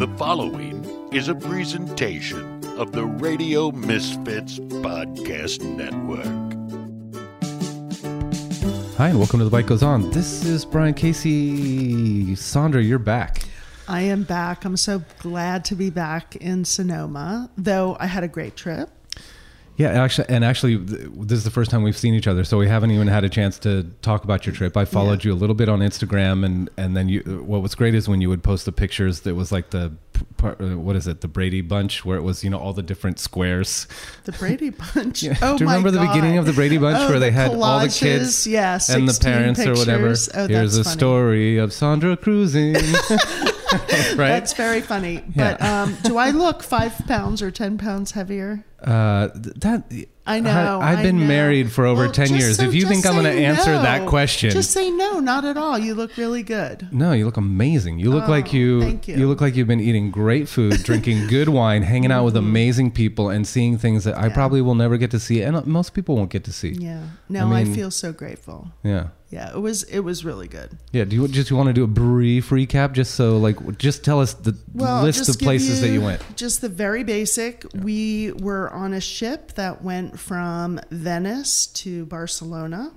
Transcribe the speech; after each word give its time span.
The 0.00 0.08
following 0.16 0.82
is 1.12 1.28
a 1.28 1.34
presentation 1.34 2.64
of 2.78 2.90
the 2.92 3.04
Radio 3.04 3.70
Misfits 3.70 4.58
Podcast 4.58 5.60
Network. 5.62 6.24
Hi, 8.96 9.08
and 9.08 9.18
welcome 9.18 9.40
to 9.40 9.44
The 9.44 9.50
Bite 9.50 9.66
Goes 9.66 9.82
On. 9.82 10.10
This 10.10 10.46
is 10.46 10.64
Brian 10.64 10.94
Casey. 10.94 12.34
Sandra, 12.34 12.82
you're 12.82 12.98
back. 12.98 13.42
I 13.88 14.00
am 14.00 14.22
back. 14.22 14.64
I'm 14.64 14.78
so 14.78 15.02
glad 15.18 15.66
to 15.66 15.74
be 15.74 15.90
back 15.90 16.34
in 16.34 16.64
Sonoma, 16.64 17.50
though 17.58 17.98
I 18.00 18.06
had 18.06 18.24
a 18.24 18.28
great 18.28 18.56
trip. 18.56 18.88
Yeah, 19.80 20.02
actually, 20.02 20.28
and 20.28 20.44
actually, 20.44 20.76
this 20.76 21.38
is 21.38 21.44
the 21.44 21.50
first 21.50 21.70
time 21.70 21.82
we've 21.82 21.96
seen 21.96 22.12
each 22.12 22.26
other, 22.26 22.44
so 22.44 22.58
we 22.58 22.68
haven't 22.68 22.90
even 22.90 23.08
had 23.08 23.24
a 23.24 23.30
chance 23.30 23.58
to 23.60 23.84
talk 24.02 24.24
about 24.24 24.44
your 24.44 24.54
trip. 24.54 24.76
I 24.76 24.84
followed 24.84 25.24
Yeah. 25.24 25.30
you 25.30 25.34
a 25.34 25.38
little 25.40 25.54
bit 25.54 25.70
on 25.70 25.78
Instagram, 25.80 26.44
and 26.44 26.68
and 26.76 26.94
then 26.94 27.08
you. 27.08 27.20
What 27.46 27.62
was 27.62 27.74
great 27.74 27.94
is 27.94 28.06
when 28.06 28.20
you 28.20 28.28
would 28.28 28.42
post 28.42 28.66
the 28.66 28.72
pictures. 28.72 29.20
That 29.20 29.34
was 29.36 29.50
like 29.50 29.70
the 29.70 29.92
uh, 30.42 30.50
what 30.76 30.96
is 30.96 31.06
it, 31.06 31.22
the 31.22 31.28
Brady 31.28 31.62
Bunch, 31.62 32.04
where 32.04 32.18
it 32.18 32.22
was 32.22 32.44
you 32.44 32.50
know 32.50 32.58
all 32.58 32.74
the 32.74 32.82
different 32.82 33.18
squares. 33.18 33.86
The 34.24 34.32
Brady 34.32 34.68
Bunch. 34.94 35.22
Yeah. 35.22 35.38
Oh 35.40 35.56
Do 35.56 35.64
you 35.64 35.70
remember 35.70 35.90
the 35.90 36.00
beginning 36.00 36.36
of 36.36 36.44
the 36.44 36.52
Brady 36.52 36.76
Bunch 36.76 36.98
Oh, 37.00 37.08
where 37.08 37.18
they 37.18 37.30
the 37.30 37.36
had 37.36 37.50
all 37.52 37.78
the 37.80 37.86
collages, 37.86 37.98
kids 38.00 38.46
yeah, 38.46 38.74
and 38.90 39.08
the 39.08 39.14
16 39.14 39.32
parents 39.32 39.60
or 39.66 39.72
whatever? 39.72 40.14
Oh, 40.34 40.46
Here's 40.46 40.76
a 40.76 40.84
story 40.84 41.56
of 41.56 41.72
Sandra 41.72 42.18
cruising. 42.18 42.76
right? 44.16 44.16
That's 44.16 44.52
very 44.54 44.80
funny. 44.80 45.22
Yeah. 45.34 45.56
But 45.58 45.62
um, 45.62 45.96
do 46.02 46.16
I 46.16 46.30
look 46.30 46.62
five 46.62 46.96
pounds 47.06 47.42
or 47.42 47.50
10 47.50 47.78
pounds 47.78 48.12
heavier? 48.12 48.64
Uh, 48.82 49.28
that 49.34 49.84
I 50.26 50.40
know. 50.40 50.80
I, 50.80 50.90
have 50.90 50.98
I 51.00 51.02
been 51.02 51.20
know. 51.20 51.26
married 51.26 51.70
for 51.70 51.84
over 51.84 52.04
Well, 52.04 52.12
ten 52.12 52.30
years. 52.34 52.56
so- 52.56 52.62
if 52.62 52.72
you 52.72 52.86
think 52.86 53.04
I'm 53.04 53.12
going 53.12 53.24
to 53.24 53.30
answer 53.30 53.72
no. 53.72 53.82
that 53.82 54.08
question, 54.08 54.50
Just 54.50 54.70
say 54.70 54.90
no, 54.90 55.20
not 55.20 55.44
at 55.44 55.58
all. 55.58 55.78
You 55.78 55.94
look 55.94 56.16
really 56.16 56.42
good. 56.42 56.88
no, 56.90 57.12
you 57.12 57.26
look 57.26 57.36
amazing. 57.36 57.98
You 57.98 58.10
look 58.10 58.26
like 58.26 58.48
Oh, 58.54 58.56
you, 58.56 58.80
thank 58.80 59.06
you. 59.08 59.28
look 59.28 59.42
like 59.42 59.54
you've 59.54 59.66
been 59.68 59.80
eating 59.80 60.10
great 60.10 60.48
food, 60.48 60.82
drinking 60.82 61.26
good 61.28 61.50
wine, 61.50 61.82
hanging 61.82 62.10
out 62.10 62.24
with 62.24 62.36
amazing 62.36 62.92
people, 62.92 63.28
and 63.28 63.46
seeing 63.46 63.76
things 63.76 64.04
that 64.04 64.16
I 64.16 64.26
Mm-hmm. 64.26 64.34
Probably 64.34 64.62
will 64.62 64.74
never 64.76 64.96
get 64.96 65.10
to 65.10 65.18
see, 65.20 65.42
and 65.42 65.66
most 65.66 65.92
people 65.92 66.16
won't 66.16 66.30
get 66.30 66.44
to 66.44 66.52
see. 66.52 66.70
Yeah. 66.70 67.02
No, 67.28 67.48
I, 67.52 67.64
mean- 67.64 67.74
feel 67.74 67.90
so 67.90 68.12
grateful. 68.12 68.70
Yeah. 68.82 69.08
Yeah, 69.30 69.54
it 69.54 69.60
was 69.60 69.84
it 69.84 70.00
was 70.00 70.24
really 70.24 70.48
good. 70.48 70.76
Yeah. 70.90 71.04
Do 71.04 71.14
you 71.14 71.28
just 71.28 71.52
want 71.52 71.68
to 71.68 71.72
do 71.72 71.84
a 71.84 71.86
brief 71.86 72.50
recap, 72.50 72.92
just 72.92 73.14
so 73.14 73.38
like, 73.38 73.78
just 73.78 74.04
tell 74.04 74.20
us 74.20 74.34
the 74.34 74.56
Well, 74.74 75.04
list 75.04 75.28
of 75.28 75.38
places 75.38 75.80
that 75.82 75.90
you 75.90 76.00
went. 76.00 76.20
Just 76.36 76.60
the 76.60 76.68
very 76.68 77.04
basic. 77.04 77.64
We 77.72 78.32
were 78.32 78.68
on 78.70 78.92
a 78.92 79.00
ship 79.00 79.52
that 79.54 79.82
went 79.84 80.18
from 80.18 80.80
Venice 80.90 81.68
to 81.68 82.06
Barcelona, 82.06 82.90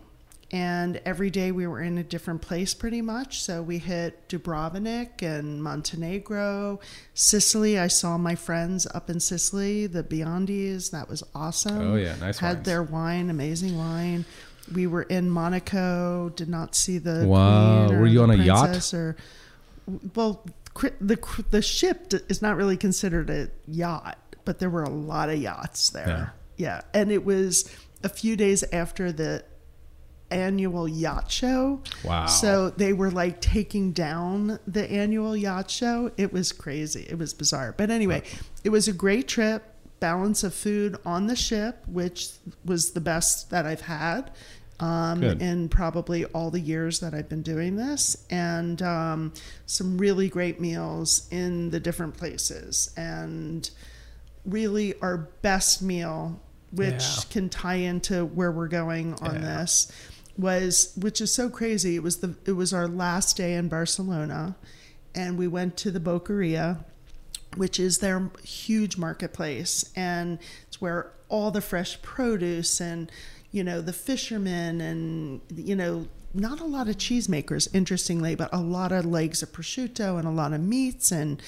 and 0.52 1.00
every 1.06 1.30
day 1.30 1.52
we 1.52 1.68
were 1.68 1.82
in 1.82 2.00
a 2.00 2.04
different 2.04 2.42
place 2.42 2.74
pretty 2.74 3.04
much. 3.04 3.44
So 3.44 3.62
we 3.62 3.78
hit 3.78 4.28
Dubrovnik 4.28 5.22
and 5.22 5.62
Montenegro, 5.64 6.80
Sicily. 7.14 7.78
I 7.78 7.88
saw 7.88 8.18
my 8.18 8.34
friends 8.34 8.88
up 8.96 9.08
in 9.08 9.20
Sicily, 9.20 9.86
the 9.86 10.04
Biondis. 10.04 10.90
That 10.90 11.08
was 11.10 11.22
awesome. 11.36 11.80
Oh, 11.92 11.96
yeah, 11.96 12.16
nice 12.16 12.40
Had 12.40 12.56
wines. 12.58 12.66
their 12.66 12.82
wine, 12.82 13.30
amazing 13.30 13.78
wine. 13.78 14.26
We 14.74 14.88
were 14.88 15.04
in 15.04 15.30
Monaco. 15.30 16.30
Did 16.36 16.50
not 16.50 16.76
see 16.76 16.98
the 16.98 17.26
Wow. 17.28 17.88
queen 17.88 17.98
or 17.98 18.02
Were 18.02 18.08
you 18.08 18.24
on 18.24 18.32
a 18.32 18.36
yacht? 18.36 18.94
Or 18.94 19.16
well, 20.16 20.46
the 21.00 21.18
the 21.52 21.62
ship 21.62 22.14
is 22.30 22.42
not 22.42 22.58
really 22.58 22.78
considered 22.78 23.30
a 23.30 23.50
yacht, 23.68 24.18
but 24.46 24.60
there 24.60 24.70
were 24.70 24.84
a 24.84 24.90
lot 24.90 25.30
of 25.30 25.38
yachts 25.40 25.90
there. 25.90 26.34
Yeah, 26.58 26.68
Yeah, 26.68 26.82
and 26.94 27.12
it 27.12 27.24
was 27.26 27.70
a 28.04 28.10
few 28.10 28.36
days 28.36 28.64
after 28.74 29.12
the 29.12 29.44
annual 30.32 30.88
yacht 30.88 31.32
show. 31.32 31.82
Wow. 32.04 32.26
So 32.26 32.72
they 32.72 32.92
were 32.94 33.12
like 33.12 33.40
taking 33.40 33.92
down 33.92 34.60
the 34.66 34.90
annual 34.92 35.38
yacht 35.38 35.70
show. 35.70 36.12
It 36.18 36.34
was 36.34 36.52
crazy. 36.52 37.06
It 37.08 37.18
was 37.20 37.34
bizarre. 37.34 37.74
But 37.78 37.92
anyway, 37.92 38.24
it 38.64 38.70
was 38.70 38.88
a 38.88 38.94
great 38.94 39.28
trip. 39.28 39.64
Balance 40.00 40.44
of 40.44 40.54
food 40.54 40.98
on 41.06 41.28
the 41.28 41.36
ship, 41.36 41.84
which 41.88 42.30
was 42.66 42.92
the 42.92 43.00
best 43.00 43.52
that 43.52 43.66
I've 43.66 43.82
had 43.82 44.32
um, 44.80 45.24
in 45.24 45.70
probably 45.70 46.26
all 46.26 46.50
the 46.52 46.60
years 46.60 47.00
that 47.00 47.14
I've 47.14 47.30
been 47.30 47.42
doing 47.44 47.76
this, 47.76 48.26
and 48.30 48.82
um, 48.82 49.34
some 49.66 49.98
really 49.98 50.28
great 50.30 50.60
meals 50.60 51.28
in 51.32 51.70
the 51.70 51.80
different 51.80 52.18
places. 52.18 52.92
And 52.98 53.70
really, 54.46 55.00
our 55.02 55.18
best 55.42 55.82
meal, 55.82 56.42
which 56.72 56.94
Yeah. 57.02 57.22
can 57.30 57.50
tie 57.50 57.76
into 57.76 58.26
where 58.26 58.52
we're 58.52 58.68
going 58.68 59.14
on 59.22 59.36
Yeah. 59.36 59.60
this, 59.60 59.92
was 60.38 60.92
which 60.98 61.22
is 61.22 61.32
so 61.32 61.50
crazy. 61.50 61.96
It 61.96 62.04
was 62.04 62.18
the 62.18 62.36
it 62.46 62.54
was 62.54 62.74
our 62.74 62.88
last 62.88 63.38
day 63.38 63.54
in 63.54 63.68
Barcelona, 63.70 64.56
and 65.14 65.38
we 65.38 65.48
went 65.48 65.78
to 65.78 65.92
the 65.92 66.00
Boqueria, 66.00 66.84
which 67.56 67.80
is 67.80 68.00
their 68.00 68.32
huge 68.44 68.98
marketplace, 68.98 69.86
and 69.96 70.40
it's 70.68 70.82
where 70.82 71.12
all 71.30 71.52
the 71.52 71.62
fresh 71.62 72.02
produce 72.02 72.82
and 72.82 73.12
you 73.54 73.64
know 73.64 73.80
the 73.80 73.94
fishermen 73.94 74.82
and 74.82 75.40
you 75.56 75.76
know 75.76 76.06
not 76.34 76.60
a 76.60 76.66
lot 76.66 76.90
of 76.90 76.98
cheesemakers, 76.98 77.68
interestingly, 77.74 78.36
but 78.36 78.50
a 78.52 78.60
lot 78.60 78.92
of 78.92 79.06
legs 79.06 79.44
of 79.44 79.52
prosciutto 79.52 80.18
and 80.18 80.28
a 80.28 80.32
lot 80.32 80.52
of 80.52 80.62
meats. 80.62 81.12
And 81.12 81.42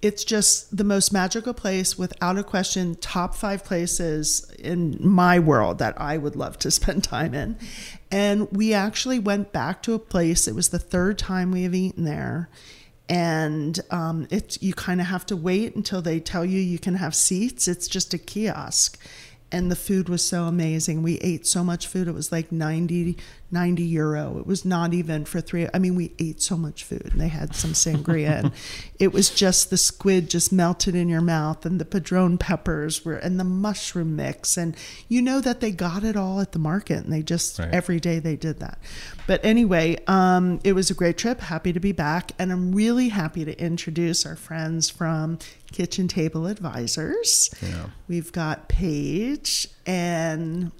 it's 0.00 0.24
just 0.24 0.74
the 0.76 0.84
most 0.84 1.12
magical 1.12 1.52
place 1.52 1.98
without 1.98 2.38
a 2.38 2.42
question 2.42 2.96
top 2.96 3.34
five 3.34 3.64
places 3.64 4.50
in 4.58 4.96
my 5.00 5.38
world 5.38 5.78
that 5.78 5.98
i 6.00 6.16
would 6.16 6.34
love 6.34 6.58
to 6.58 6.70
spend 6.80 7.04
time 7.04 7.34
in. 7.34 7.56
And 8.10 8.50
we 8.52 8.74
actually 8.74 9.18
went 9.18 9.52
back 9.52 9.82
to 9.82 9.94
a 9.94 9.98
place 9.98 10.48
it 10.48 10.54
was 10.54 10.70
the 10.70 10.78
third 10.78 11.18
time 11.18 11.52
we 11.52 11.62
have 11.64 11.74
eaten 11.74 12.04
there. 12.04 12.48
And 13.08 13.78
um, 13.90 14.26
it's 14.30 14.62
you 14.62 14.72
kind 14.72 15.00
of 15.00 15.08
have 15.08 15.26
to 15.26 15.36
wait 15.36 15.76
until 15.76 16.00
they 16.00 16.18
tell 16.18 16.44
you 16.44 16.58
you 16.58 16.78
can 16.78 16.94
have 16.94 17.14
seats. 17.14 17.68
It's 17.68 17.86
just 17.86 18.14
a 18.14 18.18
kiosk 18.18 18.98
and 19.52 19.70
the 19.70 19.76
food 19.76 20.08
was 20.08 20.24
so 20.24 20.44
amazing. 20.44 21.02
We 21.02 21.18
ate 21.18 21.46
so 21.46 21.62
much 21.62 21.86
food. 21.86 22.08
It 22.08 22.14
was 22.14 22.32
like 22.32 22.50
90 22.50 23.18
90 23.52 23.82
euro. 23.82 24.38
It 24.38 24.46
was 24.46 24.64
not 24.64 24.94
even 24.94 25.24
for 25.24 25.40
three 25.40 25.68
i 25.74 25.78
mean 25.78 25.94
we 25.94 26.12
ate 26.18 26.40
so 26.42 26.56
much 26.56 26.84
food 26.84 27.10
and 27.12 27.20
they 27.20 27.28
had 27.28 27.54
some 27.54 27.72
sangria 27.72 28.30
and 28.42 28.52
it 28.98 29.12
was 29.12 29.28
just 29.30 29.70
the 29.70 29.76
squid 29.76 30.30
just 30.30 30.52
melted 30.52 30.94
in 30.94 31.08
your 31.08 31.20
mouth 31.20 31.66
and 31.66 31.80
the 31.80 31.84
padron 31.84 32.38
peppers 32.38 33.04
were 33.04 33.16
and 33.16 33.38
the 33.38 33.44
mushroom 33.44 34.16
mix. 34.16 34.56
And 34.56 34.76
you 35.08 35.20
know 35.22 35.40
that 35.40 35.60
they 35.60 35.70
got 35.70 36.02
it 36.04 36.16
all 36.16 36.40
at 36.40 36.52
the 36.52 36.58
market 36.58 37.04
and 37.04 37.12
they 37.12 37.22
just 37.22 37.58
Right. 37.58 37.68
every 37.72 38.00
day 38.00 38.18
they 38.18 38.36
did 38.36 38.60
that. 38.60 38.78
But 39.26 39.44
anyway 39.44 39.98
um, 40.06 40.60
it 40.64 40.72
was 40.74 40.90
a 40.90 40.94
great 40.94 41.18
trip. 41.18 41.40
Happy 41.40 41.72
to 41.72 41.80
be 41.80 41.92
back. 41.92 42.32
And 42.38 42.50
i'm 42.52 42.72
really 42.74 43.08
happy 43.10 43.44
to 43.44 43.58
introduce 43.60 44.24
our 44.24 44.36
friends 44.36 44.88
from 44.88 45.38
kitchen 45.72 46.08
table 46.08 46.46
advisors. 46.46 47.50
Yeah. 47.62 47.86
we've 48.08 48.32
got 48.32 48.68
paige 48.68 49.68
and 49.86 50.70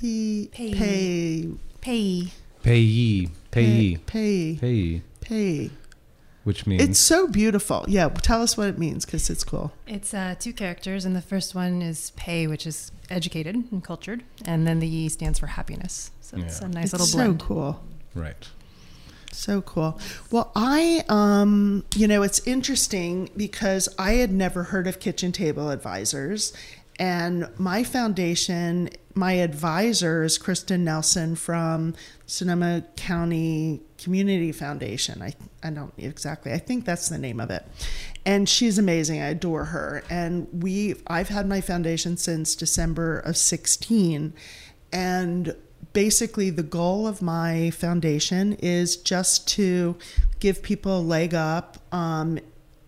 p 0.00 0.48
Pay. 0.52 0.74
pay 0.74 1.48
Pay. 1.80 2.32
Payee, 2.62 3.30
payee, 3.50 3.96
pay 4.06 4.56
payee, 4.60 5.02
pay 5.20 5.70
which 6.44 6.66
means 6.66 6.82
it's 6.82 7.00
so 7.00 7.26
beautiful 7.26 7.84
yeah 7.88 8.08
tell 8.08 8.42
us 8.42 8.54
what 8.56 8.68
it 8.68 8.78
means 8.78 9.06
because 9.06 9.30
it's 9.30 9.44
cool 9.44 9.72
It's 9.86 10.12
uh, 10.12 10.34
two 10.38 10.52
characters, 10.52 11.04
and 11.06 11.16
the 11.16 11.22
first 11.22 11.54
one 11.54 11.80
is 11.82 12.10
Pei, 12.16 12.46
which 12.46 12.66
is 12.66 12.92
educated 13.08 13.54
and 13.56 13.82
cultured, 13.82 14.22
and 14.44 14.66
then 14.66 14.78
the 14.80 14.86
E 14.88 15.08
stands 15.08 15.38
for 15.38 15.46
happiness. 15.48 16.10
So 16.20 16.36
it's 16.38 16.60
Yeah. 16.60 16.66
a 16.66 16.70
nice 16.70 16.84
it's 16.84 16.92
little 16.92 17.06
so 17.06 17.34
cool 17.34 17.82
right. 18.14 18.46
So 19.32 19.62
cool. 19.62 19.98
Well, 20.32 20.50
I, 20.56 21.04
um, 21.08 21.84
you 21.94 22.08
know, 22.08 22.22
it's 22.24 22.44
interesting 22.48 23.30
because 23.36 23.88
I 23.96 24.14
had 24.14 24.32
never 24.32 24.64
heard 24.64 24.86
of 24.88 24.98
Kitchen 24.98 25.30
Table 25.32 25.70
Advisors. 25.70 26.52
And 27.00 27.48
my 27.56 27.82
foundation, 27.82 28.90
my 29.14 29.32
advisor 29.32 30.22
is 30.22 30.36
Kristen 30.36 30.84
Nelson 30.84 31.34
from 31.34 31.94
Sonoma 32.26 32.84
County 32.94 33.80
Community 33.96 34.52
Foundation. 34.52 35.22
I, 35.22 35.32
I 35.62 35.70
don't 35.70 35.94
exactly, 35.96 36.52
I 36.52 36.58
think 36.58 36.84
that's 36.84 37.08
the 37.08 37.16
name 37.16 37.40
of 37.40 37.50
it. 37.50 37.66
And 38.26 38.46
she's 38.46 38.78
amazing. 38.78 39.22
I 39.22 39.28
adore 39.28 39.64
her. 39.64 40.04
And 40.10 40.46
we, 40.62 40.96
I've 41.06 41.30
had 41.30 41.48
my 41.48 41.62
foundation 41.62 42.18
since 42.18 42.54
December 42.54 43.20
of 43.20 43.38
16. 43.38 44.34
And 44.92 45.56
basically 45.94 46.50
the 46.50 46.62
goal 46.62 47.06
of 47.06 47.22
my 47.22 47.70
foundation 47.70 48.58
is 48.60 48.96
just 48.96 49.48
to 49.48 49.96
give 50.38 50.62
people 50.62 50.98
a 50.98 51.00
leg 51.00 51.32
up 51.32 51.78
um, 51.92 52.38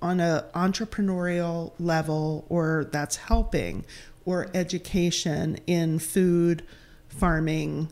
on 0.03 0.21
an 0.21 0.43
entrepreneurial 0.55 1.73
level 1.79 2.45
or 2.49 2.87
that's 2.93 3.17
helping 3.17 3.85
or 4.25 4.49
education 4.55 5.59
in 5.67 5.99
food 5.99 6.63
farming 7.09 7.89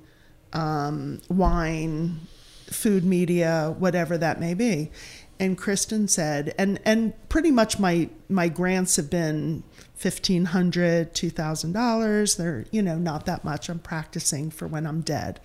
um, 0.53 1.21
wine 1.29 2.21
food 2.67 3.05
media 3.05 3.75
whatever 3.79 4.19
that 4.19 4.39
may 4.39 4.55
be 4.55 4.91
and 5.39 5.57
kristen 5.57 6.07
said 6.07 6.55
and 6.59 6.79
and 6.85 7.13
pretty 7.29 7.51
much 7.51 7.79
my 7.79 8.09
my 8.29 8.49
grants 8.49 8.97
have 8.97 9.11
been 9.11 9.63
fifteen 10.01 10.47
hundred, 10.47 11.15
two 11.15 11.29
thousand 11.29 11.73
dollars. 11.73 12.37
They're 12.37 12.65
you 12.71 12.81
know 12.81 12.97
not 12.97 13.27
that 13.27 13.45
much. 13.45 13.69
I'm 13.69 13.79
practicing 13.79 14.51
for 14.51 14.67
when 14.67 14.87
I'm 14.87 15.03
dead, 15.03 15.41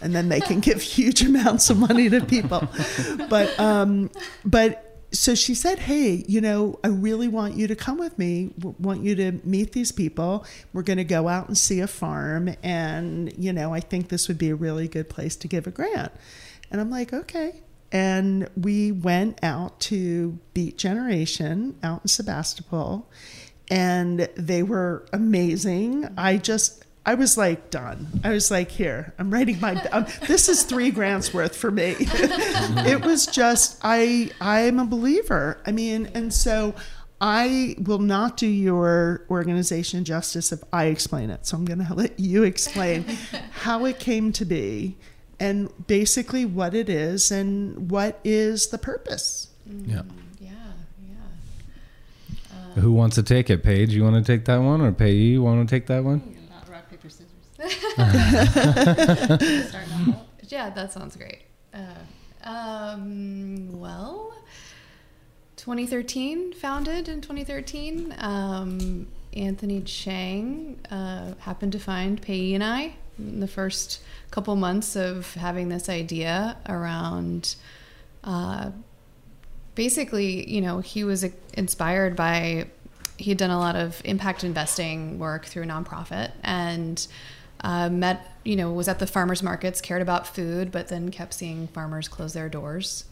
and 0.00 0.14
then 0.14 0.30
they 0.30 0.40
can 0.40 0.60
give 0.68 0.80
huge 0.80 1.22
amounts 1.22 1.68
of 1.68 1.78
money 1.78 2.08
to 2.08 2.24
people. 2.24 2.66
But 3.28 3.60
um, 3.60 4.10
but 4.44 4.87
so 5.10 5.34
she 5.34 5.54
said, 5.54 5.78
Hey, 5.78 6.24
you 6.28 6.40
know, 6.40 6.78
I 6.84 6.88
really 6.88 7.28
want 7.28 7.54
you 7.54 7.66
to 7.66 7.76
come 7.76 7.98
with 7.98 8.18
me, 8.18 8.50
w- 8.58 8.76
want 8.78 9.02
you 9.02 9.14
to 9.16 9.32
meet 9.44 9.72
these 9.72 9.92
people. 9.92 10.44
We're 10.72 10.82
going 10.82 10.98
to 10.98 11.04
go 11.04 11.28
out 11.28 11.48
and 11.48 11.56
see 11.56 11.80
a 11.80 11.86
farm. 11.86 12.54
And, 12.62 13.32
you 13.36 13.52
know, 13.52 13.72
I 13.72 13.80
think 13.80 14.08
this 14.08 14.28
would 14.28 14.38
be 14.38 14.50
a 14.50 14.54
really 14.54 14.88
good 14.88 15.08
place 15.08 15.34
to 15.36 15.48
give 15.48 15.66
a 15.66 15.70
grant. 15.70 16.12
And 16.70 16.80
I'm 16.80 16.90
like, 16.90 17.12
Okay. 17.12 17.62
And 17.90 18.50
we 18.54 18.92
went 18.92 19.42
out 19.42 19.80
to 19.80 20.38
Beet 20.52 20.76
Generation 20.76 21.78
out 21.82 22.02
in 22.02 22.08
Sebastopol, 22.08 23.10
and 23.70 24.28
they 24.36 24.62
were 24.62 25.06
amazing. 25.10 26.06
I 26.18 26.36
just, 26.36 26.84
I 27.08 27.14
was 27.14 27.38
like 27.38 27.70
done. 27.70 28.20
I 28.22 28.32
was 28.32 28.50
like, 28.50 28.70
here, 28.70 29.14
I'm 29.18 29.30
writing 29.30 29.58
my. 29.60 29.82
Um, 29.92 30.04
this 30.26 30.46
is 30.46 30.64
three 30.64 30.90
grants 30.90 31.32
worth 31.32 31.56
for 31.56 31.70
me. 31.70 31.96
it 32.00 33.02
was 33.02 33.26
just, 33.26 33.78
I, 33.82 34.30
I'm 34.42 34.78
a 34.78 34.84
believer. 34.84 35.58
I 35.64 35.72
mean, 35.72 36.10
and 36.12 36.34
so 36.34 36.74
I 37.18 37.76
will 37.78 37.98
not 37.98 38.36
do 38.36 38.46
your 38.46 39.24
organization 39.30 40.04
justice 40.04 40.52
if 40.52 40.62
I 40.70 40.84
explain 40.86 41.30
it. 41.30 41.46
So 41.46 41.56
I'm 41.56 41.64
going 41.64 41.84
to 41.84 41.94
let 41.94 42.20
you 42.20 42.42
explain 42.42 43.04
how 43.52 43.86
it 43.86 43.98
came 43.98 44.30
to 44.32 44.44
be, 44.44 44.98
and 45.40 45.72
basically 45.86 46.44
what 46.44 46.74
it 46.74 46.90
is, 46.90 47.30
and 47.30 47.90
what 47.90 48.20
is 48.22 48.66
the 48.66 48.76
purpose. 48.76 49.48
Yeah. 49.66 50.02
Yeah, 50.38 50.50
yeah. 51.08 52.82
Who 52.82 52.92
wants 52.92 53.16
to 53.16 53.22
take 53.22 53.48
it? 53.48 53.62
Paige, 53.62 53.94
you 53.94 54.04
want 54.04 54.22
to 54.22 54.32
take 54.32 54.44
that 54.44 54.58
one, 54.58 54.82
or 54.82 54.92
Pei-Yee, 54.92 55.32
you 55.32 55.42
want 55.42 55.66
to 55.66 55.74
take 55.74 55.86
that 55.86 56.04
one? 56.04 56.34
Not 56.50 56.68
rock, 56.68 56.90
paper, 56.90 57.08
scissors. 57.08 57.26
Start 57.42 57.46
now. 57.46 57.47
Yeah, 60.50 60.70
that 60.70 60.92
sounds 60.92 61.14
great. 61.14 61.40
Uh, 61.74 61.82
um, 62.42 63.78
well, 63.78 64.32
2013, 65.56 66.54
founded 66.54 67.08
in 67.08 67.20
2013. 67.20 68.14
Um, 68.18 69.08
Anthony 69.34 69.82
Chang 69.82 70.78
uh, 70.90 71.34
happened 71.40 71.72
to 71.72 71.78
find 71.78 72.20
Pei 72.20 72.54
and 72.54 72.64
I 72.64 72.94
in 73.18 73.40
the 73.40 73.48
first 73.48 74.00
couple 74.30 74.56
months 74.56 74.96
of 74.96 75.34
having 75.34 75.68
this 75.68 75.88
idea 75.88 76.56
around. 76.66 77.56
Uh, 78.24 78.70
basically, 79.74 80.50
you 80.50 80.60
know, 80.60 80.80
he 80.80 81.04
was 81.04 81.24
inspired 81.54 82.16
by 82.16 82.66
he 83.18 83.32
had 83.32 83.38
done 83.38 83.50
a 83.50 83.58
lot 83.58 83.76
of 83.76 84.00
impact 84.04 84.44
investing 84.44 85.18
work 85.18 85.44
through 85.44 85.64
a 85.64 85.66
nonprofit 85.66 86.30
and 86.44 87.06
uh, 87.64 87.88
met 87.88 88.24
you 88.44 88.54
know 88.56 88.72
was 88.72 88.88
at 88.88 88.98
the 88.98 89.06
farmers 89.06 89.42
markets 89.42 89.80
cared 89.80 90.00
about 90.02 90.26
food 90.26 90.70
but 90.70 90.88
then 90.88 91.10
kept 91.10 91.34
seeing 91.34 91.66
farmers 91.68 92.06
close 92.08 92.32
their 92.32 92.48
doors 92.48 93.04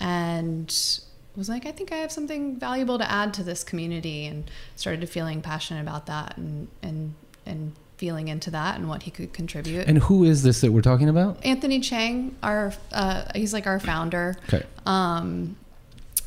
and 0.00 1.00
was 1.36 1.48
like 1.48 1.66
i 1.66 1.72
think 1.72 1.90
i 1.92 1.96
have 1.96 2.12
something 2.12 2.56
valuable 2.56 2.98
to 2.98 3.10
add 3.10 3.32
to 3.34 3.42
this 3.42 3.64
community 3.64 4.26
and 4.26 4.50
started 4.76 5.08
feeling 5.08 5.40
passionate 5.40 5.80
about 5.80 6.06
that 6.06 6.36
and 6.36 6.68
and 6.82 7.14
and 7.46 7.72
feeling 7.96 8.28
into 8.28 8.50
that 8.50 8.76
and 8.76 8.88
what 8.88 9.04
he 9.04 9.10
could 9.10 9.32
contribute 9.32 9.86
And 9.86 9.98
who 9.98 10.24
is 10.24 10.42
this 10.42 10.60
that 10.62 10.72
we're 10.72 10.82
talking 10.82 11.08
about? 11.08 11.38
anthony 11.44 11.80
chang 11.80 12.34
our 12.42 12.72
uh, 12.92 13.24
he's 13.34 13.52
like 13.52 13.66
our 13.66 13.78
founder 13.80 14.36
Okay. 14.52 14.64
um, 14.84 15.56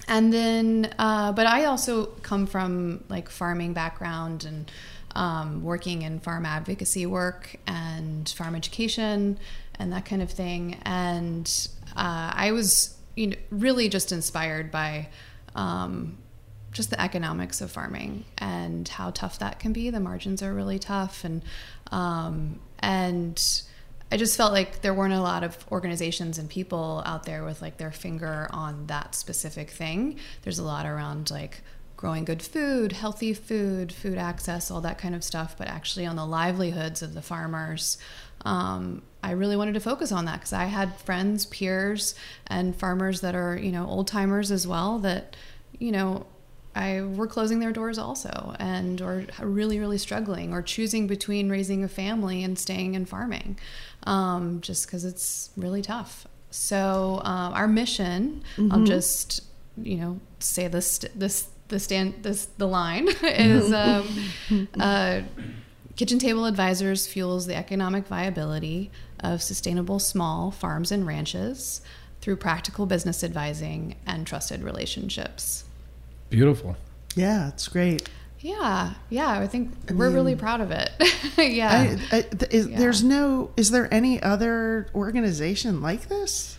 and 0.09 0.31
then, 0.31 0.93
uh, 0.97 1.33
but 1.33 1.45
I 1.47 1.65
also 1.65 2.05
come 2.21 2.47
from 2.47 3.03
like 3.09 3.27
farming 3.27 3.73
background 3.73 4.45
and 4.45 4.71
um, 5.17 5.63
working 5.63 6.03
in 6.03 6.19
farm 6.19 6.45
advocacy 6.45 7.07
work 7.07 7.55
and 7.65 8.29
farm 8.29 8.55
education 8.55 9.39
and 9.79 9.91
that 9.91 10.05
kind 10.05 10.21
of 10.21 10.29
thing. 10.29 10.77
And 10.83 11.67
uh, 11.95 12.31
I 12.33 12.51
was 12.51 12.95
you 13.15 13.27
know, 13.27 13.35
really 13.49 13.89
just 13.89 14.11
inspired 14.11 14.71
by 14.71 15.09
um, 15.55 16.19
just 16.71 16.91
the 16.91 17.01
economics 17.01 17.61
of 17.61 17.71
farming 17.71 18.25
and 18.37 18.87
how 18.87 19.09
tough 19.09 19.39
that 19.39 19.59
can 19.59 19.73
be. 19.73 19.89
The 19.89 19.99
margins 19.99 20.43
are 20.43 20.53
really 20.53 20.77
tough, 20.77 21.23
and 21.23 21.41
um, 21.91 22.59
and 22.77 23.43
I 24.11 24.17
just 24.17 24.37
felt 24.37 24.53
like 24.53 24.81
there 24.81 24.93
weren't 24.93 25.15
a 25.15 25.21
lot 25.21 25.43
of 25.43 25.57
organizations 25.71 26.37
and 26.37 26.47
people 26.47 27.01
out 27.07 27.23
there 27.23 27.43
with 27.43 27.59
like 27.63 27.77
their 27.77 27.91
finger 27.91 28.47
on 28.51 28.85
that 28.85 29.15
specific 29.15 29.71
thing. 29.71 30.19
There's 30.43 30.59
a 30.59 30.63
lot 30.63 30.85
around 30.85 31.31
like 31.31 31.61
growing 31.97 32.23
good 32.23 32.43
food, 32.43 32.91
healthy 32.91 33.33
food, 33.33 33.91
food 33.91 34.17
access, 34.17 34.69
all 34.69 34.81
that 34.81 34.99
kind 34.99 35.15
of 35.15 35.23
stuff, 35.23 35.55
but 35.57 35.67
actually 35.67 36.05
on 36.05 36.15
the 36.15 36.25
livelihoods 36.25 37.01
of 37.01 37.15
the 37.15 37.21
farmers. 37.21 37.97
Um, 38.45 39.01
I 39.23 39.31
really 39.31 39.57
wanted 39.57 39.73
to 39.73 39.79
focus 39.79 40.11
on 40.11 40.25
that 40.25 40.35
because 40.35 40.53
I 40.53 40.65
had 40.65 40.95
friends, 40.97 41.47
peers, 41.47 42.13
and 42.45 42.75
farmers 42.75 43.21
that 43.21 43.35
are, 43.35 43.57
you 43.57 43.71
know, 43.71 43.87
old 43.87 44.07
timers 44.07 44.51
as 44.51 44.67
well 44.67 44.99
that, 44.99 45.35
you 45.79 45.91
know, 45.91 46.27
I 46.75 47.01
were 47.01 47.25
closing 47.25 47.59
their 47.59 47.71
doors 47.71 47.97
also 47.97 48.55
and 48.59 49.01
or 49.01 49.25
really 49.41 49.79
really 49.79 49.97
struggling 49.97 50.53
or 50.53 50.61
choosing 50.61 51.07
between 51.07 51.49
raising 51.49 51.83
a 51.83 51.87
family 51.87 52.43
and 52.43 52.57
staying 52.57 52.93
in 52.93 53.05
farming 53.05 53.57
um, 54.03 54.61
just 54.61 54.85
because 54.85 55.03
it's 55.03 55.49
really 55.57 55.81
tough 55.81 56.27
so 56.51 57.19
um, 57.23 57.53
our 57.53 57.67
mission 57.67 58.43
i'll 58.71 58.83
just 58.83 59.43
you 59.81 59.97
know 59.97 60.19
say 60.39 60.67
this 60.67 60.99
this 61.15 61.49
the 61.67 61.79
stand 61.79 62.15
this 62.23 62.45
the 62.57 62.67
line 62.67 63.07
is 63.23 63.71
um, 63.73 64.67
uh, 64.79 65.21
kitchen 65.95 66.19
table 66.19 66.45
advisors 66.45 67.07
fuels 67.07 67.45
the 67.47 67.55
economic 67.55 68.07
viability 68.07 68.91
of 69.19 69.41
sustainable 69.41 69.99
small 69.99 70.51
farms 70.51 70.91
and 70.91 71.05
ranches 71.07 71.81
through 72.21 72.35
practical 72.35 72.85
business 72.85 73.23
advising 73.23 73.95
and 74.05 74.25
trusted 74.27 74.61
relationships 74.63 75.63
Beautiful. 76.29 76.75
Yeah, 77.15 77.47
it's 77.47 77.67
great. 77.69 78.09
yeah, 78.41 78.93
yeah. 79.09 79.39
I 79.39 79.47
think 79.47 79.71
we're 79.91 80.09
really 80.09 80.35
proud 80.35 80.59
of 80.61 80.71
it. 80.71 80.91
yeah. 81.37 81.95
I, 82.11 82.17
I, 82.17 82.21
th- 82.21 82.51
is, 82.51 82.67
Yeah. 82.67 82.77
There's 82.79 83.01
no. 83.03 83.51
Is 83.55 83.71
there 83.71 83.91
any 83.93 84.21
other 84.21 84.87
organization 84.93 85.81
like 85.81 86.09
this? 86.09 86.57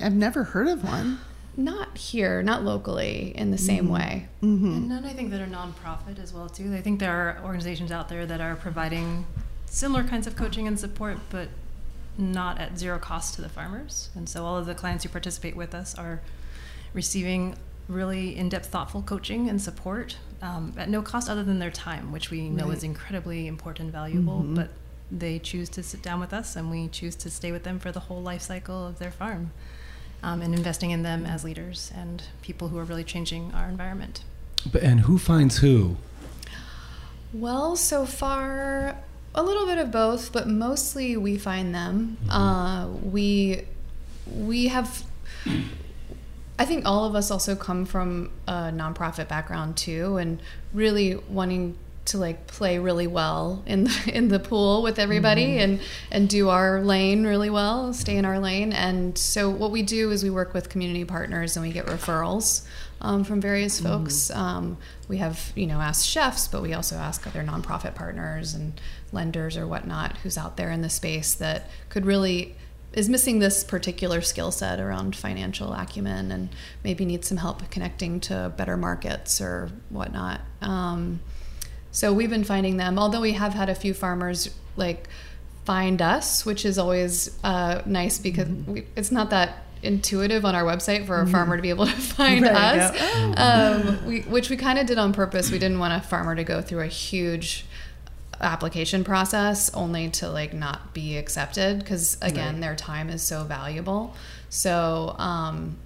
I've 0.00 0.14
never 0.14 0.44
heard 0.44 0.68
of 0.68 0.82
one. 0.82 1.18
Not 1.56 1.98
here, 1.98 2.42
not 2.42 2.62
locally 2.62 3.32
in 3.36 3.50
the 3.50 3.58
same 3.58 3.84
mm-hmm. 3.84 3.92
way. 3.92 4.28
Mm-hmm. 4.42 4.66
And 4.66 4.88
none, 4.88 5.04
I 5.04 5.12
think, 5.12 5.30
that 5.30 5.40
are 5.40 5.46
nonprofit 5.46 6.18
as 6.22 6.32
well 6.32 6.48
too. 6.48 6.74
I 6.74 6.80
think 6.80 6.98
there 6.98 7.12
are 7.12 7.44
organizations 7.44 7.92
out 7.92 8.08
there 8.08 8.24
that 8.26 8.40
are 8.40 8.56
providing 8.56 9.26
similar 9.66 10.04
kinds 10.04 10.26
of 10.26 10.36
coaching 10.36 10.66
and 10.66 10.78
support, 10.78 11.18
but 11.30 11.48
not 12.18 12.58
at 12.58 12.78
zero 12.78 12.98
cost 12.98 13.34
to 13.34 13.42
the 13.42 13.48
farmers. 13.48 14.10
And 14.14 14.28
so 14.28 14.44
all 14.44 14.56
of 14.56 14.66
the 14.66 14.74
clients 14.74 15.04
who 15.04 15.10
participate 15.10 15.56
with 15.56 15.74
us 15.74 15.94
are 15.94 16.20
receiving 16.92 17.56
really 17.88 18.36
in-depth, 18.36 18.66
thoughtful 18.66 19.02
coaching 19.02 19.48
and 19.48 19.60
support 19.60 20.16
um, 20.40 20.72
at 20.76 20.88
no 20.88 21.02
cost 21.02 21.28
other 21.28 21.42
than 21.42 21.58
their 21.58 21.70
time, 21.70 22.12
which 22.12 22.30
we 22.30 22.48
know 22.48 22.70
is 22.70 22.82
incredibly 22.82 23.46
important 23.46 23.86
and 23.86 23.92
valuable. 23.92 24.40
Mm-hmm. 24.40 24.54
But 24.54 24.70
they 25.10 25.38
choose 25.38 25.68
to 25.70 25.82
sit 25.82 26.00
down 26.02 26.20
with 26.20 26.32
us, 26.32 26.56
and 26.56 26.70
we 26.70 26.88
choose 26.88 27.14
to 27.16 27.30
stay 27.30 27.52
with 27.52 27.64
them 27.64 27.78
for 27.78 27.92
the 27.92 28.00
whole 28.00 28.22
life 28.22 28.42
cycle 28.42 28.86
of 28.86 28.98
their 28.98 29.10
farm. 29.10 29.52
Um, 30.22 30.40
and 30.40 30.54
investing 30.54 30.92
in 30.92 31.02
them 31.02 31.26
as 31.26 31.42
leaders 31.42 31.90
and 31.96 32.22
people 32.42 32.68
who 32.68 32.78
are 32.78 32.84
really 32.84 33.02
changing 33.02 33.52
our 33.54 33.68
environment. 33.68 34.22
But, 34.70 34.82
and 34.82 35.00
who 35.00 35.18
finds 35.18 35.58
who? 35.58 35.96
Well, 37.32 37.74
so 37.76 38.06
far, 38.06 38.96
a 39.34 39.42
little 39.42 39.66
bit 39.66 39.78
of 39.78 39.90
both, 39.90 40.32
but 40.32 40.46
mostly 40.46 41.16
we 41.16 41.38
find 41.38 41.74
them. 41.74 42.18
Uh, 42.30 42.88
we 43.02 43.62
we 44.30 44.68
have. 44.68 45.04
I 46.58 46.64
think 46.66 46.86
all 46.86 47.04
of 47.04 47.14
us 47.16 47.30
also 47.30 47.56
come 47.56 47.84
from 47.86 48.30
a 48.46 48.70
nonprofit 48.70 49.28
background 49.28 49.76
too, 49.76 50.18
and 50.18 50.40
really 50.72 51.16
wanting 51.28 51.76
to 52.04 52.18
like 52.18 52.46
play 52.46 52.78
really 52.78 53.06
well 53.06 53.62
in 53.66 53.84
the, 53.84 54.10
in 54.12 54.28
the 54.28 54.38
pool 54.38 54.82
with 54.82 54.98
everybody 54.98 55.58
and 55.58 55.80
and 56.10 56.28
do 56.28 56.48
our 56.48 56.82
lane 56.82 57.24
really 57.24 57.50
well, 57.50 57.92
stay 57.92 58.16
in 58.16 58.24
our 58.24 58.38
lane. 58.38 58.72
And 58.72 59.16
so 59.16 59.50
what 59.50 59.70
we 59.70 59.82
do 59.82 60.10
is 60.10 60.24
we 60.24 60.30
work 60.30 60.54
with 60.54 60.68
community 60.68 61.04
partners 61.04 61.56
and 61.56 61.64
we 61.64 61.72
get 61.72 61.86
referrals 61.86 62.66
um, 63.00 63.24
from 63.24 63.40
various 63.40 63.80
folks. 63.80 64.30
Um, 64.30 64.78
we 65.08 65.18
have 65.18 65.52
you 65.54 65.66
know 65.66 65.80
asked 65.80 66.06
chefs, 66.06 66.48
but 66.48 66.62
we 66.62 66.72
also 66.72 66.96
ask 66.96 67.26
other 67.26 67.42
nonprofit 67.42 67.94
partners 67.94 68.54
and 68.54 68.80
lenders 69.12 69.56
or 69.56 69.66
whatnot 69.66 70.16
who's 70.18 70.38
out 70.38 70.56
there 70.56 70.70
in 70.70 70.82
the 70.82 70.90
space 70.90 71.34
that 71.34 71.68
could 71.88 72.06
really 72.06 72.56
is 72.92 73.08
missing 73.08 73.38
this 73.38 73.64
particular 73.64 74.20
skill 74.20 74.50
set 74.52 74.78
around 74.78 75.16
financial 75.16 75.72
acumen 75.72 76.30
and 76.30 76.50
maybe 76.84 77.04
needs 77.04 77.26
some 77.26 77.38
help 77.38 77.68
connecting 77.70 78.20
to 78.20 78.52
better 78.56 78.76
markets 78.76 79.40
or 79.40 79.70
whatnot. 79.88 80.40
Um, 80.60 81.20
so 81.92 82.12
we've 82.12 82.30
been 82.30 82.42
finding 82.44 82.78
them, 82.78 82.98
although 82.98 83.20
we 83.20 83.32
have 83.32 83.52
had 83.54 83.68
a 83.68 83.74
few 83.74 83.94
farmers 83.94 84.50
like 84.76 85.08
find 85.64 86.02
us, 86.02 86.44
which 86.44 86.64
is 86.64 86.78
always 86.78 87.38
uh, 87.44 87.82
nice 87.86 88.18
because 88.18 88.48
we, 88.48 88.86
it's 88.96 89.12
not 89.12 89.30
that 89.30 89.58
intuitive 89.82 90.44
on 90.44 90.54
our 90.54 90.62
website 90.62 91.06
for 91.06 91.20
a 91.20 91.26
farmer 91.26 91.56
to 91.56 91.62
be 91.62 91.70
able 91.70 91.86
to 91.86 91.92
find 92.16 92.42
Right, 92.42 92.78
us, 92.78 93.36
um, 93.36 94.06
we, 94.06 94.20
which 94.22 94.48
we 94.48 94.56
kind 94.56 94.78
of 94.78 94.86
did 94.86 94.98
on 94.98 95.12
purpose. 95.12 95.50
We 95.50 95.58
didn't 95.58 95.78
want 95.78 95.92
a 95.92 96.06
farmer 96.06 96.34
to 96.34 96.44
go 96.44 96.62
through 96.62 96.80
a 96.80 96.86
huge 96.86 97.66
application 98.40 99.04
process 99.04 99.72
only 99.74 100.10
to 100.10 100.28
like 100.28 100.52
not 100.52 100.92
be 100.92 101.16
accepted 101.16 101.78
because 101.78 102.18
again 102.22 102.58
their 102.58 102.74
time 102.74 103.08
is 103.08 103.22
so 103.22 103.44
valuable. 103.44 104.16
So 104.48 105.14
um 105.18 105.76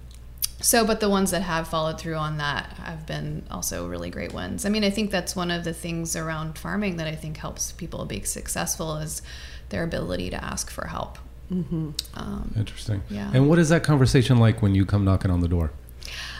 so, 0.59 0.85
but 0.85 0.99
the 0.99 1.09
ones 1.09 1.31
that 1.31 1.43
have 1.43 1.67
followed 1.67 1.99
through 1.99 2.15
on 2.15 2.37
that 2.37 2.73
have 2.83 3.05
been 3.05 3.43
also 3.51 3.87
really 3.87 4.09
great 4.09 4.33
ones. 4.33 4.65
I 4.65 4.69
mean, 4.69 4.83
I 4.83 4.89
think 4.89 5.11
that's 5.11 5.35
one 5.35 5.51
of 5.51 5.63
the 5.63 5.73
things 5.73 6.15
around 6.15 6.57
farming 6.57 6.97
that 6.97 7.07
I 7.07 7.15
think 7.15 7.37
helps 7.37 7.71
people 7.73 8.05
be 8.05 8.21
successful 8.23 8.97
is 8.97 9.21
their 9.69 9.83
ability 9.83 10.31
to 10.31 10.43
ask 10.43 10.71
for 10.71 10.87
help. 10.87 11.19
Mm-hmm. 11.51 11.91
Um, 12.15 12.53
Interesting. 12.57 13.03
Yeah. 13.09 13.31
And 13.33 13.47
what 13.47 13.59
is 13.59 13.69
that 13.69 13.83
conversation 13.83 14.37
like 14.37 14.61
when 14.61 14.73
you 14.73 14.85
come 14.85 15.05
knocking 15.05 15.29
on 15.29 15.41
the 15.41 15.47
door? 15.47 15.71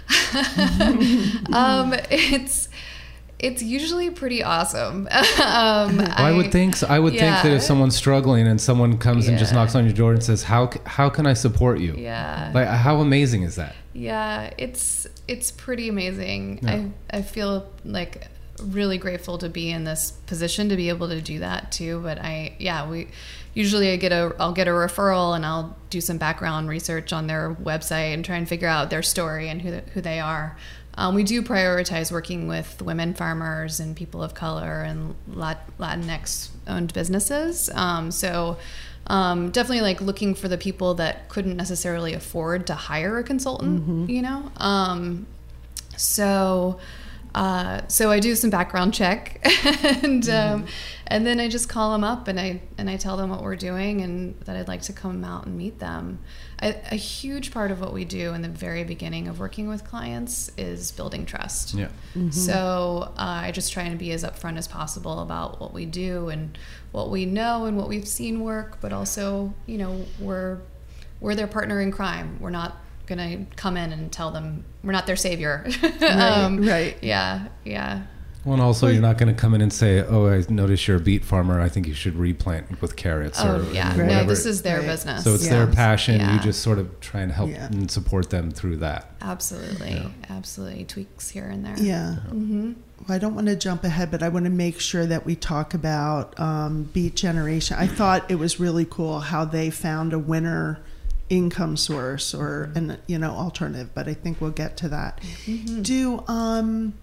um, 1.54 1.94
it's 2.10 2.70
it's 3.40 3.62
usually 3.62 4.10
pretty 4.10 4.44
awesome. 4.44 5.08
um, 5.12 6.00
I, 6.00 6.34
would 6.36 6.52
think 6.52 6.76
so. 6.76 6.88
I 6.88 6.98
would 6.98 7.14
think 7.14 7.44
that 7.44 7.52
if 7.52 7.62
someone's 7.62 7.96
struggling 7.96 8.48
and 8.48 8.60
someone 8.60 8.98
comes 8.98 9.28
and 9.28 9.38
just 9.38 9.54
knocks 9.54 9.76
on 9.76 9.86
your 9.86 9.94
door 9.94 10.12
and 10.14 10.24
says, 10.24 10.44
"How 10.44 10.72
how 10.86 11.10
can 11.10 11.28
I 11.28 11.34
support 11.34 11.80
you?" 11.80 11.94
Yeah. 11.96 12.52
Like 12.54 12.68
how 12.68 13.00
amazing 13.02 13.44
is 13.44 13.56
that? 13.56 13.76
Yeah, 13.94 14.52
it's 14.58 15.06
it's 15.28 15.52
pretty 15.52 15.88
amazing. 15.88 16.60
Yeah. 16.64 16.86
I 17.12 17.18
I 17.18 17.22
feel 17.22 17.72
like 17.86 18.28
really 18.60 18.98
grateful 18.98 19.38
to 19.38 19.50
be 19.50 19.70
in 19.70 19.84
this 19.84 20.12
position 20.26 20.70
to 20.70 20.76
be 20.76 20.90
able 20.90 21.10
to 21.10 21.22
do 21.22 21.40
that 21.40 21.72
too. 21.72 22.00
But 22.02 22.20
I 22.20 22.56
yeah 22.58 22.90
we 22.90 23.10
usually 23.54 23.92
I 23.92 23.98
get 23.98 24.12
a 24.12 24.36
I'll 24.40 24.54
get 24.54 24.68
a 24.68 24.72
referral 24.72 25.36
and 25.36 25.46
I'll 25.46 25.76
do 25.90 26.02
some 26.02 26.18
background 26.18 26.70
research 26.70 27.14
on 27.14 27.28
their 27.28 27.56
website 27.56 28.14
and 28.14 28.26
try 28.26 28.38
and 28.38 28.48
figure 28.48 28.68
out 28.68 28.90
their 28.90 29.04
story 29.04 29.50
and 29.50 29.62
who 29.62 29.72
the, 29.72 29.84
who 29.94 30.02
they 30.02 30.20
are. 30.20 30.58
Um, 30.98 31.14
we 31.14 31.24
do 31.24 31.44
prioritize 31.44 32.12
working 32.12 32.48
with 32.48 32.82
women 32.82 33.14
farmers 33.14 33.80
and 33.80 33.96
people 33.96 34.24
of 34.24 34.34
color 34.34 34.82
and 34.82 35.14
Lat- 35.28 35.70
Latinx 35.80 36.50
owned 36.68 36.92
businesses. 36.92 37.70
Um, 37.76 38.10
so 38.12 38.58
um, 39.06 39.52
definitely 39.52 39.82
like 39.82 40.02
looking 40.02 40.34
for 40.34 40.48
the 40.48 40.58
people 40.58 40.96
that 40.96 41.30
couldn't 41.30 41.56
necessarily 41.56 42.14
afford 42.14 42.66
to 42.68 42.74
hire 42.74 43.20
a 43.20 43.24
consultant, 43.24 44.10
you 44.10 44.22
know? 44.24 44.52
Um, 44.58 45.28
so, 45.96 46.80
uh, 47.36 47.82
so 47.88 48.10
I 48.10 48.20
do 48.20 48.34
some 48.36 48.50
background 48.50 48.94
check 48.96 49.40
and, 50.04 50.28
um, 50.30 50.66
and 51.06 51.26
then 51.28 51.40
I 51.40 51.48
just 51.48 51.70
call 51.70 51.92
them 51.92 52.04
up 52.04 52.28
and 52.28 52.40
I, 52.40 52.60
and 52.80 52.90
I 52.90 52.98
tell 52.98 53.18
them 53.18 53.30
what 53.30 53.44
we're 53.44 53.56
doing 53.56 54.02
and 54.02 54.38
that 54.42 54.56
I'd 54.56 54.68
like 54.68 54.82
to 54.84 54.94
come 54.94 55.24
out 55.24 55.46
and 55.46 55.56
meet 55.56 55.78
them. 55.80 56.20
I, 56.60 56.76
a 56.92 56.96
huge 56.96 57.52
part 57.52 57.70
of 57.70 57.80
what 57.80 57.94
we 57.94 58.04
do 58.04 58.34
in 58.34 58.42
the 58.42 58.50
very 58.50 58.84
beginning 58.84 59.28
of 59.28 59.40
working 59.40 59.68
with 59.68 59.84
clients 59.84 60.52
is 60.58 60.92
building 60.92 61.26
trust. 61.26 61.76
Yeah. 61.76 61.90
So 62.32 63.14
uh, 63.16 63.42
I 63.46 63.52
just 63.52 63.72
try 63.72 63.84
and 63.84 64.00
be 64.00 64.12
as 64.12 64.24
upfront 64.24 64.58
as 64.58 64.68
possible 64.68 65.20
about 65.20 65.60
what 65.60 65.72
we 65.74 65.86
do 65.86 66.30
and 66.30 66.58
what 66.92 67.12
we 67.12 67.26
know 67.26 67.66
and 67.66 67.78
what 67.78 67.88
we've 67.88 68.08
seen 68.08 68.42
work, 68.42 68.80
but 68.82 68.92
also, 68.92 69.54
you 69.68 69.78
know, 69.78 70.06
we're 70.20 70.60
we're 71.20 71.36
their 71.36 71.48
partner 71.48 71.80
in 71.80 71.92
crime. 71.92 72.38
We're 72.40 72.50
not 72.50 72.78
gonna 73.06 73.46
come 73.56 73.78
in 73.78 73.92
and 73.92 74.12
tell 74.12 74.32
them 74.32 74.64
we're 74.84 74.92
not 74.94 75.06
their 75.06 75.16
savior. 75.16 75.68
Um, 76.02 76.66
right. 76.66 76.98
Yeah. 77.02 77.48
Yeah. 77.66 78.04
Well, 78.48 78.54
and 78.54 78.64
also 78.64 78.88
you're 78.88 79.02
not 79.02 79.18
going 79.18 79.28
to 79.28 79.38
come 79.38 79.54
in 79.56 79.60
and 79.62 79.74
say, 79.74 80.00
"Oh, 80.08 80.28
I 80.28 80.42
notice 80.48 80.88
you're 80.88 80.96
a 80.96 81.02
beet 81.02 81.26
farmer. 81.26 81.60
I 81.60 81.68
think 81.68 81.86
you 81.86 81.94
should 81.94 82.16
replant 82.16 82.82
with 82.82 82.96
carrots." 82.96 83.42
Oh 83.44 83.60
or 83.60 83.74
yeah. 83.74 83.90
Right. 83.90 84.08
No, 84.08 84.24
this 84.24 84.46
is 84.46 84.62
their 84.62 84.78
Right. 84.80 84.88
business. 84.88 85.26
so 85.26 85.34
it's 85.34 85.46
Yeah. 85.46 85.66
their 85.66 85.68
passion. 85.68 86.22
You 86.22 86.40
just 86.40 86.62
sort 86.62 86.80
of 86.80 86.98
try 87.02 87.20
and 87.20 87.32
help 87.34 87.50
Yeah. 87.50 87.66
and 87.66 87.92
support 87.92 88.30
them 88.30 88.50
through 88.52 88.78
that. 88.78 89.12
absolutely, 89.22 90.02
absolutely 90.30 90.86
tweaks 90.86 91.28
here 91.32 91.44
and 91.44 91.66
there. 91.66 91.76
Yeah. 91.78 92.16
hmm 92.16 92.72
Well, 93.06 93.16
I 93.16 93.20
don't 93.20 93.36
want 93.36 93.48
to 93.48 93.58
jump 93.58 93.84
ahead, 93.84 94.12
but 94.12 94.24
I 94.24 94.30
want 94.30 94.46
to 94.46 94.50
make 94.52 94.80
sure 94.80 95.06
that 95.06 95.26
we 95.26 95.36
talk 95.36 95.74
about 95.74 96.40
um, 96.40 96.84
Beet 96.94 97.16
Generation. 97.18 97.76
I 97.78 97.88
thought 97.88 98.24
it 98.32 98.36
was 98.40 98.62
really 98.62 98.86
cool 98.90 99.20
how 99.20 99.44
they 99.44 99.70
found 99.70 100.14
a 100.14 100.20
winner 100.20 100.80
income 101.30 101.76
source 101.76 102.34
or 102.34 102.70
an 102.76 102.98
you 103.08 103.18
know 103.20 103.32
alternative, 103.32 103.90
but 103.94 104.08
I 104.08 104.14
think 104.14 104.40
we'll 104.40 104.52
get 104.52 104.78
to 104.78 104.88
that. 104.88 105.20
Do 105.82 106.24
um 106.30 106.94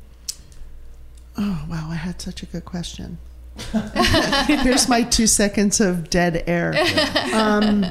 oh 1.37 1.67
wow, 1.69 1.88
I 1.91 1.97
had 1.97 2.21
such 2.21 2.43
a 2.43 2.47
good 2.47 2.64
question. 2.64 3.19
Here's 4.47 4.88
my 4.88 5.03
two 5.03 5.26
seconds 5.29 5.81
of 5.81 6.11
dead 6.11 6.43
air. 6.47 6.75
Um, 7.33 7.85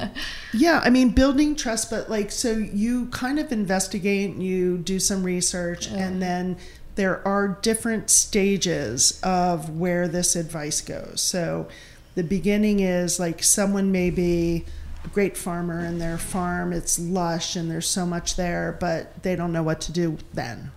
yeah, 0.52 0.80
I 0.84 0.90
mean, 0.90 1.10
building 1.10 1.56
trust, 1.56 1.90
but 1.90 2.10
like, 2.10 2.30
so 2.30 2.52
you 2.52 3.06
kind 3.06 3.38
of 3.38 3.50
investigate, 3.50 4.36
you 4.36 4.78
do 4.78 5.00
some 5.00 5.22
research, 5.22 5.88
and 5.88 6.20
then 6.20 6.58
there 6.96 7.26
are 7.26 7.58
different 7.62 8.10
stages 8.10 9.20
of 9.22 9.70
where 9.70 10.06
this 10.06 10.36
advice 10.36 10.80
goes. 10.80 11.22
So 11.22 11.68
the 12.14 12.22
beginning 12.22 12.80
is 12.80 13.18
like 13.18 13.42
someone 13.42 13.90
may 13.90 14.10
be 14.10 14.64
a 15.04 15.08
great 15.08 15.36
farmer 15.36 15.80
and 15.80 16.00
their 16.00 16.18
farm, 16.18 16.72
it's 16.72 16.98
lush 16.98 17.56
and 17.56 17.70
there's 17.70 17.88
so 17.88 18.06
much 18.06 18.36
there, 18.36 18.76
but 18.78 19.22
they 19.22 19.34
don't 19.34 19.52
know 19.52 19.62
what 19.62 19.80
to 19.82 19.92
do 19.92 20.18
then 20.32 20.70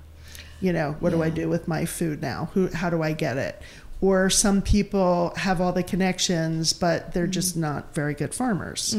you 0.62 0.74
know 0.74 0.96
what 1.00 1.12
do 1.12 1.22
i 1.24 1.30
do 1.30 1.48
with 1.50 1.68
my 1.68 1.86
food 1.86 2.22
now 2.22 2.50
who 2.54 2.68
how 2.70 2.90
do 2.90 3.02
i 3.04 3.12
get 3.14 3.38
it 3.38 3.62
or 4.00 4.30
some 4.30 4.62
people 4.62 5.34
have 5.38 5.60
all 5.60 5.72
the 5.74 5.82
connections 5.82 6.72
but 6.74 7.14
they're 7.14 7.26
just 7.28 7.52
Mm-hmm. 7.54 7.62
not 7.62 7.96
very 7.96 8.14
good 8.14 8.34
farmers 8.34 8.94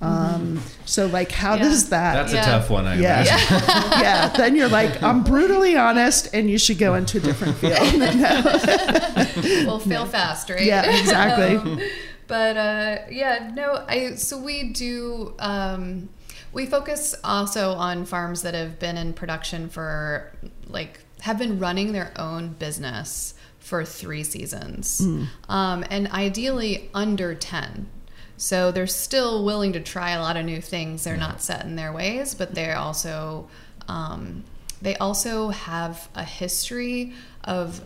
um, 0.00 0.60
so 0.86 1.06
like 1.06 1.30
how 1.32 1.54
Yeah. 1.56 1.62
does 1.64 1.88
that 1.90 2.14
That's 2.14 2.32
Yeah. 2.32 2.42
a 2.42 2.44
tough 2.44 2.70
one, 2.70 2.86
I 2.86 2.96
yeah. 2.98 3.20
imagine. 3.22 4.00
yeah 4.02 4.28
then 4.28 4.56
you're 4.56 4.68
like 4.68 5.02
i'm 5.02 5.22
brutally 5.24 5.76
honest 5.76 6.28
and 6.34 6.48
you 6.50 6.56
should 6.58 6.78
go 6.78 6.94
into 6.94 7.18
a 7.18 7.20
different 7.20 7.56
field 7.56 7.78
well, 9.66 9.78
fail 9.78 10.06
fast, 10.06 10.50
right? 10.50 10.62
Yeah, 10.62 10.98
exactly. 10.98 11.56
Um, 11.58 11.80
but 12.26 12.56
uh, 12.58 12.98
yeah, 13.10 13.50
no, 13.54 13.84
I 13.88 14.14
so 14.16 14.38
we 14.38 14.64
do. 14.70 15.34
Um, 15.38 16.10
we 16.52 16.66
focus 16.66 17.14
also 17.24 17.72
on 17.72 18.04
farms 18.04 18.42
that 18.42 18.52
have 18.52 18.78
been 18.78 18.98
in 18.98 19.14
production 19.14 19.70
for 19.70 20.30
like 20.68 21.00
have 21.20 21.38
been 21.38 21.58
running 21.58 21.92
their 21.92 22.12
own 22.16 22.48
business 22.48 23.34
for 23.58 23.84
three 23.84 24.24
seasons, 24.24 25.00
um, 25.48 25.84
and 25.90 26.08
ideally 26.08 26.90
under 26.94 27.34
ten. 27.34 27.88
So 28.36 28.70
they're 28.70 28.86
still 28.86 29.44
willing 29.44 29.72
to 29.72 29.80
try 29.80 30.12
a 30.12 30.20
lot 30.20 30.36
of 30.36 30.44
new 30.44 30.60
things. 30.60 31.04
They're 31.04 31.16
not 31.16 31.42
set 31.42 31.64
in 31.64 31.74
their 31.74 31.92
ways, 31.92 32.34
but 32.34 32.54
they're 32.54 32.76
also 32.76 33.48
um, 33.88 34.44
they 34.80 34.96
also 34.96 35.48
have 35.48 36.08
a 36.14 36.24
history 36.24 37.12
of 37.44 37.80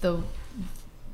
the 0.00 0.22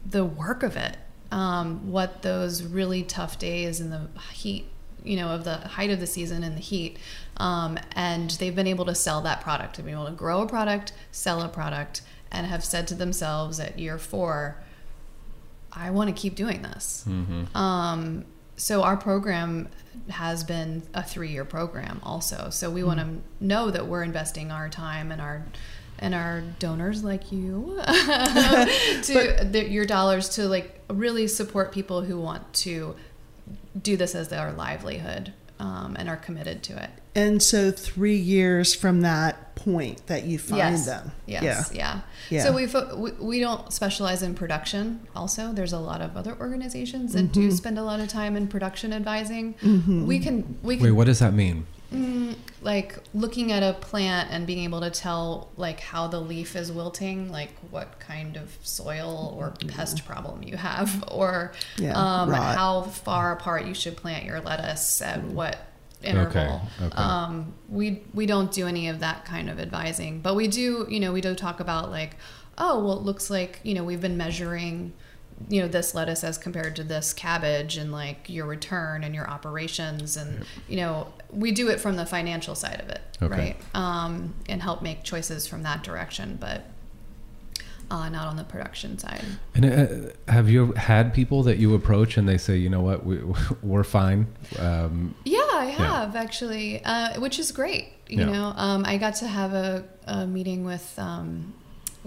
the 0.06 0.24
work 0.24 0.62
of 0.62 0.76
it. 0.76 0.96
Um, 1.30 1.90
what 1.90 2.22
those 2.22 2.62
really 2.62 3.02
tough 3.02 3.38
days 3.38 3.80
in 3.80 3.90
the 3.90 4.08
heat, 4.32 4.66
you 5.02 5.16
know, 5.16 5.30
of 5.30 5.42
the 5.42 5.56
height 5.56 5.90
of 5.90 5.98
the 5.98 6.06
season 6.06 6.44
and 6.44 6.56
the 6.56 6.60
heat, 6.60 6.98
um, 7.38 7.78
and 7.92 8.30
they've 8.32 8.54
been 8.54 8.66
able 8.66 8.84
to 8.86 8.94
sell 8.94 9.20
that 9.22 9.40
product. 9.40 9.76
They've 9.76 9.84
been 9.84 9.94
able 9.94 10.06
to 10.06 10.12
grow 10.12 10.42
a 10.42 10.46
product, 10.46 10.92
sell 11.10 11.42
a 11.42 11.48
product, 11.48 12.02
and 12.30 12.46
have 12.46 12.64
said 12.64 12.86
to 12.88 12.94
themselves 12.94 13.60
at 13.60 13.78
year 13.78 13.98
four, 13.98 14.62
I 15.72 15.90
want 15.90 16.14
to 16.14 16.20
keep 16.20 16.34
doing 16.36 16.62
this. 16.62 17.04
Um, 17.56 18.24
so 18.56 18.82
our 18.82 18.96
program 18.96 19.68
has 20.10 20.44
been 20.44 20.82
a 20.94 21.02
three-year 21.02 21.44
program 21.44 22.00
also. 22.02 22.50
So 22.50 22.70
we 22.70 22.84
want 22.84 23.00
to 23.00 23.16
know 23.44 23.70
that 23.70 23.86
we're 23.86 24.02
investing 24.04 24.50
our 24.50 24.68
time 24.68 25.10
and 25.10 25.20
our 25.20 25.44
and 26.00 26.12
our 26.12 26.42
donors 26.58 27.04
like 27.04 27.30
you 27.30 27.80
to 27.84 29.48
the, 29.48 29.66
your 29.68 29.84
dollars 29.84 30.28
to 30.30 30.48
like 30.48 30.80
really 30.90 31.28
support 31.28 31.70
people 31.70 32.02
who 32.02 32.18
want 32.18 32.52
to 32.52 32.96
do 33.80 33.96
this 33.96 34.14
as 34.14 34.28
their 34.28 34.52
livelihood 34.52 35.32
um, 35.60 35.96
and 35.98 36.08
are 36.08 36.16
committed 36.16 36.62
to 36.64 36.82
it. 36.82 36.90
And 37.14 37.42
so 37.42 37.70
three 37.70 38.16
years 38.16 38.74
from 38.74 39.02
that 39.02 39.54
point 39.54 40.06
that 40.08 40.24
you 40.24 40.38
find 40.38 40.58
yes. 40.58 40.86
them 40.86 41.12
Yes. 41.26 41.70
Yeah. 41.72 41.78
Yeah. 41.78 42.00
yeah. 42.30 42.42
So 42.44 42.52
we, 42.52 42.66
we 43.00 43.12
we 43.12 43.40
don't 43.40 43.72
specialize 43.72 44.22
in 44.22 44.34
production. 44.34 45.06
Also, 45.16 45.52
there's 45.52 45.72
a 45.72 45.78
lot 45.78 46.00
of 46.00 46.16
other 46.16 46.36
organizations 46.38 47.12
that 47.12 47.24
Mm-hmm. 47.24 47.32
do 47.32 47.50
spend 47.50 47.78
a 47.78 47.82
lot 47.82 48.00
of 48.00 48.08
time 48.08 48.36
in 48.36 48.48
production 48.48 48.92
advising. 48.92 49.54
We 50.06 50.18
can 50.18 50.58
we 50.62 50.76
can 50.76 50.84
Wait, 50.86 50.92
what 50.92 51.06
does 51.06 51.20
that 51.20 51.32
mean? 51.34 51.66
Mm, 51.92 52.34
like 52.60 52.98
looking 53.14 53.52
at 53.52 53.62
a 53.62 53.74
plant 53.74 54.30
and 54.32 54.46
being 54.48 54.64
able 54.64 54.80
to 54.80 54.90
tell 54.90 55.50
like 55.56 55.78
how 55.78 56.08
the 56.08 56.20
leaf 56.20 56.56
is 56.56 56.72
wilting 56.72 57.30
like 57.30 57.52
what 57.70 58.00
kind 58.00 58.36
of 58.36 58.56
soil 58.62 59.32
or 59.38 59.54
pest 59.68 60.04
problem 60.04 60.42
you 60.42 60.56
have 60.56 61.04
or 61.12 61.52
Yeah, 61.78 61.92
um, 61.94 62.32
how 62.32 62.82
far 62.82 63.32
apart 63.32 63.66
you 63.66 63.74
should 63.74 63.96
plant 63.96 64.24
your 64.24 64.40
lettuce 64.40 65.00
at 65.02 65.22
what 65.22 65.56
interval 66.04 66.60
okay. 66.82 66.94
um, 66.96 67.52
we 67.68 68.02
we 68.12 68.26
don't 68.26 68.52
do 68.52 68.66
any 68.66 68.88
of 68.88 69.00
that 69.00 69.24
kind 69.24 69.48
of 69.50 69.58
advising 69.58 70.20
but 70.20 70.34
we 70.34 70.46
do 70.48 70.86
you 70.88 71.00
know 71.00 71.12
we 71.12 71.20
do 71.20 71.34
talk 71.34 71.60
about 71.60 71.90
like 71.90 72.16
oh 72.58 72.82
well 72.84 72.96
it 72.98 73.02
looks 73.02 73.30
like 73.30 73.60
you 73.62 73.74
know 73.74 73.82
we've 73.84 74.00
been 74.00 74.16
measuring 74.16 74.92
you 75.48 75.60
know 75.60 75.66
this 75.66 75.94
lettuce 75.96 76.22
as 76.22 76.38
compared 76.38 76.76
to 76.76 76.84
this 76.84 77.12
cabbage 77.12 77.76
and 77.76 77.90
like 77.90 78.28
your 78.28 78.46
return 78.46 79.02
and 79.02 79.14
your 79.14 79.28
operations 79.28 80.16
and 80.16 80.44
you 80.68 80.76
know 80.76 81.12
we 81.30 81.50
do 81.50 81.68
it 81.68 81.80
from 81.80 81.96
the 81.96 82.06
financial 82.06 82.54
side 82.54 82.80
of 82.80 82.88
it 82.88 83.00
Okay. 83.20 83.34
right 83.34 83.56
um, 83.74 84.34
and 84.48 84.62
help 84.62 84.82
make 84.82 85.02
choices 85.02 85.46
from 85.46 85.62
that 85.64 85.82
direction 85.82 86.36
but 86.40 86.62
uh, 87.94 88.08
not 88.08 88.26
on 88.26 88.36
the 88.36 88.44
production 88.44 88.98
side 88.98 89.24
And 89.54 89.64
uh, 89.64 90.32
have 90.36 90.48
you 90.54 90.72
had 90.72 91.14
people 91.14 91.42
that 91.44 91.58
you 91.58 91.74
approach 91.74 92.16
and 92.18 92.28
they 92.28 92.38
say, 92.38 92.56
you 92.64 92.68
know 92.74 92.80
what, 92.88 92.98
we, 93.08 93.20
we're 93.62 93.84
fine? 93.84 94.26
Um, 94.58 95.14
yeah 95.24 95.50
I 95.52 95.66
have 95.66 96.16
actually, 96.16 96.82
uh, 96.84 97.20
which 97.20 97.38
is 97.38 97.52
great. 97.52 97.86
You 98.08 98.18
Yeah. 98.20 98.32
know, 98.32 98.52
um, 98.56 98.84
I 98.84 98.98
got 98.98 99.14
to 99.22 99.26
have 99.28 99.52
a, 99.54 99.84
a 100.06 100.26
meeting 100.26 100.64
with 100.64 100.86
um, 100.98 101.54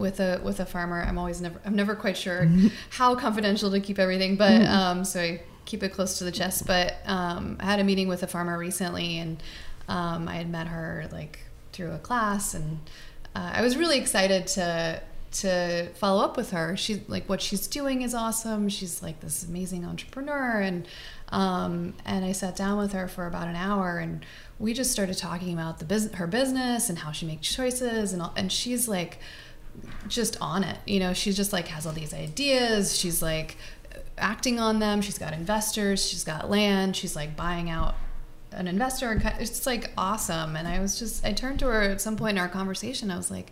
with 0.03 0.19
a 0.19 0.39
with 0.43 0.59
a 0.59 0.65
farmer. 0.65 0.99
I'm 1.07 1.17
always 1.17 1.39
never 1.41 1.59
I'm 1.65 1.75
never 1.75 1.95
quite 1.95 2.17
sure 2.17 2.47
how 2.99 3.15
confidential 3.15 3.71
to 3.71 3.79
keep 3.79 3.97
everything, 3.97 4.35
but 4.35 4.61
um, 4.79 5.03
so 5.05 5.19
I 5.21 5.41
keep 5.65 5.81
it 5.83 5.89
close 5.97 6.17
to 6.19 6.23
the 6.23 6.31
chest. 6.31 6.67
But 6.67 6.95
um, 7.05 7.57
I 7.59 7.65
had 7.65 7.79
a 7.79 7.83
meeting 7.83 8.07
with 8.07 8.21
a 8.23 8.27
farmer 8.27 8.57
recently, 8.59 9.17
and 9.17 9.41
um, 9.87 10.27
I 10.27 10.35
had 10.35 10.49
met 10.49 10.67
her 10.67 11.07
like 11.11 11.39
through 11.73 11.93
a 11.93 11.99
class, 11.99 12.53
and 12.53 12.79
uh, 13.35 13.51
I 13.55 13.61
was 13.61 13.75
really 13.75 13.97
excited 13.97 14.45
to 14.57 15.01
to 15.41 15.89
follow 15.95 16.23
up 16.23 16.37
with 16.37 16.51
her. 16.51 16.75
She 16.77 17.01
like 17.07 17.27
what 17.27 17.41
she's 17.41 17.67
doing 17.67 18.01
is 18.01 18.13
awesome. 18.13 18.69
She's 18.69 19.01
like 19.01 19.19
this 19.19 19.43
amazing 19.43 19.85
entrepreneur, 19.85 20.61
and 20.61 20.87
um, 21.29 21.93
and 22.05 22.25
I 22.25 22.31
sat 22.31 22.55
down 22.55 22.77
with 22.77 22.93
her 22.93 23.07
for 23.07 23.27
about 23.27 23.47
an 23.47 23.55
hour, 23.55 23.99
and 23.99 24.25
we 24.59 24.73
just 24.73 24.91
started 24.91 25.17
talking 25.17 25.53
about 25.53 25.79
the 25.79 25.85
business, 25.85 26.15
her 26.15 26.27
business, 26.27 26.89
and 26.89 26.99
how 26.99 27.11
she 27.11 27.25
makes 27.25 27.53
choices, 27.53 28.13
and 28.13 28.21
all, 28.21 28.33
and 28.35 28.51
she's 28.51 28.87
like 28.87 29.19
just 30.07 30.37
on 30.41 30.63
it. 30.63 30.77
You 30.85 30.99
know, 30.99 31.13
she's 31.13 31.35
just 31.35 31.53
like 31.53 31.67
has 31.67 31.85
all 31.85 31.93
these 31.93 32.13
ideas. 32.13 32.97
She's 32.97 33.21
like 33.21 33.57
acting 34.17 34.59
on 34.59 34.79
them. 34.79 35.01
She's 35.01 35.17
got 35.17 35.33
investors. 35.33 36.07
She's 36.07 36.23
got 36.23 36.49
land. 36.49 36.95
She's 36.95 37.15
like 37.15 37.35
buying 37.35 37.69
out 37.69 37.95
an 38.51 38.67
investor. 38.67 39.21
It's 39.39 39.65
like 39.65 39.91
awesome. 39.97 40.55
And 40.55 40.67
I 40.67 40.79
was 40.79 40.97
just, 40.97 41.25
I 41.25 41.33
turned 41.33 41.59
to 41.59 41.67
her 41.67 41.83
at 41.83 42.01
some 42.01 42.15
point 42.15 42.37
in 42.37 42.37
our 42.39 42.49
conversation. 42.49 43.11
I 43.11 43.17
was 43.17 43.29
like, 43.29 43.51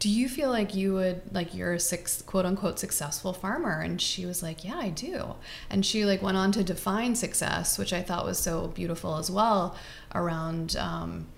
"Do 0.00 0.08
you 0.08 0.28
feel 0.28 0.50
like 0.50 0.74
you 0.74 0.94
would 0.94 1.22
like 1.32 1.54
you're 1.54 1.74
a 1.74 1.80
six 1.80 2.22
quote 2.22 2.44
unquote 2.44 2.78
successful 2.80 3.32
farmer?" 3.32 3.80
And 3.80 4.00
she 4.00 4.26
was 4.26 4.42
like, 4.42 4.64
"Yeah, 4.64 4.78
I 4.78 4.88
do." 4.88 5.36
And 5.70 5.86
she 5.86 6.04
like 6.04 6.22
went 6.22 6.36
on 6.36 6.50
to 6.52 6.64
define 6.64 7.14
success, 7.14 7.78
which 7.78 7.92
I 7.92 8.02
thought 8.02 8.24
was 8.26 8.38
so 8.38 8.68
beautiful 8.68 9.16
as 9.16 9.30
well, 9.30 9.76
around 10.14 10.76
um, 10.76 11.28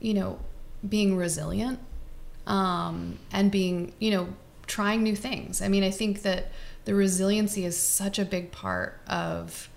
you 0.00 0.12
know 0.12 0.38
being 0.86 1.16
resilient 1.16 1.80
um, 2.48 3.18
and 3.32 3.50
being, 3.50 3.92
you 3.98 4.10
know, 4.10 4.28
trying 4.66 5.02
new 5.02 5.14
things. 5.14 5.62
I 5.62 5.68
mean, 5.68 5.84
I 5.84 5.90
think 5.90 6.22
that 6.22 6.50
the 6.84 6.94
resiliency 6.94 7.64
is 7.64 7.76
such 7.76 8.18
a 8.18 8.24
big 8.24 8.50
part 8.50 9.00
of 9.06 9.68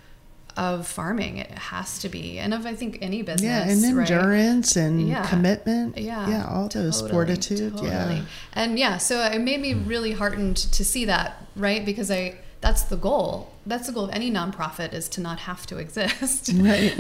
of 0.58 0.88
farming. 0.88 1.38
It 1.38 1.52
has 1.52 2.00
to 2.00 2.10
be, 2.10 2.38
and 2.40 2.54
of 2.54 2.66
I 2.66 2.74
think 2.76 2.98
any 3.02 3.22
business. 3.22 3.44
Yeah, 3.44 3.68
and 3.68 3.98
right? 3.98 4.10
endurance 4.12 4.76
and 4.76 5.08
Yeah. 5.08 5.26
commitment. 5.28 5.98
Yeah, 5.98 6.30
yeah, 6.30 6.46
all 6.48 6.68
those 6.68 7.02
fortitude. 7.02 7.74
totally. 7.78 7.90
Yeah, 8.18 8.22
and 8.54 8.78
yeah, 8.80 8.98
so 8.98 9.24
it 9.24 9.40
made 9.40 9.62
me 9.62 9.74
really 9.74 10.12
heartened 10.14 10.58
to 10.58 10.86
see 10.86 11.06
that, 11.06 11.46
right? 11.56 11.86
Because 11.86 12.10
I 12.12 12.36
that's 12.62 12.84
the 12.84 12.96
goal. 12.96 13.52
That's 13.66 13.88
the 13.88 13.94
goal 13.94 14.06
of 14.06 14.10
any 14.12 14.32
nonprofit 14.32 14.94
is 14.94 15.08
to 15.10 15.22
not 15.22 15.40
have 15.40 15.68
to 15.68 15.78
exist. 15.78 16.50
right, 16.56 16.92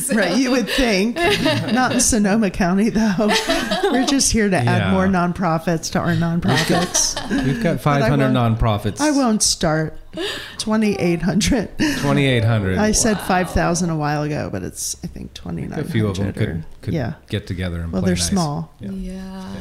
So- 0.00 0.14
right. 0.16 0.36
You 0.36 0.50
would 0.52 0.68
think, 0.68 1.16
not 1.16 1.92
in 1.92 2.00
Sonoma 2.00 2.50
County 2.50 2.88
though. 2.90 3.12
We're 3.84 4.06
just 4.06 4.32
here 4.32 4.48
to 4.48 4.56
add 4.56 4.92
more 4.92 5.06
nonprofits 5.06 5.90
to 5.92 5.98
our 5.98 6.14
nonprofits. 6.14 7.44
We've 7.44 7.62
got 7.62 7.80
500 7.80 8.32
won't- 8.32 8.58
nonprofits. 8.58 9.00
I 9.00 9.10
won't 9.10 9.42
start. 9.42 9.96
Twenty 10.58 10.96
eight 10.96 11.22
hundred. 11.22 11.68
2,800. 11.78 12.78
I 12.78 12.90
said 12.90 13.20
five 13.20 13.50
thousand 13.50 13.90
a 13.90 13.96
while 13.96 14.22
ago, 14.24 14.48
but 14.50 14.64
it's 14.64 14.96
I 15.04 15.06
think 15.06 15.34
2900. 15.34 15.86
a 15.86 15.88
few 15.88 16.08
of 16.08 16.16
them 16.16 16.32
could, 16.32 16.64
could 16.82 16.94
yeah. 16.94 17.14
get 17.28 17.46
together 17.46 17.80
and 17.80 17.92
Well, 17.92 18.02
play 18.02 18.08
they're 18.10 18.16
nice. 18.16 18.28
small. 18.28 18.74
Yeah. 18.80 18.90
Yeah. 18.90 19.56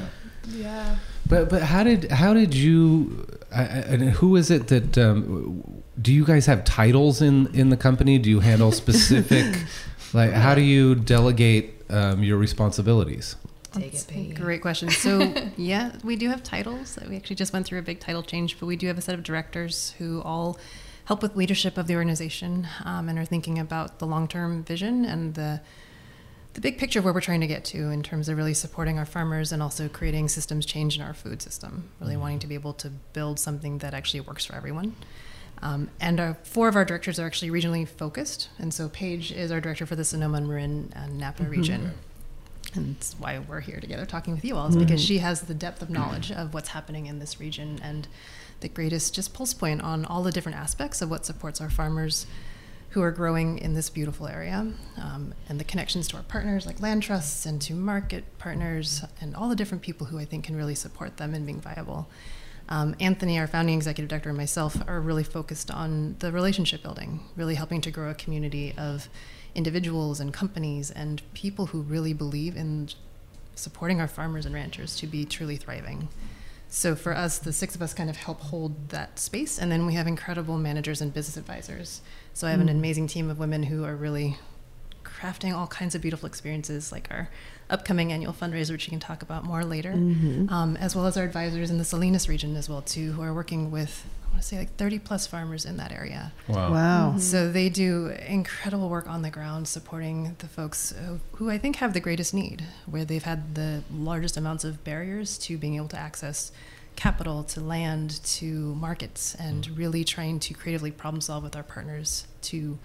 Yeah. 0.50 0.96
But 1.28 1.50
but 1.50 1.62
how 1.62 1.84
did 1.84 2.10
how 2.12 2.34
did 2.34 2.56
you 2.56 3.28
I- 3.52 3.62
I- 3.62 3.66
and 3.66 4.04
who 4.12 4.36
is 4.36 4.52
it 4.52 4.68
that 4.68 4.98
um, 4.98 5.84
do 6.02 6.14
you 6.14 6.26
guys 6.26 6.46
have 6.46 6.64
titles 6.64 7.22
in 7.22 7.48
in 7.54 7.70
the 7.70 7.78
company? 7.78 8.18
Do 8.18 8.30
you 8.30 8.40
handle 8.40 8.72
specific 8.72 9.46
like 10.14 10.32
how 10.32 10.56
do 10.56 10.62
you 10.62 10.96
delegate 10.96 11.82
um, 11.90 12.24
your 12.24 12.38
responsibilities? 12.38 13.36
Take 13.72 13.92
That's 13.92 14.08
it. 14.10 14.34
Great 14.36 14.62
question. 14.62 14.90
So, 14.90 15.34
yeah, 15.58 15.92
we 16.04 16.16
do 16.16 16.30
have 16.30 16.42
titles. 16.42 16.98
We 17.08 17.16
actually 17.16 17.36
just 17.36 17.54
went 17.54 17.68
through 17.68 17.80
a 17.80 17.84
big 17.84 18.00
title 18.00 18.24
change, 18.24 18.60
but 18.60 18.66
we 18.66 18.76
do 18.76 18.88
have 18.88 18.98
a 18.98 19.02
set 19.02 19.14
of 19.14 19.22
directors 19.24 19.94
who 20.00 20.22
all 20.24 20.58
help 21.06 21.22
with 21.22 21.36
leadership 21.36 21.78
of 21.78 21.88
the 21.88 21.96
organization 21.96 22.68
um, 22.84 23.10
and 23.10 23.20
are 23.20 23.26
thinking 23.26 23.60
about 23.60 24.00
the 24.00 24.06
long-term 24.08 24.64
vision 24.64 25.06
and 25.06 25.36
the 25.36 25.62
the 26.54 26.62
big 26.62 26.78
picture 26.78 27.00
of 27.00 27.06
where 27.06 27.14
we're 27.14 27.22
trying 27.22 27.42
to 27.42 27.48
get 27.48 27.64
to 27.66 27.90
in 27.90 28.02
terms 28.02 28.28
of 28.28 28.38
really 28.38 28.54
supporting 28.54 28.98
our 28.98 29.06
farmers 29.06 29.52
and 29.52 29.62
also 29.62 29.88
creating 29.88 30.30
systems 30.30 30.66
change 30.66 30.96
in 30.96 31.02
our 31.02 31.14
food 31.14 31.42
system. 31.42 31.90
Really 32.00 32.14
mm-hmm. 32.14 32.22
wanting 32.22 32.40
to 32.40 32.48
be 32.48 32.56
able 32.56 32.74
to 32.74 32.90
build 33.14 33.40
something 33.40 33.78
that 33.80 33.94
actually 33.94 34.22
works 34.22 34.46
for 34.46 34.56
everyone. 34.56 34.96
Um, 35.62 35.90
and 36.00 36.20
our, 36.20 36.38
four 36.44 36.68
of 36.68 36.76
our 36.76 36.86
directors 36.86 37.20
are 37.20 37.26
actually 37.26 37.52
regionally 37.52 37.88
focused. 37.88 38.50
And 38.58 38.74
so 38.74 38.90
Paige 38.90 39.32
is 39.32 39.52
our 39.52 39.60
director 39.60 39.86
for 39.86 39.96
the 39.96 40.06
Sonoma 40.06 40.38
and 40.38 40.48
Marin 40.48 40.94
and 40.96 41.18
Napa 41.18 41.44
mm-hmm. 41.44 41.52
region. 41.52 41.94
And 42.76 42.96
that's 42.96 43.14
why 43.14 43.40
we're 43.40 43.62
here 43.62 43.80
together 43.80 44.06
talking 44.06 44.34
with 44.34 44.46
you 44.46 44.56
all, 44.56 44.68
is 44.68 44.76
mm-hmm. 44.76 44.86
because 44.86 45.04
she 45.04 45.20
has 45.20 45.42
the 45.42 45.54
depth 45.54 45.82
of 45.82 45.90
knowledge 45.90 46.32
of 46.32 46.54
what's 46.54 46.70
happening 46.70 47.08
in 47.08 47.20
this 47.20 47.40
region 47.40 47.80
and 47.84 48.08
the 48.60 48.70
greatest 48.70 49.16
just 49.16 49.34
pulse 49.34 49.54
point 49.54 49.82
on 49.82 50.06
all 50.06 50.24
the 50.24 50.32
different 50.32 50.58
aspects 50.58 51.02
of 51.02 51.10
what 51.10 51.26
supports 51.26 51.62
our 51.62 51.70
farmers 51.70 52.26
who 52.92 53.02
are 53.02 53.12
growing 53.12 53.60
in 53.60 53.74
this 53.76 53.90
beautiful 53.90 54.28
area 54.28 54.68
um, 54.98 55.34
and 55.48 55.60
the 55.60 55.64
connections 55.64 56.08
to 56.08 56.18
our 56.18 56.24
partners 56.24 56.66
like 56.66 56.82
land 56.82 57.04
trusts 57.04 57.46
and 57.46 57.62
to 57.62 57.74
market 57.74 58.24
partners 58.40 59.04
and 59.22 59.36
all 59.36 59.48
the 59.48 59.56
different 59.56 59.84
people 59.84 60.08
who 60.08 60.18
I 60.18 60.26
think 60.26 60.46
can 60.46 60.56
really 60.56 60.76
support 60.76 61.18
them 61.18 61.36
in 61.36 61.46
being 61.46 61.62
viable. 61.62 62.08
Um, 62.68 62.96
Anthony, 63.00 63.40
our 63.40 63.48
founding 63.48 63.76
executive 63.76 64.10
director, 64.10 64.30
and 64.30 64.38
myself 64.38 64.78
are 64.88 65.02
really 65.02 65.24
focused 65.24 65.72
on 65.72 66.16
the 66.20 66.32
relationship 66.32 66.84
building, 66.84 67.22
really 67.36 67.56
helping 67.56 67.82
to 67.82 67.92
grow 67.92 68.12
a 68.12 68.14
community 68.14 68.76
of 68.78 69.10
individuals 69.56 70.20
and 70.20 70.32
companies 70.32 70.92
and 70.92 71.22
people 71.34 71.68
who 71.68 71.82
really 71.82 72.14
believe 72.14 72.56
in 72.56 72.90
supporting 73.56 74.00
our 74.00 74.08
farmers 74.08 74.46
and 74.46 74.54
ranchers 74.54 74.96
to 74.98 75.08
be 75.08 75.26
truly 75.26 75.58
thriving. 75.58 76.10
So 76.70 76.96
for 76.96 77.16
us, 77.16 77.40
the 77.40 77.52
six 77.52 77.74
of 77.74 77.82
us 77.82 77.96
kind 77.96 78.10
of 78.10 78.18
help 78.18 78.40
hold 78.42 78.90
that 78.90 79.18
space, 79.18 79.58
and 79.58 79.72
then 79.72 79.88
we 79.88 79.96
have 79.96 80.06
incredible 80.06 80.60
managers 80.60 81.02
and 81.02 81.12
business 81.12 81.38
advisors. 81.38 82.02
So 82.34 82.48
I 82.48 82.52
have 82.52 82.62
an 82.62 82.68
mm. 82.68 82.72
amazing 82.72 83.08
team 83.08 83.30
of 83.30 83.40
women 83.40 83.64
who 83.64 83.84
are 83.84 83.96
really 83.96 84.38
crafting 85.04 85.54
all 85.54 85.68
kinds 85.68 85.96
of 85.96 86.02
beautiful 86.02 86.28
experiences, 86.28 86.92
like 86.92 87.08
our 87.12 87.30
upcoming 87.70 88.12
annual 88.12 88.34
fundraiser, 88.34 88.72
which 88.72 88.86
you 88.86 88.92
can 88.92 89.00
talk 89.00 89.22
about 89.22 89.44
more 89.44 89.64
later, 89.64 89.92
mm-hmm. 89.94 90.52
um, 90.52 90.78
as 90.78 90.96
well 90.96 91.06
as 91.06 91.18
our 91.18 91.24
advisors 91.24 91.70
in 91.70 91.78
the 91.78 91.86
Salinas 91.86 92.30
region 92.30 92.56
as 92.56 92.70
well 92.70 92.82
too, 92.82 93.12
who 93.14 93.22
are 93.22 93.34
working 93.34 93.72
with 93.72 94.06
I 94.30 94.32
want 94.34 94.42
to 94.44 94.48
say 94.48 94.58
like 94.60 94.76
30 94.76 95.00
plus 95.00 95.26
farmers 95.26 95.66
in 95.66 95.78
that 95.78 95.92
area. 95.92 96.32
Wow. 96.48 96.56
Wow. 96.56 96.68
Mm-hmm. 96.70 97.10
Mm-hmm. 97.10 97.20
So 97.20 97.52
they 97.52 97.70
do 97.70 98.08
incredible 98.28 98.88
work 98.88 99.08
on 99.08 99.24
the 99.24 99.32
ground 99.32 99.68
supporting 99.68 100.36
the 100.38 100.48
folks 100.48 100.92
who- 100.92 101.20
who 101.34 101.50
I 101.50 101.58
think 101.58 101.78
have 101.78 101.94
the 101.94 102.00
greatest 102.00 102.34
need, 102.34 102.64
where 102.86 103.04
they've 103.04 103.24
had 103.24 103.56
the 103.56 103.82
largest 103.92 104.38
amounts 104.38 104.64
of 104.64 104.84
barriers 104.84 105.38
to 105.40 105.58
being 105.58 105.76
able 105.76 105.88
to 105.90 105.98
access 105.98 106.52
capital, 106.96 107.44
to 107.46 107.62
land, 107.62 108.24
to 108.24 108.76
markets, 108.76 109.36
and 109.36 109.68
mm. 109.68 109.78
really 109.78 110.04
trying 110.04 110.40
to 110.42 110.54
creatively 110.54 110.92
problem 110.92 111.22
solve 111.22 111.44
with 111.44 111.56
our 111.56 111.64
partners 111.64 112.28
to 112.44 112.78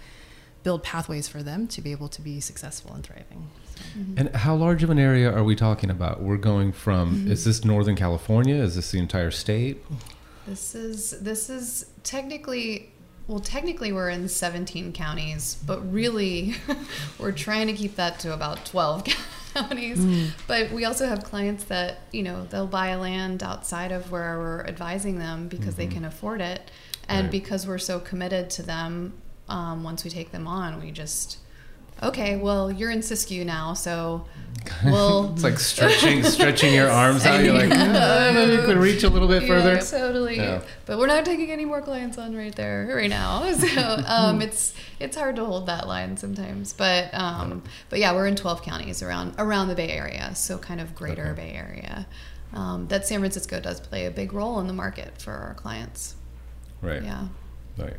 build 0.62 0.82
pathways 0.82 1.28
for 1.28 1.42
them 1.42 1.66
to 1.68 1.82
be 1.82 1.92
able 1.92 2.08
to 2.08 2.22
be 2.22 2.40
successful 2.40 2.92
and 2.94 3.04
thriving. 3.04 3.50
Mm-hmm. 3.96 4.18
And 4.18 4.36
how 4.36 4.54
large 4.54 4.82
of 4.82 4.90
an 4.90 4.98
area 4.98 5.30
are 5.30 5.44
we 5.44 5.54
talking 5.54 5.90
about? 5.90 6.22
We're 6.22 6.36
going 6.36 6.72
from 6.72 7.14
mm-hmm. 7.14 7.32
is 7.32 7.44
this 7.44 7.64
Northern 7.64 7.96
California? 7.96 8.56
Is 8.56 8.74
this 8.74 8.90
the 8.90 8.98
entire 8.98 9.30
state? 9.30 9.84
This 10.46 10.74
is 10.74 11.10
this 11.20 11.50
is 11.50 11.86
technically 12.02 12.92
well 13.26 13.40
technically 13.40 13.92
we're 13.92 14.10
in 14.10 14.28
17 14.28 14.92
counties, 14.92 15.62
but 15.66 15.80
really 15.92 16.54
we're 17.18 17.32
trying 17.32 17.66
to 17.66 17.72
keep 17.72 17.96
that 17.96 18.18
to 18.20 18.32
about 18.32 18.64
12 18.64 19.04
counties. 19.54 20.32
But 20.46 20.70
we 20.72 20.84
also 20.84 21.06
have 21.06 21.24
clients 21.24 21.64
that, 21.64 22.00
you 22.12 22.22
know, 22.22 22.44
they'll 22.44 22.66
buy 22.66 22.94
land 22.96 23.42
outside 23.42 23.92
of 23.92 24.10
where 24.10 24.38
we're 24.38 24.64
advising 24.66 25.18
them 25.18 25.48
because 25.48 25.76
they 25.76 25.86
can 25.86 26.04
afford 26.04 26.40
it. 26.40 26.70
And 27.08 27.24
Right. 27.26 27.30
because 27.32 27.66
we're 27.66 27.78
so 27.78 28.00
committed 28.00 28.50
to 28.50 28.62
them, 28.62 29.14
um, 29.48 29.84
once 29.84 30.04
we 30.04 30.10
take 30.10 30.32
them 30.32 30.46
on, 30.46 30.80
we 30.82 30.90
just 30.90 31.38
okay, 32.02 32.36
well, 32.36 32.70
you're 32.70 32.90
in 32.90 33.00
Siskiyou 33.00 33.44
now, 33.44 33.74
so 33.74 34.24
we'll 34.84 35.32
It's 35.34 35.42
like 35.42 35.58
stretching 35.58 36.22
stretching 36.24 36.72
your 36.72 36.88
arms 37.02 37.26
out. 37.26 37.44
You're 37.44 37.52
like, 37.52 37.70
"Ah, 37.70 38.30
maybe 38.32 38.52
you 38.52 38.62
could 38.62 38.78
reach 38.78 39.02
a 39.02 39.10
little 39.10 39.28
bit 39.28 39.46
further. 39.46 39.78
Totally. 39.78 40.36
Yeah. 40.36 40.62
But 40.86 40.98
we're 40.98 41.06
not 41.06 41.24
taking 41.24 41.50
any 41.50 41.64
more 41.66 41.82
clients 41.82 42.16
on 42.16 42.34
right 42.34 42.54
there 42.54 42.90
right 42.94 43.10
now. 43.10 43.42
So 43.54 43.80
um, 44.06 44.40
it's 44.40 44.74
it's 45.00 45.16
hard 45.16 45.36
to 45.36 45.44
hold 45.44 45.66
that 45.66 45.86
line 45.86 46.16
sometimes. 46.16 46.72
But 46.72 47.12
um, 47.12 47.62
but 47.90 47.98
yeah, 47.98 48.14
we're 48.14 48.26
in 48.26 48.36
12 48.36 48.62
counties 48.62 49.02
around 49.02 49.34
around 49.38 49.68
the 49.68 49.74
Bay 49.74 49.90
Area, 49.90 50.34
so 50.34 50.56
kind 50.58 50.80
of 50.80 50.94
greater 50.94 51.26
Okay. 51.28 51.50
Bay 51.50 51.52
Area. 51.52 52.06
Um, 52.52 52.86
that 52.88 53.06
San 53.06 53.18
Francisco 53.18 53.60
does 53.60 53.80
play 53.80 54.06
a 54.06 54.10
big 54.10 54.32
role 54.32 54.60
in 54.60 54.66
the 54.66 54.72
market 54.72 55.20
for 55.20 55.32
our 55.32 55.54
clients. 55.54 56.14
Right. 56.80 57.02
Yeah. 57.02 57.26
Right. 57.76 57.96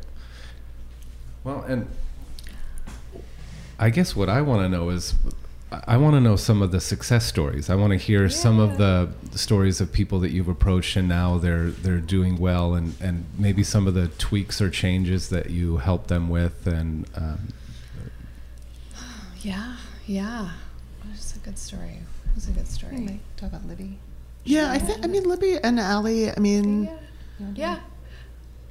Well, 1.44 1.62
and 1.62 1.86
I 3.78 3.90
guess 3.90 4.16
what 4.16 4.28
I 4.28 4.40
want 4.40 4.62
to 4.62 4.68
know 4.68 4.88
is 4.90 5.14
I 5.70 5.96
want 5.96 6.14
to 6.14 6.20
know 6.20 6.36
some 6.36 6.62
of 6.62 6.70
the 6.70 6.80
success 6.80 7.26
stories. 7.26 7.68
I 7.68 7.74
want 7.74 7.90
to 7.92 7.96
hear 7.98 8.28
some 8.28 8.58
of 8.60 8.78
the 8.78 9.10
stories 9.34 9.80
of 9.80 9.92
people 9.92 10.20
that 10.20 10.30
you've 10.30 10.48
approached 10.48 10.96
and 10.96 11.08
now 11.08 11.38
they're 11.38 11.70
they're 11.70 11.98
doing 11.98 12.38
well 12.38 12.74
and 12.74 12.94
and 13.00 13.26
maybe 13.36 13.62
some 13.62 13.86
of 13.86 13.94
the 13.94 14.08
tweaks 14.08 14.60
or 14.60 14.70
changes 14.70 15.28
that 15.30 15.50
you 15.50 15.78
help 15.78 16.06
them 16.06 16.28
with 16.28 16.66
and 16.66 17.06
um, 17.16 17.48
Yeah, 19.42 19.76
yeah. 20.06 20.50
That's 21.04 21.36
a 21.36 21.38
good 21.40 21.58
story. 21.58 21.98
That's 22.34 22.48
a 22.48 22.52
good 22.52 22.68
story. 22.68 23.20
Talk 23.36 23.50
about 23.50 23.66
Libby. 23.66 23.98
Yeah, 24.44 24.70
I 24.70 24.78
think. 24.78 25.04
I 25.04 25.08
mean, 25.08 25.24
Libby 25.24 25.58
and 25.62 25.80
Allie. 25.80 26.30
I 26.30 26.38
mean, 26.38 26.84
Yeah. 26.84 27.46
Yeah. 27.54 27.80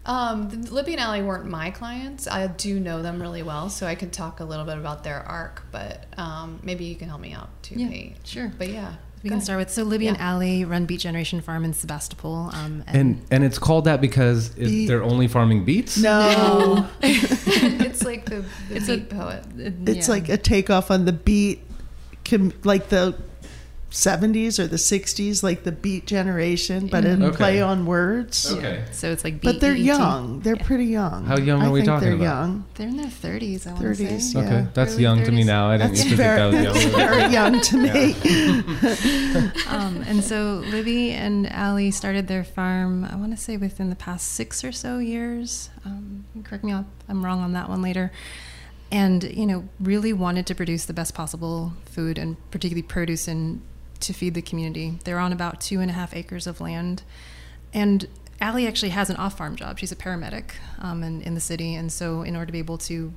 Um, 0.06 0.50
Libby 0.64 0.92
and 0.94 1.02
Allie 1.02 1.22
weren't 1.24 1.46
my 1.50 1.72
clients. 1.72 2.28
I 2.28 2.48
do 2.48 2.80
know 2.80 3.02
them 3.02 3.22
really 3.22 3.42
well, 3.44 3.70
so 3.70 3.88
I 3.88 3.96
could 3.96 4.14
talk 4.14 4.40
a 4.40 4.44
little 4.46 4.66
bit 4.66 4.78
about 4.78 5.04
their 5.04 5.20
arc. 5.22 5.64
But 5.72 6.06
um, 6.18 6.60
maybe 6.64 6.86
you 6.86 6.96
can 6.96 7.10
help 7.10 7.22
me 7.22 7.34
out 7.34 7.50
too, 7.64 7.76
Yeah, 7.76 7.88
Kate. 7.90 8.16
sure. 8.24 8.52
But 8.58 8.70
yeah, 8.70 8.94
We 9.24 9.30
can 9.30 9.38
ahead. 9.38 9.44
start 9.46 9.60
with 9.60 9.72
so 9.72 9.82
Libby 9.84 10.08
and 10.08 10.18
Yeah. 10.18 10.30
Allie 10.32 10.64
run 10.66 10.86
Beet 10.86 11.00
Generation 11.00 11.42
Farm 11.42 11.66
in 11.66 11.74
Sebastopol. 11.74 12.52
Um, 12.54 12.84
And 12.88 13.22
and 13.32 13.44
it's 13.44 13.58
called 13.58 13.86
that 13.86 14.00
because 14.00 14.56
it, 14.58 14.88
they're 14.88 15.04
only 15.04 15.28
farming 15.28 15.66
beets. 15.66 15.98
no, 15.98 16.88
it's 17.02 18.04
like 18.04 18.26
the, 18.26 18.46
the 18.70 18.76
It's 18.76 18.90
a- 18.90 19.00
poet. 19.02 19.44
it's 19.58 20.08
yeah. 20.08 20.14
like 20.14 20.30
a 20.30 20.38
takeoff 20.38 20.92
on 20.92 21.06
the 21.06 21.14
beat, 21.14 21.62
com- 22.24 22.54
like 22.64 22.90
the. 22.90 23.16
70s 23.96 24.60
or 24.60 24.68
the 24.68 24.76
60s, 24.78 25.42
like 25.42 25.64
the 25.64 25.72
beat 25.72 26.06
generation, 26.06 26.88
but 26.88 27.06
in 27.06 27.24
Okay. 27.24 27.38
play 27.38 27.62
on 27.62 27.86
words. 27.86 28.52
Okay. 28.52 28.84
So 28.92 29.10
it's 29.12 29.24
like 29.24 29.42
But 29.42 29.62
they're 29.62 29.74
BEET. 29.74 29.86
young. 29.86 30.42
They're 30.42 30.58
Yeah. 30.58 30.64
pretty 30.66 30.86
young. 30.88 31.26
How 31.26 31.38
young 31.38 31.62
I 31.62 31.68
are 31.68 31.72
we 31.72 31.80
think 31.80 31.88
talking 31.88 32.08
they're 32.10 32.16
about? 32.18 32.24
young. 32.42 32.66
They're 32.76 32.88
in 32.90 32.98
their 32.98 33.08
30s, 33.10 33.66
I 33.66 33.70
want 33.72 33.82
to 33.82 33.88
30s, 33.88 34.32
say. 34.34 34.40
yeah. 34.40 34.46
Okay, 34.46 34.68
that's 34.74 34.94
Early 34.96 35.02
young 35.04 35.24
to 35.24 35.32
me 35.32 35.44
now. 35.46 35.70
I 35.70 35.78
didn't 35.78 35.92
That's 35.94 36.04
used 36.04 36.10
to 36.10 36.16
very, 36.18 36.52
think 36.52 36.64
that 36.66 36.74
was 36.74 36.84
that's 36.84 36.98
young. 36.98 37.10
very 37.10 37.34
young 37.40 37.62
to 37.62 37.78
me. 37.78 39.52
um, 39.70 40.04
and 40.08 40.22
so 40.24 40.62
Libby 40.70 41.12
and 41.12 41.50
Allie 41.52 41.92
started 41.92 42.28
their 42.28 42.44
farm, 42.44 43.06
I 43.06 43.16
want 43.16 43.32
to 43.32 43.38
say 43.42 43.56
within 43.56 43.90
the 43.90 43.96
past 43.96 44.28
six 44.34 44.64
or 44.64 44.72
so 44.74 45.00
years. 45.00 45.70
Um, 45.86 46.26
correct 46.44 46.64
me 46.66 46.74
if 46.74 46.86
I'm 47.08 47.24
wrong 47.26 47.40
on 47.40 47.54
that 47.54 47.70
one 47.70 47.82
later. 47.82 48.12
And, 48.92 49.24
you 49.24 49.46
know, 49.46 49.68
really 49.80 50.14
wanted 50.14 50.46
to 50.48 50.56
produce 50.56 50.86
the 50.86 50.94
best 50.94 51.14
possible 51.16 51.74
food 51.86 52.18
and 52.18 52.36
particularly 52.52 52.82
produce 52.84 53.28
and 53.28 53.62
to 54.02 54.14
feed 54.14 54.34
the 54.34 54.42
community. 54.42 55.00
They're 55.04 55.20
on 55.20 55.32
about 55.32 55.62
two 55.62 55.80
and 55.80 55.90
a 55.90 55.94
half 55.94 56.16
acres 56.16 56.48
of 56.48 56.62
land. 56.62 57.04
And 57.74 58.08
Allie 58.42 58.68
actually 58.68 58.90
has 58.90 59.10
an 59.10 59.16
off 59.16 59.38
farm 59.38 59.56
job. 59.56 59.80
She's 59.80 59.92
a 59.92 59.96
paramedic 59.96 60.52
um, 60.80 61.04
in, 61.04 61.22
in 61.22 61.36
the 61.36 61.42
city. 61.42 61.76
And 61.76 61.92
so, 61.92 62.22
in 62.22 62.36
order 62.36 62.48
to 62.48 62.52
be 62.52 62.60
able 62.60 62.78
to 62.80 63.14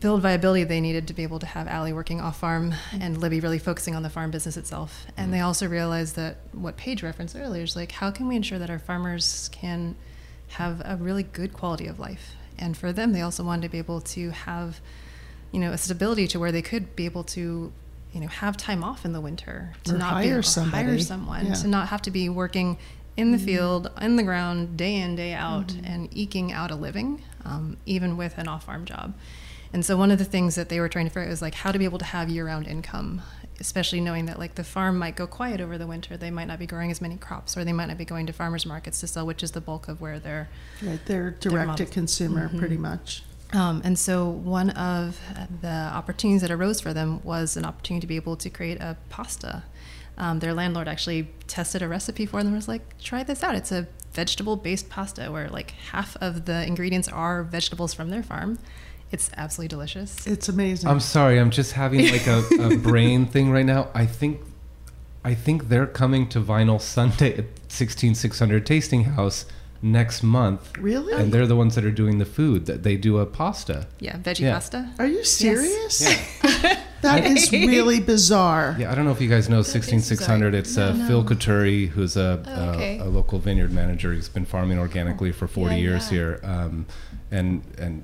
build 0.00 0.22
viability, 0.22 0.64
they 0.64 0.80
needed 0.80 1.06
to 1.08 1.14
be 1.14 1.22
able 1.22 1.38
to 1.38 1.46
have 1.46 1.68
Allie 1.68 1.92
working 1.92 2.20
off 2.20 2.40
farm 2.40 2.74
and 2.92 3.18
Libby 3.18 3.40
really 3.40 3.58
focusing 3.58 3.94
on 3.94 4.02
the 4.02 4.10
farm 4.10 4.30
business 4.30 4.56
itself. 4.56 5.06
And 5.16 5.32
they 5.32 5.40
also 5.40 5.68
realized 5.68 6.16
that 6.16 6.38
what 6.52 6.76
Paige 6.76 7.02
referenced 7.02 7.36
earlier 7.36 7.62
is 7.62 7.76
like, 7.76 7.92
how 7.92 8.10
can 8.10 8.26
we 8.26 8.36
ensure 8.36 8.58
that 8.58 8.70
our 8.70 8.78
farmers 8.78 9.50
can 9.52 9.96
have 10.48 10.80
a 10.84 10.96
really 10.96 11.22
good 11.22 11.52
quality 11.52 11.86
of 11.86 11.98
life? 11.98 12.34
And 12.58 12.76
for 12.76 12.92
them, 12.92 13.12
they 13.12 13.20
also 13.20 13.44
wanted 13.44 13.62
to 13.62 13.68
be 13.68 13.78
able 13.78 14.00
to 14.00 14.30
have, 14.30 14.80
you 15.52 15.60
know, 15.60 15.72
a 15.72 15.78
stability 15.78 16.26
to 16.28 16.38
where 16.38 16.52
they 16.52 16.62
could 16.62 16.96
be 16.96 17.04
able 17.04 17.24
to, 17.24 17.72
you 18.12 18.20
know, 18.20 18.26
have 18.28 18.56
time 18.56 18.82
off 18.82 19.04
in 19.04 19.12
the 19.12 19.20
winter 19.20 19.72
to 19.84 19.94
Or 19.94 19.98
not 19.98 20.12
hire 20.14 20.22
be 20.24 20.30
or 20.32 20.42
somebody. 20.42 20.84
hire 20.84 20.98
someone 20.98 21.46
Yeah. 21.46 21.54
to 21.54 21.68
not 21.68 21.88
have 21.88 22.02
to 22.02 22.10
be 22.10 22.28
working 22.28 22.76
in 23.16 23.32
the 23.32 23.38
field, 23.38 23.90
in 24.00 24.16
the 24.16 24.22
ground, 24.22 24.76
day 24.76 24.96
in, 24.96 25.14
day 25.16 25.34
out, 25.34 25.74
and 25.84 26.08
eking 26.16 26.52
out 26.52 26.70
a 26.70 26.74
living, 26.74 27.22
um, 27.44 27.76
even 27.86 28.16
with 28.16 28.38
an 28.38 28.48
off 28.48 28.64
farm 28.64 28.84
job. 28.84 29.14
And 29.72 29.84
so, 29.84 29.96
one 29.96 30.10
of 30.10 30.18
the 30.18 30.24
things 30.24 30.54
that 30.56 30.68
they 30.68 30.80
were 30.80 30.88
trying 30.88 31.04
to 31.06 31.10
figure 31.10 31.24
out 31.24 31.30
was 31.30 31.42
like 31.42 31.54
how 31.54 31.70
to 31.70 31.78
be 31.78 31.84
able 31.84 31.98
to 31.98 32.04
have 32.04 32.28
year 32.28 32.46
round 32.46 32.66
income, 32.66 33.22
especially 33.60 34.00
knowing 34.00 34.26
that 34.26 34.38
like 34.38 34.54
the 34.56 34.64
farm 34.64 34.98
might 34.98 35.14
go 35.16 35.26
quiet 35.28 35.60
over 35.60 35.76
the 35.78 35.86
winter. 35.86 36.16
They 36.16 36.30
might 36.30 36.46
not 36.48 36.58
be 36.58 36.66
growing 36.66 36.90
as 36.90 37.00
many 37.00 37.16
crops, 37.16 37.56
or 37.56 37.64
they 37.64 37.72
might 37.72 37.86
not 37.86 37.98
be 37.98 38.04
going 38.04 38.26
to 38.26 38.32
farmers 38.32 38.64
markets 38.66 38.98
to 39.00 39.06
sell, 39.06 39.26
which 39.26 39.42
is 39.44 39.52
the 39.52 39.60
bulk 39.60 39.86
of 39.86 40.00
where 40.00 40.18
they're 40.18 40.48
Right, 40.82 40.98
they're 41.06 41.30
direct 41.32 41.76
to 41.76 41.86
consumer 41.86 42.48
Mm-hmm. 42.48 42.58
pretty 42.58 42.76
much. 42.78 43.22
Um, 43.52 43.82
and 43.84 43.98
so 43.98 44.28
one 44.28 44.70
of 44.70 45.20
the 45.60 45.68
opportunities 45.68 46.42
that 46.42 46.50
arose 46.50 46.80
for 46.80 46.92
them 46.92 47.20
was 47.24 47.56
an 47.56 47.64
opportunity 47.64 48.02
to 48.02 48.06
be 48.06 48.16
able 48.16 48.36
to 48.36 48.50
create 48.50 48.80
a 48.80 48.96
pasta. 49.08 49.64
Um, 50.16 50.38
their 50.38 50.54
landlord 50.54 50.86
actually 50.86 51.30
tested 51.46 51.82
a 51.82 51.88
recipe 51.88 52.26
for 52.26 52.38
them 52.38 52.48
and 52.48 52.56
was 52.56 52.68
like, 52.68 52.98
try 52.98 53.22
this 53.22 53.42
out. 53.42 53.54
It's 53.54 53.72
a 53.72 53.88
vegetable 54.12 54.56
based 54.56 54.88
pasta 54.88 55.30
where 55.32 55.48
like 55.48 55.72
half 55.92 56.16
of 56.16 56.44
the 56.44 56.66
ingredients 56.66 57.08
are 57.08 57.42
vegetables 57.42 57.94
from 57.94 58.10
their 58.10 58.22
farm. 58.22 58.58
It's 59.10 59.30
absolutely 59.36 59.68
delicious. 59.68 60.26
It's 60.26 60.48
amazing. 60.48 60.88
I'm 60.88 61.00
sorry, 61.00 61.40
I'm 61.40 61.50
just 61.50 61.72
having 61.72 62.08
like 62.12 62.28
a, 62.28 62.44
a 62.60 62.76
brain 62.78 63.26
thing 63.26 63.50
right 63.50 63.66
now. 63.66 63.88
I 63.94 64.06
think, 64.06 64.40
I 65.24 65.34
think 65.34 65.68
they're 65.68 65.86
coming 65.86 66.28
to 66.28 66.40
Vinyl 66.40 66.80
Sunday 66.80 67.36
at 67.36 67.46
16600 67.68 68.64
Tasting 68.64 69.04
House 69.04 69.46
next 69.82 70.22
month, 70.22 70.76
really? 70.78 71.12
and 71.14 71.32
they're 71.32 71.46
the 71.46 71.56
ones 71.56 71.74
that 71.74 71.84
are 71.84 71.90
doing 71.90 72.18
the 72.18 72.24
food. 72.26 72.66
That 72.66 72.82
they 72.82 72.96
do 72.96 73.18
a 73.18 73.26
pasta. 73.26 73.86
Yeah, 73.98 74.18
veggie 74.18 74.40
Yeah. 74.40 74.54
pasta. 74.54 74.90
Are 74.98 75.06
you 75.06 75.24
serious? 75.24 76.00
Yeah. 76.02 76.76
That 77.02 77.24
is 77.24 77.50
really 77.74 77.98
bizarre. 77.98 78.76
Yeah, 78.78 78.92
I 78.92 78.94
don't 78.94 79.06
know 79.06 79.10
if 79.10 79.22
you 79.22 79.28
guys 79.30 79.48
know 79.48 79.62
16600. 79.62 80.54
It's 80.54 80.76
uh, 80.76 80.92
No, 80.92 81.06
Phil 81.06 81.22
no. 81.22 81.28
Coturri, 81.30 81.88
who's 81.88 82.14
a, 82.14 82.42
Oh, 82.46 82.70
okay. 82.74 82.98
a, 82.98 83.04
a 83.04 83.08
local 83.08 83.38
vineyard 83.38 83.72
manager. 83.72 84.12
He's 84.12 84.28
been 84.28 84.44
farming 84.44 84.78
organically 84.78 85.32
for 85.32 85.48
40 85.48 85.76
Yeah, 85.76 85.80
years 85.80 86.04
yeah. 86.12 86.18
here. 86.18 86.40
Um, 86.44 86.84
and 87.30 87.62
and 87.78 88.02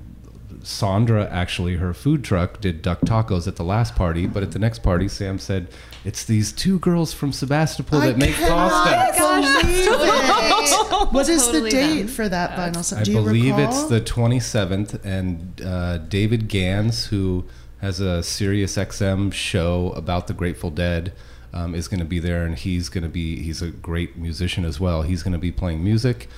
Sandra, 0.63 1.29
actually, 1.29 1.75
her 1.75 1.93
food 1.93 2.23
truck 2.23 2.59
did 2.59 2.81
duck 2.81 3.01
tacos 3.01 3.47
at 3.47 3.55
the 3.57 3.63
last 3.63 3.95
party, 3.95 4.25
but 4.25 4.41
at 4.41 4.51
the 4.51 4.59
next 4.59 4.79
party, 4.79 5.07
Sam 5.07 5.37
said, 5.37 5.67
It's 6.07 6.23
these 6.23 6.53
two 6.53 6.79
girls 6.79 7.13
from 7.13 7.33
Sebastopol 7.33 7.99
I 7.99 8.07
that 8.07 8.17
make 8.17 8.35
cannot 8.35 8.71
pasta. 8.71 9.19
believe 9.19 9.87
it. 9.89 11.13
What 11.13 11.27
is 11.29 11.45
Totally 11.45 11.63
the 11.63 11.69
date 11.69 11.97
them. 12.03 12.07
for 12.07 12.29
that 12.29 12.51
vinyl? 12.57 12.83
Sun- 12.83 12.99
I 12.99 13.03
Do 13.03 13.11
you 13.11 13.17
believe 13.17 13.57
recall? 13.57 13.69
it's 13.81 13.83
the 13.89 13.99
27th, 14.01 15.03
and 15.03 15.61
uh, 15.63 15.97
David 15.99 16.47
Gans, 16.47 17.07
who 17.07 17.43
has 17.81 17.99
a 17.99 18.23
Sirius 18.23 18.77
XM 18.77 19.31
show 19.33 19.91
about 19.97 20.27
the 20.27 20.33
Grateful 20.33 20.69
Dead, 20.71 21.11
um, 21.53 21.75
is 21.75 21.87
going 21.87 21.99
to 21.99 22.05
be 22.05 22.19
there, 22.19 22.45
and 22.45 22.57
he's 22.57 22.87
going 22.89 23.03
to 23.03 23.09
be 23.09 23.41
he's 23.43 23.61
a 23.61 23.69
great 23.69 24.15
musician 24.17 24.63
as 24.65 24.79
well. 24.79 25.01
He's 25.01 25.23
going 25.23 25.33
to 25.33 25.37
be 25.39 25.51
playing 25.51 25.83
music. 25.83 26.29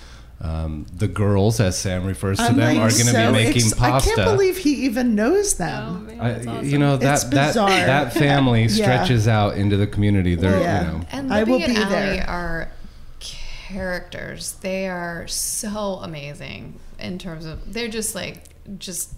Um, 0.42 0.86
the 0.96 1.10
girls, 1.10 1.60
as 1.60 1.78
Sam 1.78 2.06
refers 2.06 2.38
to 2.38 2.46
I'm 2.46 2.56
them, 2.56 2.78
like 2.78 2.78
are 2.78 2.90
going 2.96 3.08
to 3.08 3.12
so 3.12 3.28
be 3.28 3.32
making 3.34 3.62
ex- 3.64 3.74
pasta. 3.74 4.12
I 4.12 4.16
can't 4.16 4.30
believe 4.32 4.58
he 4.58 4.86
even 4.86 5.14
knows 5.14 5.56
them. 5.56 6.10
I- 6.20 6.62
You 6.62 6.78
know 6.78 6.96
that 6.96 7.14
It's 7.16 7.24
that 7.26 7.48
bizarre. 7.48 7.70
that 7.70 8.14
family 8.14 8.62
Yeah. 8.68 8.68
stretches 8.86 9.28
out 9.28 9.58
into 9.58 9.76
the 9.76 9.86
community. 9.88 10.36
They're 10.36 10.62
Yeah. 10.62 10.80
you 10.86 10.88
know 11.00 11.06
And 11.12 11.34
I 11.34 11.40
Libby 11.40 11.52
will 11.52 11.62
and 11.64 11.76
be 11.76 11.82
Allie 11.82 11.90
there. 11.92 12.30
are 12.30 12.72
characters. 13.20 14.54
They 14.62 14.88
are 14.88 15.28
so 15.28 16.00
amazing 16.02 16.80
in 17.00 17.18
terms 17.20 17.46
of 17.46 17.74
they're 17.74 17.88
just 17.90 18.16
like 18.16 18.44
just 18.78 19.14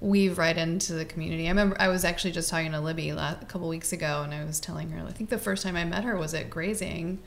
weave 0.00 0.36
right 0.38 0.56
into 0.56 0.94
the 0.94 1.04
community. 1.04 1.46
I 1.46 1.50
remember 1.50 1.76
I 1.78 1.88
was 1.88 2.04
actually 2.04 2.32
just 2.32 2.50
talking 2.50 2.72
to 2.72 2.80
Libby 2.80 3.10
a 3.10 3.38
couple 3.46 3.68
weeks 3.68 3.92
ago, 3.92 4.22
and 4.24 4.34
I 4.34 4.44
was 4.44 4.58
telling 4.58 4.90
her 4.90 5.06
I 5.06 5.12
think 5.12 5.30
the 5.30 5.38
first 5.38 5.62
time 5.62 5.76
I 5.76 5.84
met 5.84 6.02
her 6.04 6.16
was 6.16 6.34
at 6.34 6.50
grazing. 6.50 7.20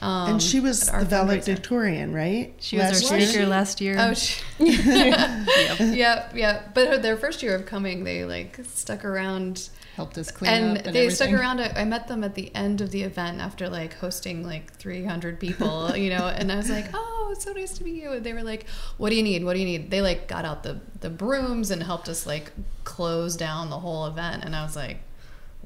Um, 0.00 0.32
and 0.32 0.42
she 0.42 0.60
was 0.60 0.86
the 0.86 1.04
valedictorian, 1.04 2.12
right? 2.12 2.54
She 2.58 2.76
was 2.76 3.02
Last 3.02 3.12
our 3.12 3.20
speaker 3.20 3.46
last 3.46 3.80
year. 3.80 3.96
Oh, 3.98 4.14
she, 4.14 4.42
yeah, 4.58 6.30
yeah. 6.34 6.62
But 6.74 7.02
their 7.02 7.16
first 7.16 7.42
year 7.42 7.54
of 7.54 7.66
coming, 7.66 8.04
they 8.04 8.24
like 8.24 8.58
stuck 8.64 9.04
around 9.04 9.70
helped 9.94 10.16
us 10.16 10.30
clean 10.30 10.52
and 10.52 10.78
up 10.78 10.86
and 10.86 10.94
they 10.94 11.10
stuck 11.10 11.32
around 11.32 11.60
I, 11.60 11.72
I 11.74 11.84
met 11.84 12.06
them 12.06 12.22
at 12.22 12.36
the 12.36 12.54
end 12.54 12.80
of 12.80 12.92
the 12.92 13.02
event 13.02 13.40
after 13.40 13.68
like 13.68 13.94
hosting 13.94 14.46
like 14.46 14.72
300 14.74 15.40
people 15.40 15.96
you 15.96 16.08
know 16.08 16.28
and 16.28 16.52
i 16.52 16.54
was 16.54 16.70
like 16.70 16.86
oh 16.94 17.18
it's 17.30 17.44
so 17.44 17.52
nice 17.52 17.76
to 17.78 17.84
meet 17.84 18.02
you. 18.02 18.12
And 18.12 18.24
they 18.24 18.32
were 18.32 18.42
like 18.42 18.66
what 18.96 19.10
do 19.10 19.16
you 19.16 19.22
need? 19.22 19.44
What 19.44 19.54
do 19.54 19.60
you 19.60 19.66
need? 19.66 19.90
They 19.90 20.00
like 20.00 20.28
got 20.28 20.44
out 20.44 20.62
the 20.62 20.80
the 21.00 21.10
brooms 21.10 21.70
and 21.70 21.82
helped 21.82 22.08
us 22.08 22.26
like 22.26 22.52
close 22.84 23.36
down 23.36 23.70
the 23.70 23.78
whole 23.78 24.06
event. 24.06 24.44
And 24.44 24.54
i 24.54 24.62
was 24.62 24.76
like 24.76 24.98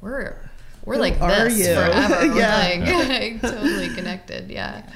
we're 0.01 0.37
we're 0.85 0.95
Who 0.95 1.01
like 1.01 1.19
this 1.19 1.59
you? 1.59 1.75
forever 1.75 2.15
We're, 2.29 2.39
Yeah. 2.39 3.09
like, 3.09 3.41
totally 3.41 3.89
connected 3.95 4.51
yeah 4.51 4.89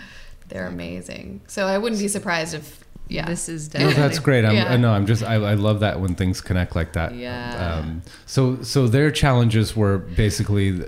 they're 0.49 0.67
amazing 0.67 1.41
so 1.47 1.67
i 1.67 1.77
wouldn't 1.79 2.01
be 2.01 2.09
surprised 2.09 2.55
if 2.55 2.85
yeah 3.09 3.25
This 3.27 3.49
is 3.49 3.73
No, 3.73 3.89
that's 3.93 4.19
great. 4.19 4.45
I'm, 4.45 4.57
Yeah. 4.57 4.73
I 4.73 4.77
know. 4.77 4.91
I'm 4.93 5.07
just. 5.07 5.23
I, 5.23 5.35
I 5.37 5.55
love 5.55 5.79
that 5.79 6.01
when 6.01 6.17
things 6.17 6.41
connect 6.41 6.75
like 6.75 6.95
that. 6.95 7.15
Yeah. 7.15 7.77
Um, 7.79 8.03
so 8.27 8.61
so 8.65 8.89
their 8.89 9.13
challenges 9.13 9.77
were 9.77 9.99
basically 9.99 10.83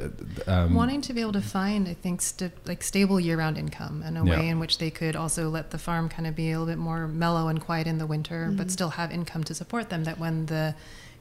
um, 0.49 0.75
wanting 0.75 1.01
to 1.03 1.13
be 1.13 1.21
able 1.21 1.35
to 1.35 1.41
find, 1.41 1.87
I 1.87 1.95
think, 1.95 2.21
st- 2.21 2.51
like 2.67 2.83
stable 2.83 3.21
year-round 3.21 3.57
income 3.57 4.03
and 4.05 4.19
a 4.19 4.25
Yeah. 4.25 4.31
way 4.41 4.49
in 4.49 4.59
which 4.59 4.79
they 4.79 4.91
could 4.91 5.15
also 5.15 5.49
let 5.49 5.71
the 5.71 5.79
farm 5.79 6.09
kind 6.09 6.27
of 6.27 6.35
be 6.35 6.51
a 6.51 6.59
little 6.59 6.67
bit 6.67 6.79
more 6.79 7.07
mellow 7.07 7.47
and 7.47 7.61
quiet 7.61 7.87
in 7.87 7.99
the 7.99 8.07
winter, 8.15 8.51
but 8.53 8.73
still 8.73 8.91
have 8.99 9.13
income 9.13 9.45
to 9.45 9.55
support 9.55 9.89
them. 9.89 10.03
That 10.03 10.19
when 10.19 10.47
the 10.47 10.75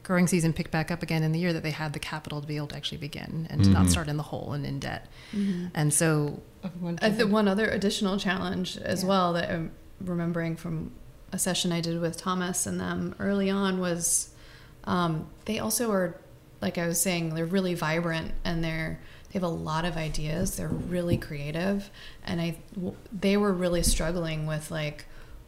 growing 0.08 0.26
season 0.26 0.54
picked 0.54 0.70
back 0.70 0.90
up 0.90 1.02
again 1.02 1.22
in 1.22 1.32
the 1.32 1.38
year, 1.38 1.52
that 1.52 1.62
they 1.62 1.70
had 1.70 1.92
the 1.92 1.98
capital 1.98 2.40
to 2.40 2.46
be 2.46 2.56
able 2.56 2.66
to 2.66 2.74
actually 2.74 2.96
begin 2.96 3.46
and 3.50 3.62
to 3.62 3.68
not 3.68 3.82
mm-hmm. 3.82 3.90
start 3.90 4.08
in 4.08 4.16
the 4.16 4.22
hole 4.22 4.54
and 4.54 4.64
in 4.64 4.80
debt. 4.80 5.06
Mm-hmm. 5.36 5.66
And 5.74 5.92
so, 5.92 6.40
I 6.64 7.08
uh, 7.08 7.12
think 7.12 7.30
one 7.30 7.46
other 7.46 7.68
additional 7.68 8.16
challenge 8.18 8.78
as 8.78 9.02
Yeah. 9.02 9.08
well 9.10 9.34
that 9.34 9.50
I'm 9.50 9.70
remembering 10.00 10.56
from 10.56 10.92
a 11.30 11.38
session 11.38 11.72
I 11.72 11.82
did 11.82 12.00
with 12.00 12.16
Thomas 12.16 12.66
and 12.66 12.80
them 12.80 13.16
early 13.18 13.50
on 13.50 13.80
was 13.80 14.30
um, 14.84 15.28
they 15.44 15.58
also 15.58 15.92
are, 15.92 16.18
like 16.62 16.78
I 16.78 16.86
was 16.86 16.98
saying, 16.98 17.34
they're 17.34 17.44
really 17.44 17.74
vibrant 17.74 18.32
and 18.46 18.64
they're 18.64 18.98
they 19.30 19.34
have 19.34 19.42
a 19.42 19.48
lot 19.48 19.84
of 19.84 19.98
ideas. 19.98 20.56
They're 20.56 20.68
really 20.68 21.18
creative, 21.18 21.90
and 22.24 22.40
I 22.40 22.56
w- 22.74 22.96
they 23.12 23.36
were 23.36 23.52
really 23.52 23.82
struggling 23.82 24.46
with 24.46 24.70
like 24.70 25.04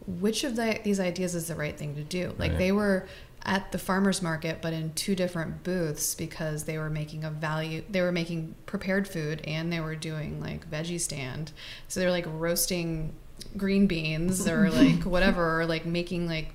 which 0.07 0.45
of 0.45 0.57
the, 0.57 0.79
these 0.85 1.01
ideas 1.01 1.35
is 1.35 1.49
the 1.49 1.55
right 1.55 1.77
thing 1.79 1.95
to 1.95 2.03
do. 2.03 2.35
Like 2.39 2.51
Right. 2.51 2.59
they 2.59 2.73
were 2.73 3.07
at 3.45 3.73
the 3.73 3.79
farmers 3.79 4.21
market 4.21 4.59
but 4.61 4.73
in 4.73 4.93
two 4.93 5.15
different 5.15 5.63
booths 5.65 6.15
because 6.15 6.65
they 6.65 6.77
were 6.77 6.91
making 6.91 7.25
a 7.25 7.31
value 7.31 7.83
they 7.89 8.01
were 8.03 8.13
making 8.13 8.55
prepared 8.67 9.09
food 9.09 9.41
and 9.45 9.73
they 9.73 9.81
were 9.81 9.95
doing 9.95 10.41
like 10.41 10.69
veggie 10.71 11.01
stand. 11.01 11.53
So 11.89 12.01
they're 12.01 12.11
like 12.11 12.27
roasting 12.29 13.15
green 13.57 13.87
beans 13.87 14.47
or 14.47 14.71
like 14.71 15.05
whatever 15.05 15.61
or 15.61 15.67
like 15.67 15.87
making 15.87 16.27
like 16.27 16.53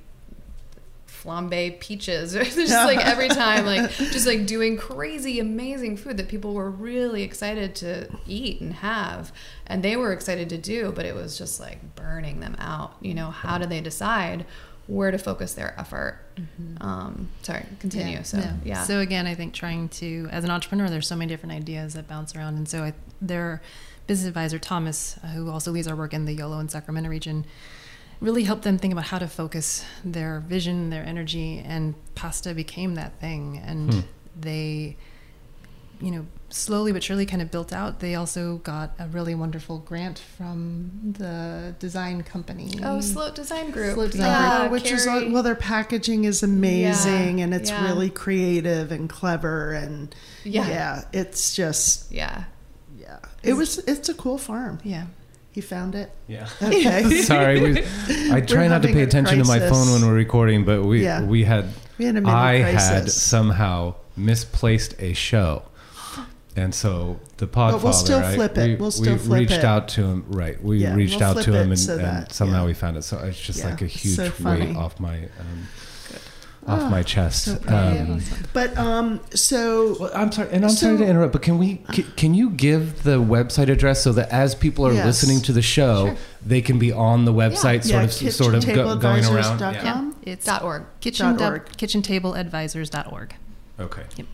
flambe 1.07 1.79
peaches. 1.79 2.35
Or 2.35 2.43
just 2.43 2.57
like 2.71 3.03
every 3.03 3.29
time 3.29 3.65
like 3.65 3.89
just 3.91 4.27
like 4.27 4.45
doing 4.45 4.77
crazy 4.77 5.39
amazing 5.39 5.97
food 5.97 6.17
that 6.17 6.27
people 6.27 6.53
were 6.53 6.69
really 6.69 7.23
excited 7.23 7.75
to 7.75 8.09
eat 8.27 8.61
and 8.61 8.73
have. 8.75 9.31
And 9.65 9.83
they 9.83 9.97
were 9.97 10.13
excited 10.13 10.49
to 10.49 10.57
do 10.57 10.91
but 10.91 11.05
it 11.05 11.15
was 11.15 11.37
just 11.37 11.59
like 11.59 11.95
burning 11.95 12.39
them 12.39 12.55
out. 12.59 12.95
You 13.01 13.15
know 13.15 13.31
how 13.31 13.57
do 13.57 13.65
they 13.65 13.81
decide 13.81 14.45
where 14.87 15.11
to 15.11 15.17
focus 15.17 15.53
their 15.53 15.73
effort. 15.79 16.19
Um 16.81 17.29
sorry 17.41 17.65
continue. 17.79 18.23
So 18.23 18.37
yeah, 18.37 18.53
So 18.83 18.99
again, 18.99 19.25
I 19.27 19.35
think 19.35 19.53
trying 19.53 19.89
to, 19.89 20.27
as 20.31 20.43
an 20.43 20.51
entrepreneur, 20.51 20.89
there's 20.89 21.07
so 21.07 21.15
many 21.15 21.29
different 21.29 21.53
ideas 21.53 21.93
that 21.93 22.07
bounce 22.07 22.35
around, 22.35 22.55
and 22.57 22.67
so 22.67 22.83
I, 22.83 22.93
their 23.21 23.61
business 24.07 24.27
advisor 24.27 24.59
Thomas, 24.59 25.17
uh, 25.23 25.27
who 25.27 25.49
also 25.49 25.71
leads 25.71 25.87
our 25.87 25.95
work 25.95 26.13
in 26.13 26.25
the 26.25 26.33
Yolo 26.33 26.59
and 26.59 26.69
Sacramento 26.69 27.09
region, 27.09 27.45
really 28.21 28.43
helped 28.43 28.63
them 28.63 28.77
think 28.77 28.91
about 28.91 29.05
how 29.05 29.17
to 29.19 29.27
focus 29.27 29.83
their 30.03 30.39
vision, 30.41 30.89
their 30.91 31.03
energy, 31.03 31.63
and 31.65 31.95
pasta 32.13 32.53
became 32.53 32.95
that 32.95 33.19
thing, 33.19 33.57
and 33.65 34.05
they, 34.39 34.95
you 36.05 36.11
know, 36.11 36.25
slowly 36.49 36.91
but 36.91 37.01
surely 37.03 37.25
kind 37.25 37.41
of 37.41 37.49
built 37.49 37.73
out. 37.73 37.99
They 37.99 38.13
also 38.13 38.57
got 38.57 38.93
a 38.99 39.07
really 39.07 39.33
wonderful 39.33 39.79
grant 39.79 40.19
from 40.19 41.15
the 41.17 41.73
design 41.79 42.21
company. 42.21 42.79
oh 42.83 43.01
slope 43.01 43.33
design 43.33 43.71
group 43.71 43.95
Slope 43.95 44.11
Design 44.11 44.27
yeah, 44.27 44.67
Oh, 44.67 44.71
which 44.71 44.91
is 44.91 45.07
all, 45.07 45.31
well, 45.31 45.41
their 45.41 45.55
packaging 45.55 46.25
is 46.25 46.43
amazing 46.43 47.39
Yeah, 47.39 47.45
and 47.45 47.53
it's 47.55 47.71
yeah. 47.71 47.83
really 47.87 48.09
creative 48.11 48.91
and 48.91 49.09
clever 49.09 49.73
and 49.73 50.13
Yeah. 50.43 50.67
yeah, 50.67 51.01
it's 51.11 51.55
just 51.55 52.11
yeah 52.11 52.43
yeah, 52.99 53.17
it 53.43 53.53
was 53.53 53.79
it's 53.79 54.07
a 54.09 54.13
cool 54.13 54.37
farm. 54.37 54.79
Yeah. 54.83 55.05
He 55.51 55.61
found 55.61 55.95
it. 55.95 56.11
Yeah. 56.27 56.47
Okay. 56.61 57.21
Sorry, 57.23 57.61
we, 57.61 57.83
I 58.31 58.41
try 58.41 58.67
not 58.67 58.81
to 58.83 58.89
pay 58.89 59.01
a 59.01 59.03
attention 59.05 59.37
to 59.39 59.45
my 59.45 59.59
phone 59.59 59.89
when 59.91 60.01
we're 60.05 60.13
recording, 60.13 60.65
but 60.65 60.83
we 60.83 61.03
Yeah. 61.03 61.23
we 61.23 61.43
had 61.45 61.65
We 61.97 62.05
had 62.05 62.17
a 62.17 62.21
mini 62.21 62.33
I 62.33 62.55
had 62.57 63.09
somehow 63.09 63.95
misplaced 64.17 64.95
a 64.99 65.13
show, 65.13 65.63
and 66.55 66.73
so 66.73 67.19
the 67.37 67.47
Podfather. 67.47 67.71
But 67.73 67.83
we'll 67.83 67.93
still 67.93 68.19
I- 68.19 68.35
flip 68.35 68.57
it. 68.57 68.67
We, 68.69 68.75
We'll 68.75 68.91
still 68.91 69.13
we 69.13 69.19
flip 69.19 69.39
reached 69.41 69.53
it. 69.53 69.65
out 69.65 69.87
to 69.89 70.03
him. 70.03 70.25
Right, 70.29 70.61
we 70.63 70.77
Yeah, 70.79 70.95
reached 70.95 71.19
we'll 71.19 71.29
out 71.37 71.43
to 71.43 71.53
him, 71.53 71.71
and, 71.71 71.79
so 71.79 71.97
and 71.99 72.31
somehow 72.31 72.61
yeah. 72.61 72.65
we 72.67 72.73
found 72.73 72.97
it. 72.97 73.03
So 73.03 73.17
it's 73.19 73.39
just 73.39 73.59
Yeah, 73.59 73.69
like 73.71 73.81
a 73.81 73.87
huge 73.87 74.15
so 74.15 74.31
weight 74.43 74.75
off 74.75 74.99
my 74.99 75.17
um, 75.39 75.67
Oh, 76.67 76.73
off 76.83 76.89
my 76.89 77.03
chest. 77.03 77.43
so 77.43 77.59
um, 77.67 78.21
But 78.51 78.75
um, 78.75 79.19
so 79.35 79.97
well, 79.99 80.09
I'm 80.15 80.31
sorry, 80.31 80.49
and 80.51 80.63
I'm 80.63 80.71
sorry 80.71 80.97
to 80.97 81.05
interrupt, 81.05 81.33
but 81.33 81.43
can 81.43 81.59
we 81.59 81.75
can, 81.93 82.05
can 82.17 82.33
you 82.33 82.49
give 82.49 83.03
the 83.03 83.21
website 83.21 83.69
address 83.69 84.01
so 84.01 84.11
that 84.13 84.29
as 84.29 84.55
people 84.55 84.87
are 84.87 84.93
Yes. 84.93 85.05
listening 85.05 85.41
to 85.41 85.53
the 85.53 85.61
show, 85.61 86.07
Sure. 86.07 86.17
they 86.43 86.61
can 86.63 86.79
be 86.79 86.91
on 86.91 87.25
the 87.25 87.33
website, 87.33 87.83
sort 87.83 87.87
yeah, 87.89 88.01
of 88.29 88.33
sort 88.33 88.55
of 88.55 88.65
go, 88.65 88.95
going 88.97 89.23
around? 89.25 89.59
kitchentableadvisors.com. 89.59 90.15
Yeah. 90.25 90.31
It's 90.33 90.45
dot 90.45 90.63
org 90.63 90.85
kitchen 91.01 91.35
Dot 91.37 91.51
org. 91.51 91.65
kitchentableadvisors.org. 91.77 93.35
Okay. 93.79 94.03
Yep. 94.15 94.27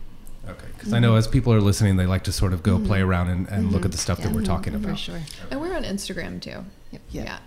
Okay. 0.48 0.66
Because 0.76 0.92
I 0.92 0.98
know 0.98 1.14
as 1.14 1.28
people 1.28 1.52
are 1.52 1.60
listening, 1.60 1.96
they 1.96 2.06
like 2.06 2.24
to 2.24 2.32
sort 2.32 2.52
of 2.52 2.62
go 2.62 2.76
mm-hmm. 2.76 2.86
play 2.86 3.00
around 3.00 3.28
and, 3.28 3.48
and 3.48 3.70
look 3.70 3.84
at 3.84 3.92
the 3.92 3.96
mm-hmm. 3.96 4.02
stuff 4.02 4.18
that 4.22 4.32
we're 4.32 4.42
talking 4.42 4.74
about. 4.74 4.98
For 4.98 5.10
about. 5.12 5.24
sure. 5.28 5.46
and 5.50 5.60
we're 5.60 5.74
on 5.76 5.84
instagram 5.84 6.40
too 6.40 6.64
Yeah. 6.90 6.98
yeah 7.10 7.38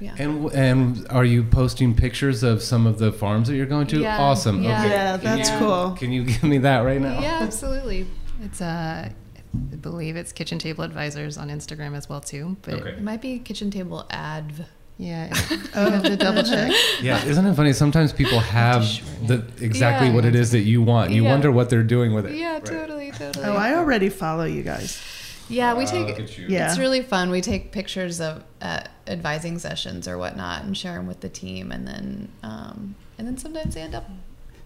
yeah 0.00 0.14
And 0.18 0.46
and 0.52 1.06
are 1.10 1.24
you 1.24 1.42
posting 1.42 1.94
pictures 1.94 2.42
of 2.42 2.62
some 2.62 2.86
of 2.86 2.98
the 2.98 3.12
farms 3.12 3.48
that 3.48 3.56
you're 3.56 3.66
going 3.66 3.86
to? 3.88 4.00
Yeah. 4.00 4.18
Awesome. 4.18 4.62
Yeah. 4.62 4.80
Okay. 4.80 4.90
Yeah, 4.90 5.18
Can 5.18 5.36
that's 5.36 5.50
you- 5.50 5.58
cool. 5.58 5.90
Can 5.98 6.12
you 6.12 6.24
give 6.32 6.42
me 6.44 6.58
that 6.58 6.80
right 6.80 7.00
now? 7.00 7.20
yeah 7.20 7.38
absolutely 7.42 8.06
It's 8.42 8.60
uh, 8.60 9.10
I 9.54 9.76
believe 9.76 10.16
it's 10.16 10.32
Kitchen 10.32 10.58
Table 10.58 10.84
Advisors 10.84 11.36
on 11.36 11.48
Instagram 11.48 11.96
as 11.96 12.08
well 12.08 12.20
too. 12.20 12.56
But 12.62 12.74
Okay. 12.74 12.90
it 12.90 13.02
might 13.02 13.20
be 13.20 13.38
kitchen 13.38 13.70
table 13.70 14.06
adv 14.10 14.60
yeah, 14.98 15.26
you 15.28 15.90
have 15.90 16.02
to 16.02 16.16
double 16.16 16.42
check. 16.52 16.72
Yeah. 17.00 17.24
Isn't 17.24 17.46
it 17.46 17.54
funny? 17.54 17.72
Sometimes 17.72 18.12
people 18.12 18.40
have 18.40 18.82
the 19.26 19.44
exactly 19.60 20.08
Yeah. 20.08 20.14
what 20.14 20.24
it 20.24 20.34
is 20.34 20.50
that 20.52 20.60
you 20.62 20.82
want. 20.82 21.12
You 21.12 21.22
Yeah. 21.22 21.30
wonder 21.30 21.50
what 21.52 21.70
they're 21.70 21.82
doing 21.84 22.12
with 22.14 22.26
it. 22.26 22.34
yeah 22.36 22.54
Right. 22.54 22.64
totally 22.64 23.10
totally 23.12 23.44
oh, 23.46 23.54
I 23.54 23.74
already 23.74 24.08
follow 24.08 24.44
you 24.44 24.62
guys. 24.62 25.00
yeah 25.48 25.72
we 25.74 25.86
take 25.86 26.18
look. 26.18 26.28
Yeah. 26.48 26.68
It's 26.68 26.78
really 26.78 27.00
fun. 27.02 27.30
We 27.30 27.40
take 27.40 27.70
pictures 27.72 28.20
of 28.20 28.42
uh, 28.60 28.80
advising 29.06 29.58
sessions 29.58 30.06
or 30.08 30.18
whatnot 30.18 30.64
and 30.64 30.76
share 30.76 30.94
them 30.96 31.06
with 31.06 31.20
the 31.20 31.28
team, 31.28 31.70
and 31.72 31.86
then 31.86 32.28
um, 32.42 32.94
and 33.18 33.26
then 33.26 33.38
sometimes 33.38 33.74
they 33.74 33.80
end 33.82 33.94
up. 33.94 34.10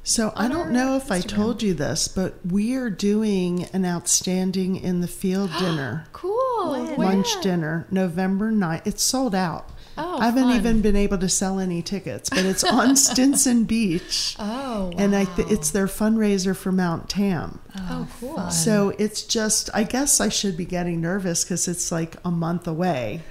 So 0.04 0.32
I 0.34 0.48
don't 0.48 0.72
know 0.72 0.96
if 0.96 1.12
I 1.12 1.20
told 1.20 1.62
you 1.62 1.74
this, 1.74 2.08
but 2.08 2.34
we 2.44 2.74
are 2.74 2.90
doing 2.90 3.66
an 3.72 3.84
outstanding 3.84 4.74
in 4.74 5.00
the 5.00 5.06
field 5.06 5.50
dinner, 5.60 6.06
Cool 6.12 6.94
lunch 6.98 7.34
Where? 7.34 7.42
dinner, 7.42 7.86
November 7.90 8.50
9th. 8.50 8.82
It's 8.84 9.02
sold 9.04 9.32
out. 9.36 9.68
Oh, 9.98 10.18
I 10.18 10.24
haven't 10.26 10.44
fun. 10.44 10.56
even 10.56 10.80
been 10.80 10.96
able 10.96 11.18
to 11.18 11.28
sell 11.28 11.58
any 11.58 11.82
tickets, 11.82 12.30
but 12.30 12.44
it's 12.46 12.64
on 12.64 12.96
Stinson 13.06 13.64
Beach. 13.64 14.36
Oh, 14.38 14.44
wow. 14.44 14.90
And 14.96 15.14
I 15.14 15.24
th- 15.24 15.48
it's 15.50 15.70
their 15.70 15.86
fundraiser 15.86 16.56
for 16.56 16.72
Mount 16.72 17.08
Tam. 17.10 17.60
oh 17.76 18.08
cool. 18.20 18.50
So 18.50 18.94
it's 18.98 19.22
just, 19.22 19.68
I 19.74 19.82
guess 19.84 20.20
I 20.20 20.28
should 20.30 20.56
be 20.56 20.64
getting 20.64 21.00
nervous 21.00 21.44
because 21.44 21.68
it's 21.68 21.92
like 21.92 22.16
a 22.24 22.30
month 22.30 22.66
away. 22.66 23.22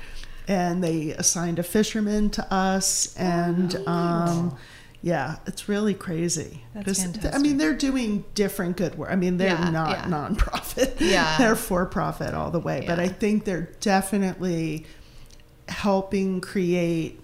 And 0.48 0.84
they 0.84 1.12
assigned 1.12 1.60
a 1.60 1.64
fisherman 1.64 2.30
to 2.32 2.54
us. 2.54 3.16
And 3.16 3.76
um, 3.88 4.58
yeah, 5.02 5.38
it's 5.48 5.68
really 5.70 5.94
crazy. 5.94 6.64
That's 6.76 7.04
'Cause, 7.06 7.26
I 7.34 7.38
mean, 7.40 7.58
they're 7.58 7.74
doing 7.76 8.24
different 8.36 8.78
good 8.78 8.98
work. 8.98 9.10
I 9.12 9.16
mean, 9.16 9.38
they're 9.38 9.48
Yeah, 9.50 9.70
not 9.72 9.90
yeah. 9.92 10.04
nonprofit, 10.06 11.00
Yeah. 11.00 11.38
they're 11.38 11.56
for 11.56 11.86
profit 11.86 12.34
all 12.36 12.52
the 12.52 12.60
way. 12.60 12.84
But 12.86 13.00
I 13.00 13.08
think 13.08 13.46
they're 13.46 13.70
definitely 13.80 14.86
helping 15.72 16.42
create, 16.42 17.20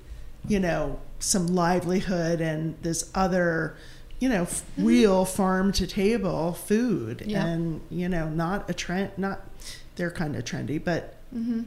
you 0.47 0.59
know, 0.59 0.99
some 1.19 1.47
livelihood 1.47 2.41
and 2.41 2.75
this 2.81 3.09
other, 3.15 3.75
you 4.19 4.29
know, 4.29 4.43
f- 4.43 4.63
real 4.77 5.25
farm 5.25 5.71
to 5.73 5.85
table 5.87 6.53
food 6.53 7.19
Mm-hmm. 7.19 7.29
Yeah. 7.29 7.45
and, 7.45 7.81
you 7.89 8.07
know, 8.09 8.29
not 8.29 8.69
a 8.69 8.73
trend, 8.73 9.11
not, 9.17 9.41
they're 9.95 10.11
kind 10.11 10.35
of 10.35 10.43
trendy, 10.43 10.83
but 10.83 11.13
Mm-hmm. 11.35 11.63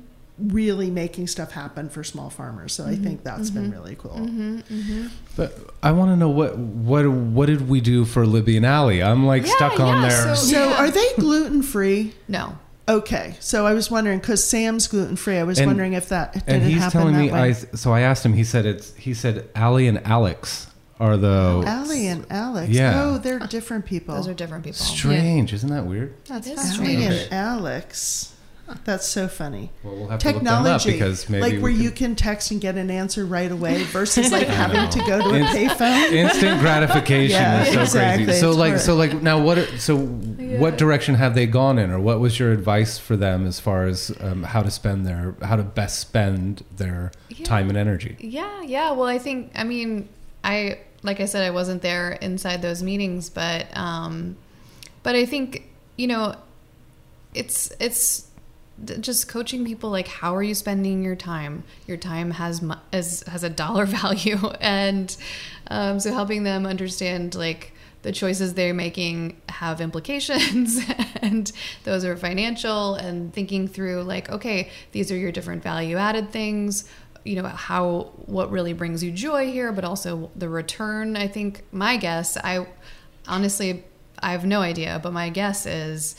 really 0.48 0.90
making 0.90 1.26
stuff 1.26 1.52
happen 1.52 1.90
for 1.90 2.02
small 2.02 2.30
farmers. 2.30 2.72
So 2.72 2.86
I 2.86 2.96
think 2.96 3.22
that's 3.24 3.50
been 3.50 3.70
really 3.70 3.94
cool. 3.94 4.12
Mm-hmm. 4.16 5.08
But 5.36 5.58
I 5.82 5.92
want 5.92 6.12
to 6.12 6.16
know 6.16 6.30
what 6.30 6.56
what 6.56 7.06
what 7.06 7.44
did 7.46 7.68
we 7.68 7.82
do 7.82 8.06
for 8.06 8.24
Libby 8.24 8.56
and 8.56 8.64
Allie? 8.64 9.02
I'm 9.02 9.26
like 9.26 9.46
Yeah, 9.46 9.54
stuck 9.56 9.78
on 9.80 10.00
yeah, 10.02 10.08
there. 10.08 10.34
so- 10.34 10.46
So 10.46 10.68
Yeah. 10.70 10.76
are 10.78 10.90
they 10.90 11.06
gluten 11.18 11.62
free? 11.62 12.14
No. 12.26 12.56
Okay, 12.88 13.34
so 13.40 13.66
I 13.66 13.74
was 13.74 13.90
wondering 13.90 14.18
because 14.18 14.42
Sam's 14.42 14.88
gluten 14.88 15.14
free. 15.16 15.36
I 15.38 15.44
was 15.44 15.58
And- 15.58 15.68
wondering 15.68 15.92
if 15.92 16.08
that 16.08 16.32
did 16.32 16.42
and 16.48 16.62
it 16.62 16.68
he's 16.70 16.78
happen 16.78 17.00
telling 17.00 17.14
that 17.14 17.20
me 17.20 17.30
way. 17.30 17.38
I 17.40 17.52
so 17.52 17.92
I 17.92 18.00
asked 18.00 18.24
him. 18.26 18.32
He 18.32 18.42
said 18.44 18.66
it's 18.66 18.94
he 18.96 19.14
said 19.14 19.48
Allie 19.54 19.86
and 19.86 20.04
Alex 20.06 20.66
are 20.98 21.16
the 21.16 21.62
Allie 21.66 22.08
and 22.08 22.26
Alex. 22.30 22.68
Oh, 22.68 22.72
yeah. 22.72 23.02
Oh, 23.04 23.18
they're 23.18 23.38
different 23.38 23.86
people. 23.86 24.16
Those 24.16 24.26
are 24.28 24.34
different 24.34 24.64
people. 24.64 24.78
strange, 24.78 25.52
isn't 25.52 25.70
that 25.70 25.86
weird? 25.86 26.14
That's 26.26 26.46
Allie 26.48 26.56
fascinating. 26.56 27.04
and 27.06 27.32
Alex. 27.32 28.34
That's 28.84 29.06
so 29.06 29.28
funny. 29.28 29.70
Well, 29.82 29.94
we'll 29.96 30.08
have 30.08 30.20
to 30.20 30.26
look 30.28 30.36
them 30.36 30.44
Technology, 30.44 30.90
up 30.90 30.94
because 30.94 31.28
maybe 31.28 31.42
like 31.56 31.62
where 31.62 31.72
can- 31.72 31.80
you 31.82 31.90
can 31.90 32.16
text 32.16 32.50
and 32.50 32.60
get 32.60 32.76
an 32.76 32.90
answer 32.90 33.24
right 33.24 33.50
away 33.50 33.82
versus 33.84 34.30
like 34.32 34.46
having 34.46 34.88
to 34.90 34.98
go 35.06 35.18
to 35.22 35.28
a 35.36 35.44
payphone. 35.46 36.12
instant 36.12 36.60
gratification 36.60 37.30
Yeah, 37.40 37.62
is 37.62 37.72
so 37.74 37.80
exactly. 37.82 38.24
crazy. 38.26 38.40
So 38.40 38.48
It's 38.50 38.58
like 38.58 38.70
hard. 38.72 38.80
so 38.80 38.94
like 38.96 39.22
now 39.22 39.40
what 39.42 39.58
are- 39.58 39.78
so 39.78 39.96
what 39.96 40.78
direction 40.78 41.14
have 41.16 41.34
they 41.34 41.46
gone 41.46 41.78
in 41.78 41.90
or 41.90 41.98
what 42.00 42.20
was 42.20 42.38
your 42.38 42.52
advice 42.52 42.98
for 42.98 43.16
them 43.16 43.46
as 43.46 43.58
far 43.60 43.84
as 43.86 44.12
um, 44.20 44.42
how 44.44 44.62
to 44.62 44.70
spend 44.70 45.06
their 45.06 45.34
how 45.42 45.56
to 45.56 45.62
best 45.62 45.98
spend 45.98 46.64
their 46.76 47.12
Yeah. 47.28 47.44
time 47.44 47.68
and 47.68 47.78
energy? 47.78 48.16
Yeah, 48.20 48.62
yeah. 48.62 48.92
Well, 48.92 49.06
I 49.08 49.18
think 49.18 49.52
I 49.54 49.64
mean 49.64 50.08
I 50.44 50.78
like 51.02 51.20
I 51.20 51.24
said 51.26 51.42
I 51.44 51.50
wasn't 51.50 51.82
there 51.82 52.12
inside 52.12 52.62
those 52.62 52.82
meetings, 52.82 53.30
but 53.30 53.66
um, 53.76 54.36
but 55.02 55.14
I 55.16 55.24
think 55.26 55.68
you 55.96 56.06
know 56.06 56.34
it's 57.34 57.72
it's 57.78 58.20
d- 58.22 58.29
just 58.84 59.28
coaching 59.28 59.64
people 59.64 59.90
like 59.90 60.08
how 60.08 60.34
are 60.34 60.42
you 60.42 60.54
spending 60.54 61.02
your 61.02 61.16
time? 61.16 61.64
Your 61.86 61.96
time 61.96 62.32
has 62.32 62.62
as 62.92 63.22
has 63.26 63.44
a 63.44 63.50
dollar 63.50 63.86
value 63.86 64.38
and 64.60 65.16
um, 65.68 66.00
so 66.00 66.12
helping 66.12 66.42
them 66.44 66.66
understand 66.66 67.34
like 67.34 67.72
the 68.02 68.12
choices 68.12 68.54
they're 68.54 68.72
making 68.72 69.36
have 69.48 69.80
implications 69.80 70.80
and 71.22 71.52
those 71.84 72.04
are 72.04 72.16
financial 72.16 72.94
and 72.94 73.32
thinking 73.34 73.68
through 73.68 74.02
like 74.02 74.30
okay 74.30 74.70
these 74.92 75.12
are 75.12 75.16
your 75.16 75.32
different 75.32 75.62
value 75.62 75.96
added 75.96 76.30
things. 76.30 76.88
You 77.22 77.42
know 77.42 77.48
how 77.48 78.12
what 78.24 78.50
really 78.50 78.72
brings 78.72 79.04
you 79.04 79.10
joy 79.10 79.52
here 79.52 79.72
but 79.72 79.84
also 79.84 80.30
the 80.36 80.48
return 80.48 81.18
i 81.18 81.28
think 81.28 81.62
my 81.70 81.98
guess 81.98 82.38
i 82.38 82.66
honestly 83.28 83.84
i 84.20 84.32
have 84.32 84.46
no 84.46 84.62
idea 84.62 84.98
but 85.02 85.12
my 85.12 85.28
guess 85.28 85.66
is 85.66 86.16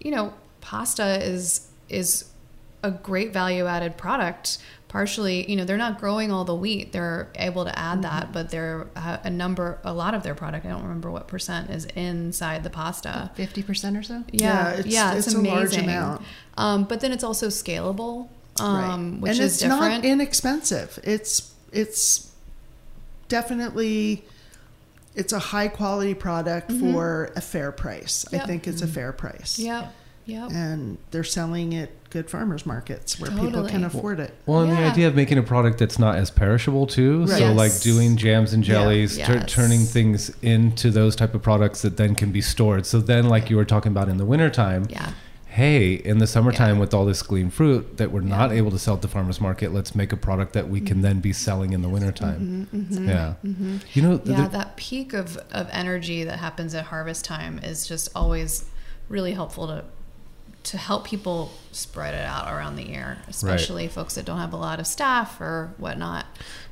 you 0.00 0.10
know 0.10 0.34
pasta 0.60 1.24
is 1.24 1.68
is 1.94 2.24
a 2.82 2.90
great 2.90 3.32
value 3.32 3.66
added 3.66 3.96
product 3.96 4.58
partially, 4.88 5.50
you 5.50 5.56
know, 5.56 5.64
they're 5.64 5.76
not 5.76 5.98
growing 5.98 6.30
all 6.30 6.44
the 6.44 6.54
wheat. 6.54 6.92
They're 6.92 7.28
able 7.34 7.64
to 7.64 7.76
add 7.76 7.94
Mm-hmm. 7.94 8.02
that, 8.02 8.32
but 8.32 8.50
they're 8.50 8.86
uh, 8.94 9.16
a 9.24 9.30
number, 9.30 9.80
a 9.82 9.92
lot 9.92 10.14
of 10.14 10.22
their 10.22 10.36
product. 10.36 10.64
I 10.66 10.68
don't 10.68 10.82
remember 10.84 11.10
what 11.10 11.26
percent 11.26 11.68
is 11.70 11.84
inside 11.96 12.62
the 12.62 12.70
pasta. 12.70 13.30
Fifty 13.34 13.62
percent 13.64 13.96
or 13.96 14.04
so. 14.04 14.22
Yeah, 14.30 14.76
Yeah, 14.76 14.82
yeah, 14.86 15.10
it's- 15.10 15.26
it's, 15.26 15.26
it's 15.28 15.34
a 15.34 15.40
large 15.40 15.72
amazing. 15.74 15.84
amount. 15.84 16.22
Um, 16.56 16.84
but 16.84 17.00
then 17.00 17.10
it's 17.10 17.24
also 17.24 17.48
scalable, 17.48 18.28
um, 18.60 19.20
which 19.20 19.32
is 19.32 19.38
different. 19.40 19.40
And 19.40 19.40
is 19.40 19.52
it's 19.54 19.58
different. 19.62 19.80
not 19.80 20.04
inexpensive. 20.04 20.98
It's 21.02 21.52
it's 21.72 22.30
definitely 23.28 24.24
it's 25.16 25.32
a 25.32 25.38
high 25.38 25.68
quality 25.68 26.14
product 26.14 26.70
for 26.72 27.32
a 27.36 27.40
fair 27.40 27.72
price. 27.72 28.24
I 28.32 28.36
Mm-hmm. 28.36 28.46
Think 28.46 28.66
it's 28.68 28.82
a 28.82 28.86
fair 28.86 29.12
price. 29.12 29.58
yep, 29.58 29.92
yep. 30.26 30.50
And 30.52 30.98
they're 31.10 31.24
selling 31.24 31.72
it 31.72 31.90
good 32.10 32.30
farmers 32.30 32.64
markets 32.64 33.18
where 33.18 33.30
people 33.30 33.66
can 33.68 33.82
afford 33.84 34.20
it. 34.20 34.32
Well, 34.46 34.60
and 34.60 34.70
the 34.72 34.76
idea 34.76 35.08
of 35.08 35.16
making 35.16 35.38
a 35.38 35.42
product 35.42 35.78
that's 35.78 35.98
not 35.98 36.14
as 36.16 36.30
perishable 36.30 36.86
too. 36.86 37.20
Right. 37.22 37.28
So 37.30 37.38
Yes. 37.38 37.56
like 37.56 37.80
doing 37.80 38.16
jams 38.16 38.52
and 38.52 38.64
Yeah. 38.66 38.74
jellies, 38.74 39.18
tur- 39.18 39.34
Yes. 39.34 39.52
turning 39.52 39.80
things 39.84 40.30
into 40.42 40.90
those 40.90 41.16
type 41.16 41.34
of 41.34 41.42
products 41.42 41.82
that 41.82 41.96
then 41.96 42.14
can 42.14 42.30
be 42.30 42.40
stored. 42.40 42.86
So 42.86 43.00
then, 43.00 43.28
like 43.28 43.50
you 43.50 43.56
were 43.56 43.64
talking 43.64 43.90
about 43.90 44.08
in 44.08 44.16
the 44.18 44.24
wintertime, 44.24 44.86
Yeah. 44.88 45.08
hey, 45.46 45.94
in 45.94 46.18
the 46.18 46.26
summertime 46.28 46.76
Yeah. 46.76 46.80
with 46.82 46.94
all 46.94 47.04
this 47.04 47.22
green 47.22 47.50
fruit 47.50 47.96
that 47.96 48.12
we're 48.12 48.20
not 48.20 48.52
able 48.52 48.70
to 48.70 48.78
sell 48.78 48.94
at 48.94 49.02
the 49.02 49.08
farmers 49.08 49.40
market, 49.40 49.74
let's 49.74 49.94
make 49.96 50.12
a 50.12 50.16
product 50.16 50.52
that 50.52 50.68
we 50.68 50.80
can 50.80 50.98
mm-hmm. 50.98 51.02
then 51.02 51.20
be 51.20 51.32
selling 51.32 51.72
in 51.72 51.82
the 51.82 51.88
wintertime. 51.88 52.68
Mm-hmm. 52.72 52.94
Mm-hmm. 52.94 53.08
Yeah. 53.08 53.34
You 53.92 54.02
know, 54.02 54.18
Mm-hmm, 54.18 54.30
Yeah, 54.30 54.42
the- 54.44 54.48
that 54.50 54.76
peak 54.76 55.12
of, 55.14 55.36
of 55.50 55.68
energy 55.72 56.22
that 56.22 56.38
happens 56.38 56.76
at 56.76 56.84
harvest 56.86 57.24
time 57.24 57.58
is 57.62 57.86
just 57.88 58.08
always 58.14 58.66
really 59.08 59.32
helpful 59.32 59.66
to 59.66 59.84
to 60.64 60.78
help 60.78 61.04
people 61.06 61.52
spread 61.72 62.14
it 62.14 62.24
out 62.24 62.52
around 62.52 62.76
the 62.76 62.82
year, 62.88 63.18
especially 63.28 63.86
folks 63.88 64.14
that 64.14 64.24
don't 64.24 64.38
have 64.38 64.52
a 64.52 64.56
lot 64.56 64.80
of 64.80 64.86
staff 64.86 65.40
or 65.40 65.72
whatnot. 65.78 66.24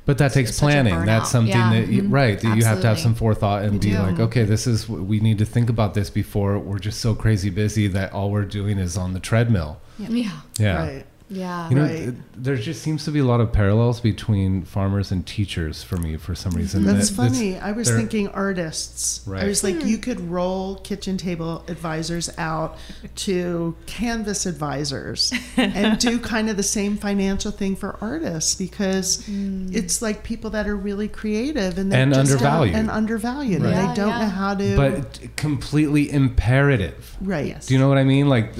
But 0.05 0.17
that 0.17 0.25
It's 0.27 0.33
takes 0.35 0.49
such 0.55 0.59
planning. 0.59 1.05
That's 1.05 1.29
something 1.29 1.55
Yeah. 1.55 1.73
that 1.73 1.87
you, 1.87 2.03
Mhm. 2.03 2.11
right 2.11 2.39
that 2.39 2.57
you 2.57 2.63
have 2.65 2.81
to 2.81 2.87
have 2.87 2.99
some 2.99 3.13
forethought 3.15 3.63
and 3.63 3.73
You 3.75 3.79
be 3.79 3.89
do. 3.91 3.99
like, 3.99 4.19
okay, 4.19 4.43
this 4.43 4.65
is 4.67 4.89
we 4.89 5.19
need 5.19 5.37
to 5.37 5.45
think 5.45 5.69
about 5.69 5.93
this 5.93 6.09
before 6.09 6.57
we're 6.59 6.79
just 6.79 6.99
so 6.99 7.13
crazy 7.15 7.49
busy 7.49 7.87
that 7.87 8.11
all 8.13 8.31
we're 8.31 8.45
doing 8.45 8.77
is 8.79 8.97
on 8.97 9.13
the 9.13 9.19
treadmill. 9.19 9.77
Yeah. 9.99 10.29
Yeah. 10.57 10.75
Right. 10.77 11.05
Yeah. 11.33 11.69
You 11.69 11.75
know, 11.75 11.81
Right. 11.83 11.97
th- 11.97 12.13
there 12.37 12.55
just 12.55 12.81
seems 12.81 13.03
to 13.05 13.11
be 13.11 13.19
a 13.19 13.25
lot 13.25 13.41
of 13.41 13.51
parallels 13.51 13.99
between 13.99 14.63
farmers 14.63 15.11
and 15.11 15.25
teachers 15.25 15.83
for 15.83 15.97
me 15.97 16.15
for 16.17 16.35
some 16.35 16.51
reason. 16.53 16.83
That's 16.85 17.09
That- 17.09 17.15
funny. 17.15 17.57
I 17.57 17.71
was 17.71 17.89
thinking 17.89 18.27
artists. 18.29 19.21
Right. 19.25 19.37
I 19.37 19.41
Right. 19.41 19.49
was 19.49 19.63
like, 19.63 19.85
you 19.85 19.97
hmm. 19.97 20.01
could 20.01 20.29
roll 20.31 20.75
kitchen 20.75 21.17
table 21.17 21.63
advisors 21.67 22.29
out 22.37 22.77
to 23.15 23.75
canvas 23.85 24.45
advisors 24.45 25.33
and 25.57 25.97
do 25.99 26.19
kind 26.19 26.49
of 26.49 26.57
the 26.57 26.63
same 26.63 26.97
financial 26.97 27.51
thing 27.51 27.75
for 27.75 27.97
artists 28.01 28.55
because 28.55 29.25
hmm. 29.25 29.67
it's 29.71 30.01
like 30.01 30.23
people 30.23 30.49
that 30.51 30.67
are 30.67 30.75
really 30.75 31.07
creative 31.07 31.77
and 31.77 31.91
they 31.91 32.01
And 32.01 32.13
just 32.13 32.31
undervalued. 32.31 32.75
and 32.75 32.89
undervalued 32.91 33.61
Right. 33.61 33.73
and 33.73 33.75
Yeah, 33.81 33.87
they 33.93 34.01
don't 34.01 34.09
yeah. 34.09 34.19
know 34.19 34.29
how 34.29 34.55
to 34.55 34.75
but 34.75 35.19
completely 35.35 36.11
imperative. 36.11 37.15
right. 37.21 37.47
Yes. 37.47 37.67
Do 37.67 37.73
you 37.73 37.79
know 37.79 37.89
what 37.89 37.97
I 37.97 38.03
mean? 38.03 38.29
Like 38.29 38.53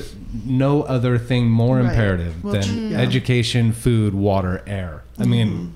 no 0.45 0.81
other 0.83 1.17
thing 1.17 1.49
more 1.49 1.77
Right. 1.77 1.85
imperative 1.89 2.43
Well, 2.43 2.53
than 2.53 2.62
true, 2.65 2.75
mm. 2.75 2.91
yeah. 2.91 2.99
education, 2.99 3.71
food, 3.71 4.13
water, 4.13 4.63
air. 4.67 5.03
I 5.17 5.25
mean, 5.25 5.49
mm. 5.49 5.71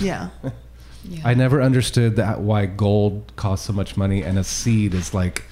Yeah. 0.00 0.28
yeah. 1.04 1.22
I 1.24 1.34
never 1.34 1.62
understood 1.62 2.16
that 2.16 2.40
why 2.40 2.66
gold 2.66 3.32
costs 3.36 3.66
so 3.66 3.72
much 3.72 3.96
money 3.96 4.22
and 4.22 4.38
a 4.38 4.44
seed 4.44 4.94
is 4.94 5.14
like 5.14 5.44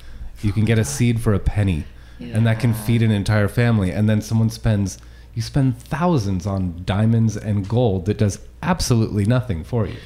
you 0.43 0.53
can 0.53 0.65
get 0.65 0.79
a 0.79 0.85
seed 0.85 1.21
for 1.21 1.33
a 1.35 1.39
penny 1.39 1.85
and 2.19 2.47
that 2.47 2.61
can 2.61 2.73
feed 2.73 3.03
an 3.03 3.11
entire 3.11 3.49
family 3.49 3.91
and 3.91 4.09
then 4.09 4.23
someone 4.23 4.49
spends 4.49 4.99
you 5.35 5.43
spend 5.43 5.79
thousands 5.79 6.47
on 6.47 6.83
diamonds 6.85 7.37
and 7.37 7.69
gold 7.69 8.07
that 8.07 8.17
does 8.17 8.41
absolutely 8.63 9.27
nothing 9.27 9.65
for 9.65 9.87
you. 9.87 9.97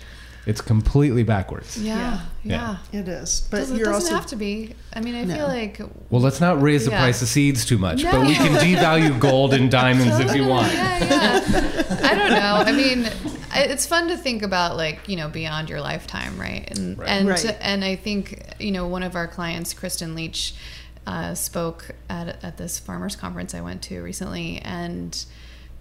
It's 0.46 0.60
completely 0.62 1.22
backwards. 1.22 1.76
yeah. 1.76 2.20
Yeah. 2.42 2.76
Yeah. 2.92 3.00
It 3.00 3.08
is. 3.08 3.46
But 3.50 3.58
Doesn't- 3.58 3.76
it 3.76 3.78
you're 3.78 3.92
doesn't 3.92 4.04
also 4.10 4.14
have 4.14 4.26
to 4.30 4.36
be. 4.36 4.74
I 4.94 5.00
mean, 5.00 5.14
I 5.14 5.24
No. 5.24 5.34
feel 5.34 5.46
like 5.48 5.80
Well, 6.08 6.22
let's 6.22 6.40
not 6.40 6.60
raise 6.62 6.86
the 6.86 6.90
Yeah. 6.92 7.00
price 7.00 7.20
of 7.20 7.28
seeds 7.28 7.64
too 7.66 7.76
much, 7.76 8.02
but 8.02 8.22
we 8.26 8.34
can 8.34 8.52
devalue 8.54 9.18
gold 9.20 9.52
and 9.52 9.70
diamonds 9.70 10.18
if 10.18 10.34
you 10.34 10.46
want. 10.46 10.72
Yeah, 10.72 10.98
yeah. 11.04 11.98
I 12.02 12.14
don't 12.14 12.30
know. 12.30 12.62
I 12.66 12.72
mean, 12.72 13.08
it's 13.54 13.84
fun 13.86 14.08
to 14.08 14.16
think 14.16 14.42
about, 14.42 14.76
like 14.78 15.06
you 15.08 15.16
know, 15.16 15.28
beyond 15.28 15.68
your 15.68 15.80
lifetime, 15.82 16.38
right? 16.40 16.66
And 16.70 16.98
Right. 16.98 17.08
and 17.08 17.28
Right. 17.28 17.56
and 17.60 17.84
I 17.84 17.96
think 17.96 18.42
you 18.58 18.72
know, 18.72 18.86
one 18.86 19.02
of 19.02 19.14
our 19.16 19.28
clients, 19.28 19.74
Kristen 19.74 20.14
Leach, 20.14 20.54
uh, 21.06 21.34
spoke 21.34 21.90
at 22.08 22.42
at 22.42 22.56
this 22.56 22.78
farmers 22.78 23.14
conference 23.16 23.54
I 23.54 23.60
went 23.60 23.82
to 23.82 24.00
recently, 24.02 24.62
and 24.64 25.22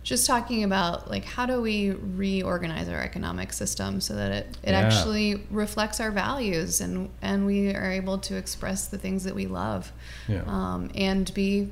just 0.03 0.25
talking 0.25 0.63
about 0.63 1.09
like 1.09 1.25
how 1.25 1.45
do 1.45 1.61
we 1.61 1.91
reorganize 1.91 2.87
our 2.89 3.01
economic 3.01 3.51
system 3.53 3.99
so 4.01 4.15
that 4.15 4.31
it, 4.31 4.57
it 4.63 4.71
Yeah. 4.71 4.79
actually 4.79 5.43
reflects 5.51 5.99
our 5.99 6.09
values 6.11 6.81
and 6.81 7.09
and 7.21 7.45
we 7.45 7.75
are 7.75 7.91
able 7.91 8.17
to 8.19 8.35
express 8.35 8.87
the 8.87 8.97
things 8.97 9.23
that 9.25 9.35
we 9.35 9.45
love 9.45 9.91
Yeah. 10.27 10.43
um, 10.47 10.89
and 10.95 11.31
be 11.33 11.69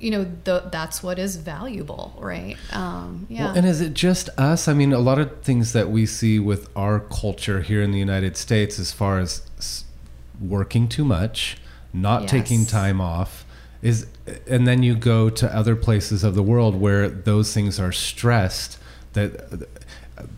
you 0.00 0.12
know 0.12 0.24
the, 0.44 0.68
that's 0.70 1.02
what 1.02 1.18
is 1.18 1.34
valuable 1.36 2.14
right 2.20 2.56
um, 2.72 3.26
yeah 3.28 3.46
Well, 3.46 3.56
and 3.56 3.66
is 3.66 3.80
it 3.80 3.94
just 3.94 4.28
us? 4.38 4.68
I 4.68 4.72
mean, 4.72 4.92
a 4.92 5.00
lot 5.00 5.18
of 5.18 5.42
things 5.42 5.72
that 5.72 5.90
we 5.90 6.06
see 6.06 6.38
with 6.38 6.68
our 6.76 7.00
culture 7.00 7.62
here 7.62 7.82
in 7.82 7.90
the 7.90 7.98
United 7.98 8.36
States, 8.36 8.78
as 8.78 8.92
far 8.92 9.18
as 9.18 9.42
working 10.40 10.86
too 10.88 11.04
much, 11.04 11.56
not 11.92 12.22
Yes. 12.22 12.30
taking 12.30 12.64
time 12.64 13.00
off, 13.00 13.44
is, 13.82 14.06
and 14.46 14.66
then 14.66 14.82
you 14.82 14.94
go 14.94 15.30
to 15.30 15.54
other 15.54 15.76
places 15.76 16.24
of 16.24 16.34
the 16.34 16.42
world 16.42 16.74
where 16.74 17.08
those 17.08 17.52
things 17.52 17.78
are 17.78 17.92
stressed. 17.92 18.78
That 19.12 19.66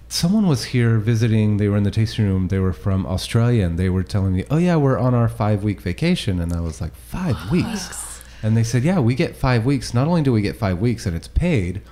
someone 0.08 0.46
was 0.46 0.66
here 0.66 0.98
visiting. 0.98 1.56
They 1.56 1.68
were 1.68 1.76
in 1.76 1.82
the 1.82 1.90
tasting 1.90 2.26
room. 2.26 2.48
They 2.48 2.58
were 2.58 2.72
from 2.72 3.06
Australia, 3.06 3.66
and 3.66 3.78
they 3.78 3.88
were 3.88 4.02
telling 4.02 4.34
me, 4.34 4.44
"Oh 4.50 4.58
yeah, 4.58 4.76
we're 4.76 4.98
on 4.98 5.14
our 5.14 5.28
five 5.28 5.62
week 5.62 5.80
vacation." 5.80 6.40
And 6.40 6.52
I 6.52 6.60
was 6.60 6.80
like, 6.80 6.94
five 6.94 7.36
weeks?" 7.50 8.22
And 8.42 8.56
they 8.56 8.62
said, 8.62 8.84
"Yeah, 8.84 9.00
we 9.00 9.14
get 9.14 9.36
five 9.36 9.64
weeks. 9.64 9.94
Not 9.94 10.08
only 10.08 10.22
do 10.22 10.32
we 10.32 10.42
get 10.42 10.56
five 10.56 10.78
weeks, 10.78 11.06
and 11.06 11.16
it's 11.16 11.28
paid." 11.28 11.82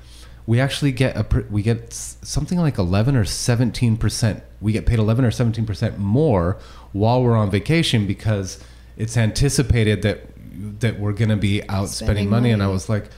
we 0.48 0.58
actually 0.58 0.92
get 0.92 1.14
a 1.14 1.44
we 1.50 1.61
get 1.61 1.92
something 1.92 2.58
like 2.58 2.78
11 2.78 3.14
or 3.14 3.24
17 3.26 3.98
percent 3.98 4.42
we 4.62 4.72
get 4.72 4.87
paid 4.87 4.98
11 4.98 5.22
or 5.26 5.30
17 5.30 5.66
percent 5.66 5.98
more 5.98 6.56
while 6.92 7.22
we're 7.22 7.37
on 7.37 7.50
vacation 7.50 8.06
because 8.06 8.58
it's 8.96 9.14
anticipated 9.18 10.00
that 10.00 10.26
that 10.81 10.99
we're 10.99 11.12
going 11.12 11.29
to 11.31 11.37
be 11.37 11.62
out 11.68 11.88
spending, 11.88 12.14
Spending 12.27 12.31
money. 12.31 12.51
and 12.51 12.62
i 12.62 12.66
was 12.68 12.88
like 12.88 13.11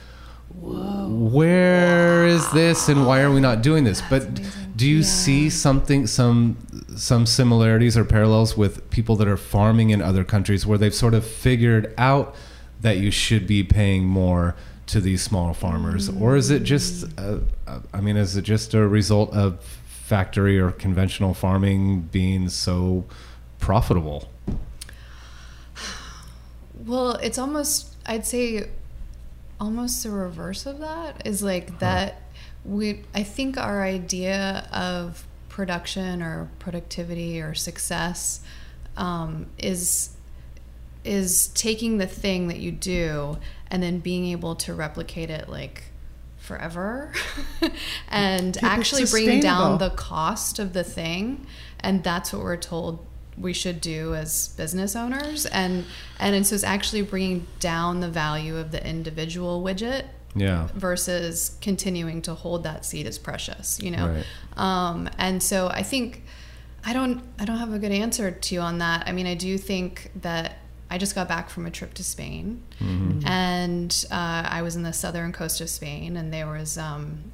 where 0.53 2.25
is 2.27 2.49
this 2.51 2.89
and 2.89 3.05
why 3.05 3.21
are 3.21 3.31
we 3.31 3.39
not 3.39 3.61
doing 3.61 3.83
this 3.83 4.01
but 4.09 4.23
amazing. 4.23 4.45
do 4.75 4.87
you 4.87 4.97
Yeah. 4.97 5.03
see 5.03 5.49
something 5.49 6.07
some 6.07 6.57
some 6.95 7.25
similarities 7.25 7.97
or 7.97 8.03
parallels 8.03 8.57
with 8.57 8.89
people 8.89 9.15
that 9.17 9.27
are 9.27 9.37
farming 9.37 9.91
in 9.91 10.01
other 10.01 10.23
countries 10.23 10.65
where 10.65 10.77
they've 10.77 10.93
sort 10.93 11.13
of 11.13 11.25
figured 11.25 11.93
out 11.97 12.35
that 12.81 12.97
you 12.97 13.11
should 13.11 13.47
be 13.47 13.63
paying 13.63 14.05
more 14.05 14.55
to 14.87 14.99
these 14.99 15.21
small 15.21 15.53
farmers 15.53 16.09
or 16.09 16.35
is 16.35 16.49
it 16.49 16.63
just 16.63 17.05
uh, 17.19 17.37
i 17.93 18.01
mean 18.01 18.17
is 18.17 18.35
it 18.35 18.41
just 18.43 18.73
a 18.73 18.87
result 18.87 19.31
of 19.33 19.59
factory 19.85 20.59
or 20.59 20.71
conventional 20.71 21.33
farming 21.33 22.01
being 22.11 22.49
so 22.49 23.05
profitable 23.59 24.29
well 26.85 27.11
it's 27.15 27.37
almost 27.37 27.95
i'd 28.05 28.25
say 28.25 28.67
almost 29.59 30.03
the 30.03 30.09
reverse 30.09 30.65
of 30.65 30.79
that 30.79 31.25
is 31.25 31.43
like 31.43 31.79
that 31.79 32.21
we 32.65 33.01
i 33.13 33.23
think 33.23 33.57
our 33.57 33.83
idea 33.83 34.67
of 34.71 35.25
production 35.49 36.21
or 36.21 36.49
productivity 36.59 37.41
or 37.41 37.53
success 37.53 38.41
um, 38.97 39.47
is 39.57 40.11
is 41.03 41.47
taking 41.49 41.97
the 41.97 42.07
thing 42.07 42.47
that 42.47 42.59
you 42.59 42.71
do 42.71 43.37
and 43.69 43.81
then 43.81 43.99
being 43.99 44.25
able 44.27 44.55
to 44.55 44.73
replicate 44.73 45.29
it 45.29 45.49
like 45.49 45.83
forever 46.37 47.11
and 48.09 48.57
actually 48.63 49.05
bringing 49.05 49.39
down 49.39 49.77
the 49.77 49.89
cost 49.91 50.59
of 50.59 50.73
the 50.73 50.83
thing. 50.83 51.45
And 51.79 52.03
that's 52.03 52.33
what 52.33 52.43
we're 52.43 52.57
told 52.57 53.05
we 53.37 53.53
should 53.53 53.81
do 53.81 54.13
as 54.13 54.49
business 54.49 54.95
owners. 54.95 55.45
And 55.45 55.85
and, 56.19 56.35
and 56.35 56.45
so 56.45 56.55
it's 56.55 56.63
actually 56.63 57.01
bringing 57.01 57.47
down 57.59 57.99
the 57.99 58.09
value 58.09 58.57
of 58.57 58.71
the 58.71 58.85
individual 58.85 59.63
widget 59.63 60.05
yeah. 60.35 60.67
versus 60.73 61.57
continuing 61.61 62.21
to 62.23 62.33
hold 62.33 62.63
that 62.63 62.85
seed 62.85 63.07
as 63.07 63.17
precious 63.17 63.79
you 63.81 63.91
know? 63.91 64.07
Right. 64.07 64.25
um, 64.57 65.09
and 65.17 65.41
so 65.41 65.67
i 65.67 65.83
think 65.83 66.23
i 66.85 66.93
don't 66.93 67.21
i 67.39 67.45
don't 67.45 67.57
have 67.57 67.73
a 67.73 67.79
good 67.79 67.91
answer 67.91 68.31
to 68.31 68.55
you 68.55 68.61
on 68.61 68.79
that. 68.79 69.07
I 69.07 69.11
mean 69.11 69.27
i 69.27 69.35
do 69.35 69.57
think 69.57 70.11
that 70.21 70.57
i 70.89 70.97
just 70.97 71.15
got 71.15 71.27
back 71.27 71.49
from 71.49 71.65
a 71.65 71.71
trip 71.71 71.93
to 71.95 72.03
spain 72.03 72.63
and 73.25 74.05
uh, 74.11 74.47
i 74.49 74.61
was 74.61 74.75
in 74.75 74.83
the 74.83 74.93
southern 74.93 75.31
coast 75.31 75.61
of 75.61 75.69
spain 75.69 76.17
and 76.17 76.33
there 76.33 76.47
was 76.47 76.77
um, 76.77 77.31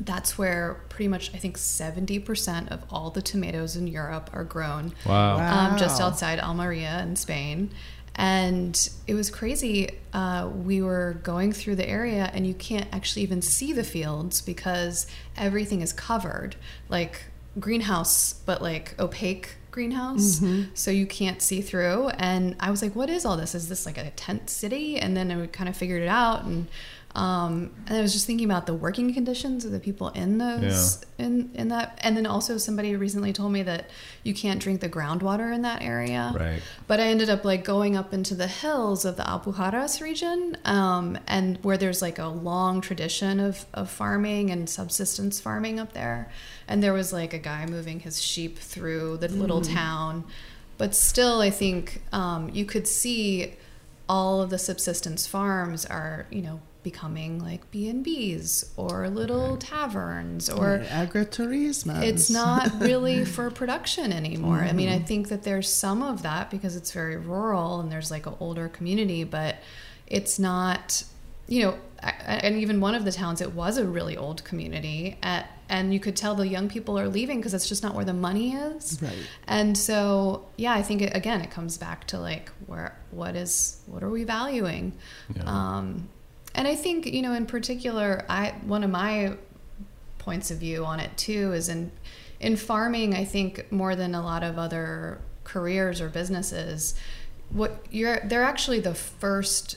that's 0.00 0.36
where 0.36 0.80
pretty 0.88 1.08
much 1.08 1.32
i 1.34 1.38
think 1.38 1.56
70% 1.56 2.68
of 2.70 2.82
all 2.90 3.10
the 3.10 3.22
tomatoes 3.22 3.76
in 3.76 3.86
europe 3.86 4.30
are 4.32 4.44
grown 4.44 4.92
wow, 5.06 5.36
Wow. 5.38 5.70
um, 5.70 5.78
just 5.78 6.00
outside 6.00 6.38
Almeria 6.40 7.00
in 7.02 7.16
Spain. 7.16 7.70
And 8.18 8.88
it 9.06 9.12
was 9.12 9.28
crazy. 9.28 9.90
Uh, 10.14 10.48
we 10.64 10.80
were 10.80 11.20
going 11.22 11.52
through 11.52 11.76
the 11.76 11.86
area, 11.86 12.30
and 12.32 12.46
you 12.46 12.54
can't 12.54 12.86
actually 12.90 13.20
even 13.24 13.42
see 13.42 13.74
the 13.74 13.84
fields 13.84 14.40
because 14.40 15.06
everything 15.36 15.82
is 15.82 15.92
covered, 15.92 16.56
like 16.88 17.24
greenhouse, 17.60 18.32
but 18.32 18.62
like 18.62 18.94
opaque 18.98 19.56
greenhouse. 19.70 20.42
So 20.72 20.90
you 20.90 21.06
can't 21.06 21.42
see 21.42 21.60
through. 21.60 22.08
And 22.08 22.56
I 22.58 22.70
was 22.70 22.80
like, 22.80 22.96
what 22.96 23.10
is 23.10 23.26
all 23.26 23.36
this? 23.36 23.54
Is 23.54 23.68
this 23.68 23.84
like 23.84 23.98
a 23.98 24.08
tent 24.12 24.48
city? 24.48 24.96
And 24.98 25.14
then 25.14 25.30
I 25.30 25.46
kind 25.48 25.68
of 25.68 25.76
figured 25.76 26.00
it 26.02 26.08
out. 26.08 26.44
And 26.44 26.68
um, 27.16 27.70
and 27.86 27.96
I 27.96 28.02
was 28.02 28.12
just 28.12 28.26
thinking 28.26 28.44
about 28.44 28.66
the 28.66 28.74
working 28.74 29.14
conditions 29.14 29.64
of 29.64 29.72
the 29.72 29.80
people 29.80 30.10
in 30.10 30.36
those 30.36 31.02
in 31.16 31.50
in 31.54 31.68
that. 31.68 31.98
And 32.02 32.14
then 32.14 32.26
also 32.26 32.58
somebody 32.58 32.94
recently 32.94 33.32
told 33.32 33.52
me 33.52 33.62
that 33.62 33.88
you 34.22 34.34
can't 34.34 34.60
drink 34.60 34.82
the 34.82 34.88
groundwater 34.90 35.52
in 35.54 35.62
that 35.62 35.80
area. 35.80 36.34
Right. 36.38 36.60
But 36.86 37.00
I 37.00 37.04
ended 37.04 37.30
up 37.30 37.42
like 37.42 37.64
going 37.64 37.96
up 37.96 38.12
into 38.12 38.34
the 38.34 38.46
hills 38.46 39.06
of 39.06 39.16
the 39.16 39.22
Alpujarras 39.22 40.02
region, 40.02 40.58
um, 40.66 41.18
and 41.26 41.56
where 41.64 41.78
there's 41.78 42.02
like 42.02 42.18
a 42.18 42.26
long 42.26 42.82
tradition 42.82 43.40
of, 43.40 43.64
of 43.72 43.90
farming 43.90 44.50
and 44.50 44.68
subsistence 44.68 45.40
farming 45.40 45.80
up 45.80 45.94
there. 45.94 46.30
And 46.68 46.82
there 46.82 46.92
was 46.92 47.14
like 47.14 47.32
a 47.32 47.38
guy 47.38 47.64
moving 47.64 48.00
his 48.00 48.22
sheep 48.22 48.58
through 48.58 49.16
the 49.16 49.28
little 49.28 49.62
town. 49.62 50.24
But 50.76 50.94
still, 50.94 51.40
I 51.40 51.48
think 51.48 52.02
um, 52.12 52.50
you 52.50 52.66
could 52.66 52.86
see 52.86 53.54
all 54.06 54.42
of 54.42 54.50
the 54.50 54.58
subsistence 54.58 55.26
farms 55.26 55.86
are, 55.86 56.26
you 56.30 56.42
know, 56.42 56.60
becoming 56.86 57.40
like 57.40 57.68
B 57.72 57.88
and 57.88 58.04
B's 58.04 58.72
or 58.76 59.08
little 59.08 59.56
taverns 59.56 60.48
or 60.48 60.84
agritourism. 60.86 62.00
it's 62.00 62.30
not 62.30 62.70
really 62.80 63.24
for 63.24 63.50
production 63.50 64.12
anymore. 64.12 64.58
I 64.58 64.72
mean, 64.72 64.88
I 64.88 65.00
think 65.00 65.26
that 65.30 65.42
there's 65.42 65.68
some 65.68 66.00
of 66.00 66.22
that 66.22 66.48
because 66.48 66.76
it's 66.76 66.92
very 66.92 67.16
rural 67.16 67.80
and 67.80 67.90
there's 67.90 68.12
like 68.12 68.26
an 68.26 68.34
older 68.38 68.68
community, 68.68 69.24
but 69.24 69.56
it's 70.06 70.38
not, 70.38 71.02
you 71.48 71.64
know, 71.64 71.78
and 72.00 72.54
even 72.54 72.80
one 72.80 72.94
of 72.94 73.04
the 73.04 73.10
towns, 73.10 73.40
it 73.40 73.52
was 73.52 73.78
a 73.78 73.84
really 73.84 74.16
old 74.16 74.44
community. 74.44 75.18
At, 75.24 75.50
and 75.68 75.92
you 75.92 75.98
could 75.98 76.14
tell 76.14 76.36
the 76.36 76.46
young 76.46 76.68
people 76.68 76.96
are 77.00 77.08
leaving 77.08 77.38
because 77.38 77.52
it's 77.52 77.68
just 77.68 77.82
not 77.82 77.96
where 77.96 78.04
the 78.04 78.14
money 78.14 78.54
is. 78.54 79.02
Right. 79.02 79.12
And 79.48 79.76
so, 79.76 80.46
yeah, 80.56 80.72
I 80.72 80.82
think 80.82 81.02
it, 81.02 81.16
again, 81.16 81.40
it 81.40 81.50
comes 81.50 81.78
back 81.78 82.06
to 82.08 82.20
like 82.20 82.48
where, 82.66 82.96
what 83.10 83.34
is, 83.34 83.80
what 83.86 84.04
are 84.04 84.10
we 84.10 84.22
valuing? 84.22 84.92
Yeah. 85.34 85.42
Um, 85.46 86.10
and 86.56 86.66
I 86.66 86.74
think, 86.74 87.06
you 87.06 87.22
know, 87.22 87.32
in 87.34 87.46
particular, 87.46 88.24
I, 88.28 88.54
one 88.64 88.82
of 88.82 88.90
my 88.90 89.36
points 90.18 90.50
of 90.50 90.58
view 90.58 90.84
on 90.84 90.98
it 90.98 91.16
too 91.16 91.52
is 91.52 91.68
in 91.68 91.92
in 92.40 92.56
farming 92.56 93.14
i 93.14 93.24
think 93.24 93.70
more 93.70 93.94
than 93.94 94.12
a 94.12 94.20
lot 94.20 94.42
of 94.42 94.58
other 94.58 95.20
careers 95.44 96.00
or 96.00 96.08
businesses 96.08 96.96
what 97.50 97.86
you're 97.92 98.18
they're 98.24 98.42
actually 98.42 98.80
the 98.80 98.94
first 98.94 99.76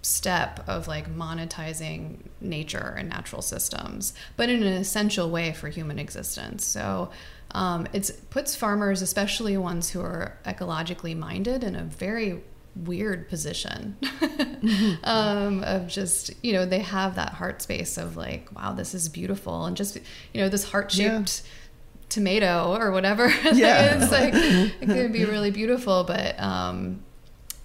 step 0.00 0.64
of 0.66 0.88
like 0.88 1.14
monetizing 1.14 2.16
nature 2.40 2.94
and 2.98 3.08
natural 3.08 3.42
systems 3.42 4.14
but 4.36 4.48
in 4.48 4.62
an 4.62 4.72
essential 4.72 5.30
way 5.30 5.52
for 5.52 5.68
human 5.68 5.98
existence. 5.98 6.64
So 6.64 7.10
um, 7.52 7.86
it 7.92 8.10
puts 8.30 8.56
farmers 8.56 9.02
especially 9.02 9.56
ones 9.56 9.90
who 9.90 10.00
are 10.00 10.36
ecologically 10.44 11.16
minded 11.16 11.62
in 11.62 11.76
a 11.76 11.84
very 11.84 12.42
weird 12.74 13.28
position 13.28 13.96
um, 15.04 15.62
of 15.64 15.86
just 15.88 16.30
you 16.42 16.52
know 16.52 16.64
they 16.64 16.78
have 16.78 17.16
that 17.16 17.32
heart 17.34 17.60
space 17.62 17.98
of 17.98 18.16
like 18.16 18.48
wow 18.56 18.72
this 18.72 18.94
is 18.94 19.08
beautiful. 19.08 19.64
And 19.66 19.76
just 19.76 19.96
you 20.32 20.40
know 20.40 20.48
this 20.48 20.64
heart 20.64 20.90
shaped 20.90 21.42
tomato 22.08 22.74
or 22.76 22.90
whatever 22.92 23.28
Yeah. 23.52 23.96
it's 24.02 24.12
like 24.12 24.32
it 24.80 24.86
could 24.86 25.12
be 25.12 25.24
really 25.24 25.50
beautiful 25.50 26.04
but 26.04 26.38
um 26.38 27.02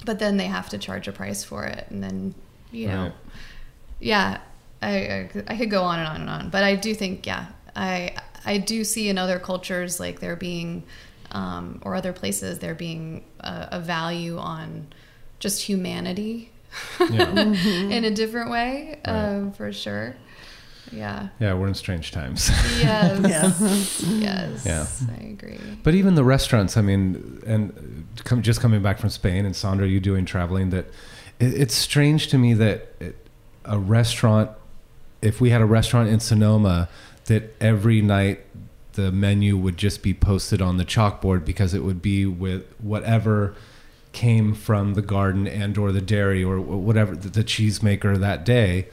but 0.06 0.20
then 0.20 0.38
they 0.38 0.46
have 0.46 0.70
to 0.70 0.78
charge 0.78 1.08
a 1.08 1.12
price 1.12 1.44
for 1.44 1.66
it. 1.66 1.88
And 1.90 2.04
then 2.04 2.36
you 2.72 2.88
know 2.88 3.04
Right. 3.04 3.14
yeah 4.00 4.38
I, 4.82 4.90
I 4.90 5.30
I 5.48 5.58
could 5.58 5.72
go 5.72 5.84
on 5.84 6.00
and 6.00 6.08
on 6.08 6.22
and 6.22 6.30
on. 6.30 6.50
But 6.50 6.64
I 6.64 6.76
do 6.76 6.94
think 6.94 7.26
yeah 7.26 7.48
I 7.76 8.16
I 8.46 8.58
do 8.58 8.84
see 8.84 9.10
in 9.10 9.18
other 9.18 9.40
cultures 9.40 10.00
like 10.00 10.20
there 10.20 10.36
being 10.36 10.84
um, 11.32 11.82
or 11.84 11.96
other 11.96 12.14
places 12.14 12.60
there 12.60 12.76
being 12.76 13.24
a, 13.40 13.68
a 13.74 13.80
value 13.80 14.38
on 14.38 14.88
just 15.40 15.62
humanity 15.64 16.52
Yeah. 17.10 17.30
in 17.42 18.04
a 18.06 18.12
different 18.12 18.50
way 18.52 19.00
Right. 19.06 19.36
um, 19.36 19.52
for 19.52 19.72
sure 19.74 20.16
yeah 20.92 21.28
Yeah, 21.40 21.54
we're 21.54 21.68
in 21.68 21.74
strange 21.74 22.12
times. 22.12 22.50
yes 22.80 24.02
yes 24.08 24.66
Yeah. 24.66 24.86
I 25.20 25.24
agree 25.26 25.60
But 25.84 25.96
even 25.96 26.16
the 26.16 26.24
restaurants, 26.24 26.78
I 26.78 26.82
mean, 26.82 27.42
and 27.46 28.08
come, 28.24 28.42
just 28.42 28.62
coming 28.62 28.82
back 28.82 28.98
from 29.00 29.10
Spain, 29.10 29.46
and 29.46 29.56
Sandra, 29.56 29.86
you 29.88 30.00
doing 30.00 30.24
traveling, 30.26 30.70
that 30.72 30.86
it, 31.40 31.54
it's 31.62 31.76
strange 31.76 32.28
to 32.30 32.38
me 32.38 32.54
that 32.56 32.94
it, 33.02 33.16
a 33.66 33.78
restaurant, 33.78 34.50
if 35.22 35.42
we 35.42 35.50
had 35.50 35.62
a 35.62 35.66
restaurant 35.66 36.08
in 36.10 36.20
Sonoma, 36.22 36.88
that 37.26 37.54
every 37.62 38.02
night 38.02 38.40
the 38.98 39.12
menu 39.12 39.56
would 39.56 39.78
just 39.78 40.02
be 40.02 40.12
posted 40.12 40.60
on 40.60 40.78
the 40.78 40.84
chalkboard 40.84 41.46
because 41.46 41.76
it 41.76 41.84
would 41.84 42.02
be 42.02 42.26
with 42.26 42.66
whatever 42.80 43.54
came 44.12 44.56
from 44.56 44.96
the 44.96 45.02
garden 45.04 45.48
and 45.48 45.78
or 45.78 45.92
the 45.92 46.02
dairy 46.02 46.44
or 46.44 46.60
whatever 46.60 47.16
the, 47.16 47.44
cheesemaker 47.44 48.20
that 48.20 48.44
day. 48.44 48.88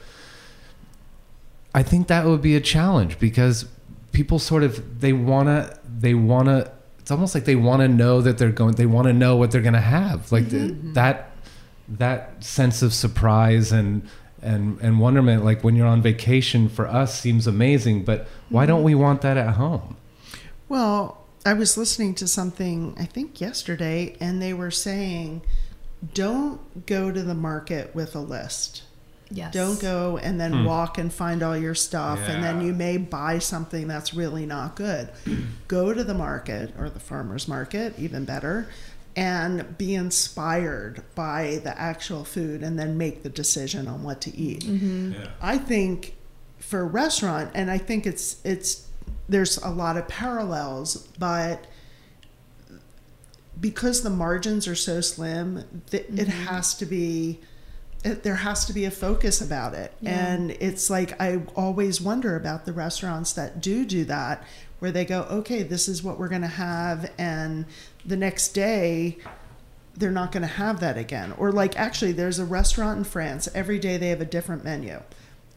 I 1.75 1.83
think 1.83 2.09
that 2.09 2.27
would 2.27 2.43
be 2.43 2.55
a 2.55 2.61
challenge 2.61 3.19
because 3.19 3.65
people 4.13 4.39
sort 4.39 4.63
of 4.63 5.01
they 5.01 5.15
wanna 5.15 5.77
they 5.99 6.13
wanna 6.13 6.71
it's 6.99 7.11
almost 7.11 7.35
like 7.35 7.47
they 7.47 7.57
want 7.57 7.81
to 7.81 7.89
know 7.89 8.21
that 8.21 8.37
they're 8.37 8.53
going 8.53 8.75
they 8.75 8.87
want 8.87 9.07
to 9.07 9.15
know 9.15 9.37
what 9.37 9.51
they're 9.51 9.63
going 9.63 9.73
to 9.75 9.81
have 9.81 10.31
like 10.31 10.45
mm-hmm. 10.45 10.89
the, 10.89 10.93
that 10.93 11.31
that 11.89 12.45
sense 12.45 12.83
of 12.83 12.93
surprise 12.93 13.73
and 13.73 14.07
and 14.45 14.79
and 14.81 15.01
wonderment 15.01 15.45
like 15.45 15.65
when 15.65 15.75
you're 15.75 15.87
on 15.87 16.03
vacation 16.03 16.69
for 16.69 16.87
us 16.87 17.19
seems 17.19 17.47
amazing 17.47 18.05
but 18.05 18.29
why 18.51 18.67
don't 18.67 18.83
we 18.83 18.95
want 18.95 19.23
that 19.23 19.37
at 19.37 19.55
home 19.55 19.97
Well, 20.69 21.25
I 21.47 21.53
was 21.53 21.77
listening 21.77 22.15
to 22.17 22.29
something, 22.29 22.97
I 22.99 23.05
think 23.05 23.41
yesterday, 23.41 24.17
and 24.19 24.41
they 24.41 24.55
were 24.55 24.71
saying, 24.71 25.43
don't 26.15 26.87
go 26.87 27.13
to 27.13 27.23
the 27.23 27.35
market 27.35 27.95
with 27.95 28.15
a 28.15 28.21
list. 28.21 28.83
yes 29.31 29.53
Don't 29.53 29.81
go 29.81 30.17
and 30.19 30.41
then 30.41 30.53
hmm. 30.53 30.65
walk 30.65 30.97
and 30.99 31.13
find 31.13 31.43
all 31.43 31.57
your 31.57 31.75
stuff, 31.75 32.19
and 32.29 32.43
then 32.43 32.63
you 32.63 32.73
may 32.73 32.97
buy 32.97 33.39
something 33.39 33.87
that's 33.87 34.15
really 34.15 34.47
not 34.47 34.75
good. 34.75 35.11
go 35.69 35.93
to 35.93 36.03
the 36.03 36.15
market 36.15 36.73
or 36.79 36.89
the 36.89 37.01
farmer's 37.01 37.47
market, 37.47 37.95
even 37.99 38.25
better, 38.25 38.69
and 39.17 39.79
be 39.79 39.95
inspired 39.95 41.03
by 41.15 41.61
the 41.63 41.79
actual 41.79 42.25
food 42.25 42.63
and 42.63 42.79
then 42.79 42.99
make 42.99 43.23
the 43.23 43.29
decision 43.29 43.87
on 43.87 44.03
what 44.03 44.21
to 44.23 44.37
eat. 44.37 44.65
Mm-hmm. 44.65 45.13
I 45.41 45.59
think 45.59 46.17
for 46.59 46.81
a 46.81 46.85
restaurant, 46.85 47.51
and 47.55 47.71
I 47.71 47.79
think 47.79 48.07
it's 48.07 48.45
it's 48.45 48.89
there's 49.29 49.59
a 49.59 49.71
lot 49.71 49.97
of 49.97 50.09
parallels, 50.09 51.09
but 51.19 51.67
because 53.61 54.03
the 54.03 54.11
margins 54.11 54.67
are 54.67 54.75
so 54.75 55.01
slim, 55.01 55.83
th- 55.91 56.05
it 56.05 56.15
mm-hmm. 56.15 56.31
has 56.47 56.75
to 56.75 56.87
be 56.87 57.41
it, 58.05 58.23
there 58.23 58.35
has 58.37 58.67
to 58.67 58.73
be 58.73 58.85
a 58.85 58.91
focus 58.91 59.41
about 59.41 59.75
it. 59.75 59.93
Yeah. 60.01 60.35
And 60.35 60.51
it's 60.53 60.91
like 60.91 61.21
I 61.21 61.43
always 61.57 62.01
wonder 62.01 62.37
about 62.37 62.67
the 62.67 62.73
restaurants 62.73 63.33
that 63.35 63.61
do 63.61 63.85
do 63.85 64.05
that, 64.05 64.45
where 64.79 64.93
they 64.93 65.05
go, 65.05 65.23
okay, 65.31 65.63
this 65.63 65.89
is 65.89 66.03
what 66.03 66.19
we're 66.19 66.29
going 66.29 66.43
to 66.43 66.49
have, 66.49 67.11
and 67.19 67.65
the 68.05 68.17
next 68.17 68.49
day 68.49 69.19
they're 69.97 70.11
not 70.11 70.33
going 70.33 70.43
to 70.43 70.47
have 70.47 70.81
that 70.81 70.97
again. 70.97 71.33
Or 71.39 71.53
like 71.53 71.79
actually, 71.79 72.13
there's 72.13 72.39
a 72.39 72.45
restaurant 72.45 72.99
in 72.99 73.05
France. 73.05 73.49
Every 73.55 73.79
day 73.79 73.97
they 73.97 74.09
have 74.09 74.21
a 74.21 74.27
different 74.27 74.65
menu, 74.65 75.01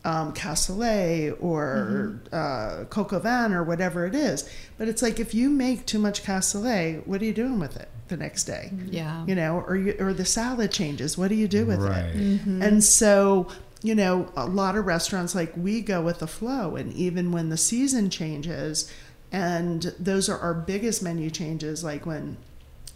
um, 0.06 0.34
cassoulet 0.34 1.36
or 1.42 2.20
uh, 2.32 2.86
coq 2.90 3.14
au 3.14 3.20
vin 3.20 3.54
or 3.54 3.64
whatever 3.64 4.06
it 4.06 4.16
is. 4.16 4.50
But 4.78 4.88
it's 4.88 5.02
like 5.02 5.20
if 5.20 5.34
you 5.34 5.50
make 5.50 5.86
too 5.86 6.00
much 6.00 6.24
cassoulet, 6.24 7.06
what 7.08 7.22
are 7.22 7.26
you 7.26 7.34
doing 7.34 7.60
with 7.60 7.78
it 7.78 7.90
the 8.08 8.18
next 8.18 8.46
day? 8.46 8.72
yeah 8.86 9.26
You 9.26 9.36
know, 9.36 9.64
or 9.68 9.76
you, 9.76 9.96
or 10.00 10.14
the 10.14 10.26
salad 10.26 10.72
changes. 10.72 11.18
What 11.18 11.30
do 11.30 11.36
you 11.36 11.48
do 11.48 11.66
with 11.66 11.80
right 11.80 12.06
it? 12.06 12.16
Mm-hmm. 12.16 12.62
And 12.62 12.84
so, 12.84 13.48
you 13.82 13.96
know, 13.96 14.32
a 14.36 14.46
lot 14.46 14.76
of 14.76 14.86
restaurants 14.86 15.34
like 15.34 15.52
we 15.58 15.82
go 15.82 16.02
with 16.02 16.20
the 16.20 16.28
flow, 16.28 16.76
and 16.76 16.94
even 16.94 17.32
when 17.32 17.50
the 17.50 17.58
season 17.58 18.10
changes, 18.10 18.92
and 19.32 19.94
those 20.00 20.30
are 20.30 20.38
our 20.38 20.54
biggest 20.54 21.04
menu 21.04 21.30
changes, 21.30 21.84
like 21.84 22.06
when 22.06 22.38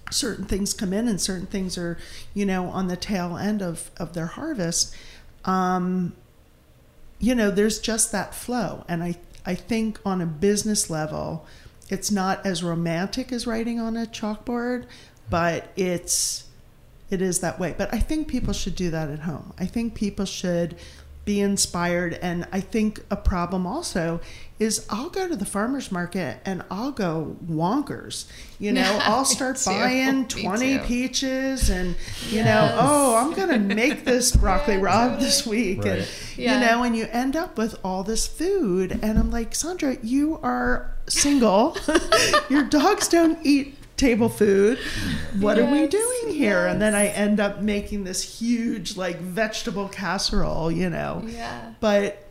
certain 0.10 0.46
things 0.46 0.74
come 0.74 0.94
in 0.94 1.08
and 1.08 1.20
certain 1.20 1.48
things 1.48 1.78
are, 1.78 1.98
you 2.34 2.46
know, 2.46 2.68
on 2.68 2.88
the 2.88 2.98
tail 2.98 3.38
end 3.38 3.62
of 3.62 3.92
of 3.98 4.14
their 4.14 4.28
harvest. 4.28 4.96
Um, 5.46 6.14
you 7.20 7.36
know, 7.36 7.52
there's 7.52 7.80
just 7.80 8.12
that 8.12 8.34
flow, 8.34 8.86
and 8.88 9.04
I 9.04 9.16
I 9.46 9.56
think 9.56 10.00
on 10.06 10.22
a 10.22 10.26
business 10.26 10.90
level, 10.90 11.46
it's 11.90 12.12
not 12.12 12.46
as 12.46 12.64
romantic 12.64 13.32
as 13.32 13.46
writing 13.46 13.80
on 13.80 13.98
a 13.98 14.06
chalkboard, 14.06 14.86
but 15.30 15.72
it's 15.76 16.46
it 17.10 17.22
is 17.22 17.40
that 17.40 17.60
way. 17.60 17.76
But 17.78 17.94
I 17.94 18.00
think 18.00 18.28
people 18.28 18.54
should 18.54 18.76
do 18.76 18.90
that 18.92 19.10
at 19.10 19.20
home. 19.20 19.54
I 19.60 19.66
think 19.66 19.96
people 19.96 20.26
should 20.26 20.76
be 21.32 21.40
inspired. 21.40 22.14
And 22.22 22.46
I 22.52 22.60
think 22.60 23.00
a 23.10 23.16
problem 23.16 23.66
also 23.66 24.20
is 24.60 24.86
I'll 24.90 25.10
go 25.10 25.28
to 25.28 25.36
the 25.36 25.46
farmer's 25.46 25.92
market 25.92 26.40
and 26.46 26.62
I'll 26.70 26.92
go 26.92 27.36
wonkers. 27.48 28.26
You 28.60 28.74
know, 28.74 29.00
I'll 29.04 29.26
start 29.38 29.62
buying 29.66 30.28
20 30.28 30.80
peaches 30.80 31.70
and, 31.70 31.96
you 32.30 32.40
Yes. 32.40 32.46
know, 32.46 32.76
oh, 32.80 33.16
I'm 33.16 33.34
going 33.34 33.50
to 33.50 33.60
make 33.76 34.04
this 34.06 34.36
broccoli 34.44 34.76
Yeah, 34.76 34.82
totally. 35.10 35.24
this 35.26 35.48
week. 35.48 35.86
And, 35.86 36.08
Yeah. 36.38 36.54
you 36.56 36.60
know, 36.66 36.84
and 36.84 36.96
you 36.98 37.08
end 37.12 37.36
up 37.36 37.58
with 37.58 37.80
all 37.84 38.04
this 38.04 38.28
food. 38.28 39.00
And 39.02 39.18
I'm 39.18 39.32
like, 39.32 39.56
Sandra, 39.56 39.98
you 40.04 40.38
are 40.44 40.94
single. 41.08 41.78
Your 42.50 42.64
dogs 42.64 43.08
don't 43.08 43.40
eat 43.44 43.78
table 44.02 44.30
food. 44.30 44.78
What 45.40 45.58
are 45.60 45.66
we 45.66 45.88
doing 45.88 46.30
here? 46.34 46.66
And 46.68 46.82
then 46.82 46.94
I 46.96 47.08
end 47.08 47.40
up 47.40 47.62
making 47.62 48.04
this 48.04 48.40
huge, 48.40 48.98
like, 48.98 49.18
vegetable 49.20 49.88
casserole, 49.88 50.72
you 50.72 50.90
know. 50.90 51.24
Yeah. 51.26 51.74
But 51.80 52.28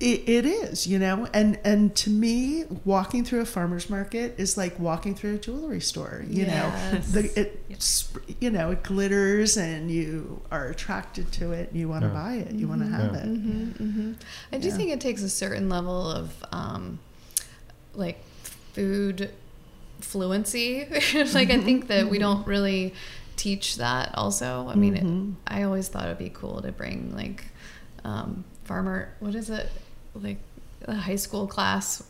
it, 0.00 0.28
it 0.28 0.46
is, 0.46 0.86
you 0.86 0.98
know, 0.98 1.28
and 1.34 1.58
and 1.62 1.94
to 1.96 2.08
me, 2.10 2.64
walking 2.86 3.22
through 3.22 3.40
a 3.42 3.44
farmer's 3.44 3.90
market 3.90 4.34
is 4.38 4.56
like 4.56 4.78
walking 4.78 5.14
through 5.14 5.34
a 5.34 5.38
jewelry 5.38 5.80
store. 5.80 6.24
You 6.26 6.46
Yes. 6.46 7.14
know, 7.14 7.20
the, 7.20 7.40
it 7.40 7.60
you 8.40 8.50
know 8.50 8.70
it 8.70 8.82
glitters, 8.82 9.58
and 9.58 9.90
you 9.90 10.40
are 10.50 10.68
attracted 10.68 11.30
to 11.32 11.52
it. 11.52 11.70
You 11.74 11.86
want 11.90 12.02
to 12.02 12.08
Yeah. 12.08 12.14
buy 12.14 12.34
it. 12.36 12.52
You 12.52 12.66
want 12.66 12.80
to 12.80 12.88
have 12.88 13.12
Yeah. 13.12 13.20
it. 13.20 13.26
hmm 13.26 13.70
hmm 13.72 14.12
I 14.52 14.56
do 14.58 14.68
Yeah. 14.68 14.76
think 14.76 14.90
it 14.90 15.00
takes 15.02 15.22
a 15.22 15.28
certain 15.28 15.68
level 15.68 16.10
of 16.10 16.32
um, 16.50 16.98
like 17.94 18.18
food 18.72 19.30
fluency. 20.04 20.86
like 21.34 21.50
I 21.50 21.58
think 21.60 21.88
that 21.88 22.08
we 22.10 22.18
don't 22.18 22.46
really 22.46 22.94
teach 23.36 23.76
that. 23.76 24.10
Also, 24.14 24.68
I 24.68 24.74
mean, 24.74 24.94
Mhm. 24.96 25.30
it, 25.32 25.36
I 25.52 25.62
always 25.62 25.88
thought 25.88 26.04
it'd 26.06 26.18
be 26.18 26.30
cool 26.30 26.60
to 26.62 26.72
bring 26.72 27.14
like 27.14 27.44
um, 28.04 28.44
farmer. 28.64 29.14
What 29.20 29.34
is 29.34 29.50
it? 29.50 29.70
Like 30.14 30.38
a 30.86 30.94
high 30.94 31.16
school 31.16 31.46
class. 31.46 32.02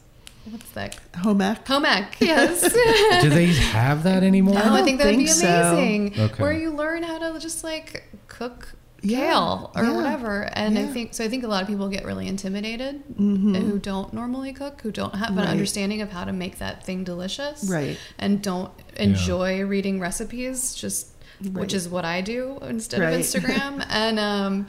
What's 0.49 0.70
that? 0.70 0.99
Home 1.18 1.41
ec. 1.43 1.66
Home 1.68 1.84
ec. 1.84 2.16
Yes. 2.20 2.62
Do 3.22 3.28
they 3.28 3.47
have 3.47 4.05
that 4.05 4.22
anymore? 4.22 4.55
No, 4.55 4.74
I 4.74 4.82
think 4.82 4.99
that'd 4.99 5.16
be 5.16 5.26
think 5.26 5.36
so. 5.36 5.72
amazing. 5.74 6.18
Okay. 6.18 6.43
Where 6.43 6.53
you 6.53 6.70
learn 6.70 7.03
how 7.03 7.18
to 7.18 7.38
just 7.38 7.62
like 7.62 8.05
cook 8.26 8.72
Yeah, 9.03 9.18
kale 9.30 9.72
or 9.74 9.84
yeah, 9.84 9.96
whatever. 9.96 10.42
And 10.53 10.78
I 10.78 10.86
think 10.86 11.14
so. 11.14 11.24
I 11.24 11.28
think 11.28 11.44
a 11.44 11.48
lot 11.48 11.62
of 11.62 11.68
people 11.68 11.88
get 11.88 12.05
really 12.05 12.26
intimidated 12.28 13.03
Mhm. 13.18 13.57
who 13.57 13.78
don't 13.78 14.12
normally 14.12 14.53
cook, 14.53 14.80
who 14.82 14.90
don't 14.92 15.14
have 15.14 15.30
an 15.38 15.44
understanding 15.46 16.03
of 16.03 16.11
how 16.11 16.24
to 16.24 16.32
make 16.32 16.59
that 16.59 16.84
thing 16.84 17.03
delicious, 17.05 17.64
Right. 17.64 17.96
And 18.18 18.42
don't 18.42 18.70
enjoy 18.96 19.62
reading 19.64 20.01
recipes, 20.01 20.74
just 20.74 21.09
Right. 21.42 21.55
which 21.55 21.72
is 21.74 21.88
what 21.88 22.05
I 22.05 22.20
do 22.20 22.59
instead 22.62 23.01
Right. 23.01 23.14
of 23.14 23.20
Instagram. 23.20 23.84
and 23.90 24.18
um, 24.20 24.66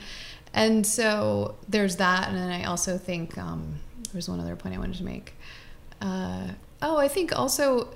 and 0.54 0.86
so 0.86 1.56
there's 1.68 1.98
that. 1.98 2.30
And 2.30 2.38
then 2.38 2.50
I 2.50 2.64
also 2.64 2.98
think 2.98 3.38
um, 3.38 3.76
there's 4.14 4.30
one 4.30 4.40
other 4.40 4.56
point 4.56 4.76
I 4.76 4.78
wanted 4.78 4.98
to 4.98 5.04
make. 5.04 5.34
Uh, 6.02 6.48
oh, 6.82 6.98
I 6.98 7.08
think 7.10 7.38
also 7.38 7.90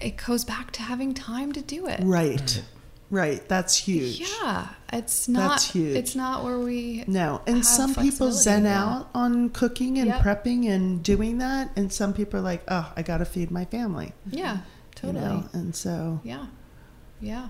it 0.00 0.16
goes 0.16 0.44
back 0.44 0.70
to 0.72 0.82
having 0.82 1.12
time 1.12 1.52
to 1.52 1.60
do 1.60 1.86
it. 1.86 2.00
Right. 2.02 2.62
Right. 3.10 3.46
That's 3.48 3.76
huge. 3.76 4.20
Yeah, 4.42 4.68
it's 4.92 5.28
not. 5.28 5.50
That's 5.50 5.70
huge. 5.72 5.96
It's 5.96 6.14
not 6.14 6.44
where 6.44 6.58
we. 6.58 7.04
No, 7.06 7.40
and 7.46 7.64
some 7.64 7.94
people 7.94 8.32
zen 8.32 8.66
out 8.66 9.08
on 9.14 9.48
cooking 9.50 9.98
and 9.98 10.08
Yep. 10.08 10.20
prepping 10.22 10.68
and 10.68 11.02
doing 11.02 11.38
that, 11.38 11.70
and 11.76 11.90
some 11.92 12.12
people 12.12 12.40
are 12.40 12.42
like, 12.42 12.62
"Oh, 12.68 12.92
I 12.96 13.02
got 13.02 13.18
to 13.18 13.24
feed 13.24 13.50
my 13.50 13.64
family." 13.64 14.12
Yeah, 14.30 14.56
you 14.56 14.60
totally. 14.94 15.20
know? 15.24 15.44
And 15.54 15.74
so 15.74 16.20
Yeah, 16.22 16.46
yeah. 17.20 17.48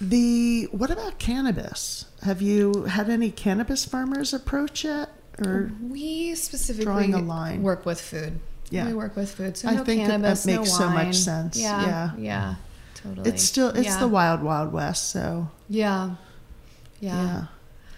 the 0.00 0.68
what 0.70 0.90
about 0.90 1.18
cannabis? 1.18 2.04
Have 2.22 2.40
you 2.42 2.84
had 2.84 3.10
any 3.10 3.30
cannabis 3.30 3.84
farmers 3.84 4.32
approach 4.32 4.84
yet? 4.84 5.10
Or 5.44 5.72
We 5.82 6.34
specifically 6.34 6.84
Drawing 6.84 7.14
a 7.14 7.18
line. 7.20 7.62
work 7.62 7.86
with 7.86 8.00
food. 8.00 8.38
Yeah. 8.70 8.86
we 8.86 8.94
work 8.94 9.16
with 9.16 9.30
food. 9.34 9.56
So 9.56 9.68
I 9.68 9.74
no 9.74 9.84
think 9.84 10.02
that 10.06 10.20
that 10.22 10.22
cannabis, 10.22 10.46
no 10.46 10.58
makes 10.60 10.76
so 10.76 10.88
much 10.90 11.16
sense. 11.16 11.58
Yeah, 11.58 11.82
Yeah. 11.84 12.10
yeah, 12.18 12.54
totally. 13.02 13.28
it's 13.28 13.42
still 13.42 13.68
it's 13.68 13.86
yeah. 13.86 14.00
the 14.00 14.08
wild 14.08 14.42
wild 14.42 14.72
west. 14.72 15.10
So 15.10 15.48
Yeah, 15.68 16.16
yeah, 17.00 17.24
yeah, 17.24 17.44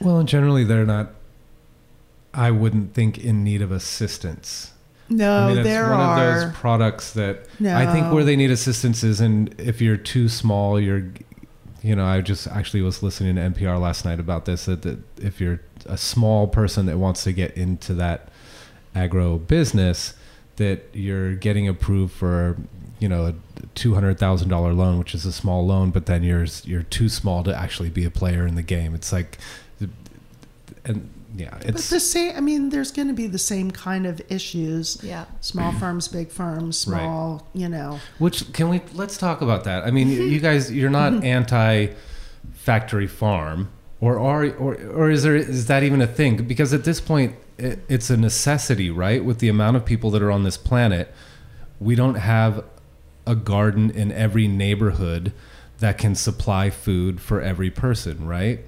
Well, 0.01 0.19
and 0.19 0.29
generally 0.29 0.65
they're 0.65 0.87
not. 0.87 1.11
I 2.33 2.51
wouldn't 2.51 2.95
think 2.95 3.19
in 3.19 3.45
need 3.45 3.63
of 3.63 3.71
assistance. 3.71 4.73
no, 5.09 5.37
I 5.37 5.49
mean, 5.49 5.59
it's 5.59 5.69
there 5.69 5.91
one 5.91 6.01
are 6.01 6.13
of 6.13 6.43
those 6.43 6.55
products 6.55 7.13
that 7.13 7.47
I 7.65 7.93
think 7.93 8.13
where 8.13 8.25
they 8.25 8.37
need 8.37 8.51
assistance 8.51 9.05
is, 9.05 9.21
and 9.21 9.55
if 9.61 9.81
you're 9.81 9.97
too 9.97 10.29
small, 10.29 10.81
you're, 10.81 11.13
you 11.83 11.95
know, 11.95 12.05
I 12.05 12.23
just 12.23 12.49
actually 12.49 12.83
was 12.83 13.03
listening 13.03 13.37
to 13.37 13.43
NPR 13.43 13.81
last 13.81 14.05
night 14.05 14.19
about 14.19 14.47
this. 14.47 14.65
That, 14.65 14.83
that 14.83 14.99
if 15.19 15.41
you're 15.41 15.61
a 15.87 15.97
small 15.97 16.49
person 16.49 16.87
that 16.87 16.99
wants 16.99 17.23
to 17.25 17.33
get 17.33 17.57
into 17.57 17.95
that 17.95 18.31
agro 18.95 19.39
business, 19.39 20.15
that 20.57 20.85
you're 20.93 21.35
getting 21.35 21.69
approved 21.69 22.13
for, 22.13 22.57
you 23.01 23.09
know, 23.09 23.27
a 23.27 23.35
two 23.75 23.95
hundred 23.95 24.19
thousand 24.19 24.49
dollar 24.49 24.73
loan, 24.73 24.99
which 24.99 25.15
is 25.15 25.25
a 25.27 25.33
small 25.33 25.67
loan, 25.67 25.91
but 25.91 26.07
then 26.07 26.23
you're 26.23 26.47
you're 26.65 26.83
too 26.85 27.09
small 27.09 27.43
to 27.45 27.55
actually 27.57 27.91
be 27.91 28.05
a 28.05 28.11
player 28.11 28.47
in 28.47 28.55
the 28.55 28.63
game. 28.63 28.95
It's 28.95 29.13
like, 29.13 29.39
and 30.85 31.11
yeah, 31.37 31.51
but 31.61 31.67
it's 31.71 31.91
the 31.91 31.99
same. 31.99 32.37
I 32.37 32.41
mean, 32.41 32.69
there's 32.69 32.93
going 32.93 33.09
to 33.09 33.15
be 33.15 33.27
the 33.27 33.39
same 33.39 33.71
kind 33.73 34.07
of 34.07 34.21
issues. 34.29 34.99
yeah. 35.03 35.25
Small 35.41 35.73
farms, 35.73 36.07
big 36.07 36.31
farms, 36.31 36.87
Right. 36.87 37.01
small. 37.01 37.47
You 37.55 37.69
know, 37.69 37.99
Which 38.19 38.53
can 38.53 38.69
we 38.69 38.81
let's 38.95 39.17
talk 39.17 39.41
about 39.41 39.65
that? 39.65 39.85
I 39.85 39.91
mean, 39.91 40.09
you- 40.09 40.23
you 40.25 40.41
guys, 40.49 40.71
you're 40.71 40.91
not 40.91 41.25
anti 41.25 41.89
factory 42.53 43.07
farm, 43.07 43.71
or 44.01 44.19
are 44.19 44.47
or 44.55 44.75
or 44.77 45.11
is 45.11 45.23
there 45.23 45.35
is 45.37 45.67
that 45.67 45.83
even 45.83 46.01
a 46.01 46.07
thing? 46.07 46.37
Because 46.47 46.73
at 46.73 46.85
this 46.85 47.01
point, 47.01 47.35
it, 47.59 47.81
it's 47.89 48.11
a 48.11 48.17
necessity, 48.17 48.91
right? 48.91 49.25
With 49.25 49.39
the 49.41 49.49
amount 49.49 49.77
of 49.77 49.85
people 49.85 50.11
that 50.13 50.23
are 50.23 50.31
on 50.31 50.45
this 50.45 50.57
planet, 50.57 51.13
we 51.81 51.95
don't 51.97 52.17
have 52.17 52.63
a 53.27 53.35
garden 53.35 53.91
in 53.91 54.12
every 54.12 54.49
neighborhood 54.49 55.33
that 55.79 55.99
can 55.99 56.14
supply 56.14 56.70
food 56.70 57.20
for 57.20 57.41
every 57.41 57.70
person, 57.70 58.27
right? 58.27 58.61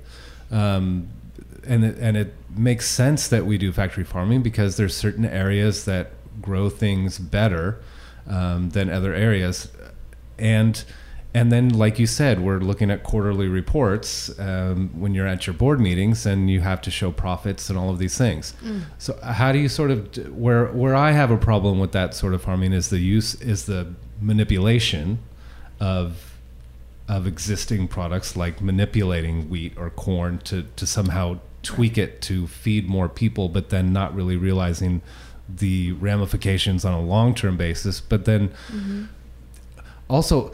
Um, 0.50 1.08
and 1.66 1.84
it, 1.84 1.98
and 1.98 2.16
it 2.16 2.34
makes 2.50 2.86
sense 2.88 3.28
that 3.28 3.44
we 3.44 3.58
do 3.58 3.72
factory 3.72 4.04
farming 4.04 4.42
because 4.42 4.76
there's 4.76 4.96
certain 4.96 5.24
areas 5.24 5.84
that 5.84 6.12
grow 6.40 6.68
things 6.68 7.18
better 7.18 7.80
um, 8.28 8.70
than 8.70 8.90
other 8.90 9.14
areas, 9.14 9.70
and 10.38 10.84
and 11.34 11.52
then 11.52 11.68
like 11.68 11.98
you 11.98 12.06
said, 12.06 12.40
we're 12.40 12.60
looking 12.60 12.90
at 12.90 13.02
quarterly 13.02 13.46
reports 13.46 14.36
um, 14.38 14.88
when 14.98 15.14
you're 15.14 15.26
at 15.26 15.46
your 15.46 15.54
board 15.54 15.80
meetings, 15.80 16.24
and 16.24 16.50
you 16.50 16.60
have 16.60 16.80
to 16.82 16.90
show 16.90 17.12
profits 17.12 17.68
and 17.68 17.78
all 17.78 17.90
of 17.90 17.98
these 17.98 18.16
things. 18.16 18.54
So 18.98 19.18
how 19.22 19.52
do 19.52 19.58
you 19.58 19.68
sort 19.68 19.90
of 19.90 20.34
where 20.36 20.66
where 20.66 20.94
I 20.94 21.12
have 21.12 21.30
a 21.30 21.36
problem 21.36 21.78
with 21.78 21.92
that 21.92 22.14
sort 22.14 22.34
of 22.34 22.42
farming 22.42 22.72
is 22.72 22.90
the 22.90 22.98
use 22.98 23.34
is 23.36 23.66
the 23.66 23.94
manipulation 24.20 25.18
of 25.80 26.32
of 27.08 27.26
existing 27.26 27.86
products 27.86 28.36
like 28.36 28.60
manipulating 28.60 29.48
wheat 29.48 29.72
or 29.76 29.90
corn 29.90 30.38
to, 30.38 30.64
to 30.74 30.86
somehow 30.86 31.38
tweak 31.62 31.96
it 31.96 32.20
to 32.22 32.46
feed 32.46 32.88
more 32.88 33.08
people, 33.08 33.48
but 33.48 33.70
then 33.70 33.92
not 33.92 34.14
really 34.14 34.36
realizing 34.36 35.02
the 35.48 35.92
ramifications 35.92 36.84
on 36.84 36.92
a 36.92 37.00
long 37.00 37.34
term 37.34 37.56
basis. 37.56 38.00
But 38.00 38.24
then 38.24 38.48
mm-hmm. 38.68 39.04
also, 40.08 40.52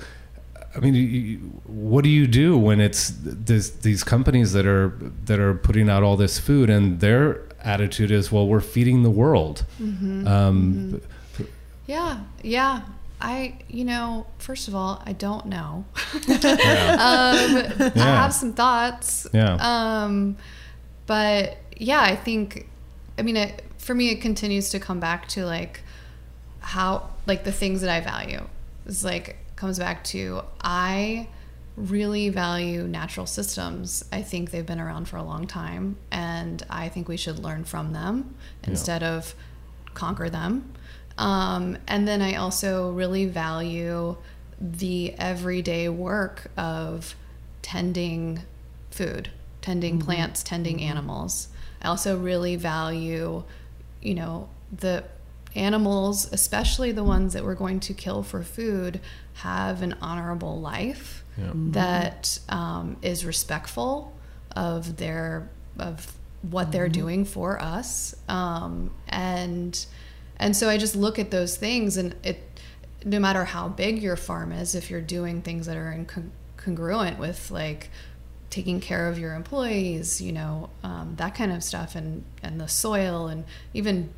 I 0.77 0.81
mean, 0.81 0.95
you, 0.95 1.39
what 1.65 2.05
do 2.05 2.11
you 2.11 2.27
do 2.27 2.57
when 2.59 2.81
it's 2.81 3.13
this, 3.23 3.71
these 3.71 4.05
companies 4.05 4.53
that 4.53 4.67
are 4.67 4.91
that 5.25 5.39
are 5.39 5.55
putting 5.55 5.89
out 5.89 6.03
all 6.03 6.17
this 6.17 6.39
food 6.39 6.69
and 6.69 7.01
their 7.01 7.43
attitude 7.61 8.11
is, 8.11 8.31
well, 8.31 8.47
we're 8.47 8.61
feeding 8.61 9.03
the 9.03 9.11
world. 9.11 9.65
Mm-hmm. 9.81 10.27
Um, 10.27 11.01
mm-hmm. 11.01 11.45
Yeah, 11.87 12.21
yeah. 12.43 12.83
I, 13.23 13.59
you 13.69 13.85
know, 13.85 14.27
first 14.39 14.69
of 14.69 14.75
all, 14.75 15.03
I 15.07 15.13
don't 15.13 15.47
know. 15.47 15.85
yeah. 16.29 16.43
um, 16.43 17.93
I 17.95 17.99
have 17.99 18.35
some 18.35 18.53
thoughts. 18.53 19.27
Yeah. 19.33 19.55
Um, 19.55 20.37
but 21.07 21.57
yeah, 21.77 22.01
I 22.01 22.17
think, 22.17 22.69
I 23.17 23.23
mean, 23.23 23.37
it, 23.37 23.63
for 23.79 23.95
me, 23.95 24.11
it 24.11 24.21
continues 24.21 24.71
to 24.71 24.81
come 24.81 25.01
back 25.01 25.29
to 25.29 25.47
like 25.47 25.81
how, 26.61 27.11
like 27.27 27.45
the 27.45 27.53
things 27.53 27.81
that 27.83 27.91
I 27.91 28.01
value. 28.01 28.45
It's 28.87 29.05
like, 29.05 29.37
comes 29.63 29.79
back 29.79 30.03
to 30.03 30.43
I 30.61 31.29
really 31.77 32.31
value 32.31 32.83
natural 32.83 33.27
systems. 33.27 34.05
I 34.11 34.21
think 34.23 34.51
they've 34.51 34.67
been 34.67 34.81
around 34.81 35.07
for 35.07 35.19
a 35.19 35.23
long 35.23 35.47
time, 35.47 35.99
and 36.11 36.61
I 36.69 36.89
think 36.89 37.07
we 37.07 37.17
should 37.17 37.39
learn 37.39 37.63
from 37.63 37.93
them 37.93 38.35
instead 38.65 39.05
of 39.05 39.37
conquer 39.95 40.29
them. 40.29 40.73
Um, 41.19 41.79
and 41.87 42.07
then 42.09 42.23
I 42.23 42.35
also 42.37 42.91
really 42.91 43.27
value 43.27 44.17
the 44.61 45.15
everyday 45.19 45.89
work 45.89 46.51
of 46.57 47.15
tending 47.63 48.41
food, 48.91 49.31
tending 49.61 49.99
plants, 49.99 50.43
tending 50.43 50.81
animals. 50.81 51.49
I 51.81 51.89
also 51.89 52.19
really 52.19 52.57
value, 52.57 53.45
you 54.01 54.15
know, 54.15 54.49
the 54.77 55.05
animals, 55.55 56.33
especially 56.33 56.93
the 56.93 57.05
ones 57.05 57.35
that 57.35 57.45
we're 57.45 57.55
going 57.55 57.81
to 57.81 57.95
kill 57.95 58.23
for 58.23 58.43
food, 58.43 59.01
have 59.35 59.83
an 59.83 59.97
honorable 60.01 60.61
life 60.61 61.25
Yeah. 61.37 61.51
that 61.55 62.39
um, 62.49 62.97
is 63.03 63.25
respectful 63.25 64.13
of 64.55 64.97
their 64.97 65.49
of 65.79 66.15
what 66.43 66.73
they're 66.73 66.89
doing 66.89 67.25
for 67.25 67.61
us. 67.61 68.15
Um, 68.29 68.91
and 69.09 69.87
and 70.43 70.57
so 70.57 70.69
I 70.69 70.77
just 70.77 70.97
look 70.97 71.19
at 71.19 71.31
those 71.31 71.57
things, 71.57 71.97
and 71.97 72.15
it 72.25 72.43
no 73.05 73.19
matter 73.19 73.45
how 73.45 73.69
big 73.69 74.03
your 74.03 74.17
farm 74.17 74.53
is, 74.53 74.75
if 74.75 74.91
you're 74.91 75.01
doing 75.01 75.43
things 75.43 75.67
that 75.67 75.77
are 75.77 75.93
incongruent 75.93 76.31
congruent 76.57 77.19
with 77.19 77.51
like 77.51 77.91
taking 78.51 78.81
care 78.81 79.09
of 79.09 79.19
your 79.19 79.35
employees, 79.35 80.21
you 80.21 80.31
know, 80.31 80.71
um, 80.85 81.15
that 81.17 81.35
kind 81.35 81.53
of 81.53 81.63
stuff, 81.63 81.95
and 81.95 82.25
and 82.43 82.61
the 82.61 82.69
soil, 82.69 83.29
and 83.29 83.45
even 83.73 84.13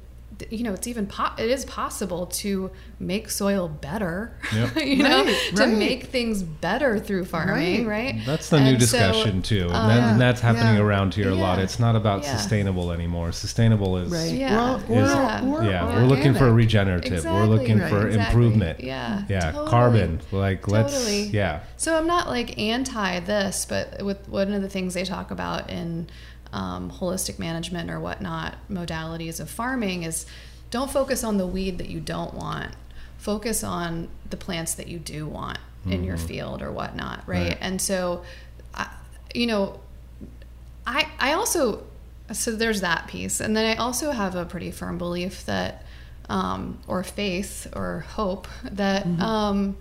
you 0.50 0.64
know, 0.64 0.72
it's 0.72 0.86
even 0.86 1.06
po- 1.06 1.34
it 1.38 1.50
is 1.50 1.64
possible 1.64 2.26
to 2.26 2.70
make 2.98 3.30
soil 3.30 3.68
better, 3.68 4.36
Yep. 4.54 4.76
you 4.84 5.02
know, 5.02 5.24
Right, 5.24 5.52
to 5.56 5.62
right. 5.64 5.76
make 5.76 6.04
things 6.06 6.42
better 6.42 6.98
through 6.98 7.24
farming, 7.26 7.86
right? 7.86 8.20
That's 8.26 8.48
the 8.50 8.60
new 8.60 8.70
And 8.74 8.82
so, 8.82 8.96
discussion 8.98 9.42
too, 9.42 9.64
and, 9.64 9.72
uh, 9.72 9.86
that, 9.88 10.12
and 10.12 10.20
that's 10.20 10.40
happening 10.40 10.74
yeah. 10.76 10.80
around 10.82 11.14
here 11.14 11.30
a 11.30 11.34
lot. 11.34 11.58
It's 11.58 11.78
not 11.78 11.96
about 11.96 12.22
Yeah. 12.22 12.36
sustainable 12.36 12.90
anymore. 12.92 13.32
Sustainable 13.32 13.96
is 13.98 14.10
Right. 14.12 14.32
Yeah. 14.32 14.56
Well, 14.56 14.82
or, 14.88 14.94
Yeah. 14.94 15.44
or 15.46 15.64
yeah. 15.64 15.84
We're 15.96 16.06
looking 16.06 16.32
for 16.34 16.48
organic. 16.48 16.56
regenerative. 16.56 17.24
We're 17.24 17.46
looking 17.46 17.72
Exactly. 17.76 18.00
for 18.00 18.06
Exactly. 18.08 18.26
improvement. 18.44 18.80
Yeah. 18.80 19.22
Yeah. 19.28 19.40
Totally. 19.52 19.70
Carbon. 19.70 20.20
Like 20.32 20.68
let's. 20.68 20.92
Totally. 20.94 21.24
Yeah. 21.28 21.60
So 21.76 21.96
I'm 21.96 22.06
not 22.06 22.28
like 22.28 22.58
anti 22.58 23.20
this, 23.20 23.66
but 23.68 24.02
with 24.02 24.28
one 24.28 24.52
of 24.52 24.62
the 24.62 24.68
things 24.68 24.94
they 24.94 25.04
talk 25.04 25.30
about 25.30 25.70
in 25.70 26.06
um, 26.54 26.90
holistic 26.90 27.38
management 27.38 27.90
or 27.90 27.98
whatnot 27.98 28.54
modalities 28.70 29.40
of 29.40 29.50
farming 29.50 30.04
is 30.04 30.24
don't 30.70 30.90
focus 30.90 31.24
on 31.24 31.36
the 31.36 31.46
weed 31.46 31.78
that 31.78 31.88
you 31.88 32.00
don't 32.00 32.32
want. 32.32 32.72
Focus 33.18 33.64
on 33.64 34.08
the 34.30 34.36
plants 34.36 34.74
that 34.74 34.86
you 34.86 34.98
do 34.98 35.26
want 35.26 35.58
in 35.86 36.04
your 36.04 36.16
field 36.16 36.62
or 36.62 36.72
whatnot, 36.72 37.22
right? 37.26 37.50
Right. 37.50 37.58
And 37.60 37.80
so, 37.80 38.24
I, 38.74 38.88
you 39.34 39.46
know, 39.46 39.80
I 40.86 41.08
I 41.18 41.32
also 41.32 41.84
so 42.32 42.52
there's 42.52 42.80
that 42.80 43.06
piece, 43.06 43.40
and 43.40 43.56
then 43.56 43.66
I 43.66 43.80
also 43.80 44.10
have 44.10 44.34
a 44.34 44.44
pretty 44.44 44.70
firm 44.70 44.96
belief 44.96 45.44
that, 45.46 45.84
um, 46.28 46.78
or 46.86 47.02
faith 47.02 47.66
or 47.74 48.00
hope 48.00 48.46
that. 48.64 49.06
Um, 49.06 49.76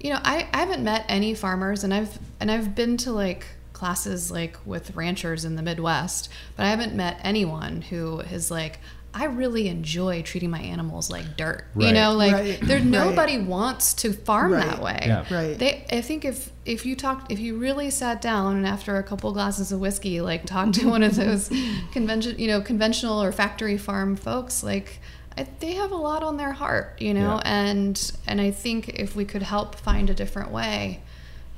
you 0.00 0.08
know, 0.10 0.18
I, 0.24 0.48
I 0.54 0.58
haven't 0.58 0.82
met 0.82 1.04
any 1.08 1.34
farmers, 1.34 1.84
and 1.84 1.92
I've 1.92 2.18
and 2.40 2.50
I've 2.50 2.74
been 2.74 2.96
to 2.98 3.12
like 3.12 3.44
classes 3.80 4.30
like 4.30 4.56
with 4.66 4.94
ranchers 4.94 5.44
in 5.44 5.56
the 5.56 5.62
Midwest, 5.62 6.28
but 6.56 6.66
I 6.66 6.68
haven't 6.70 6.94
met 6.94 7.18
anyone 7.24 7.80
who 7.82 8.20
is 8.20 8.50
like, 8.50 8.78
I 9.12 9.24
really 9.24 9.66
enjoy 9.66 10.22
treating 10.22 10.50
my 10.50 10.60
animals 10.60 11.10
like 11.10 11.36
dirt. 11.36 11.64
You 11.76 11.90
know, 11.90 12.12
like 12.12 12.32
Right. 12.32 12.60
there 12.62 12.76
Right. 12.78 12.86
nobody 12.86 13.38
wants 13.38 13.92
to 13.94 14.12
farm 14.12 14.52
Right. 14.52 14.64
that 14.66 14.80
way. 14.80 15.00
Yeah. 15.04 15.24
Right. 15.34 15.58
They, 15.58 15.84
I 15.90 16.00
think 16.00 16.24
if 16.24 16.50
if 16.64 16.86
you 16.86 16.94
talked, 16.94 17.32
if 17.32 17.40
you 17.40 17.56
really 17.56 17.90
sat 17.90 18.20
down 18.22 18.54
and 18.58 18.66
after 18.66 18.96
a 18.98 19.02
couple 19.02 19.32
glasses 19.32 19.72
of 19.72 19.80
whiskey, 19.80 20.20
like 20.20 20.46
talked 20.46 20.74
to 20.74 20.88
one 20.88 21.02
of 21.02 21.16
those 21.16 21.50
convention, 21.92 22.38
you 22.38 22.46
know, 22.46 22.60
conventional 22.60 23.20
or 23.20 23.32
factory 23.32 23.76
farm 23.78 24.14
folks, 24.14 24.62
like 24.62 25.00
I, 25.36 25.46
they 25.58 25.72
have 25.72 25.90
a 25.90 25.96
lot 25.96 26.22
on 26.22 26.36
their 26.36 26.52
heart, 26.52 26.86
you 27.00 27.12
know, 27.14 27.40
Yeah. 27.44 27.52
and 27.66 28.12
and 28.28 28.40
I 28.40 28.50
think 28.52 28.90
if 28.90 29.16
we 29.16 29.24
could 29.24 29.42
help 29.42 29.74
find 29.74 30.08
a 30.10 30.14
different 30.14 30.50
way 30.52 31.00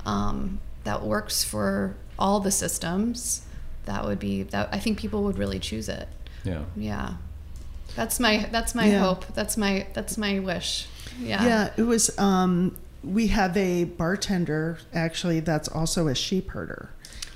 um, 0.06 0.58
that 0.84 1.02
works 1.04 1.44
for 1.44 1.94
all 2.22 2.38
the 2.40 2.52
systems, 2.52 3.42
that 3.86 4.04
would 4.04 4.20
be 4.20 4.44
that. 4.44 4.68
I 4.72 4.78
think 4.78 4.96
people 4.98 5.24
would 5.24 5.36
really 5.38 5.58
choose 5.58 5.88
it. 5.88 6.06
Yeah. 6.44 6.62
Yeah, 6.76 7.14
that's 7.96 8.20
my 8.20 8.48
that's 8.52 8.74
my 8.74 8.86
Yeah. 8.86 9.00
hope. 9.00 9.26
That's 9.34 9.56
my 9.56 9.86
that's 9.92 10.16
my 10.16 10.38
wish. 10.38 10.86
Yeah. 11.20 11.44
Yeah, 11.44 11.70
it 11.76 11.82
was. 11.82 12.16
Um, 12.18 12.76
we 13.04 13.26
have 13.26 13.56
a 13.56 13.82
bartender 13.82 14.78
actually 14.94 15.40
that's 15.40 15.68
also 15.68 16.06
a 16.06 16.14
sheep 16.14 16.50
herder. 16.50 16.88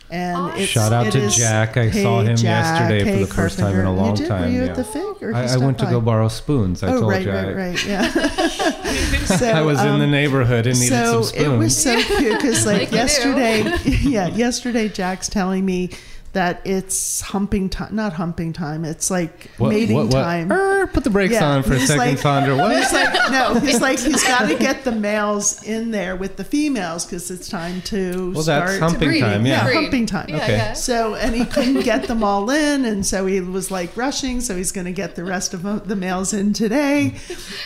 And 0.09 0.37
Awesome. 0.37 0.61
it's, 0.61 0.71
Shout 0.71 0.93
out 0.93 1.07
it 1.09 1.11
to 1.13 1.19
is- 1.23 1.35
Jack. 1.35 1.77
I 1.77 1.89
Hey, 1.89 2.03
saw 2.05 2.21
him 2.21 2.37
Jack. 2.37 2.45
yesterday 2.65 3.01
for 3.01 3.11
Hey, 3.17 3.25
the 3.25 3.35
first 3.35 3.59
time 3.59 3.77
in 3.77 3.85
a 3.85 3.93
long 3.93 4.11
you 4.11 4.17
did? 4.19 4.29
time. 4.29 4.43
Were 4.43 4.49
you 4.51 4.63
yeah. 4.63 4.71
at 4.71 4.77
the 4.77 4.85
fig? 4.85 5.03
Or 5.21 5.35
I, 5.35 5.39
I 5.41 5.57
went 5.57 5.79
stopped 5.79 5.81
to 5.81 5.87
go 5.91 6.01
borrow 6.01 6.29
spoons. 6.29 6.85
I 6.85 6.93
oh, 6.93 7.01
told 7.01 7.11
right, 7.11 7.27
you. 7.27 7.33
I, 7.33 7.45
right, 7.47 7.57
right, 7.57 7.87
yeah. 7.87 8.07
so, 9.27 9.49
I 9.49 9.63
was 9.63 9.81
in 9.81 9.89
um, 9.89 10.01
the 10.01 10.07
neighborhood 10.07 10.67
and 10.67 10.79
needed 10.79 10.95
so 10.95 11.23
some 11.23 11.25
spoons. 11.25 11.47
it 11.47 11.57
was 11.57 11.83
so 11.83 12.03
cute 12.03 12.33
because 12.33 12.67
like, 12.67 12.77
Like 12.83 12.93
yesterday 12.93 13.63
yeah 13.85 14.29
yesterday 14.29 14.89
jack's 14.89 15.29
telling 15.29 15.65
me 15.65 15.91
that 16.33 16.61
it's 16.67 17.21
humping 17.23 17.69
time 17.71 17.95
not 17.95 18.13
humping 18.13 18.53
time 18.53 18.85
it's 18.85 19.11
like 19.11 19.51
What- 19.59 19.71
mating 19.71 19.97
what- 19.97 20.07
what? 20.07 20.23
time 20.23 20.53
Er, 20.53 20.87
put 20.87 21.03
the 21.05 21.11
brakes 21.11 21.33
Yeah, 21.33 21.49
on 21.49 21.63
for 21.63 21.75
a 21.75 21.79
he's 21.79 21.89
second, 21.89 21.99
like- 22.07 22.19
Sandra. 22.19 22.57
What? 22.57 22.77
He's 22.77 22.93
like, 22.93 23.31
no, 23.31 23.55
he's 23.61 23.81
like, 23.81 23.99
he's 23.99 24.23
got 24.29 24.49
to 24.49 24.55
get 24.55 24.85
the 24.85 24.93
males 24.93 25.63
in 25.63 25.91
there 25.91 26.15
with 26.17 26.37
the 26.37 26.45
females 26.45 27.05
because 27.05 27.31
it's 27.31 27.49
time 27.49 27.81
to 27.83 28.33
Well, 28.33 28.43
start 28.43 28.69
that's 28.69 28.81
humping 28.81 29.09
breeding. 29.09 29.23
time. 29.23 29.47
Yeah. 29.47 29.67
Yeah, 29.69 29.75
humping 29.75 30.07
time. 30.07 30.29
Yeah, 30.29 30.37
Okay. 30.37 30.57
yeah. 30.57 30.73
So, 30.75 31.15
and 31.15 31.35
he 31.35 31.45
couldn't 31.45 31.81
get 31.83 32.05
them 32.07 32.23
all 32.23 32.51
in, 32.51 32.85
and 32.85 33.05
so 33.05 33.27
he 33.27 33.41
was 33.41 33.71
like 33.71 33.97
rushing. 33.97 34.41
So 34.41 34.57
he's 34.57 34.73
going 34.73 34.85
to 34.87 34.93
get 34.93 35.17
the 35.17 35.25
rest 35.25 35.55
of 35.55 35.89
the 35.89 35.97
males 35.97 36.33
in 36.33 36.53
today. 36.53 37.15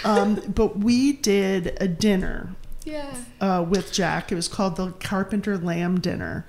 Um, 0.04 0.36
but 0.54 0.78
we 0.78 1.12
did 1.12 1.76
a 1.80 1.88
dinner 1.88 2.50
Yeah. 2.84 3.10
uh, 3.40 3.64
with 3.68 3.92
Jack. 3.92 4.30
It 4.32 4.36
was 4.36 4.48
called 4.48 4.76
the 4.76 4.92
Carpenter 4.92 5.58
Lamb 5.58 6.00
Dinner. 6.00 6.46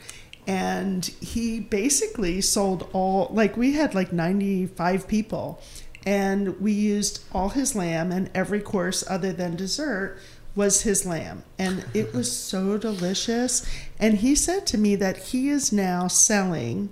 And 0.48 1.06
he 1.22 1.60
basically 1.60 2.42
sold 2.42 2.90
all, 2.94 3.30
like, 3.32 3.56
we 3.58 3.74
had 3.74 3.94
like 3.96 4.12
95 4.12 5.08
people. 5.08 5.62
And 6.06 6.60
we 6.60 6.72
used 6.72 7.24
all 7.32 7.50
his 7.50 7.76
lamb, 7.76 8.12
and 8.12 8.32
every 8.34 8.60
course 8.60 9.04
other 9.08 9.32
than 9.32 9.56
dessert 9.56 10.18
was 10.56 10.82
his 10.82 11.06
lamb. 11.06 11.44
And 11.60 11.86
it 11.94 12.14
was 12.14 12.32
so 12.36 12.78
delicious. 12.78 13.66
And 14.00 14.16
he 14.18 14.36
said 14.36 14.66
to 14.68 14.78
me 14.78 14.96
that 14.96 15.18
he 15.18 15.50
is 15.50 15.72
now 15.72 16.08
selling 16.08 16.90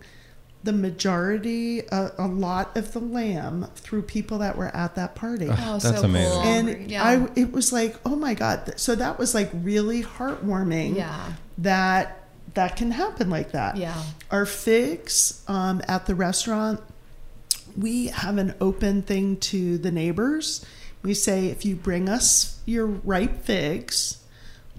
the 0.63 0.73
majority, 0.73 1.79
a, 1.87 2.11
a 2.17 2.27
lot 2.27 2.75
of 2.77 2.91
the 2.93 2.99
lamb 2.99 3.67
through 3.75 4.01
people 4.03 4.39
that 4.39 4.57
were 4.57 4.75
at 4.75 4.93
that 4.95 5.15
party 5.15 5.47
Oh, 5.49 5.79
That's 5.79 5.99
so 5.99 6.03
amazing. 6.03 6.31
Cool. 6.33 6.41
and 6.41 6.91
yeah. 6.91 7.03
I 7.03 7.29
it 7.37 7.53
was 7.53 7.71
like 7.71 7.95
oh 8.05 8.17
my 8.17 8.33
god 8.33 8.73
so 8.77 8.93
that 8.95 9.17
was 9.17 9.33
like 9.33 9.49
really 9.53 10.03
heartwarming 10.03 10.97
yeah. 10.97 11.31
that 11.59 12.18
that 12.53 12.75
can 12.75 12.91
happen 12.91 13.29
like 13.29 13.51
that 13.51 13.75
Yeah. 13.77 14.01
our 14.31 14.45
figs 14.45 15.43
um, 15.47 15.81
at 15.87 16.05
the 16.05 16.15
restaurant 16.15 16.79
we 17.77 18.07
have 18.07 18.37
an 18.37 18.55
open 18.59 19.01
thing 19.03 19.37
to 19.37 19.77
the 19.77 19.91
neighbors 19.91 20.65
we 21.03 21.13
say 21.13 21.47
if 21.47 21.63
you 21.65 21.75
bring 21.75 22.09
us 22.09 22.59
your 22.65 22.85
ripe 22.87 23.43
figs 23.43 24.17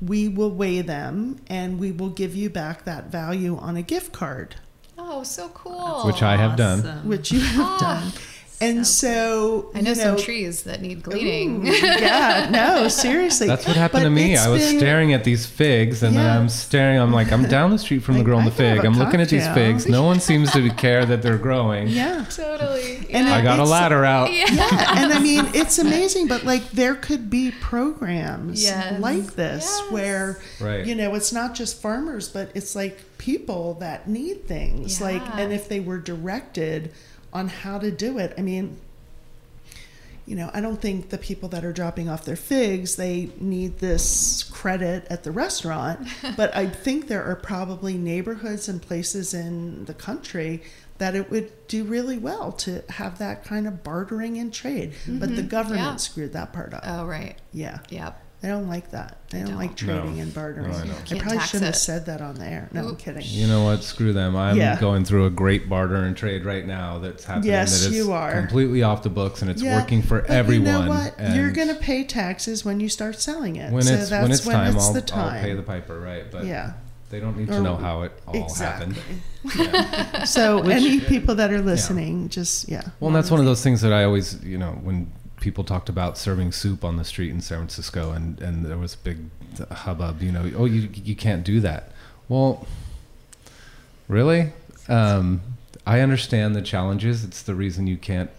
we 0.02 0.28
will 0.28 0.50
weigh 0.50 0.80
them 0.82 1.36
and 1.48 1.78
we 1.78 1.92
will 1.92 2.08
give 2.10 2.34
you 2.34 2.48
back 2.50 2.84
that 2.84 3.06
value 3.06 3.56
on 3.58 3.76
a 3.76 3.82
gift 3.82 4.12
card 4.12 4.56
Oh, 5.02 5.22
so 5.22 5.48
cool. 5.48 6.02
Which 6.04 6.22
I 6.22 6.36
have 6.36 6.56
done. 6.56 6.82
Which 7.08 7.32
you 7.32 7.40
have 7.40 7.80
done 7.80 8.12
and 8.60 8.86
so, 8.86 9.70
I 9.74 9.80
know, 9.80 9.90
you 9.90 9.94
some 9.96 10.16
trees 10.18 10.64
that 10.64 10.82
need 10.82 11.02
gleaning. 11.02 11.66
Ooh, 11.66 11.70
yeah, 11.72 12.48
no, 12.50 12.88
seriously. 12.88 13.46
That's 13.46 13.66
what 13.66 13.76
happened 13.76 14.00
But 14.02 14.04
to 14.04 14.10
me. 14.10 14.36
I 14.36 14.48
was 14.48 14.62
been- 14.62 14.78
staring 14.78 15.12
at 15.12 15.24
these 15.24 15.46
figs, 15.46 16.02
and 16.02 16.16
then 16.16 16.26
I'm 16.38 16.48
staring. 16.48 16.98
I'm 16.98 17.12
like, 17.12 17.32
I'm 17.32 17.44
down 17.48 17.70
the 17.70 17.78
street 17.78 18.02
from 18.02 18.18
the 18.18 18.24
girl 18.24 18.38
in 18.38 18.44
the 18.44 18.50
I 18.50 18.54
could 18.54 18.64
have 18.66 18.76
fig. 18.78 18.84
I'm 18.84 18.98
looking 18.98 19.20
at 19.20 19.28
these 19.28 19.48
figs. 19.48 19.86
No 19.88 20.02
one 20.04 20.20
seems 20.20 20.52
to 20.52 20.68
care 20.70 21.04
that 21.06 21.22
they're 21.22 21.38
growing. 21.38 21.88
Yeah. 21.88 22.24
totally. 22.28 22.96
And 23.10 23.26
yeah. 23.26 23.34
I 23.34 23.42
got 23.42 23.58
a 23.58 23.64
ladder 23.64 24.04
out. 24.04 24.32
yeah. 24.32 24.46
Yeah, 24.50 24.94
and 25.02 25.12
I 25.12 25.18
mean 25.20 25.46
it's 25.54 25.78
amazing, 25.78 26.28
but 26.28 26.44
like 26.44 26.70
there 26.70 26.94
could 26.94 27.30
be 27.30 27.50
programs 27.50 28.62
Yes. 28.62 29.00
like 29.00 29.34
this 29.34 29.64
Yes. 29.64 29.90
where 29.92 30.38
Right. 30.60 30.84
you 30.86 30.94
know 30.94 31.14
it's 31.14 31.32
not 31.32 31.54
just 31.54 31.80
farmers, 31.80 32.28
but 32.28 32.50
it's 32.54 32.74
like 32.76 32.98
people 33.18 33.74
that 33.74 34.08
need 34.08 34.46
things. 34.46 35.00
Like, 35.00 35.22
and 35.36 35.52
if 35.52 35.68
they 35.68 35.78
were 35.80 35.98
directed 35.98 36.92
on 37.32 37.48
how 37.48 37.78
to 37.78 37.90
do 37.90 38.18
it, 38.18 38.34
I 38.36 38.42
mean, 38.42 38.78
you 40.26 40.36
know, 40.36 40.50
I 40.54 40.60
don't 40.60 40.80
think 40.80 41.08
the 41.08 41.18
people 41.18 41.48
that 41.50 41.64
are 41.64 41.72
dropping 41.72 42.08
off 42.08 42.24
their 42.24 42.36
figs 42.36 42.96
they 42.96 43.30
need 43.40 43.78
this 43.78 44.44
credit 44.44 45.06
at 45.10 45.24
the 45.24 45.32
restaurant, 45.32 46.06
but 46.36 46.54
I 46.54 46.66
think 46.66 47.08
there 47.08 47.24
are 47.24 47.36
probably 47.36 47.94
neighborhoods 47.96 48.68
and 48.68 48.80
places 48.80 49.34
in 49.34 49.86
the 49.86 49.94
country 49.94 50.62
that 50.98 51.14
it 51.14 51.30
would 51.30 51.50
do 51.66 51.82
really 51.82 52.18
well 52.18 52.52
to 52.52 52.84
have 52.90 53.18
that 53.18 53.42
kind 53.44 53.66
of 53.66 53.82
bartering 53.82 54.36
and 54.38 54.52
trade. 54.52 54.92
But 55.08 55.30
the 55.30 55.36
mm-hmm. 55.36 55.48
government 55.48 55.80
Yeah. 55.82 55.96
screwed 55.96 56.32
that 56.34 56.52
part 56.52 56.74
up. 56.74 56.82
Oh, 56.86 57.06
right. 57.06 57.36
yeah. 57.52 57.78
Yep. 57.88 58.22
They 58.40 58.48
don't 58.48 58.68
like 58.68 58.92
that. 58.92 59.18
They 59.28 59.40
don't, 59.40 59.48
don't. 59.48 59.58
like 59.58 59.76
trading 59.76 60.16
No. 60.16 60.22
and 60.22 60.32
bartering. 60.32 60.70
No, 60.70 60.76
I. 60.78 61.14
I 61.14 61.18
probably 61.18 61.40
shouldn't 61.40 61.64
have 61.66 61.76
said 61.76 62.06
that 62.06 62.22
on 62.22 62.36
the 62.36 62.46
air. 62.46 62.70
No, 62.72 62.88
I'm 62.88 62.96
kidding. 62.96 63.22
You 63.26 63.46
know 63.46 63.64
what? 63.64 63.82
Screw 63.82 64.14
them. 64.14 64.34
I'm 64.34 64.56
Yeah. 64.56 64.80
going 64.80 65.04
through 65.04 65.26
a 65.26 65.30
great 65.30 65.68
barter 65.68 65.96
and 65.96 66.16
trade 66.16 66.46
right 66.46 66.66
now 66.66 66.98
that's 67.00 67.24
happening. 67.24 67.50
Yes, 67.50 67.82
that 67.82 67.90
is 67.90 67.96
you 67.96 68.12
are. 68.12 68.32
completely 68.40 68.82
off 68.82 69.02
the 69.02 69.10
books 69.10 69.42
and 69.42 69.50
it's 69.50 69.60
Yeah, 69.62 69.78
working 69.78 70.00
for 70.00 70.22
but 70.22 70.30
everyone. 70.30 70.66
You 70.66 70.72
know 70.72 70.88
what? 70.88 71.34
You're 71.34 71.50
going 71.52 71.68
to 71.68 71.74
pay 71.74 72.02
taxes 72.02 72.64
when 72.64 72.80
you 72.80 72.88
start 72.88 73.20
selling 73.20 73.56
it. 73.56 73.70
when 73.72 73.82
so 73.82 73.92
it's 73.92 74.08
that's 74.08 74.22
when 74.22 74.32
it's 74.32 74.44
time, 74.44 74.74
it's 74.74 74.86
I'll, 74.86 74.92
the 74.94 75.02
time. 75.02 75.34
I'll 75.36 75.42
pay 75.42 75.54
the 75.54 75.62
piper, 75.62 76.00
right? 76.00 76.24
But 76.30 76.46
yeah. 76.46 76.72
they 77.10 77.20
don't 77.20 77.36
need 77.36 77.50
Or- 77.50 77.54
to 77.58 77.60
know 77.62 77.76
how 77.76 78.02
it 78.02 78.12
all 78.26 78.36
exactly. 78.42 78.94
happened. 78.94 79.22
Yeah. 79.54 80.24
So 80.26 80.60
any 80.60 81.00
people 81.00 81.34
that 81.36 81.50
are 81.52 81.62
listening, 81.62 82.28
just 82.30 82.68
yeah. 82.68 82.82
Well, 83.00 83.08
and 83.08 83.16
that's 83.16 83.30
one 83.30 83.40
of 83.40 83.46
those 83.46 83.62
things 83.62 83.80
that 83.82 83.92
I 83.92 84.04
always, 84.04 84.42
you 84.44 84.58
know, 84.58 84.72
when 84.82 85.10
people 85.40 85.64
talked 85.64 85.88
about 85.88 86.16
serving 86.18 86.52
soup 86.52 86.84
on 86.84 86.96
the 86.96 87.04
street 87.04 87.30
in 87.30 87.40
San 87.40 87.58
Francisco, 87.58 88.12
and 88.12 88.40
and 88.40 88.64
there 88.66 88.78
was 88.78 88.94
a 88.94 88.98
big 88.98 89.18
hubbub, 89.70 90.22
you 90.22 90.30
know, 90.32 90.50
oh, 90.56 90.66
you 90.66 90.88
you 90.94 91.16
can't 91.16 91.42
do 91.44 91.60
that. 91.60 91.90
Well, 92.28 92.66
really, 94.08 94.52
um, 94.88 95.40
I 95.86 96.00
understand 96.00 96.54
the 96.54 96.62
challenges. 96.62 97.24
It's 97.24 97.42
the 97.42 97.54
reason 97.54 97.86
you 97.86 97.96
can't. 97.96 98.30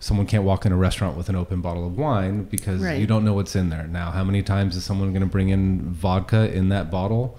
Someone 0.00 0.26
can't 0.26 0.44
walk 0.44 0.66
in 0.66 0.72
a 0.72 0.76
restaurant 0.76 1.16
with 1.16 1.30
an 1.30 1.36
open 1.36 1.62
bottle 1.62 1.86
of 1.86 1.96
wine 1.96 2.44
because 2.44 2.82
Right. 2.82 3.00
you 3.00 3.06
don't 3.06 3.24
know 3.24 3.32
what's 3.32 3.56
in 3.56 3.70
there. 3.70 3.86
Now, 3.86 4.10
how 4.10 4.22
many 4.22 4.42
times 4.42 4.76
is 4.76 4.84
someone 4.84 5.10
going 5.12 5.22
to 5.22 5.26
bring 5.26 5.48
in 5.48 5.80
vodka 5.80 6.52
in 6.54 6.68
that 6.68 6.90
bottle? 6.90 7.38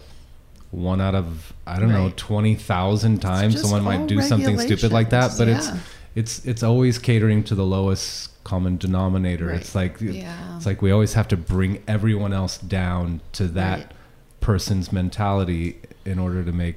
One 0.72 1.00
out 1.00 1.14
of 1.14 1.54
I 1.68 1.80
don't 1.80 1.90
know 1.92 2.06
Right. 2.06 2.18
twenty 2.18 2.56
thousand 2.56 3.20
times 3.22 3.62
someone 3.62 3.84
might 3.84 4.08
do 4.08 4.20
something 4.22 4.60
stupid 4.60 4.92
like 4.92 5.12
that. 5.12 5.32
But 5.38 5.48
regulations. 5.48 5.78
it's 5.78 5.88
it's 6.16 6.46
it's 6.46 6.64
always 6.64 6.98
catering 6.98 7.44
to 7.44 7.56
the 7.56 7.66
lowest 7.66 8.32
common 8.44 8.78
denominator. 8.78 9.48
Right. 9.48 9.60
It's 9.62 9.76
like 9.76 10.00
Yeah. 10.00 10.56
it's 10.58 10.66
like 10.66 10.82
we 10.82 10.92
always 10.92 11.14
have 11.14 11.28
to 11.30 11.38
bring 11.38 11.82
everyone 11.88 12.32
else 12.34 12.58
down 12.58 13.22
to 13.34 13.48
that 13.50 13.78
Right. 13.80 13.92
person's 14.40 14.92
mentality 14.94 15.78
in 16.06 16.20
order 16.20 16.44
to 16.44 16.52
make 16.52 16.76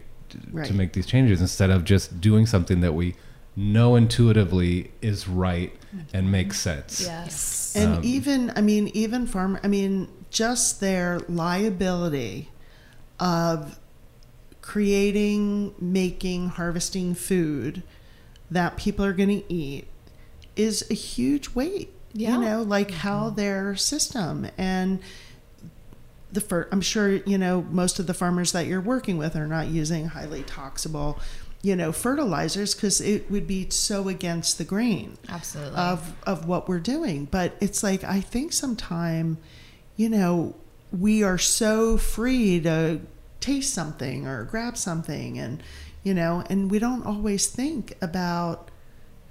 Right. 0.52 0.66
to 0.66 0.74
make 0.74 0.92
these 0.92 1.06
changes 1.06 1.40
instead 1.40 1.70
of 1.70 1.84
just 1.84 2.20
doing 2.20 2.44
something 2.46 2.80
that 2.80 2.94
we 2.94 3.14
know 3.56 3.96
intuitively 3.96 4.90
is 5.02 5.26
right 5.28 5.72
and 6.12 6.30
makes 6.30 6.60
sense. 6.60 7.00
Yes. 7.00 7.72
And 7.74 7.94
Um, 7.96 8.00
even, 8.04 8.52
I 8.54 8.60
mean, 8.60 8.88
even 8.94 9.26
farm, 9.26 9.58
I 9.64 9.68
mean, 9.68 10.08
just 10.30 10.80
their 10.80 11.20
liability 11.28 12.50
of 13.18 13.78
creating, 14.60 15.74
making, 15.80 16.50
harvesting 16.50 17.14
food 17.14 17.82
that 18.50 18.76
people 18.76 19.04
are 19.04 19.12
going 19.12 19.42
to 19.42 19.52
eat 19.52 19.86
is 20.56 20.88
a 20.90 20.94
huge 20.94 21.54
weight. 21.54 21.92
Yeah. 22.12 22.34
You 22.34 22.40
know, 22.40 22.62
like 22.62 22.88
mm-hmm. 22.88 22.98
how 22.98 23.30
their 23.30 23.76
system 23.76 24.48
and 24.56 25.00
the 26.32 26.40
fir- 26.40 26.68
I'm 26.72 26.80
sure 26.80 27.16
you 27.16 27.38
know 27.38 27.62
most 27.70 27.98
of 27.98 28.06
the 28.06 28.14
farmers 28.14 28.52
that 28.52 28.66
you're 28.66 28.80
working 28.80 29.18
with 29.18 29.36
are 29.36 29.46
not 29.46 29.68
using 29.68 30.06
highly 30.06 30.42
toxical, 30.42 31.18
you 31.62 31.76
know, 31.76 31.92
fertilizers 31.92 32.74
because 32.74 33.00
it 33.00 33.30
would 33.30 33.46
be 33.46 33.68
so 33.70 34.08
against 34.08 34.58
the 34.58 34.64
grain 34.64 35.16
Absolutely. 35.28 35.78
of 35.78 36.14
of 36.24 36.46
what 36.46 36.68
we're 36.68 36.80
doing. 36.80 37.26
But 37.26 37.56
it's 37.60 37.82
like 37.82 38.04
I 38.04 38.20
think 38.20 38.52
sometime, 38.52 39.38
you 39.96 40.08
know, 40.08 40.54
we 40.92 41.22
are 41.22 41.38
so 41.38 41.96
free 41.96 42.60
to 42.60 43.00
taste 43.40 43.72
something 43.72 44.26
or 44.26 44.44
grab 44.44 44.76
something 44.76 45.38
and 45.38 45.62
you 46.08 46.14
know, 46.14 46.42
and 46.48 46.70
we 46.70 46.78
don't 46.78 47.04
always 47.04 47.46
think 47.48 47.94
about 48.00 48.70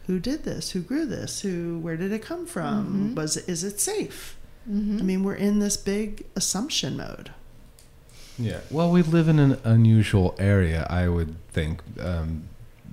who 0.05 0.19
did 0.19 0.43
this, 0.43 0.71
who 0.71 0.81
grew 0.81 1.05
this, 1.07 1.41
who 1.41 1.79
where 1.79 1.97
did 1.97 2.11
it 2.11 2.21
come 2.21 2.45
from? 2.45 3.15
Was 3.15 3.35
it 3.37 3.45
is 3.49 3.63
it 3.63 3.79
safe? 3.79 4.37
I 4.69 5.03
mean, 5.09 5.23
we're 5.23 5.41
in 5.49 5.59
this 5.59 5.77
big 5.77 6.25
assumption 6.35 6.97
mode. 6.97 7.31
Yeah. 8.37 8.59
Well, 8.69 8.91
we 8.91 9.01
live 9.01 9.27
in 9.29 9.39
an 9.39 9.53
unusual 9.63 10.35
area, 10.37 10.85
I 10.89 11.07
would 11.07 11.31
think, 11.57 11.81
um, 12.11 12.49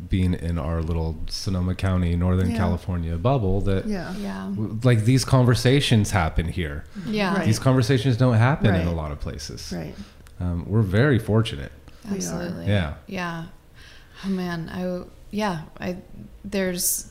being 0.08 0.34
in 0.34 0.56
our 0.56 0.80
little 0.82 1.16
Sonoma 1.28 1.74
County, 1.74 2.14
Northern 2.16 2.50
Yeah. 2.52 2.56
California 2.56 3.16
bubble. 3.18 3.60
That 3.60 3.86
Yeah. 3.86 4.14
yeah. 4.16 4.52
like 4.84 5.00
these 5.04 5.24
conversations 5.24 6.12
happen 6.12 6.46
here. 6.48 6.84
Yeah. 7.06 7.34
Right. 7.36 7.44
These 7.46 7.58
conversations 7.58 8.16
don't 8.16 8.38
happen 8.48 8.72
in 8.74 8.86
a 8.86 8.94
lot 8.94 9.10
of 9.10 9.18
places. 9.20 9.72
Right. 9.76 9.94
Um, 10.40 10.64
we're 10.72 10.88
very 11.02 11.18
fortunate. 11.18 11.72
We 12.04 12.10
are. 12.12 12.14
Absolutely. 12.16 12.66
Yeah. 12.66 12.94
Yeah. 13.08 13.44
Oh 14.24 14.28
man, 14.30 14.68
I 14.72 15.04
yeah, 15.30 15.62
I 15.80 15.98
there's 16.44 17.10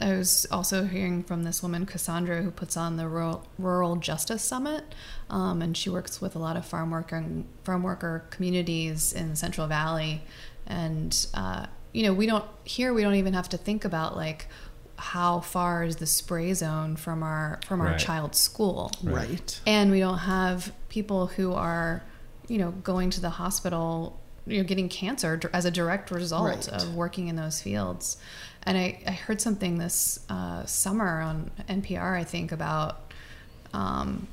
I 0.00 0.12
was 0.16 0.46
also 0.50 0.84
hearing 0.86 1.22
from 1.22 1.44
this 1.44 1.62
woman 1.62 1.86
Cassandra 1.86 2.42
who 2.42 2.50
puts 2.50 2.76
on 2.76 2.96
the 2.96 3.08
rural, 3.08 3.46
rural 3.58 3.96
justice 3.96 4.42
summit, 4.42 4.84
um, 5.30 5.62
and 5.62 5.76
she 5.76 5.88
works 5.90 6.20
with 6.20 6.34
a 6.34 6.38
lot 6.38 6.56
of 6.56 6.64
farm 6.64 6.90
worker 6.90 7.24
farm 7.64 7.82
worker 7.82 8.24
communities 8.30 9.12
in 9.12 9.30
the 9.30 9.36
Central 9.36 9.66
Valley, 9.66 10.22
and 10.66 11.26
uh, 11.34 11.66
you 11.92 12.02
know 12.04 12.12
we 12.14 12.26
don't 12.26 12.44
here 12.64 12.92
we 12.94 13.02
don't 13.02 13.14
even 13.16 13.34
have 13.34 13.48
to 13.50 13.56
think 13.58 13.84
about 13.84 14.16
like 14.16 14.48
how 14.96 15.40
far 15.40 15.82
is 15.84 15.96
the 15.96 16.06
spray 16.06 16.54
zone 16.54 16.94
from 16.96 17.22
our 17.22 17.60
from 17.66 17.80
our 17.80 17.88
Right. 17.88 17.98
child's 17.98 18.38
school 18.38 18.92
Right. 19.02 19.28
Right. 19.28 19.60
and 19.66 19.90
we 19.90 19.98
don't 19.98 20.18
have 20.18 20.72
people 20.88 21.26
who 21.26 21.52
are 21.52 22.04
you 22.48 22.58
know 22.58 22.70
going 22.70 23.10
to 23.10 23.20
the 23.20 23.30
hospital 23.30 24.20
you 24.46 24.58
know 24.58 24.64
getting 24.64 24.88
cancer 24.88 25.40
as 25.52 25.64
a 25.64 25.70
direct 25.70 26.10
result 26.10 26.44
Right. 26.46 26.68
of 26.68 26.94
working 26.94 27.28
in 27.28 27.36
those 27.36 27.60
fields 27.62 28.16
and 28.64 28.76
i, 28.78 29.00
I 29.06 29.12
heard 29.12 29.40
something 29.40 29.78
this 29.78 30.20
uh, 30.28 30.64
summer 30.66 31.20
on 31.20 31.50
npr 31.68 32.18
i 32.18 32.24
think 32.24 32.52
about 32.52 33.12
um, 33.72 34.26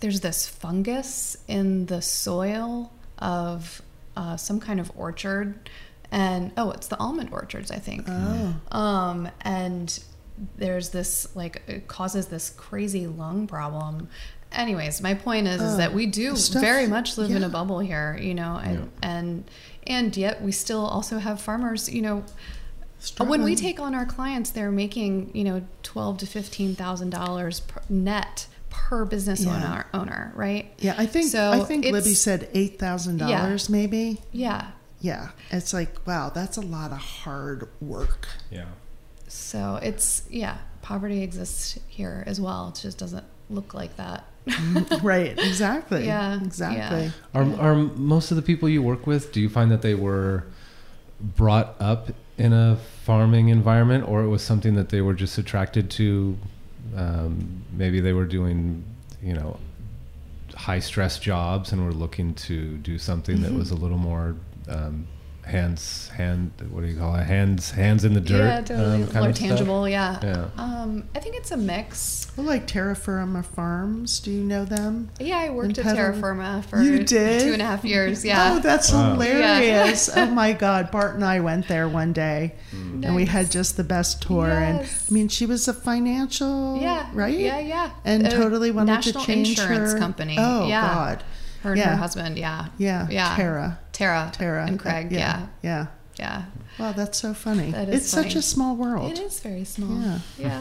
there's 0.00 0.20
this 0.20 0.46
fungus 0.46 1.36
in 1.48 1.86
the 1.86 2.02
soil 2.02 2.92
of 3.18 3.82
uh, 4.16 4.36
some 4.36 4.60
kind 4.60 4.80
of 4.80 4.90
orchard 4.96 5.68
and 6.10 6.52
oh 6.56 6.70
it's 6.70 6.86
the 6.86 6.98
almond 6.98 7.30
orchards 7.32 7.70
i 7.70 7.78
think 7.78 8.04
Oh. 8.08 8.54
um, 8.72 9.28
and 9.42 9.98
there's 10.56 10.90
this 10.90 11.34
like 11.36 11.62
it 11.68 11.86
causes 11.88 12.26
this 12.26 12.50
crazy 12.50 13.06
lung 13.06 13.46
problem 13.46 14.08
anyways 14.54 15.00
my 15.02 15.14
point 15.14 15.46
is, 15.46 15.60
is 15.60 15.74
uh, 15.74 15.76
that 15.78 15.92
we 15.94 16.06
do 16.06 16.36
stuff- 16.36 16.62
very 16.62 16.86
much 16.86 17.16
live 17.18 17.30
in 17.30 17.42
a 17.44 17.48
bubble 17.48 17.78
here 17.80 18.18
you 18.20 18.34
know 18.34 18.60
and 18.62 18.90
and 19.02 19.50
and 19.86 20.16
yet 20.16 20.40
we 20.42 20.52
still 20.52 20.84
also 20.86 21.18
have 21.18 21.40
farmers 21.40 21.88
you 21.92 22.02
know 22.02 22.24
when 23.18 23.42
we 23.42 23.54
take 23.54 23.78
on 23.80 23.94
our 23.94 24.06
clients 24.06 24.50
they're 24.50 24.70
making 24.70 25.30
you 25.34 25.44
know 25.44 25.62
12 25.82 26.18
to 26.18 26.26
15 26.26 26.74
thousand 26.74 27.10
dollars 27.10 27.62
net 27.88 28.46
per 28.70 29.04
business 29.04 29.44
Yeah. 29.44 29.54
owner 29.56 29.86
owner 29.94 30.32
right 30.34 30.72
Yeah, 30.78 30.94
I 30.98 31.06
think 31.06 31.30
So 31.30 31.50
I 31.52 31.60
think 31.60 31.84
Libby 31.84 32.14
said 32.14 32.48
eight 32.54 32.78
thousand 32.78 33.18
dollars, 33.18 33.68
maybe. 33.68 34.20
yeah 34.32 34.68
Yeah, 35.00 35.28
it's 35.50 35.72
like 35.74 36.06
wow, 36.06 36.30
that's 36.34 36.56
a 36.56 36.60
lot 36.62 36.90
of 36.92 36.98
hard 36.98 37.68
work. 37.80 38.26
Yeah. 38.50 38.66
so 39.28 39.78
it's 39.82 40.22
yeah 40.30 40.56
poverty 40.82 41.22
exists 41.22 41.78
here 41.88 42.24
as 42.26 42.40
well 42.40 42.68
it 42.74 42.80
just 42.80 42.98
doesn't 42.98 43.24
look 43.50 43.72
like 43.74 43.96
that 43.96 44.24
right, 45.02 45.38
exactly. 45.38 46.06
Yeah, 46.06 46.40
exactly. 46.42 47.06
yeah. 47.06 47.10
Are, 47.34 47.60
are 47.60 47.74
most 47.74 48.30
of 48.30 48.36
the 48.36 48.42
people 48.42 48.68
you 48.68 48.82
work 48.82 49.06
with, 49.06 49.32
do 49.32 49.40
you 49.40 49.48
find 49.48 49.70
that 49.70 49.82
they 49.82 49.94
were 49.94 50.44
brought 51.20 51.76
up 51.80 52.10
in 52.36 52.52
a 52.52 52.76
farming 53.04 53.48
environment 53.48 54.06
or 54.08 54.22
it 54.22 54.28
was 54.28 54.42
something 54.42 54.74
that 54.74 54.90
they 54.90 55.00
were 55.00 55.14
just 55.14 55.38
attracted 55.38 55.90
to? 55.92 56.36
Um, 56.96 57.64
maybe 57.72 58.00
they 58.00 58.12
were 58.12 58.26
doing, 58.26 58.84
you 59.22 59.32
know, 59.32 59.58
high 60.54 60.78
stress 60.78 61.18
jobs 61.18 61.72
and 61.72 61.84
were 61.84 61.92
looking 61.92 62.34
to 62.34 62.76
do 62.78 62.98
something 62.98 63.42
that 63.42 63.52
was 63.52 63.70
a 63.70 63.74
little 63.74 63.98
more 63.98 64.36
um, 64.68 65.06
hands, 65.46 66.08
hand, 66.08 66.50
what 66.70 66.80
do 66.82 66.86
you 66.86 66.96
call 66.98 67.14
it? 67.16 67.24
Hands, 67.24 67.70
hands 67.70 68.04
in 68.04 68.14
the 68.14 68.20
dirt. 68.20 68.38
yeah 68.38 68.60
totally 68.62 69.02
um, 69.02 69.06
kind 69.08 69.14
more 69.20 69.28
of 69.28 69.36
stuff? 69.36 69.48
tangible 69.48 69.88
yeah. 69.88 70.18
Yeah. 70.22 70.48
um 70.56 71.08
i 71.14 71.18
think 71.20 71.36
it's 71.36 71.50
a 71.50 71.56
mix 71.56 72.26
Well, 72.36 72.46
like 72.46 72.66
Terra 72.66 72.96
Firma 72.96 73.42
Farms, 73.42 74.20
do 74.20 74.30
you 74.30 74.42
know 74.42 74.64
them? 74.64 75.10
yeah 75.20 75.38
i 75.38 75.50
worked 75.50 75.78
And 75.78 75.86
at 75.86 75.94
terra 75.96 76.08
pedal- 76.12 76.20
firma 76.20 76.64
for 76.68 76.80
You 76.82 77.04
did? 77.04 77.42
two 77.42 77.52
and 77.52 77.62
a 77.62 77.64
half 77.66 77.84
years 77.84 78.24
yeah 78.24 78.54
Oh, 78.54 78.58
that's 78.60 78.92
Wow. 78.92 79.12
hilarious. 79.14 80.10
oh 80.16 80.26
my 80.26 80.52
God. 80.52 80.90
Bart 80.90 81.14
and 81.14 81.24
I 81.24 81.40
went 81.40 81.68
there 81.68 81.88
one 81.88 82.12
day 82.12 82.54
and 82.72 83.14
we 83.14 83.24
had 83.26 83.50
just 83.50 83.76
the 83.76 83.84
best 83.84 84.22
tour. 84.22 84.48
Yes. 84.48 85.08
And 85.08 85.10
I 85.10 85.12
mean, 85.14 85.28
she 85.28 85.46
was 85.46 85.66
a 85.68 85.72
financial, 85.74 86.78
Yeah. 86.80 87.08
right? 87.12 87.36
Yeah, 87.38 87.58
yeah. 87.58 87.90
And 88.04 88.26
A 88.26 88.30
totally 88.30 88.70
wanted 88.70 88.92
national 88.92 89.20
to 89.22 89.26
change 89.26 89.50
insurance 89.50 89.92
her. 89.92 89.98
company. 89.98 90.36
Oh, 90.38 90.66
Yeah. 90.68 90.94
God. 90.94 91.24
her 91.62 91.70
and 91.72 91.78
Yeah. 91.78 91.90
her 91.90 91.96
husband 91.96 92.36
yeah 92.38 92.66
Yeah. 92.78 93.06
yeah 93.10 93.34
Tara. 93.36 93.78
Tara 93.94 94.30
Tara. 94.32 94.66
and 94.66 94.78
craig 94.78 95.06
Uh, 95.12 95.16
yeah 95.16 95.46
Yeah. 95.62 95.86
yeah, 96.18 96.44
Wow, 96.78 96.92
that's 96.92 97.18
so 97.18 97.32
funny. 97.34 97.70
That 97.70 97.88
is 97.88 97.94
it's 98.02 98.08
such 98.10 98.34
a 98.34 98.42
small 98.42 98.74
world. 98.76 99.12
it 99.12 99.18
is 99.20 99.40
very 99.40 99.64
small 99.64 99.96
Yeah. 100.02 100.18
yeah 100.38 100.60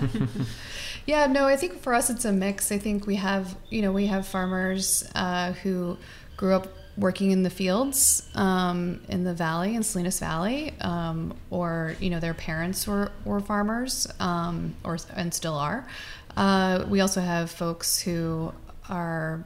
yeah 1.06 1.26
no 1.28 1.46
i 1.48 1.56
think 1.58 1.82
for 1.82 1.94
us 1.94 2.10
it's 2.10 2.26
a 2.26 2.32
mix 2.32 2.72
i 2.72 2.78
think 2.78 3.06
we 3.08 3.16
have 3.16 3.46
you 3.70 3.82
know 3.82 3.92
we 3.92 4.06
have 4.08 4.26
farmers 4.28 5.04
uh, 5.16 5.52
who 5.64 5.98
grew 6.38 6.54
up 6.54 6.68
working 6.98 7.32
in 7.32 7.42
the 7.44 7.50
fields 7.50 8.30
um, 8.36 9.02
in 9.10 9.24
the 9.24 9.34
valley 9.34 9.74
in 9.76 9.82
salinas 9.84 10.20
valley 10.20 10.74
um, 10.82 11.34
or 11.50 11.96
you 12.00 12.10
know 12.12 12.20
their 12.20 12.36
parents 12.36 12.88
were, 12.88 13.12
were 13.26 13.40
farmers 13.40 14.08
um, 14.20 14.76
or 14.84 14.98
and 15.16 15.34
still 15.34 15.56
are 15.56 15.86
uh, 16.38 16.86
we 16.90 17.02
also 17.02 17.20
have 17.22 17.50
folks 17.52 18.00
who 18.02 18.52
are 18.90 19.44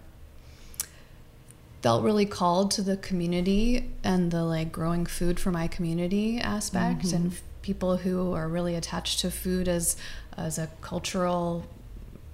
felt 1.82 2.04
really 2.04 2.26
called 2.26 2.72
to 2.72 2.82
the 2.82 2.98
community 2.98 3.90
and 4.04 4.32
the 4.32 4.44
like 4.44 4.72
growing 4.72 5.06
food 5.06 5.40
for 5.40 5.52
my 5.52 5.68
community 5.68 6.40
aspect 6.40 7.06
and 7.14 7.32
f- 7.34 7.42
people 7.62 7.98
who 7.98 8.34
are 8.34 8.48
really 8.48 8.76
attached 8.76 9.20
to 9.20 9.32
food 9.32 9.68
as 9.68 9.96
as 10.38 10.58
a 10.58 10.68
cultural 10.82 11.66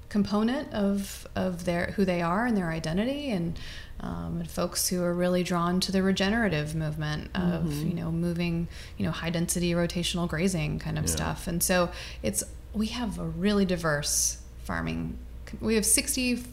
component 0.10 0.72
of 0.74 1.28
of 1.36 1.66
their 1.66 1.88
who 1.96 2.06
they 2.06 2.22
are 2.22 2.46
and 2.46 2.56
their 2.56 2.70
identity 2.70 3.32
and 3.32 3.60
um, 4.00 4.40
and 4.42 4.52
folks 4.52 4.90
who 4.90 5.02
are 5.02 5.14
really 5.14 5.44
drawn 5.44 5.80
to 5.80 5.92
the 5.92 6.04
regenerative 6.04 6.76
movement 6.76 7.32
of 7.36 7.74
you 7.74 7.94
know 7.94 8.12
moving 8.12 8.68
you 8.98 9.06
know 9.06 9.12
high 9.12 9.30
density 9.30 9.72
rotational 9.72 10.28
grazing 10.28 10.78
kind 10.80 11.00
of 11.00 11.10
stuff. 11.10 11.48
And 11.48 11.64
so 11.64 11.90
it's 12.22 12.44
we 12.74 12.88
have 12.88 13.18
a 13.18 13.26
really 13.26 13.66
diverse 13.66 14.38
farming 14.66 15.18
we 15.62 15.76
have 15.76 15.86
60 15.86 16.44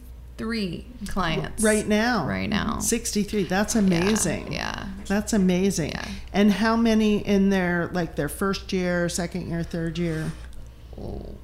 three 0.41 0.87
clients 1.07 1.63
right 1.63 1.87
now. 1.87 2.27
Right 2.27 2.49
now. 2.49 2.79
63. 2.79 3.45
That's 3.45 3.75
amazing. 3.75 4.53
Yeah. 4.53 4.87
That's 5.07 5.33
amazing. 5.33 5.91
Yeah. 5.91 6.09
And 6.33 6.51
how 6.51 6.77
many 6.77 7.19
in 7.19 7.51
their 7.51 7.91
like 7.93 8.17
their 8.17 8.29
first 8.29 8.73
year, 8.73 9.09
second 9.09 9.49
year, 9.49 9.63
third 9.63 9.99
year? 9.99 10.33
Oh, 10.99 11.35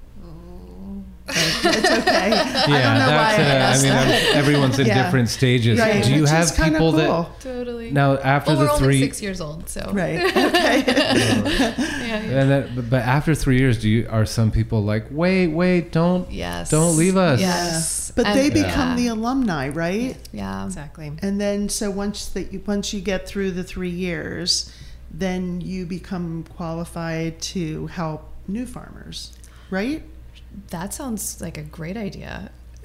It's 1.29 1.65
okay. 1.67 2.31
Yeah, 2.31 2.65
I 2.67 2.83
don't 2.83 2.99
know 2.99 3.07
that's. 3.07 3.39
asked 3.39 3.85
uh, 3.85 3.89
mean, 3.89 3.93
that. 4.09 4.37
everyone's 4.37 4.79
in 4.79 4.87
Yeah. 4.87 5.03
different 5.05 5.29
stages. 5.29 5.79
Right, 5.81 6.05
Do 6.05 6.13
you 6.15 6.21
which 6.23 6.31
have 6.31 6.45
is 6.45 6.51
kinda 6.53 6.71
people 6.73 6.93
that 6.93 7.09
cool. 7.09 7.31
Totally. 7.41 7.91
now 7.91 8.17
after 8.19 8.53
well, 8.53 8.61
we're 8.61 8.67
the 8.67 8.73
only 8.73 8.85
three? 8.85 9.01
six 9.01 9.21
years 9.23 9.41
old, 9.41 9.69
so 9.69 9.91
Right. 9.93 10.21
Okay. 10.21 10.85
yeah, 10.87 11.43
yeah. 11.77 12.17
And 12.41 12.51
that, 12.51 12.75
but- 12.77 12.91
but 12.91 13.03
after 13.03 13.35
three 13.35 13.59
years, 13.59 13.79
do 13.79 13.89
you 13.89 14.07
are 14.09 14.25
some 14.25 14.51
people 14.51 14.83
like, 14.85 15.07
wait, 15.11 15.49
wait, 15.49 15.91
don't, 15.93 16.31
Yes. 16.31 16.71
don't 16.71 16.97
leave 16.97 17.17
us? 17.17 17.41
Yes. 17.41 18.13
But 18.15 18.27
And- 18.27 18.39
they 18.39 18.49
become 18.51 18.91
yeah. 18.91 18.97
the 18.97 19.07
alumni, 19.09 19.69
right? 19.69 20.17
yeah. 20.33 20.65
Exactly. 20.65 21.13
And 21.23 21.41
then 21.41 21.69
so 21.69 21.91
once 21.91 22.27
that 22.29 22.53
you 22.53 22.63
once 22.67 22.93
you 22.95 23.01
get 23.01 23.27
through 23.27 23.51
the 23.53 23.65
three 23.65 23.91
years, 23.91 24.71
then 25.11 25.61
you 25.61 25.87
become 25.87 26.45
qualified 26.57 27.41
to 27.41 27.87
help 27.89 28.29
new 28.49 28.67
farmers, 28.67 29.33
right? 29.71 30.03
That 30.71 30.95
sounds 30.95 31.41
like 31.41 31.59
a 31.59 31.63
great 31.63 31.97
idea. 31.97 32.51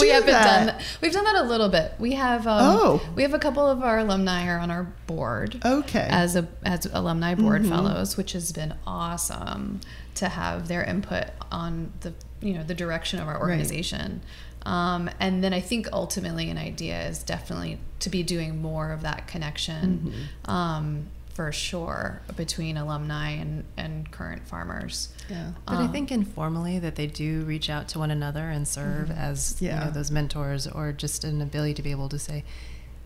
we 0.00 0.08
haven't 0.08 0.26
that. 0.26 0.66
done. 0.66 0.82
We've 1.00 1.12
done 1.12 1.24
that 1.24 1.36
a 1.36 1.42
little 1.42 1.68
bit. 1.68 1.94
We 1.98 2.12
have. 2.12 2.46
Um, 2.46 2.60
Oh. 2.62 3.02
We 3.16 3.22
have 3.22 3.34
a 3.34 3.38
couple 3.38 3.66
of 3.66 3.82
our 3.82 3.98
alumni 3.98 4.46
are 4.48 4.58
on 4.58 4.70
our 4.70 4.84
board. 5.06 5.60
Okay. 5.64 6.06
As 6.08 6.36
a 6.36 6.46
as 6.64 6.86
alumni 6.86 7.34
board 7.34 7.66
fellows, 7.66 8.16
which 8.16 8.32
has 8.32 8.52
been 8.52 8.74
awesome 8.86 9.80
to 10.14 10.28
have 10.28 10.68
their 10.68 10.84
input 10.84 11.24
on 11.50 11.92
the 12.00 12.14
you 12.40 12.54
know 12.54 12.62
the 12.62 12.74
direction 12.74 13.18
of 13.20 13.28
our 13.28 13.38
organization. 13.40 14.22
Um, 14.66 15.10
and 15.18 15.42
then 15.42 15.52
I 15.54 15.60
think 15.60 15.88
ultimately 15.92 16.50
an 16.50 16.58
idea 16.58 17.08
is 17.08 17.22
definitely 17.22 17.78
to 18.00 18.10
be 18.10 18.22
doing 18.22 18.60
more 18.60 18.92
of 18.92 19.02
that 19.02 19.26
connection. 19.26 20.12
Um, 20.44 21.06
for 21.34 21.50
sure 21.52 22.20
between 22.36 22.76
alumni 22.76 23.30
and, 23.30 23.64
and 23.76 24.10
current 24.10 24.46
farmers. 24.46 25.08
yeah. 25.28 25.52
But 25.66 25.76
I 25.78 25.84
Um, 25.84 25.92
think 25.92 26.10
informally 26.10 26.78
that 26.80 26.96
they 26.96 27.06
do 27.06 27.42
reach 27.44 27.70
out 27.70 27.88
to 27.88 27.98
one 27.98 28.10
another 28.10 28.50
and 28.50 28.66
serve 28.66 29.10
as 29.10 29.56
you 29.60 29.68
Yeah. 29.68 29.84
know 29.84 29.90
those 29.90 30.10
mentors 30.10 30.66
or 30.66 30.92
just 30.92 31.24
an 31.24 31.40
ability 31.40 31.74
to 31.74 31.82
be 31.82 31.90
able 31.92 32.08
to 32.08 32.18
say, 32.18 32.44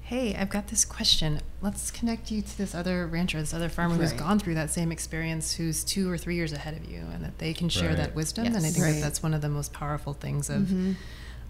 "Hey, 0.01 0.35
I've 0.35 0.51
got 0.51 0.69
this 0.69 0.85
question. 0.85 1.41
Let's 1.63 1.91
connect 1.91 2.31
you 2.31 2.43
to 2.43 2.59
this 2.59 2.75
other 2.75 3.07
rancher, 3.07 3.41
this 3.41 3.55
other 3.55 3.69
farmer 3.69 3.97
who's 3.97 4.13
gone 4.13 4.39
through 4.39 4.55
that 4.55 4.71
same 4.71 4.91
experience, 4.93 5.55
who's 5.55 5.85
two 5.85 6.11
or 6.11 6.19
three 6.19 6.35
years 6.35 6.53
ahead 6.53 6.77
of 6.77 6.91
you, 6.91 7.01
and 7.13 7.25
that 7.25 7.39
they 7.39 7.53
can 7.55 7.69
share 7.69 7.89
Right. 7.91 7.97
that 7.99 8.15
wisdom." 8.15 8.47
And 8.47 8.57
I 8.57 8.61
think 8.61 8.77
Right. 8.79 8.85
Mm-hmm. 8.91 9.01
that 9.01 9.07
that's 9.07 9.23
one 9.23 9.33
of 9.35 9.41
the 9.43 9.49
most 9.49 9.73
powerful 9.73 10.13
things 10.15 10.49
of 10.51 10.71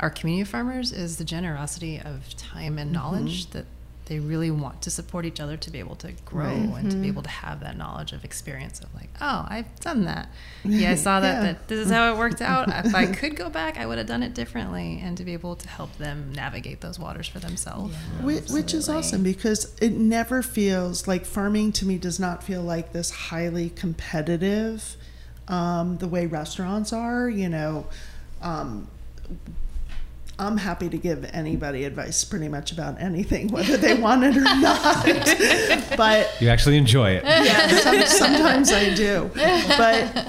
our 0.00 0.10
community 0.10 0.42
of 0.42 0.48
farmers 0.48 0.90
is 0.92 1.16
the 1.18 1.24
generosity 1.24 2.00
of 2.00 2.36
time 2.36 2.78
and 2.78 2.90
knowledge 2.92 3.46
Mm-hmm. 3.46 3.58
that 3.58 3.66
they 4.06 4.18
really 4.18 4.50
want 4.50 4.82
to 4.82 4.90
support 4.90 5.24
each 5.24 5.40
other 5.40 5.56
to 5.56 5.70
be 5.70 5.78
able 5.78 5.96
to 5.96 6.12
grow 6.26 6.44
Right. 6.44 6.56
Mm-hmm. 6.56 6.76
and 6.76 6.90
to 6.90 6.96
be 6.98 7.08
able 7.08 7.22
to 7.22 7.30
have 7.30 7.60
that 7.60 7.76
knowledge 7.78 8.12
of 8.12 8.22
experience 8.24 8.80
of 8.80 8.94
like, 8.94 9.08
oh, 9.20 9.46
I've 9.48 9.80
done 9.80 10.04
that. 10.04 10.28
Yeah, 10.64 10.90
I 10.90 10.94
saw 10.96 11.20
that, 11.20 11.42
Yeah. 11.42 11.52
but 11.54 11.68
this 11.68 11.86
is 11.86 11.90
how 11.90 12.12
it 12.12 12.18
worked 12.18 12.42
out. 12.42 12.68
if 12.86 12.94
I 12.94 13.06
could 13.06 13.34
go 13.36 13.48
back, 13.48 13.78
I 13.78 13.86
would 13.86 13.96
have 13.98 14.06
done 14.06 14.22
it 14.22 14.34
differently. 14.34 15.00
And 15.02 15.16
to 15.16 15.24
be 15.24 15.32
able 15.32 15.56
to 15.56 15.68
help 15.68 15.96
them 15.98 16.32
navigate 16.34 16.80
those 16.82 16.98
waters 16.98 17.28
for 17.28 17.38
themselves. 17.38 17.94
Which, 18.20 18.48
which 18.50 18.74
is 18.74 18.88
awesome 18.90 19.22
because 19.22 19.74
it 19.80 19.92
never 19.92 20.42
feels 20.42 21.08
like 21.08 21.24
farming 21.24 21.72
to 21.72 21.86
me 21.86 21.96
does 21.96 22.20
not 22.20 22.42
feel 22.42 22.62
like 22.62 22.92
this 22.92 23.10
highly 23.10 23.70
competitive 23.70 24.96
um, 25.48 25.98
the 25.98 26.08
way 26.08 26.24
restaurants 26.26 26.92
are 26.92 27.28
you 27.28 27.48
know 27.50 27.86
um, 28.40 28.88
i'm 30.38 30.56
happy 30.56 30.88
to 30.88 30.98
give 30.98 31.24
anybody 31.32 31.84
advice 31.84 32.24
pretty 32.24 32.48
much 32.48 32.72
about 32.72 33.00
anything 33.00 33.48
whether 33.48 33.76
they 33.76 33.94
want 33.94 34.24
it 34.24 34.36
or 34.36 34.40
not 34.40 35.04
but 35.96 36.30
You 36.40 36.48
actually 36.48 36.76
enjoy 36.76 37.12
it. 37.12 37.24
yeah, 37.24 37.68
some, 37.78 38.02
sometimes 38.02 38.72
I 38.72 38.94
do, 38.94 39.30
but 39.34 40.28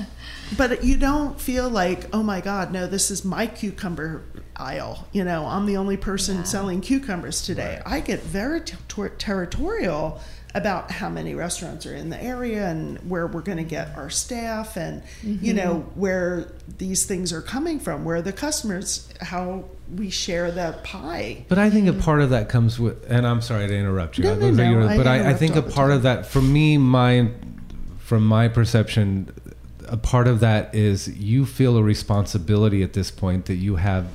but 0.58 0.84
you 0.84 0.98
don't 0.98 1.40
feel 1.40 1.70
like 1.70 2.08
oh 2.14 2.24
my 2.24 2.42
god, 2.42 2.72
no, 2.72 2.88
this 2.88 3.10
is 3.12 3.26
my 3.26 3.48
cucumber 3.48 4.24
aisle. 4.56 5.08
You 5.12 5.24
know, 5.24 5.46
I'm 5.46 5.66
the 5.66 5.78
only 5.78 5.98
person 5.98 6.38
Yeah. 6.38 6.44
selling 6.44 6.82
cucumbers 6.82 7.42
today. 7.42 7.82
I 7.86 8.00
get 8.00 8.22
very 8.22 8.62
t- 8.62 8.78
ter- 8.88 9.10
territorial 9.10 10.22
about 10.54 10.90
how 10.90 11.10
many 11.10 11.36
restaurants 11.36 11.86
are 11.86 11.94
in 11.96 12.10
the 12.10 12.22
area 12.24 12.70
and 12.70 12.98
where 13.10 13.28
we're 13.28 13.42
going 13.42 13.58
to 13.58 13.64
get 13.66 13.96
our 13.98 14.10
staff 14.10 14.78
and 14.78 15.04
you 15.22 15.36
mm-hmm. 15.54 15.58
know 15.58 15.80
where 15.96 16.48
these 16.78 17.06
things 17.06 17.34
are 17.34 17.42
coming 17.42 17.78
from 17.78 18.06
where 18.06 18.22
the 18.22 18.32
customers 18.32 19.10
how 19.20 19.66
we 19.94 20.10
share 20.10 20.52
the 20.52 20.78
pie 20.84 21.46
But 21.48 21.58
I 21.60 21.70
think 21.70 21.88
a 21.88 21.94
part 21.94 22.22
of 22.22 22.32
that 22.32 22.50
comes 22.50 22.80
with, 22.80 23.10
and 23.10 23.26
I'm 23.28 23.42
sorry 23.42 23.68
to 23.68 23.76
interrupt 23.76 24.18
you. 24.18 24.24
No, 24.24 24.36
no, 24.36 24.48
look 24.48 24.60
at 24.60 24.64
no, 24.66 24.72
your- 24.72 24.90
I 24.90 24.98
but 24.98 25.08
I, 25.08 25.30
I 25.30 25.34
think 25.34 25.56
a 25.56 25.62
part 25.62 25.92
of 25.92 26.02
that, 26.04 26.26
for 26.26 26.42
me, 26.42 26.78
my, 26.78 27.30
from 28.00 28.26
my 28.26 28.48
perception, 28.48 29.32
a 29.88 29.98
part 29.98 30.28
of 30.28 30.40
that 30.40 30.74
is 30.74 31.08
you 31.18 31.46
feel 31.46 31.78
a 31.78 31.84
responsibility 31.84 32.82
at 32.84 32.94
this 32.94 33.12
point 33.12 33.46
that 33.46 33.56
you 33.56 33.76
have 33.76 34.08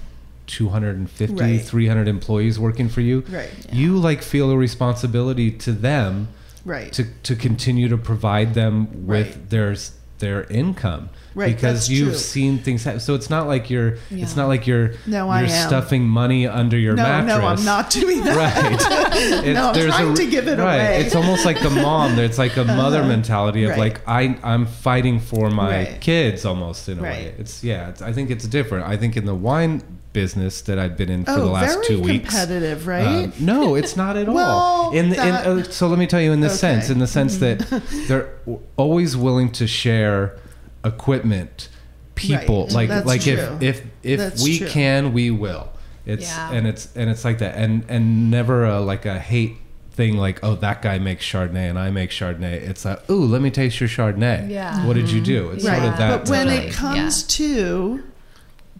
250, 0.49 1.35
Right. 1.37 1.61
300 1.63 2.09
employees 2.09 2.59
working 2.59 2.89
for 2.89 3.01
you. 3.01 3.21
Right. 3.31 3.51
You 3.73 3.97
like 3.97 4.23
feel 4.23 4.51
a 4.51 4.57
responsibility 4.57 5.53
to 5.53 5.73
them 5.73 6.29
right 6.65 6.93
to, 6.93 7.05
to 7.23 7.37
continue 7.37 7.89
to 7.89 7.97
provide 7.97 8.55
them 8.55 9.07
with 9.07 9.29
Right. 9.37 9.51
their 9.51 9.71
s- 9.73 9.93
their 10.21 10.45
income 10.45 11.11
Right, 11.35 11.55
because 11.55 11.89
you've 11.89 12.09
true. 12.09 12.17
seen 12.19 12.59
things 12.59 12.83
happen. 12.85 12.99
So 13.01 13.15
it's 13.15 13.31
not 13.31 13.47
like 13.47 13.71
you're 13.71 13.95
Yeah. 14.11 14.23
it's 14.25 14.35
not 14.37 14.49
like 14.49 14.67
you're 14.67 14.95
No, 15.07 15.29
I 15.29 15.43
you're 15.43 15.51
am. 15.51 15.69
stuffing 15.69 16.05
money 16.05 16.47
under 16.47 16.77
your 16.79 16.95
no 16.95 17.03
mattress. 17.05 17.39
no 17.41 17.47
i'm 17.47 17.65
not 17.65 17.91
doing 17.91 18.23
that 18.25 18.37
Right. 18.37 18.73
It's, 19.13 19.55
No, 19.55 19.69
I'm 19.69 19.75
there's 19.75 19.95
trying 19.95 20.13
a, 20.13 20.17
to 20.17 20.27
give 20.31 20.49
it 20.49 20.59
right. 20.59 20.77
away. 20.77 21.01
It's 21.03 21.15
almost 21.15 21.45
like 21.45 21.61
the 21.61 21.71
mom. 21.71 22.19
It's 22.19 22.39
like 22.39 22.57
a 22.57 22.65
mother 22.65 22.99
uh-huh. 23.01 23.09
mentality 23.09 23.65
of 23.65 23.71
Right. 23.71 23.79
like 23.79 24.01
I 24.09 24.39
I'm 24.43 24.67
fighting 24.67 25.21
for 25.21 25.51
my 25.51 25.69
Right. 25.85 26.01
kids 26.01 26.45
almost 26.45 26.89
in 26.89 26.99
a 26.99 27.03
way. 27.03 27.35
It's 27.39 27.63
yeah. 27.65 27.89
It's, 27.91 28.03
I 28.03 28.13
think 28.13 28.31
it's 28.31 28.47
different. 28.47 28.87
I 28.87 28.97
think 28.97 29.17
in 29.17 29.25
the 29.27 29.35
wine 29.35 29.83
business 30.13 30.61
that 30.63 30.79
I've 30.79 30.97
been 30.97 31.09
in 31.11 31.25
for 31.25 31.33
oh, 31.33 31.37
the 31.41 31.47
last 31.47 31.75
very 31.75 31.87
two 31.87 32.01
weeks. 32.03 32.29
competitive, 32.29 32.87
right? 32.87 33.25
Um, 33.27 33.33
no, 33.39 33.75
it's 33.77 33.97
not 33.97 34.17
at 34.17 34.29
all. 34.29 34.35
Well, 34.35 34.91
In, 34.93 35.11
the, 35.11 35.17
in 35.17 35.35
uh, 35.35 35.63
so 35.65 35.87
let 35.89 35.99
me 35.99 36.07
tell 36.07 36.21
you, 36.21 36.33
in 36.33 36.41
this 36.41 36.53
Okay. 36.53 36.75
Sense, 36.81 36.91
in 36.91 36.99
the 36.99 37.07
sense 37.07 37.37
that 37.39 37.59
they're 38.09 38.29
always 38.77 39.17
willing 39.17 39.53
to 39.53 39.67
share 39.67 40.37
equipment, 40.85 41.69
people. 42.15 42.65
Right. 42.65 42.73
Like 42.73 42.89
That's 42.89 43.07
like 43.07 43.21
true. 43.23 43.33
if 43.35 43.63
if 43.63 43.83
if 44.03 44.19
That's 44.19 44.43
we 44.43 44.59
true. 44.59 44.69
can, 44.69 45.13
we 45.13 45.31
will. 45.31 45.69
It's 46.07 46.25
Yeah. 46.25 46.53
and 46.53 46.67
it's 46.67 46.89
and 46.97 47.09
it's 47.11 47.25
like 47.25 47.39
that, 47.39 47.57
and 47.57 47.85
and 47.89 48.31
never 48.31 48.65
a, 48.65 48.81
like 48.81 49.07
a 49.07 49.19
hate 49.19 49.57
thing 49.93 50.17
like 50.17 50.39
oh 50.45 50.55
that 50.55 50.81
guy 50.83 50.99
makes 50.99 51.25
Chardonnay 51.27 51.69
and 51.69 51.79
I 51.79 51.91
make 51.91 52.11
Chardonnay. 52.11 52.53
It's 52.55 52.85
like 52.85 53.09
ooh 53.11 53.25
let 53.27 53.43
me 53.43 53.51
taste 53.51 53.81
your 53.81 53.89
Chardonnay. 53.89 54.49
Yeah. 54.51 54.87
What 54.87 54.95
did 54.95 55.11
you 55.11 55.21
do? 55.21 55.51
It's 55.51 55.65
right. 55.65 55.79
sort 55.79 55.93
of 55.93 55.99
that. 55.99 56.21
but 56.25 56.31
when 56.31 56.49
it 56.49 56.73
comes 56.73 57.23
to 57.25 58.03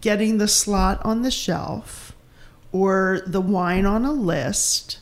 getting 0.01 0.37
the 0.37 0.47
slot 0.47 1.03
on 1.05 1.21
the 1.21 1.31
shelf 1.31 2.15
or 2.71 3.21
the 3.25 3.41
wine 3.41 3.85
on 3.85 4.05
a 4.05 4.11
list, 4.11 4.99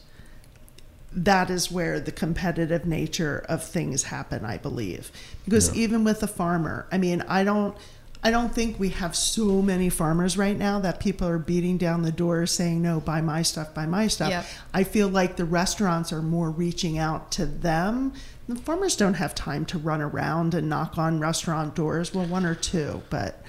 that 1.11 1.49
is 1.49 1.71
where 1.71 1.99
the 1.99 2.11
competitive 2.11 2.85
nature 2.85 3.43
of 3.49 3.63
things 3.63 4.03
happen, 4.03 4.45
I 4.45 4.57
believe. 4.57 5.11
Because 5.45 5.69
Yeah. 5.69 5.83
even 5.83 6.03
with 6.03 6.21
a 6.21 6.27
farmer, 6.27 6.85
I 6.91 6.97
mean, 6.97 7.23
I 7.27 7.43
don't 7.43 7.75
I 8.21 8.31
don't 8.31 8.53
think 8.53 8.77
we 8.77 8.89
have 8.89 9.15
so 9.15 9.61
many 9.61 9.87
farmers 9.89 10.37
right 10.37 10.57
now 10.57 10.81
that 10.81 10.99
people 10.99 11.25
are 11.25 11.37
beating 11.37 11.77
down 11.77 12.01
the 12.01 12.11
door 12.11 12.45
saying, 12.45 12.81
no, 12.81 12.99
buy 12.99 13.21
my 13.21 13.41
stuff, 13.43 13.73
buy 13.73 13.85
my 13.85 14.07
stuff. 14.07 14.29
Yep. 14.29 14.45
I 14.73 14.83
feel 14.83 15.07
like 15.07 15.37
the 15.37 15.45
restaurants 15.45 16.11
are 16.11 16.21
more 16.21 16.51
reaching 16.51 16.97
out 16.97 17.31
to 17.31 17.45
them. 17.45 18.11
The 18.49 18.57
farmers 18.57 18.97
don't 18.97 19.13
have 19.13 19.33
time 19.35 19.63
to 19.67 19.77
run 19.77 20.01
around 20.01 20.53
and 20.53 20.67
knock 20.67 20.97
on 20.97 21.21
restaurant 21.21 21.75
doors. 21.75 22.13
Well, 22.13 22.25
one 22.25 22.45
or 22.45 22.55
two, 22.55 23.03
but 23.09 23.41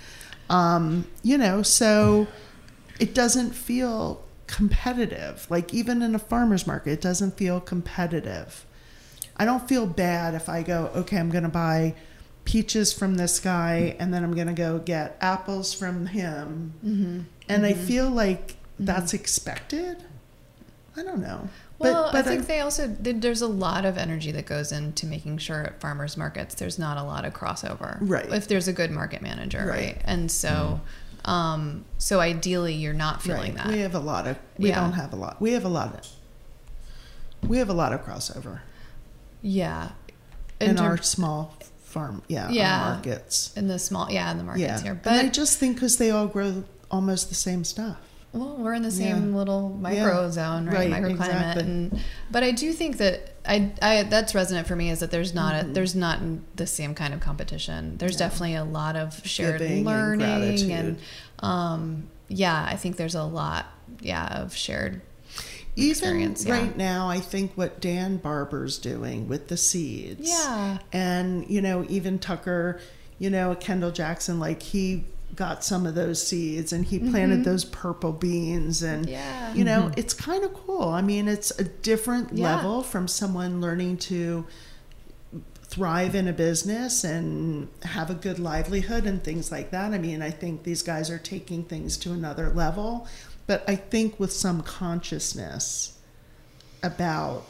um, 0.50 1.06
you 1.22 1.38
know, 1.38 1.62
so 1.62 2.26
it 2.98 3.14
doesn't 3.14 3.52
feel 3.52 4.22
competitive. 4.46 5.46
Like 5.48 5.72
even 5.72 6.02
in 6.02 6.14
a 6.14 6.18
farmer's 6.18 6.66
market, 6.66 6.90
it 6.90 7.00
doesn't 7.00 7.38
feel 7.38 7.60
competitive. 7.60 8.66
I 9.36 9.46
don't 9.46 9.66
feel 9.66 9.86
bad 9.86 10.34
if 10.34 10.48
I 10.48 10.62
go, 10.62 10.90
okay, 10.94 11.16
I'm 11.16 11.30
going 11.30 11.44
to 11.44 11.48
buy 11.48 11.94
peaches 12.44 12.92
from 12.92 13.14
this 13.14 13.38
guy 13.38 13.96
and 13.98 14.12
then 14.12 14.24
I'm 14.24 14.34
going 14.34 14.48
to 14.48 14.52
go 14.52 14.80
get 14.80 15.16
apples 15.20 15.72
from 15.72 16.06
him. 16.06 16.74
Mm-hmm. 16.84 17.20
And 17.48 17.64
I 17.64 17.72
feel 17.72 18.10
like 18.10 18.56
that's 18.78 19.14
expected. 19.14 20.02
I 20.96 21.02
don't 21.02 21.20
know. 21.20 21.48
Well, 21.80 22.10
but, 22.12 22.12
but 22.12 22.26
I 22.26 22.28
think 22.36 22.46
they 22.46 22.60
also 22.60 22.86
there's 22.86 23.40
a 23.40 23.46
lot 23.48 23.84
of 23.86 23.96
energy 23.96 24.30
that 24.32 24.44
goes 24.44 24.70
into 24.70 25.06
making 25.06 25.38
sure 25.38 25.62
at 25.62 25.80
farmers 25.80 26.16
markets 26.16 26.54
there's 26.54 26.78
not 26.78 26.98
a 26.98 27.02
lot 27.02 27.24
of 27.24 27.32
crossover. 27.32 27.96
Right. 28.02 28.30
If 28.30 28.48
there's 28.48 28.68
a 28.68 28.72
good 28.72 28.90
market 28.90 29.22
manager, 29.22 29.60
right? 29.60 29.94
Right. 29.94 30.02
And 30.04 30.30
so, 30.30 30.80
um, 31.24 31.86
so 31.96 32.20
ideally 32.20 32.74
you're 32.74 32.92
not 32.92 33.22
feeling 33.22 33.54
right. 33.54 33.64
that. 33.64 33.66
We 33.68 33.78
have 33.80 33.94
a 33.94 33.98
lot 33.98 34.26
of 34.26 34.36
we 34.58 34.68
Yeah. 34.68 34.80
don't 34.80 34.92
have 34.92 35.12
a 35.14 35.16
lot. 35.16 35.40
We 35.40 35.52
have 35.52 35.64
a 35.64 35.68
lot 35.68 35.94
of 35.94 36.06
we 37.48 37.56
have 37.56 37.70
a 37.70 37.74
lot 37.74 37.94
of 37.94 38.04
crossover 38.04 38.60
yeah. 39.40 39.92
in, 40.60 40.76
term- 40.76 40.84
our 40.86 40.96
small 41.02 41.56
farm, 41.82 42.22
yeah, 42.28 42.50
Yeah. 42.50 42.78
markets. 42.92 43.52
in 43.56 43.68
the 43.68 43.78
small, 43.78 44.10
yeah, 44.10 44.30
in 44.30 44.36
the 44.36 44.44
markets 44.44 44.62
Yeah, 44.62 44.82
here. 44.82 45.00
and 45.04 45.26
I 45.26 45.30
just 45.30 45.58
think 45.58 45.76
because 45.76 45.96
they 45.96 46.10
all 46.10 46.26
grow 46.26 46.64
almost 46.90 47.30
the 47.30 47.34
same 47.34 47.64
stuff. 47.64 47.96
Well, 48.32 48.56
we're 48.58 48.74
in 48.74 48.82
the 48.82 48.90
same 48.92 49.30
Yeah. 49.32 49.36
little 49.38 49.70
micro 49.70 50.22
Yeah. 50.26 50.30
zone, 50.30 50.66
right? 50.66 50.90
Right, 50.90 51.02
Microclimate, 51.02 51.10
exactly. 51.10 51.62
and 51.64 52.00
but 52.30 52.44
I 52.44 52.52
do 52.52 52.72
think 52.72 52.98
that 52.98 53.34
I, 53.44 53.72
I 53.82 54.02
that's 54.04 54.34
resonant 54.34 54.68
for 54.68 54.76
me 54.76 54.90
is 54.90 55.00
that 55.00 55.10
there's 55.10 55.34
not 55.34 55.54
Mm-hmm. 55.54 55.70
a, 55.70 55.74
there's 55.74 55.94
not 55.96 56.20
the 56.54 56.66
same 56.66 56.94
kind 56.94 57.12
of 57.12 57.20
competition. 57.20 57.96
There's 57.98 58.16
definitely 58.16 58.54
a 58.54 58.64
lot 58.64 58.94
of 58.96 59.20
shared 59.26 59.60
Giving 59.60 59.84
learning 59.84 60.22
and, 60.26 60.68
gratitude. 60.68 60.98
um, 61.40 62.08
yeah, 62.28 62.64
I 62.68 62.76
think 62.76 62.96
there's 62.96 63.16
a 63.16 63.24
lot, 63.24 63.66
yeah, 64.00 64.26
of 64.40 64.54
shared. 64.54 65.00
Even 65.76 65.90
experience, 65.90 66.44
yeah. 66.44 66.54
right 66.58 66.76
now, 66.76 67.08
I 67.08 67.18
think 67.20 67.52
what 67.54 67.80
Dan 67.80 68.16
Barber's 68.18 68.76
doing 68.78 69.28
with 69.28 69.48
the 69.48 69.56
seeds. 69.56 70.28
Yeah. 70.28 70.78
And, 70.92 71.48
you 71.48 71.62
know, 71.62 71.84
even 71.88 72.18
Tucker, 72.18 72.80
you 73.18 73.30
know, 73.30 73.54
Kendall 73.54 73.90
Jackson, 73.92 74.38
like 74.40 74.62
he 74.62 75.04
got 75.40 75.64
some 75.64 75.86
of 75.86 75.94
those 75.94 76.22
seeds 76.22 76.70
and 76.70 76.84
he 76.84 76.98
planted 76.98 77.36
mm-hmm. 77.36 77.44
those 77.44 77.64
purple 77.64 78.12
beans 78.12 78.82
and 78.82 79.06
Mm-hmm. 79.06 79.12
Yeah. 79.12 79.54
you 79.54 79.64
know 79.64 79.82
mm-hmm. 79.84 80.00
it's 80.00 80.12
kind 80.12 80.44
of 80.44 80.52
cool 80.52 80.90
i 80.90 81.00
mean 81.00 81.28
it's 81.28 81.50
a 81.58 81.64
different 81.64 82.34
Yeah. 82.34 82.56
level 82.56 82.82
from 82.82 83.08
someone 83.08 83.58
learning 83.62 83.96
to 84.10 84.44
thrive 85.62 86.14
in 86.14 86.28
a 86.28 86.32
business 86.32 87.04
and 87.04 87.68
have 87.84 88.10
a 88.10 88.14
good 88.14 88.38
livelihood 88.38 89.06
and 89.06 89.22
things 89.22 89.52
like 89.52 89.70
that. 89.70 89.92
I 89.92 89.98
mean, 89.98 90.20
I 90.20 90.30
think 90.32 90.64
these 90.64 90.82
guys 90.82 91.10
are 91.10 91.18
taking 91.18 91.62
things 91.62 91.96
to 91.98 92.10
another 92.12 92.50
level, 92.50 93.06
but 93.46 93.62
I 93.68 93.76
think 93.76 94.18
with 94.18 94.32
some 94.32 94.62
consciousness 94.62 95.96
about 96.82 97.44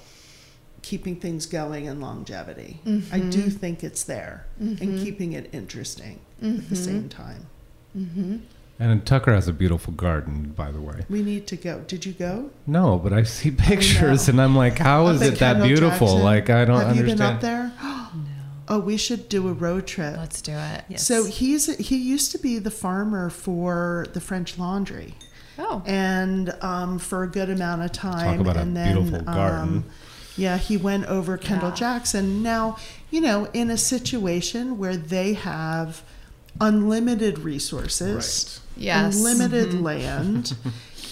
keeping 0.83 1.17
things 1.17 1.47
going 1.47 1.89
and 1.89 2.01
longevity. 2.03 2.81
I 2.85 2.91
do 2.91 3.45
mm-hmm. 3.45 3.49
think 3.49 3.83
it's 3.83 4.05
there 4.05 4.47
and 4.59 4.99
keeping 5.03 5.33
it 5.33 5.49
interesting 5.53 6.21
at 6.43 6.69
the 6.69 6.77
same 6.77 7.09
time. 7.09 7.47
And 7.95 9.05
Tucker 9.05 9.35
has 9.35 9.47
a 9.47 9.53
beautiful 9.53 9.93
garden, 9.93 10.53
by 10.57 10.71
the 10.71 10.81
way. 10.81 11.05
We 11.11 11.23
need 11.23 11.47
to 11.49 11.57
go. 11.57 11.81
Did 11.87 12.07
you 12.07 12.13
go? 12.13 12.51
No, 12.67 12.99
but 12.99 13.13
I 13.13 13.25
see 13.25 13.51
pictures 13.69 14.29
and 14.29 14.41
I'm 14.41 14.57
like, 14.57 14.79
how 14.79 15.09
is 15.09 15.21
Up 15.21 15.27
at 15.29 15.33
it 15.35 15.39
that 15.41 15.53
Kendall 15.53 15.69
beautiful? 15.69 16.07
Jackson? 16.07 16.23
Like, 16.25 16.51
I 16.51 16.65
don't 16.65 16.77
understand. 16.77 16.97
Have 16.97 17.09
you 17.09 17.15
been 17.15 17.23
up 17.23 17.41
there? 17.43 17.73
no. 17.83 18.07
Oh, 18.69 18.79
we 18.79 18.97
should 18.97 19.29
do 19.29 19.49
a 19.49 19.53
road 19.53 19.87
trip. 19.87 20.17
Let's 20.17 20.41
do 20.41 20.53
it. 20.53 20.85
Yes. 20.89 21.07
So 21.07 21.25
he's 21.25 21.77
he 21.77 21.97
used 21.97 22.31
to 22.33 22.39
be 22.39 22.59
the 22.59 22.71
farmer 22.71 23.29
for 23.29 24.07
the 24.15 24.21
French 24.21 24.57
Laundry, 24.59 25.15
Oh, 25.59 25.83
and 25.85 26.55
um, 26.63 26.99
for 27.01 27.25
a 27.25 27.27
good 27.27 27.51
amount 27.51 27.83
of 27.83 27.91
time. 27.93 28.39
Talk 28.39 28.41
about 28.41 28.57
a 28.57 28.61
and 28.61 28.77
then, 28.77 28.95
beautiful 29.03 29.25
garden. 29.27 29.61
Um, 29.61 29.85
yeah, 30.37 30.57
he 30.57 30.77
went 30.77 31.05
over 31.07 31.37
Kendall 31.37 31.71
Yeah. 31.71 31.75
Jackson. 31.75 32.43
Now, 32.45 32.77
you 33.11 33.21
know, 33.21 33.47
in 33.53 33.69
a 33.71 33.77
situation 33.77 34.79
where 34.79 34.97
they 34.97 35.35
have 35.35 36.03
unlimited 36.61 37.39
resources, 37.39 38.61
Yes. 38.77 39.17
unlimited 39.17 39.71
mm-hmm. 39.71 39.83
land. 39.85 40.57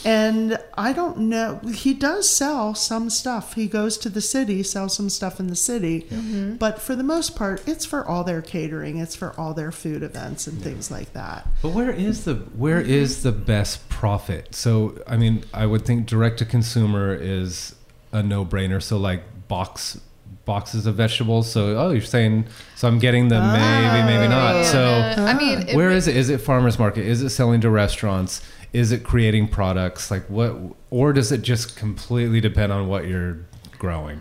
And 0.04 0.58
I 0.76 0.92
don't 0.92 1.18
know. 1.18 1.60
He 1.74 1.92
does 1.92 2.30
sell 2.30 2.74
some 2.74 3.10
stuff. 3.10 3.54
He 3.54 3.66
goes 3.66 3.98
to 3.98 4.08
the 4.08 4.20
city, 4.20 4.62
sells 4.62 4.94
some 4.94 5.10
stuff 5.10 5.40
in 5.40 5.48
the 5.48 5.56
city. 5.56 6.02
Mm-hmm. 6.02 6.54
But 6.56 6.80
for 6.80 6.94
the 6.94 7.02
most 7.02 7.34
part, 7.34 7.66
it's 7.66 7.84
for 7.84 8.06
all 8.06 8.24
their 8.24 8.42
catering. 8.42 8.98
It's 8.98 9.16
for 9.16 9.38
all 9.38 9.54
their 9.54 9.72
food 9.72 10.02
events 10.02 10.46
and 10.46 10.62
things 10.62 10.90
like 10.90 11.12
that. 11.14 11.48
But 11.62 11.70
where 11.70 11.90
is 11.90 12.24
the 12.24 12.34
where 12.34 12.80
mm-hmm. 12.80 12.90
is 12.90 13.22
the 13.22 13.32
best 13.32 13.88
profit? 13.88 14.54
So 14.54 15.02
I 15.06 15.16
mean, 15.16 15.44
I 15.52 15.66
would 15.66 15.84
think 15.84 16.06
direct 16.06 16.38
to 16.38 16.44
consumer 16.44 17.14
is 17.14 17.74
a 18.12 18.22
no 18.22 18.44
brainer. 18.44 18.82
So 18.82 18.98
like 18.98 19.48
box 19.48 20.00
boxes 20.48 20.86
of 20.86 20.94
vegetables. 20.96 21.50
So 21.52 21.76
oh, 21.78 21.90
you're 21.90 22.00
saying 22.00 22.46
so 22.74 22.88
I'm 22.88 22.98
getting 22.98 23.28
them 23.28 23.44
maybe 23.52 24.00
maybe 24.10 24.26
not. 24.28 24.64
So 24.64 24.80
Uh, 24.82 25.26
I 25.28 25.34
mean, 25.34 25.68
it 25.68 25.76
where 25.76 25.90
re- 25.90 25.96
is 25.96 26.08
it? 26.08 26.16
Is 26.16 26.28
it 26.30 26.38
farmers 26.40 26.78
market? 26.78 27.04
Is 27.06 27.22
it 27.22 27.30
selling 27.30 27.60
to 27.60 27.70
restaurants? 27.70 28.40
Is 28.72 28.90
it 28.90 29.04
creating 29.04 29.48
products? 29.48 30.10
Like 30.10 30.24
what? 30.26 30.56
Or 30.90 31.12
does 31.12 31.30
it 31.30 31.42
just 31.42 31.76
completely 31.76 32.40
depend 32.40 32.72
on 32.72 32.88
what 32.88 33.06
you're 33.06 33.38
growing? 33.78 34.20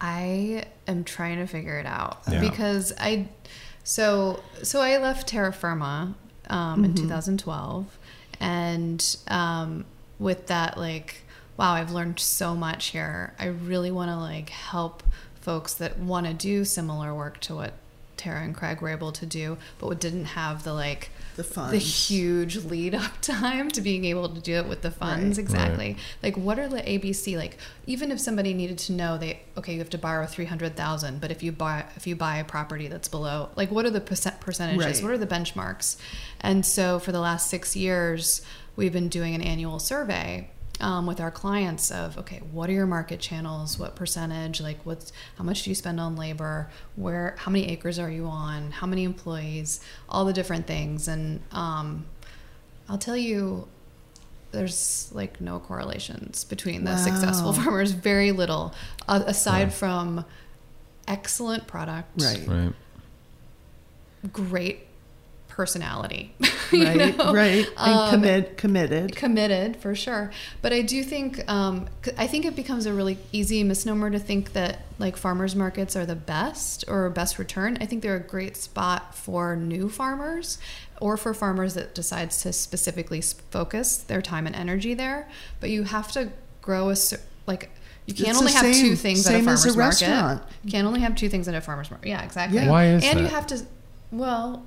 I 0.00 0.64
am 0.88 1.04
trying 1.04 1.38
to 1.38 1.46
figure 1.46 1.78
it 1.78 1.86
out 1.86 2.18
Yeah. 2.30 2.40
because 2.40 2.92
I, 2.98 3.28
so 3.84 4.42
so 4.62 4.80
I 4.80 4.98
left 4.98 5.28
Terra 5.28 5.52
Firma 5.52 6.14
um, 6.50 6.84
in 6.84 6.94
2012, 6.94 7.98
and 8.40 9.16
um, 9.28 9.84
with 10.18 10.48
that, 10.48 10.76
like, 10.76 11.22
wow, 11.56 11.72
I've 11.74 11.92
learned 11.92 12.18
so 12.18 12.54
much 12.56 12.86
here. 12.86 13.32
I 13.38 13.46
really 13.46 13.90
want 13.92 14.10
to 14.10 14.16
like 14.16 14.50
help 14.50 15.02
folks 15.42 15.74
that 15.74 15.98
want 15.98 16.26
to 16.26 16.32
do 16.34 16.64
similar 16.64 17.14
work 17.14 17.38
to 17.40 17.54
what 17.54 17.72
Tara 18.16 18.42
and 18.42 18.54
Craig 18.54 18.80
were 18.80 18.90
able 18.90 19.10
to 19.10 19.26
do, 19.26 19.56
but 19.78 19.98
didn't 19.98 20.26
have 20.26 20.62
the 20.62 20.72
like 20.72 21.10
The 21.34 21.42
funds. 21.42 21.72
the 21.72 21.78
huge 21.78 22.56
lead 22.64 22.94
up 22.94 23.12
time 23.20 23.68
to 23.72 23.80
being 23.80 24.04
able 24.04 24.28
to 24.28 24.40
do 24.40 24.54
it 24.54 24.68
with 24.68 24.82
the 24.82 24.92
funds 24.92 25.38
Right. 25.38 25.42
exactly 25.44 25.96
like 26.22 26.36
what 26.36 26.58
are 26.58 26.68
the 26.68 26.82
abc 26.82 27.36
like 27.36 27.56
even 27.86 28.12
if 28.12 28.20
somebody 28.20 28.54
needed 28.54 28.78
to 28.78 28.92
know 28.92 29.18
they 29.18 29.40
okay 29.56 29.72
you 29.72 29.78
have 29.80 29.90
to 29.90 29.98
borrow 29.98 30.24
300000 30.26 31.20
but 31.20 31.30
if 31.32 31.42
you 31.42 31.50
buy 31.50 31.84
if 31.96 32.06
you 32.06 32.14
buy 32.14 32.36
a 32.36 32.44
property 32.44 32.86
that's 32.86 33.08
below 33.08 33.48
like 33.56 33.70
what 33.72 33.84
are 33.86 33.90
the 33.90 34.00
percent 34.00 34.38
percentages 34.40 34.84
Right. 34.84 35.02
what 35.02 35.12
are 35.12 35.18
the 35.18 35.26
benchmarks 35.26 35.96
and 36.40 36.64
so 36.64 36.98
for 37.00 37.10
the 37.10 37.20
last 37.20 37.48
six 37.50 37.74
years 37.74 38.42
we've 38.76 38.92
been 38.92 39.08
doing 39.08 39.34
an 39.34 39.42
annual 39.42 39.78
survey 39.80 40.48
um, 40.80 41.06
with 41.06 41.20
our 41.20 41.30
clients 41.30 41.90
of 41.90 42.18
okay 42.18 42.40
what 42.50 42.68
are 42.68 42.72
your 42.72 42.86
market 42.86 43.20
channels? 43.20 43.78
What 43.78 43.94
percentage? 43.94 44.60
Like 44.60 44.78
what's 44.84 45.12
how 45.36 45.44
much 45.44 45.62
do 45.62 45.70
you 45.70 45.74
spend 45.74 46.00
on 46.00 46.16
labor? 46.16 46.70
Where 46.96 47.36
how 47.38 47.50
many 47.50 47.68
acres 47.68 47.98
are 47.98 48.10
you 48.10 48.26
on? 48.26 48.70
How 48.70 48.86
many 48.86 49.04
employees? 49.04 49.80
All 50.08 50.24
the 50.24 50.32
different 50.32 50.66
things. 50.66 51.08
And 51.08 51.40
um, 51.52 52.06
i'll 52.88 52.98
tell 52.98 53.16
you 53.16 53.68
there's 54.50 55.08
like 55.12 55.40
no 55.40 55.58
correlations 55.60 56.44
between 56.44 56.84
the 56.84 56.96
successful 56.96 57.52
farmers. 57.54 57.92
Very 57.92 58.32
little. 58.32 58.74
Uh, 59.08 59.22
aside 59.26 59.72
from 59.72 60.24
excellent 61.08 61.66
product. 61.66 62.20
Right. 62.20 62.46
Right. 62.46 62.72
great 64.32 64.86
personality 65.52 66.34
you 66.72 66.82
Right, 66.84 67.16
know? 67.18 67.32
right. 67.34 67.66
And 67.76 67.94
Um, 67.94 68.10
commit, 68.10 68.56
committed. 68.56 69.14
committed 69.14 69.76
for 69.76 69.94
sure 69.94 70.30
but 70.62 70.72
i 70.72 70.80
do 70.80 71.02
think 71.04 71.46
um, 71.50 71.88
c- 72.04 72.12
i 72.16 72.26
think 72.26 72.46
it 72.46 72.56
becomes 72.56 72.86
a 72.86 72.92
really 72.94 73.18
easy 73.32 73.62
misnomer 73.62 74.10
to 74.10 74.18
think 74.18 74.54
that 74.54 74.80
like 74.98 75.16
farmers 75.16 75.54
markets 75.54 75.94
are 75.94 76.06
the 76.06 76.14
best 76.16 76.84
or 76.88 77.08
best 77.10 77.38
return 77.38 77.76
i 77.82 77.86
think 77.86 78.02
they're 78.02 78.16
a 78.16 78.20
great 78.20 78.56
spot 78.56 79.14
for 79.14 79.54
new 79.54 79.90
farmers 79.90 80.56
or 81.02 81.16
for 81.18 81.34
farmers 81.34 81.74
that 81.74 81.94
decides 81.94 82.40
to 82.42 82.52
specifically 82.52 83.20
focus 83.50 83.98
their 83.98 84.22
time 84.22 84.46
and 84.46 84.56
energy 84.56 84.94
there 84.94 85.28
but 85.60 85.68
you 85.68 85.82
have 85.84 86.10
to 86.10 86.30
grow 86.62 86.88
a 86.90 86.96
like 87.46 87.68
you 88.06 88.14
can't 88.14 88.30
It's 88.30 88.38
only 88.40 88.52
the 88.52 88.58
have 88.58 88.74
two 88.74 88.96
things 88.96 89.26
at 89.28 89.34
a 89.40 89.44
farmer's 89.44 89.64
a 89.64 89.78
market. 89.78 90.42
You 90.64 90.70
can't 90.72 90.86
only 90.88 91.00
have 91.00 91.14
two 91.14 91.28
things 91.28 91.46
at 91.46 91.54
a 91.54 91.60
farmer's 91.60 91.88
market. 91.88 92.08
Yeah, 92.08 92.24
exactly. 92.24 92.58
Yeah. 92.58 92.68
Why 92.68 92.86
is 92.86 93.04
and 93.04 93.20
you 93.20 93.26
have 93.26 93.46
to, 93.48 93.60
well, 94.10 94.64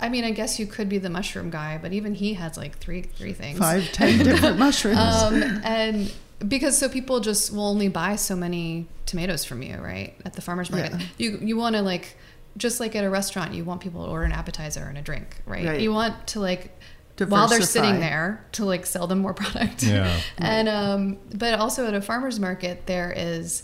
I 0.00 0.08
mean, 0.08 0.24
I 0.24 0.30
guess 0.30 0.58
you 0.58 0.66
could 0.66 0.88
be 0.88 0.98
the 0.98 1.10
mushroom 1.10 1.50
guy, 1.50 1.78
but 1.80 1.92
even 1.92 2.14
he 2.14 2.34
has 2.34 2.56
like 2.56 2.78
three 2.78 3.02
three 3.02 3.32
things. 3.32 3.58
Five, 3.58 3.92
ten 3.92 4.18
different 4.24 4.58
mushrooms. 4.58 4.98
Um, 4.98 5.60
and 5.62 6.12
because 6.46 6.78
so 6.78 6.88
people 6.88 7.20
just 7.20 7.52
will 7.52 7.66
only 7.66 7.88
buy 7.88 8.16
so 8.16 8.34
many 8.34 8.88
tomatoes 9.06 9.44
from 9.44 9.62
you, 9.62 9.76
right? 9.76 10.14
At 10.24 10.32
the 10.32 10.40
farmer's 10.40 10.70
market. 10.70 10.92
Yeah. 10.92 11.06
You 11.18 11.38
you 11.42 11.56
want 11.56 11.76
to 11.76 11.82
like 11.82 12.16
just 12.56 12.80
like 12.80 12.96
at 12.96 13.04
a 13.04 13.10
restaurant, 13.10 13.54
you 13.54 13.64
want 13.64 13.80
people 13.80 14.04
to 14.04 14.10
order 14.10 14.24
an 14.24 14.32
appetizer 14.32 14.84
and 14.84 14.98
a 14.98 15.02
drink, 15.02 15.36
right? 15.46 15.66
Right. 15.66 15.80
You 15.80 15.92
want 15.92 16.26
to 16.28 16.40
like 16.40 16.76
while 17.28 17.48
they're 17.48 17.60
sitting 17.60 18.00
there 18.00 18.44
to 18.52 18.64
like 18.64 18.86
sell 18.86 19.06
them 19.06 19.18
more 19.18 19.34
product. 19.42 19.82
Yeah. 19.82 20.18
and 20.38 20.68
um 20.68 21.18
but 21.34 21.58
also 21.58 21.86
at 21.86 21.94
a 21.94 22.00
farmer's 22.00 22.40
market 22.40 22.86
there 22.86 23.12
is 23.14 23.62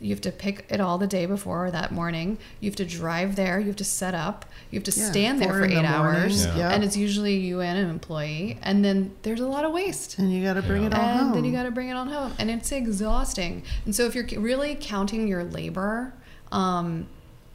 you 0.00 0.10
have 0.10 0.20
to 0.22 0.32
pick 0.32 0.64
it 0.68 0.80
all 0.80 0.98
the 0.98 1.06
day 1.06 1.26
before 1.26 1.66
or 1.66 1.70
that 1.70 1.92
morning. 1.92 2.38
You 2.60 2.68
have 2.70 2.76
to 2.76 2.84
drive 2.84 3.36
there. 3.36 3.58
You 3.60 3.66
have 3.66 3.76
to 3.76 3.84
set 3.84 4.14
up. 4.14 4.44
You 4.70 4.78
have 4.78 4.84
to 4.92 5.00
Yeah, 5.00 5.10
stand 5.10 5.40
there 5.42 5.48
for 5.52 5.64
eight 5.64 5.74
the 5.74 5.84
hours, 5.84 6.46
Yeah. 6.46 6.56
Yeah. 6.56 6.70
and 6.70 6.84
it's 6.84 6.96
usually 6.96 7.36
you 7.36 7.60
and 7.60 7.78
an 7.78 7.90
employee. 7.90 8.58
And 8.62 8.84
then 8.84 9.12
there's 9.22 9.40
a 9.40 9.46
lot 9.48 9.64
of 9.64 9.72
waste 9.72 10.18
and 10.18 10.32
you 10.32 10.42
got 10.44 10.54
to 10.54 10.62
bring 10.62 10.82
Yeah. 10.82 10.88
it 10.88 10.94
all 10.94 11.00
and 11.00 11.20
home. 11.20 11.32
then 11.32 11.44
you 11.44 11.52
got 11.52 11.64
to 11.64 11.70
bring 11.70 11.88
it 11.88 11.94
on 11.96 12.08
home 12.08 12.32
and 12.38 12.50
it's 12.50 12.70
exhausting 12.72 13.62
and 13.84 13.94
so 13.94 14.04
if 14.06 14.14
you're 14.14 14.26
really 14.40 14.76
counting 14.80 15.26
your 15.28 15.44
labor 15.44 16.12
um, 16.52 17.06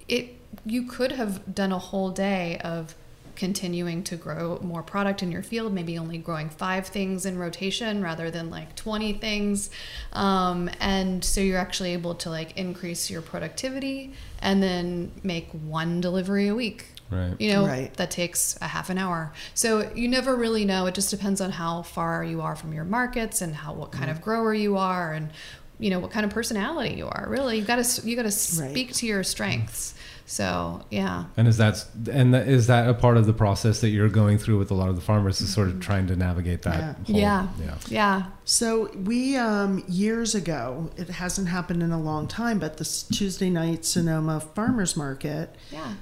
it 0.08 0.36
you 0.66 0.84
could 0.88 1.12
have 1.14 1.54
done 1.56 1.72
a 1.72 1.80
whole 1.80 2.10
day 2.12 2.58
of 2.64 2.96
continuing 3.36 4.04
to 4.04 4.16
grow 4.16 4.60
more 4.62 4.84
product 4.84 5.24
in 5.24 5.32
your 5.32 5.44
field 5.44 5.74
maybe 5.74 5.98
only 5.98 6.18
growing 6.18 6.50
five 6.50 6.88
things 6.88 7.26
in 7.26 7.38
rotation 7.38 8.02
rather 8.04 8.30
than 8.32 8.50
like 8.50 8.76
20 8.76 9.14
things. 9.14 9.70
Um, 10.14 10.70
and 10.80 11.24
so 11.24 11.42
you're 11.42 11.58
actually 11.60 11.94
able 11.94 12.16
to 12.16 12.30
like 12.30 12.58
increase 12.58 13.10
your 13.10 13.22
productivity 13.22 14.14
and 14.42 14.62
then 14.62 15.12
make 15.24 15.50
one 15.52 16.02
delivery 16.02 16.48
a 16.48 16.56
week. 16.56 16.86
Right. 17.12 17.36
you 17.40 17.52
know 17.54 17.68
Right. 17.68 17.94
that 17.98 18.10
takes 18.10 18.58
a 18.60 18.68
half 18.68 18.90
an 18.90 18.98
hour. 18.98 19.34
So 19.54 19.92
you 19.94 20.08
never 20.08 20.36
really 20.36 20.66
know. 20.66 20.88
It 20.88 20.96
just 20.96 21.12
depends 21.12 21.42
on 21.42 21.52
how 21.52 21.84
far 21.84 22.24
you 22.24 22.42
are 22.42 22.56
from 22.56 22.74
your 22.74 22.86
markets 22.86 23.42
and 23.42 23.54
how 23.54 23.74
what 23.74 23.92
kind 23.92 24.10
of 24.10 24.20
grower 24.22 24.52
you 24.54 24.78
are 24.78 25.14
and 25.14 25.30
you 25.80 25.90
know 25.92 26.00
what 26.00 26.10
kind 26.12 26.26
of 26.26 26.32
personality 26.32 26.96
you 26.96 27.06
are 27.08 27.26
really. 27.30 27.60
You 27.60 27.66
got 27.66 27.84
to 27.84 28.08
you 28.08 28.16
got 28.16 28.24
to 28.24 28.28
Right. 28.30 28.72
speak 28.72 28.94
to 28.94 29.06
your 29.06 29.24
strengths 29.24 29.94
So 30.26 30.84
yeah, 30.90 31.26
And 31.36 31.48
is 31.48 31.58
that 31.58 31.86
and 32.12 32.34
is 32.36 32.68
that 32.68 32.88
a 32.90 32.94
part 32.94 33.18
of 33.18 33.26
the 33.26 33.34
process 33.34 33.82
that 33.82 33.90
you're 33.90 34.08
going 34.10 34.38
through 34.38 34.58
with 34.58 34.72
a 34.72 34.74
lot 34.74 34.90
of 34.90 34.96
the 34.96 35.02
farmers 35.02 35.42
is 35.42 35.54
sort 35.54 35.68
of 35.68 35.80
trying 35.82 36.08
to 36.08 36.16
navigate 36.16 36.62
that? 36.64 36.80
Yeah. 36.80 36.94
Whole, 37.06 37.16
yeah, 37.22 37.48
yeah. 37.60 37.76
yeah. 37.90 38.24
So 38.46 38.90
we 38.96 39.36
um, 39.38 39.84
years 39.88 40.34
ago, 40.34 40.90
it 40.98 41.10
hasn't 41.10 41.50
happened 41.50 41.84
in 41.84 41.92
a 41.92 42.00
long 42.00 42.28
time, 42.28 42.58
but 42.60 42.78
this 42.78 43.04
Tuesday 43.04 43.50
night 43.50 43.84
Sonoma 43.86 44.40
Farmers 44.40 44.96
Market, 44.96 45.56
Yeah. 45.72 45.94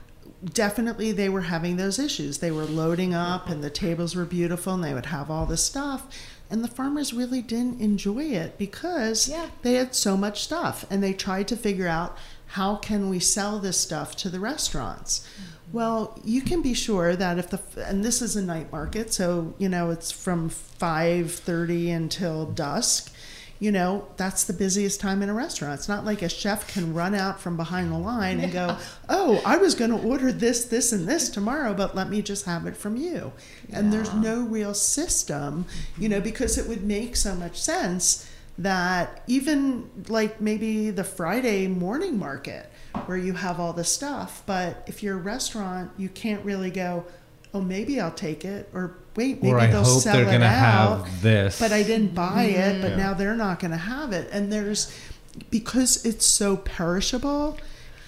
definitely 0.53 1.11
they 1.11 1.29
were 1.29 1.41
having 1.41 1.77
those 1.77 1.99
issues. 1.99 2.37
They 2.39 2.51
were 2.51 2.65
loading 2.65 3.13
up, 3.13 3.49
and 3.49 3.63
the 3.63 3.69
tables 3.69 4.15
were 4.15 4.25
beautiful, 4.25 4.73
and 4.73 4.83
they 4.83 4.93
would 4.93 5.07
have 5.07 5.29
all 5.31 5.45
this 5.45 5.63
stuff, 5.65 6.07
and 6.49 6.63
the 6.63 6.67
farmers 6.67 7.13
really 7.13 7.41
didn't 7.41 7.79
enjoy 7.81 8.23
it 8.25 8.57
because 8.57 9.27
Yeah. 9.29 9.47
they 9.61 9.75
had 9.75 9.95
so 9.95 10.17
much 10.17 10.43
stuff, 10.43 10.85
and 10.89 11.01
they 11.03 11.13
tried 11.13 11.47
to 11.49 11.55
figure 11.55 11.87
out 11.87 12.17
how 12.51 12.75
can 12.75 13.07
we 13.07 13.17
sell 13.17 13.59
this 13.59 13.79
stuff 13.79 14.13
to 14.13 14.27
the 14.29 14.39
restaurants. 14.39 15.25
Well, 15.71 16.19
you 16.25 16.41
can 16.41 16.61
be 16.61 16.73
sure 16.73 17.15
that 17.15 17.39
if 17.39 17.49
the 17.49 17.61
and 17.77 18.03
this 18.03 18.21
is 18.21 18.35
a 18.35 18.41
night 18.41 18.73
market, 18.73 19.13
so 19.13 19.53
you 19.57 19.69
know 19.69 19.89
it's 19.89 20.11
from 20.11 20.49
five 20.49 21.31
thirty 21.31 21.89
until 21.89 22.45
dusk. 22.45 23.13
You 23.59 23.71
know 23.71 24.07
that's 24.17 24.43
the 24.43 24.53
busiest 24.53 24.99
time 24.99 25.21
in 25.21 25.29
a 25.29 25.33
restaurant. 25.33 25.75
It's 25.75 25.87
not 25.87 26.03
like 26.03 26.21
a 26.21 26.27
chef 26.27 26.67
can 26.67 26.93
run 26.93 27.15
out 27.15 27.39
from 27.39 27.55
behind 27.55 27.89
the 27.89 27.97
line 27.97 28.41
and 28.41 28.51
go, 28.51 28.75
"Oh, 29.07 29.41
I 29.45 29.55
was 29.55 29.73
going 29.73 29.91
to 29.91 30.05
order 30.05 30.33
this, 30.33 30.65
this, 30.65 30.91
and 30.91 31.07
this 31.07 31.29
tomorrow, 31.29 31.73
but 31.73 31.95
let 31.95 32.09
me 32.09 32.21
just 32.21 32.43
have 32.45 32.65
it 32.65 32.75
from 32.75 32.97
you." 32.97 33.31
And 33.71 33.93
there's 33.93 34.13
no 34.13 34.41
real 34.41 34.73
system, 34.73 35.65
you 35.97 36.09
know, 36.09 36.19
because 36.19 36.57
it 36.57 36.67
would 36.67 36.83
make 36.83 37.15
so 37.15 37.33
much 37.33 37.61
sense 37.61 38.27
that 38.57 39.23
even 39.27 39.89
like 40.09 40.39
maybe 40.41 40.89
the 40.91 41.03
Friday 41.03 41.67
morning 41.67 42.17
market 42.19 42.69
where 43.05 43.17
you 43.17 43.33
have 43.33 43.59
all 43.59 43.73
the 43.73 43.83
stuff, 43.83 44.43
but 44.45 44.83
if 44.87 45.01
you're 45.01 45.15
a 45.15 45.21
restaurant, 45.21 45.91
you 45.97 46.09
can't 46.09 46.43
really 46.45 46.69
go, 46.69 47.05
oh, 47.53 47.61
maybe 47.61 47.99
I'll 47.99 48.11
take 48.11 48.43
it, 48.45 48.69
or 48.73 48.95
wait, 49.15 49.41
maybe 49.41 49.53
Or 49.53 49.59
I 49.59 49.67
they'll 49.67 49.83
hope 49.83 50.01
sell 50.03 50.13
they're 50.13 50.35
it 50.35 50.41
out, 50.43 51.05
have 51.07 51.21
this. 51.21 51.59
but 51.59 51.71
I 51.71 51.83
didn't 51.83 52.13
buy 52.13 52.43
it, 52.43 52.81
but 52.81 52.91
Yeah. 52.91 52.97
now 52.97 53.13
they're 53.13 53.35
not 53.35 53.59
going 53.59 53.71
to 53.71 53.77
have 53.77 54.11
it, 54.13 54.29
and 54.31 54.51
there's 54.51 54.93
because 55.49 56.05
it's 56.05 56.25
so 56.25 56.57
perishable, 56.57 57.57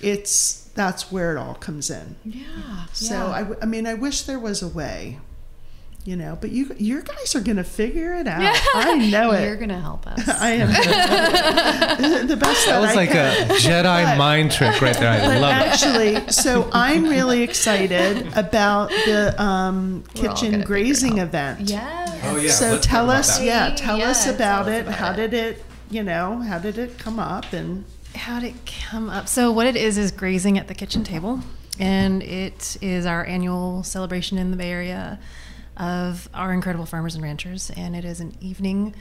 it's 0.01 0.61
that's 0.75 1.11
where 1.11 1.35
it 1.35 1.37
all 1.39 1.55
comes 1.55 1.89
in. 1.89 2.15
Yeah. 2.25 2.43
So 2.93 3.13
yeah. 3.15 3.27
I, 3.29 3.39
w- 3.39 3.59
I 3.61 3.65
mean, 3.65 3.87
I 3.87 3.93
wish 3.93 4.23
there 4.23 4.39
was 4.39 4.61
a 4.61 4.67
way, 4.67 5.19
you 6.05 6.15
know, 6.17 6.37
but 6.41 6.51
you, 6.51 6.75
you 6.77 7.01
guys 7.01 7.33
are 7.35 7.39
going 7.39 7.55
to 7.57 7.63
figure 7.63 8.13
it 8.15 8.27
out. 8.27 8.41
I 8.75 9.09
know 9.09 9.31
You're 9.31 9.53
it. 9.53 9.59
gonna 9.61 9.79
help 9.79 10.05
us. 10.05 10.27
I 10.41 10.49
am 10.51 10.67
the 12.27 12.35
best 12.35 12.65
That 12.65 12.71
that, 12.73 12.81
was 12.81 12.89
I 12.91 12.93
like 12.93 13.09
can. 13.11 13.51
a 13.51 13.53
Jedi 13.55 14.03
But- 14.03 14.17
mind 14.17 14.51
trick 14.51 14.81
right 14.81 14.95
there. 14.97 15.11
I 15.11 15.19
But 15.25 15.41
love 15.41 15.61
it. 15.61 15.67
actually, 15.67 16.31
so 16.31 16.69
I'm 16.73 17.05
really 17.05 17.41
excited 17.43 18.27
about 18.37 18.89
the 18.89 19.41
um, 19.41 20.03
kitchen 20.13 20.27
gonna 20.29 20.39
figure 20.41 20.59
it 20.59 20.65
grazing 20.65 21.17
event. 21.19 21.69
yes. 21.69 22.19
Oh, 22.25 22.37
yeah. 22.37 22.51
So 22.51 22.71
let's 22.73 22.87
tell 22.87 23.09
us, 23.09 23.37
that. 23.39 23.45
yeah, 23.45 23.75
tell 23.75 24.01
us 24.01 24.25
about 24.27 24.65
tell 24.65 24.73
it. 24.73 24.81
about 24.81 24.93
how 24.95 25.11
it. 25.11 25.15
did 25.15 25.33
it, 25.33 25.63
you 25.89 26.03
know, 26.03 26.37
how 26.39 26.57
did 26.59 26.77
it 26.77 26.97
come 26.97 27.19
up? 27.19 27.51
And 27.53 27.83
How 28.15 28.39
did 28.39 28.55
it 28.55 28.71
come 28.89 29.09
up? 29.09 29.27
So, 29.27 29.51
what 29.51 29.67
it 29.67 29.75
is 29.75 29.97
is 29.97 30.11
grazing 30.11 30.57
at 30.57 30.67
the 30.67 30.73
kitchen 30.73 31.03
table, 31.03 31.41
and 31.79 32.21
it 32.23 32.77
is 32.81 33.05
our 33.05 33.25
annual 33.25 33.83
celebration 33.83 34.37
in 34.37 34.51
the 34.51 34.57
Bay 34.57 34.69
Area 34.71 35.19
of 35.77 36.29
our 36.33 36.53
incredible 36.53 36.85
farmers 36.85 37.15
and 37.15 37.23
ranchers. 37.23 37.71
And 37.75 37.95
it 37.95 38.05
is 38.05 38.19
an 38.19 38.35
evening 38.41 38.93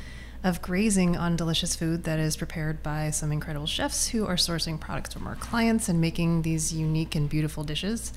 of 0.45 0.61
grazing 0.61 1.17
on 1.17 1.37
delicious 1.37 1.77
food 1.77 2.05
that 2.05 2.19
is 2.19 2.37
prepared 2.37 2.83
by 2.83 3.11
some 3.11 3.31
incredible 3.31 3.67
chefs 3.67 4.09
who 4.09 4.27
are 4.27 4.35
sourcing 4.35 4.79
products 4.81 5.13
from 5.15 5.27
our 5.27 5.37
clients 5.37 5.89
and 5.89 6.01
making 6.01 6.43
these 6.43 6.73
unique 6.75 7.15
and 7.15 7.29
beautiful 7.29 7.63
dishes. 7.63 8.13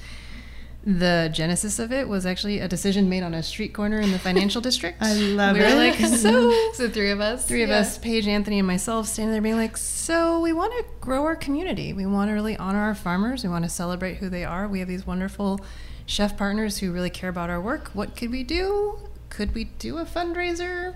The 0.88 1.32
genesis 1.34 1.80
of 1.80 1.92
it 1.92 2.08
was 2.08 2.28
actually 2.28 2.60
a 2.60 2.68
decision 2.68 3.10
made 3.10 3.24
on 3.24 3.34
a 3.34 3.42
street 3.42 3.74
corner 3.74 4.00
in 4.00 4.12
the 4.12 4.20
financial 4.20 4.62
district. 4.70 5.02
I 5.02 5.14
love 5.16 5.56
we 5.56 5.64
were 5.64 5.74
like, 5.74 5.96
so 5.96 6.52
So 6.74 6.88
three 6.90 7.10
of 7.10 7.20
us. 7.20 7.48
three 7.48 7.64
of 7.64 7.70
Yeah. 7.70 7.80
us, 7.80 7.98
Paige, 7.98 8.28
Anthony, 8.28 8.60
and 8.60 8.68
myself, 8.68 9.08
standing 9.08 9.32
there 9.32 9.42
being 9.42 9.56
like, 9.56 9.78
so 9.78 10.40
we 10.42 10.54
want 10.54 10.74
to 10.74 10.86
grow 11.02 11.24
our 11.26 11.36
community. 11.36 11.92
We 11.94 12.06
want 12.06 12.30
to 12.30 12.34
really 12.34 12.56
honor 12.58 12.80
our 12.82 12.94
farmers. 12.94 13.44
We 13.44 13.50
want 13.50 13.66
to 13.66 13.70
celebrate 13.70 14.18
who 14.18 14.30
they 14.30 14.46
are. 14.46 14.68
We 14.68 14.78
have 14.80 14.88
these 14.88 15.08
wonderful 15.08 15.60
chef 16.06 16.38
partners 16.38 16.78
who 16.80 16.92
really 16.92 17.10
care 17.10 17.30
about 17.30 17.50
our 17.50 17.60
work. 17.62 17.90
What 17.94 18.16
could 18.16 18.32
we 18.32 18.44
do? 18.44 18.98
Could 19.30 19.54
we 19.56 19.66
do 19.66 19.98
a 19.98 20.06
fundraiser? 20.06 20.96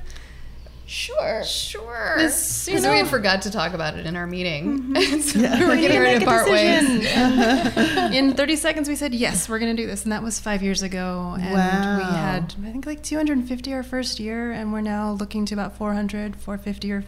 Sure. 0.86 1.44
Sure. 1.44 2.16
You 2.18 2.24
because 2.26 2.66
know- 2.84 2.92
we 2.92 2.98
had 2.98 3.08
forgot 3.08 3.44
to 3.44 3.52
talk 3.52 3.74
about 3.74 3.96
it 3.98 4.08
in 4.08 4.16
our 4.16 4.26
meeting. 4.26 4.80
Mm-hmm. 4.96 5.20
so 5.22 5.40
Yeah. 5.40 5.60
we 5.60 5.66
were 5.66 5.76
getting 5.76 6.00
ready 6.02 6.20
to 6.20 6.26
part 6.26 6.50
ways. 6.50 6.84
In 8.16 8.34
30 8.34 8.56
seconds, 8.56 8.90
we 8.90 8.96
said, 8.96 9.14
yes, 9.14 9.48
we're 9.48 9.60
going 9.60 9.76
to 9.76 9.80
do 9.80 9.86
this. 9.88 10.02
And 10.04 10.12
that 10.12 10.24
was 10.24 10.40
five 10.40 10.64
years 10.64 10.82
ago. 10.82 11.36
And 11.40 11.54
Wow. 11.54 11.98
we 11.98 12.04
had, 12.06 12.56
I 12.66 12.72
think, 12.72 12.88
like 12.88 13.04
250 13.04 13.72
our 13.74 13.84
first 13.84 14.20
year. 14.20 14.52
And 14.52 14.74
we're 14.74 14.82
now 14.82 15.12
looking 15.12 15.46
to 15.46 15.54
about 15.54 15.78
400, 15.78 16.36
450 16.38 16.92
or 16.92 17.04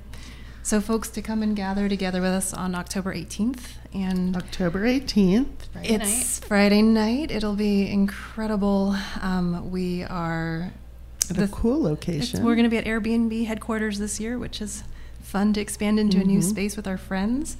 so 0.62 0.80
folks 0.80 1.10
to 1.10 1.24
come 1.24 1.42
and 1.42 1.56
gather 1.56 1.90
together 1.90 2.22
with 2.22 2.30
us 2.32 2.54
on 2.54 2.76
October 2.76 3.16
18th. 3.16 3.62
And 3.94 4.38
October 4.38 4.86
18th. 4.86 5.46
Friday 5.74 5.94
it's 5.96 6.40
Friday 6.40 6.82
night. 6.82 7.30
It'll 7.30 7.56
be 7.56 7.90
incredible. 7.90 8.96
Um, 9.22 9.70
we 9.72 10.04
are. 10.04 10.72
At 11.30 11.36
the- 11.36 11.44
a 11.44 11.48
cool 11.50 11.86
it's- 11.88 11.90
location. 11.92 12.44
we're 12.46 12.56
going 12.56 12.64
to 12.64 12.70
be 12.70 12.78
at 12.78 12.86
Airbnb 12.86 13.46
headquarters 13.46 14.00
this 14.00 14.20
year, 14.20 14.38
which 14.40 14.62
is 14.62 14.84
fun 15.22 15.54
to 15.54 15.62
expand 15.62 16.00
into 16.00 16.20
a 16.20 16.24
new 16.24 16.40
Mhm. 16.40 16.44
space 16.44 16.76
with 16.78 16.88
our 16.88 16.98
friends. 16.98 17.58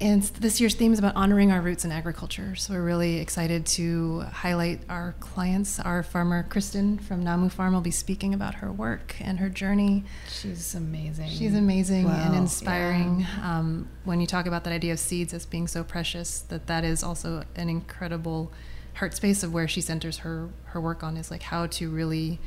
And 0.00 0.22
this 0.22 0.60
year's 0.60 0.74
theme 0.74 0.92
is 0.92 0.98
about 0.98 1.14
honoring 1.14 1.52
our 1.52 1.60
roots 1.60 1.84
in 1.84 1.92
agriculture. 1.92 2.56
So 2.56 2.74
we're 2.74 2.82
really 2.82 3.20
excited 3.20 3.64
to 3.66 4.22
highlight 4.22 4.80
our 4.88 5.14
clients. 5.20 5.78
Our 5.78 6.02
farmer 6.02 6.42
Kristen 6.42 6.98
from 6.98 7.22
Namu 7.22 7.48
Farm 7.48 7.74
will 7.74 7.80
be 7.80 7.92
speaking 7.92 8.34
about 8.34 8.54
her 8.56 8.72
work 8.72 9.14
and 9.20 9.38
her 9.38 9.48
journey. 9.48 10.04
She's 10.28 10.74
amazing. 10.74 11.30
She's 11.30 11.54
amazing 11.54 12.08
and 12.08 12.34
inspiring. 12.34 13.24
Um, 13.40 13.88
when 14.04 14.20
you 14.20 14.26
talk 14.26 14.46
about 14.46 14.64
that 14.64 14.72
idea 14.72 14.92
of 14.92 14.98
seeds 14.98 15.32
as 15.32 15.46
being 15.46 15.68
so 15.68 15.84
precious, 15.84 16.40
that 16.40 16.66
that 16.66 16.82
is 16.82 17.04
also 17.04 17.44
an 17.54 17.68
incredible 17.68 18.52
heart 18.94 19.14
space 19.14 19.42
of 19.42 19.52
where 19.52 19.68
she 19.68 19.80
centers 19.80 20.18
her 20.18 20.48
her 20.66 20.80
work 20.80 21.02
on 21.02 21.16
is 21.16 21.30
like 21.30 21.42
how 21.42 21.66
to 21.66 21.90
really 21.90 22.38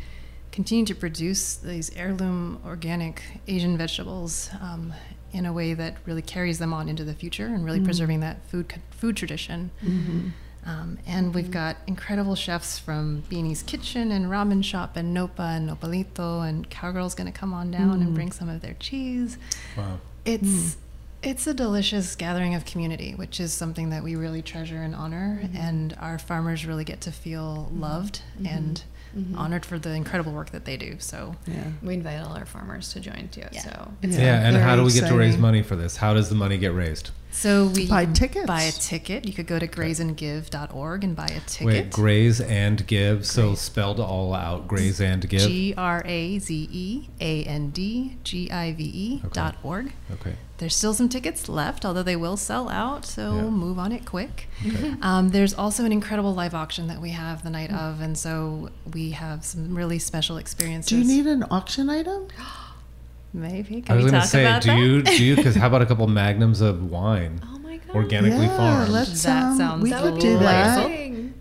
continue 0.52 0.86
to 0.86 0.96
produce 0.96 1.56
these 1.56 1.94
heirloom 1.96 2.62
organic 2.66 3.22
Asian 3.48 3.78
vegetables 3.78 4.50
um, 4.62 4.94
in 5.32 5.46
a 5.46 5.54
way 5.54 5.74
that 5.74 5.98
really 6.06 6.22
carries 6.22 6.60
them 6.60 6.74
on 6.74 6.90
into 6.90 7.04
the 7.04 7.14
future 7.14 7.48
and 7.48 7.66
really 7.66 7.80
mm. 7.80 7.86
preserving 7.86 8.20
that 8.22 8.44
food 8.48 8.74
food 8.92 9.16
tradition. 9.18 9.72
Mm-hmm. 9.84 10.30
Um, 10.66 10.98
and 11.08 11.34
we've 11.34 11.50
got 11.50 11.78
incredible 11.88 12.36
chefs 12.36 12.78
from 12.78 13.24
Bini's 13.30 13.64
Kitchen 13.64 14.12
and 14.12 14.26
Ramen 14.26 14.64
Shop 14.64 14.98
and 14.98 15.16
Nopa 15.16 15.56
and 15.56 15.70
Nopalito 15.70 16.48
and 16.48 16.70
Cowgirl's 16.70 17.16
going 17.16 17.32
to 17.32 17.38
come 17.38 17.54
on 17.54 17.72
down 17.72 18.02
and 18.02 18.12
mm. 18.12 18.16
bring 18.16 18.34
some 18.34 18.50
of 18.50 18.62
their 18.62 18.74
cheese. 18.74 19.38
Wow. 19.78 20.00
It's 20.26 20.44
mm. 20.44 20.76
it's 21.24 21.48
a 21.48 21.54
delicious 21.54 22.18
gathering 22.18 22.54
of 22.54 22.66
community, 22.66 23.14
which 23.16 23.40
is 23.40 23.54
something 23.54 23.92
that 23.92 24.04
we 24.04 24.16
really 24.16 24.42
treasure 24.42 24.82
and 24.82 24.94
honor, 24.94 25.40
mm-hmm. 25.42 25.56
and 25.56 25.96
our 26.02 26.20
farmers 26.20 26.66
really 26.66 26.84
get 26.84 27.00
to 27.02 27.14
feel 27.14 27.72
loved 27.74 28.22
mm-hmm. 28.36 28.48
and 28.48 28.84
Mm-hmm. 29.16 29.38
honored 29.38 29.66
for 29.66 29.80
the 29.80 29.92
incredible 29.92 30.32
work 30.32 30.52
that 30.52 30.66
they 30.66 30.78
do. 30.78 30.96
So 31.00 31.36
yeah. 31.46 31.64
We 31.82 31.94
invite 31.96 32.22
all 32.22 32.36
our 32.36 32.46
farmers 32.46 32.94
to 32.94 33.00
join 33.00 33.30
too. 33.30 33.44
Yeah. 33.52 33.62
So 33.62 33.92
Yeah, 34.02 34.10
Yeah, 34.20 34.48
and 34.48 34.58
how 34.58 34.76
do 34.76 34.84
we 34.84 34.92
get 34.92 35.08
to 35.08 35.16
raise 35.16 35.38
money 35.38 35.64
for 35.64 35.76
this? 35.76 35.98
How 35.98 36.14
does 36.14 36.30
the 36.30 36.36
money 36.36 36.58
get 36.58 36.74
raised? 36.74 37.12
so 37.32 37.68
we 37.68 37.88
Buy 37.88 38.06
tickets. 38.06 38.48
Buy 38.48 38.64
a 38.64 38.72
ticket. 38.72 39.26
You 39.26 39.34
could 39.34 39.48
go 39.48 39.60
to 39.60 39.68
grazeandgive.org 39.68 41.04
and 41.04 41.16
buy 41.16 41.28
a 41.28 41.40
ticket. 41.42 41.66
Wait, 41.66 41.92
graze 41.92 42.42
and 42.42 42.86
give. 42.88 43.26
So 43.26 43.54
spelled 43.56 44.00
all 44.00 44.34
out, 44.34 44.68
graze 44.68 45.00
and 45.00 45.28
give. 45.28 45.42
G 45.42 45.74
R 45.78 46.02
A 46.06 46.40
Z 46.40 46.70
E 46.72 47.10
A 47.20 47.44
N 47.44 47.70
D 47.70 48.18
G 48.24 48.50
I 48.50 48.74
V 48.74 48.84
E 48.84 49.22
dot 49.34 49.58
org. 49.64 49.94
Okay. 50.12 50.36
There's 50.58 50.76
still 50.76 50.94
some 50.96 51.08
tickets 51.08 51.48
left, 51.48 51.86
although 51.86 52.02
they 52.02 52.16
will 52.16 52.36
sell 52.38 52.68
out, 52.70 53.06
so 53.06 53.36
Yeah. 53.36 53.42
move 53.44 53.78
on 53.78 53.92
it 53.92 54.06
quick. 54.06 54.50
Okay. 54.66 54.96
Um, 55.04 55.30
there's 55.30 55.54
also 55.54 55.86
an 55.86 55.92
incredible 55.92 56.34
live 56.34 56.56
auction 56.56 56.88
that 56.88 57.00
we 57.00 57.12
have 57.12 57.44
the 57.44 57.52
night 57.52 57.72
of, 57.72 58.02
and 58.02 58.18
so 58.18 58.70
we 58.92 59.12
have 59.12 59.46
some 59.46 59.76
really 59.76 60.00
special 60.00 60.38
experiences. 60.38 60.90
Do 60.90 60.98
you 60.98 61.04
need 61.06 61.28
an 61.28 61.44
auction 61.52 61.90
item? 61.92 62.28
Maybe? 63.34 63.82
Can 63.82 63.94
I 63.94 63.96
was 64.02 64.10
going 64.12 64.22
to 64.22 64.28
say, 64.28 64.60
do 64.62 64.68
that? 64.68 64.80
you 64.80 65.02
do 65.04 65.24
you? 65.24 65.36
Because 65.36 65.56
how 65.56 65.68
about 65.68 65.82
a 65.82 65.86
couple 65.86 66.08
magnums 66.24 66.62
of 66.62 66.90
wine, 66.90 67.40
Oh 67.54 67.60
my 67.60 67.78
god. 67.78 67.96
organically 67.96 68.46
yeah, 68.46 68.58
farmed? 68.58 68.90
let's. 68.92 69.22
That 69.24 69.44
um, 69.44 69.58
sounds 69.58 69.84
we 69.84 69.90
That 69.92 70.02
could 70.02 70.14
would 70.14 70.22
do 70.22 70.40
that. 70.40 70.90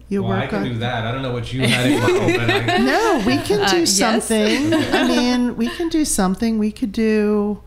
You 0.08 0.22
well, 0.22 0.32
I 0.32 0.40
work 0.40 0.50
can 0.50 0.58
on. 0.62 0.64
do 0.68 0.78
that. 0.78 1.04
I 1.06 1.10
don't 1.10 1.22
know 1.22 1.32
what 1.32 1.52
you 1.52 1.62
had 1.66 1.90
in 1.90 2.00
mind. 2.00 2.70
I, 2.70 2.78
No, 2.78 3.22
we 3.26 3.38
can 3.38 3.60
Uh, 3.62 3.70
do 3.70 3.78
yes. 3.78 3.96
something. 3.96 4.72
I 4.74 5.08
mean, 5.08 5.56
we 5.56 5.68
can 5.68 5.88
do 5.88 6.04
something. 6.04 6.58
We 6.58 6.70
could 6.70 6.92
do. 6.92 7.60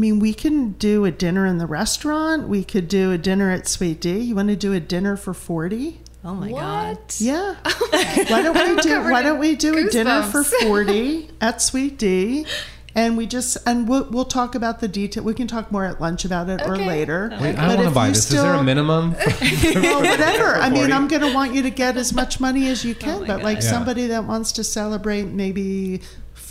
I 0.00 0.08
mean, 0.08 0.18
we 0.18 0.32
can 0.32 0.72
do 0.72 1.04
a 1.04 1.10
dinner 1.10 1.44
in 1.44 1.58
the 1.58 1.66
restaurant. 1.66 2.48
We 2.48 2.64
could 2.64 2.88
do 2.88 3.12
a 3.12 3.18
dinner 3.18 3.50
at 3.50 3.68
Suite 3.68 4.00
D. 4.00 4.18
You 4.18 4.34
want 4.34 4.48
to 4.48 4.56
do 4.56 4.72
a 4.72 4.80
dinner 4.80 5.14
for 5.14 5.34
forty? 5.34 6.00
Oh 6.24 6.32
my 6.34 6.50
god! 6.50 6.96
Yeah. 7.18 7.56
Why 8.30 8.40
don't 8.40 8.54
we 8.76 8.80
do? 8.80 9.02
Why 9.02 9.20
don't 9.20 9.38
we 9.38 9.56
do 9.56 9.76
a 9.76 9.90
dinner 9.90 10.22
for 10.22 10.42
forty 10.62 11.28
at 11.42 11.60
Suite 11.60 11.98
D, 11.98 12.46
And 12.94 13.18
we 13.18 13.26
just 13.26 13.58
and 13.66 13.86
we'll 13.86 14.08
we'll 14.10 14.24
talk 14.24 14.54
about 14.54 14.80
the 14.80 14.88
detail. 14.88 15.22
We 15.22 15.34
can 15.34 15.46
talk 15.46 15.70
more 15.70 15.84
at 15.84 16.00
lunch 16.00 16.24
about 16.24 16.48
it 16.48 16.62
or 16.62 16.78
later. 16.78 17.28
Wait, 17.38 17.56
But 17.56 17.58
I 17.58 17.74
want 17.76 17.86
to 17.86 17.94
buy 17.94 18.06
you 18.06 18.14
this. 18.14 18.24
Is 18.24 18.40
there 18.40 18.52
a 18.52 18.54
still- 18.54 18.62
minimum? 18.62 19.10
well, 19.74 20.00
whatever. 20.00 20.54
I 20.56 20.70
mean, 20.70 20.90
I'm 20.90 21.08
going 21.08 21.20
to 21.28 21.34
want 21.34 21.52
you 21.52 21.60
to 21.60 21.70
get 21.70 21.98
as 21.98 22.14
much 22.14 22.40
money 22.40 22.68
as 22.70 22.86
you 22.86 22.94
can, 22.94 23.20
my 23.20 23.26
but 23.26 23.42
like 23.42 23.58
Yeah. 23.58 23.68
somebody 23.70 24.06
that 24.06 24.24
wants 24.24 24.52
to 24.52 24.64
celebrate 24.64 25.24
maybe 25.26 26.00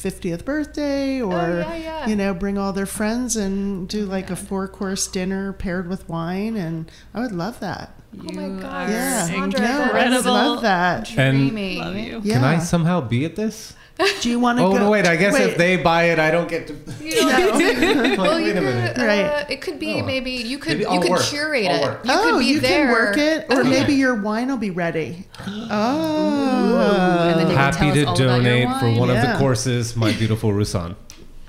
50th 0.01 0.45
birthday 0.45 1.21
oh, 1.21 1.31
or 1.31 1.39
Oh, 1.39 1.57
yeah, 1.59 1.75
yeah. 1.75 2.07
you 2.07 2.15
know, 2.15 2.33
bring 2.33 2.57
all 2.57 2.71
their 2.73 2.85
friends 2.85 3.35
and 3.35 3.87
do 3.87 4.05
oh, 4.05 4.09
like 4.09 4.29
a 4.29 4.35
four-course 4.35 5.07
dinner 5.07 5.53
paired 5.53 5.87
with 5.87 6.07
wine 6.07 6.55
and 6.55 6.89
I 7.13 7.19
would 7.21 7.31
love 7.31 7.59
that. 7.59 7.93
Oh 8.19 8.31
my 8.31 8.47
God, 8.61 8.89
Yeah. 8.89 9.27
Sondra, 9.29 9.59
no, 9.59 9.65
I 9.65 9.77
would 9.79 9.85
incredible. 10.03 10.31
love 10.33 10.61
that. 10.63 11.09
And- 11.17 11.37
Dreamy. 11.37 11.77
Love 11.77 11.95
you. 11.95 12.21
Yeah. 12.23 12.33
Can 12.35 12.43
I 12.43 12.59
somehow 12.59 13.01
be 13.01 13.25
at 13.25 13.35
this? 13.35 13.73
Do 14.21 14.29
you 14.29 14.39
want 14.39 14.59
to 14.59 14.63
Oh 14.65 14.71
go 14.71 14.77
no! 14.77 14.89
Wait, 14.89 15.05
I 15.05 15.17
guess 15.17 15.33
Wait. 15.33 15.49
if 15.49 15.57
they 15.57 15.75
buy 15.75 16.03
it, 16.05 16.19
I 16.19 16.31
don't 16.31 16.47
get 16.47 16.67
to. 16.67 16.73
You 17.09 17.25
know, 17.25 18.15
well, 18.17 18.35
Wait 18.37 18.45
you 18.45 18.51
a 18.51 18.53
could, 18.53 18.63
minute. 18.63 18.97
uh, 18.99 19.03
Right. 19.05 19.45
It 19.49 19.61
could 19.61 19.79
be 19.79 19.99
Oh. 20.01 20.05
maybe 20.05 20.31
you 20.31 20.57
could 20.59 20.77
Maybe 20.77 20.93
you 20.93 20.99
could 21.01 21.09
work. 21.11 21.23
curate 21.23 21.65
I'll 21.67 21.75
it. 21.75 21.81
work. 21.81 22.05
You 22.05 22.11
oh, 22.13 22.21
could 22.31 22.39
be 22.39 22.45
you 22.45 22.59
there. 22.59 22.83
can 22.85 22.91
work 22.93 23.17
it, 23.17 23.45
or 23.49 23.59
Okay. 23.61 23.69
maybe 23.69 23.93
your 23.95 24.15
wine 24.15 24.47
will 24.47 24.57
be 24.57 24.69
ready. 24.69 25.25
Oh, 25.71 27.29
And 27.31 27.39
then 27.49 27.55
Happy 27.55 27.91
to 27.91 28.03
all 28.05 28.13
about 28.13 28.19
your 28.19 28.27
donate 28.29 28.67
for 28.79 28.85
wine. 28.85 28.97
one 28.99 29.09
of 29.09 29.21
the 29.21 29.35
courses, 29.37 29.95
my 29.95 30.11
beautiful 30.13 30.53
Roussanne. 30.53 30.95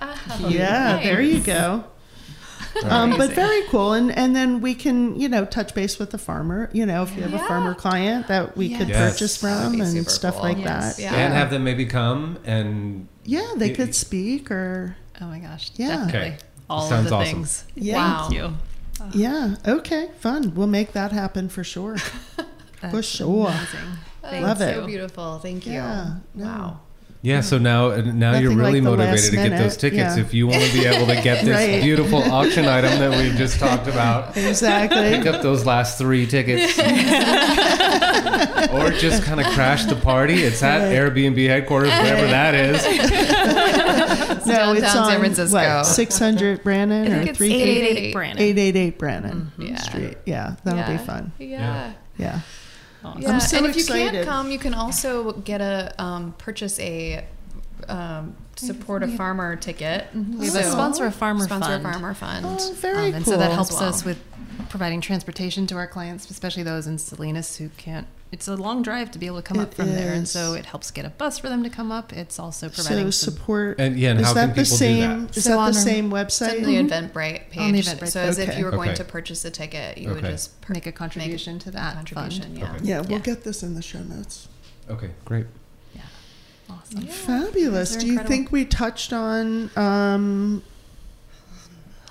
Ah, 0.01 0.39
yeah, 0.49 0.93
nice. 0.97 1.05
there 1.05 1.21
you 1.21 1.41
go. 1.41 1.85
Um, 2.85 3.17
but 3.19 3.31
very 3.33 3.63
cool, 3.69 3.93
and 3.93 4.11
and 4.17 4.35
then 4.35 4.61
we 4.61 4.75
can 4.75 5.19
you 5.21 5.29
know 5.29 5.45
touch 5.45 5.75
base 5.75 5.99
with 5.99 6.11
the 6.11 6.19
farmer. 6.19 6.71
You 6.73 6.87
know, 6.87 7.03
if 7.03 7.15
you 7.17 7.23
have 7.23 7.35
a 7.35 7.39
farmer 7.39 7.75
client 7.75 8.29
that 8.29 8.57
we 8.57 8.75
could 8.75 8.89
Yes. 8.89 9.13
purchase 9.13 9.37
from 9.37 9.81
and 9.81 10.09
stuff 10.11 10.35
cool. 10.35 10.43
like 10.45 10.59
Yes. 10.59 10.97
that. 10.97 11.03
Yeah. 11.03 11.15
And 11.15 11.35
have 11.35 11.51
them 11.51 11.65
maybe 11.65 11.85
come 11.87 12.39
and 12.45 13.09
yeah, 13.25 13.47
they 13.57 13.69
Y- 13.71 13.75
could 13.75 13.95
speak 13.95 14.51
or 14.51 14.97
Oh 15.21 15.27
my 15.27 15.39
gosh. 15.39 15.71
Yeah. 15.77 15.89
Definitely. 16.07 16.19
Okay. 16.21 16.39
All 16.71 16.89
Sounds 16.89 17.07
of 17.07 17.11
the 17.11 17.17
awesome. 17.17 17.35
things. 17.35 17.65
Yeah. 17.75 17.97
Wow. 17.97 18.29
Thank 18.29 18.35
you. 19.15 19.21
yeah. 19.21 19.57
Okay, 19.67 20.11
fun. 20.21 20.55
We'll 20.55 20.67
make 20.69 20.93
that 20.93 21.13
happen 21.13 21.49
for 21.49 21.65
sure. 21.65 21.97
For 22.91 23.03
sure. 23.03 23.49
Amazing. 23.49 23.67
That's 24.23 24.33
Thank 24.33 24.47
Love 24.47 24.59
so 24.59 24.85
it. 24.85 24.87
beautiful. 24.87 25.39
Thank 25.41 25.67
you. 25.67 25.73
Yeah, 25.75 26.15
no. 26.35 26.45
Wow. 26.47 26.81
Yeah. 27.23 27.43
So 27.43 27.59
mm. 27.59 27.63
now, 27.63 27.91
uh, 27.91 28.01
now 28.01 28.39
you're 28.39 28.55
really 28.57 28.81
like 28.81 28.99
motivated 28.99 29.15
last 29.15 29.31
to 29.31 29.37
get 29.37 29.59
those 29.59 29.77
tickets. 29.77 30.17
yeah. 30.17 30.23
If 30.23 30.33
you 30.33 30.47
want 30.47 30.63
to 30.63 30.73
be 30.73 30.87
able 30.87 31.07
to 31.07 31.21
get 31.21 31.45
this 31.45 31.55
Right. 31.55 31.83
beautiful 31.83 32.23
auction 32.23 32.65
item 32.67 32.99
that 32.99 33.11
we 33.11 33.37
just 33.37 33.59
talked 33.59 33.87
about, 33.89 34.37
Exactly. 34.37 35.11
pick 35.17 35.27
up 35.27 35.43
those 35.43 35.67
last 35.67 35.99
three 35.99 36.27
tickets, 36.27 36.79
or 38.73 38.91
just 38.91 39.23
kind 39.25 39.41
of 39.41 39.47
crash 39.49 39.85
the 39.85 39.97
party. 39.97 40.43
It's 40.43 40.63
at 40.63 40.81
Right. 40.81 40.97
Airbnb 40.97 41.47
headquarters, 41.47 41.91
whatever 41.91 42.27
that 42.29 42.55
is. 42.55 42.83
no, 44.47 44.73
it's 44.73 44.95
on 44.95 45.07
San 45.11 45.19
Francisco. 45.21 45.57
what, 45.59 45.85
600 45.87 46.63
Brannan 46.65 47.07
I 47.07 47.09
think 47.11 47.27
or 47.27 47.31
it's 47.31 47.39
388 47.39 47.81
888 47.83 48.13
Brannan. 48.13 48.39
888 48.43 48.99
Brannan 48.99 49.53
Yeah. 49.59 49.67
Mm-hmm. 49.67 49.77
Street. 49.77 50.19
Yeah, 50.25 50.57
that'll 50.65 50.81
yeah. 50.81 50.97
be 50.97 51.05
fun. 51.05 51.33
Yeah. 51.39 51.93
Yeah. 52.19 52.41
Awesome. 53.03 53.23
Yeah, 53.23 53.39
so 53.39 53.57
and 53.59 53.67
if 53.67 53.77
you 53.77 53.85
can't 53.85 54.27
come, 54.27 54.51
you 54.51 54.59
can 54.59 54.75
also 54.75 55.33
get 55.33 55.61
a 55.61 55.95
um, 56.03 56.35
purchase 56.39 56.79
a 56.81 57.25
um, 57.89 58.37
support 58.57 59.03
a 59.03 59.09
farmer 59.09 59.57
ticket. 59.57 60.07
We 60.15 60.47
have 60.47 60.55
a 60.57 60.63
sponsor 60.65 61.07
a 61.07 61.11
farmer 61.11 61.45
sponsor 61.45 61.71
fund. 61.71 61.87
a 61.87 61.91
farmer 61.93 62.15
fund. 62.15 62.47
Oh, 62.49 62.73
very 62.75 63.09
Um, 63.09 63.15
and 63.15 63.25
cool. 63.25 63.35
so 63.35 63.39
that 63.39 63.53
helps 63.53 63.73
well. 63.73 63.85
us 63.85 64.05
with 64.05 64.19
providing 64.69 65.01
transportation 65.01 65.67
to 65.69 65.77
our 65.77 65.87
clients, 65.87 66.29
especially 66.31 66.63
those 66.63 66.87
in 66.87 66.99
Salinas 66.99 67.57
who 67.57 67.69
can't. 67.71 68.07
It's 68.33 68.47
a 68.47 68.55
long 68.55 68.83
drive 68.83 69.11
to 69.11 69.19
be 69.19 69.27
able 69.27 69.39
to 69.39 69.43
come 69.43 69.59
up 69.59 69.73
It 69.73 69.75
from 69.75 69.87
there, 69.93 70.13
and 70.13 70.29
so 70.29 70.55
it 70.55 70.65
helps 70.67 70.93
get 70.93 71.05
a 71.05 71.09
bus 71.09 71.41
for 71.41 71.49
them 71.49 71.65
to 71.65 71.71
come 71.71 71.91
up. 71.91 72.13
It's 72.13 72.39
also 72.39 72.69
providing 72.69 73.11
some 73.11 73.33
support. 73.35 73.81
And, 73.81 73.99
yeah, 73.99 74.11
and 74.11 74.21
is 74.21 74.27
how 74.27 74.35
that 74.35 74.41
can 74.41 74.49
the 74.51 74.55
people 74.63 74.71
do 74.71 74.77
same? 74.77 75.27
that? 75.27 75.37
Is 75.37 75.45
So 75.45 75.51
that 75.51 75.59
on 75.59 75.73
the 75.73 75.79
our- 75.79 75.85
same 75.85 76.13
It's 76.15 76.39
website? 76.39 76.57
on 76.59 76.63
the 76.63 76.77
Eventbrite 76.95 77.51
page. 77.51 77.59
On 77.61 77.73
the 77.73 77.81
Eventbrite 77.81 78.09
so 78.09 78.21
as 78.21 78.39
if 78.39 78.57
you 78.57 78.65
were 78.67 78.71
going 78.71 78.91
Okay. 78.91 78.97
to 78.99 79.05
purchase 79.05 79.45
a 79.45 79.51
ticket, 79.51 79.99
you 79.99 80.11
would 80.11 80.23
just 80.23 80.61
per- 80.61 80.75
make 80.75 80.87
a 80.87 80.93
contribution 80.93 81.59
to 81.59 81.73
that 81.73 81.95
contribution. 81.95 82.43
fund. 82.43 82.59
Yeah. 82.59 82.73
Okay. 82.77 82.85
Yeah, 82.85 83.01
we'll 83.01 83.11
Yeah. 83.13 83.19
get 83.19 83.43
this 83.43 83.65
in 83.65 83.75
the 83.75 83.83
show 83.83 83.99
notes. 84.05 84.47
Okay, 84.89 85.11
great. 85.25 85.47
Yeah. 86.71 86.77
Awesome. 86.79 87.01
Yeah. 87.03 87.13
Fabulous. 87.13 87.97
Do 87.97 88.07
you 88.07 88.13
incredible. 88.13 88.37
think 88.37 88.53
we 88.53 88.65
touched 88.65 89.13
on 89.13 89.71
um, 89.77 90.63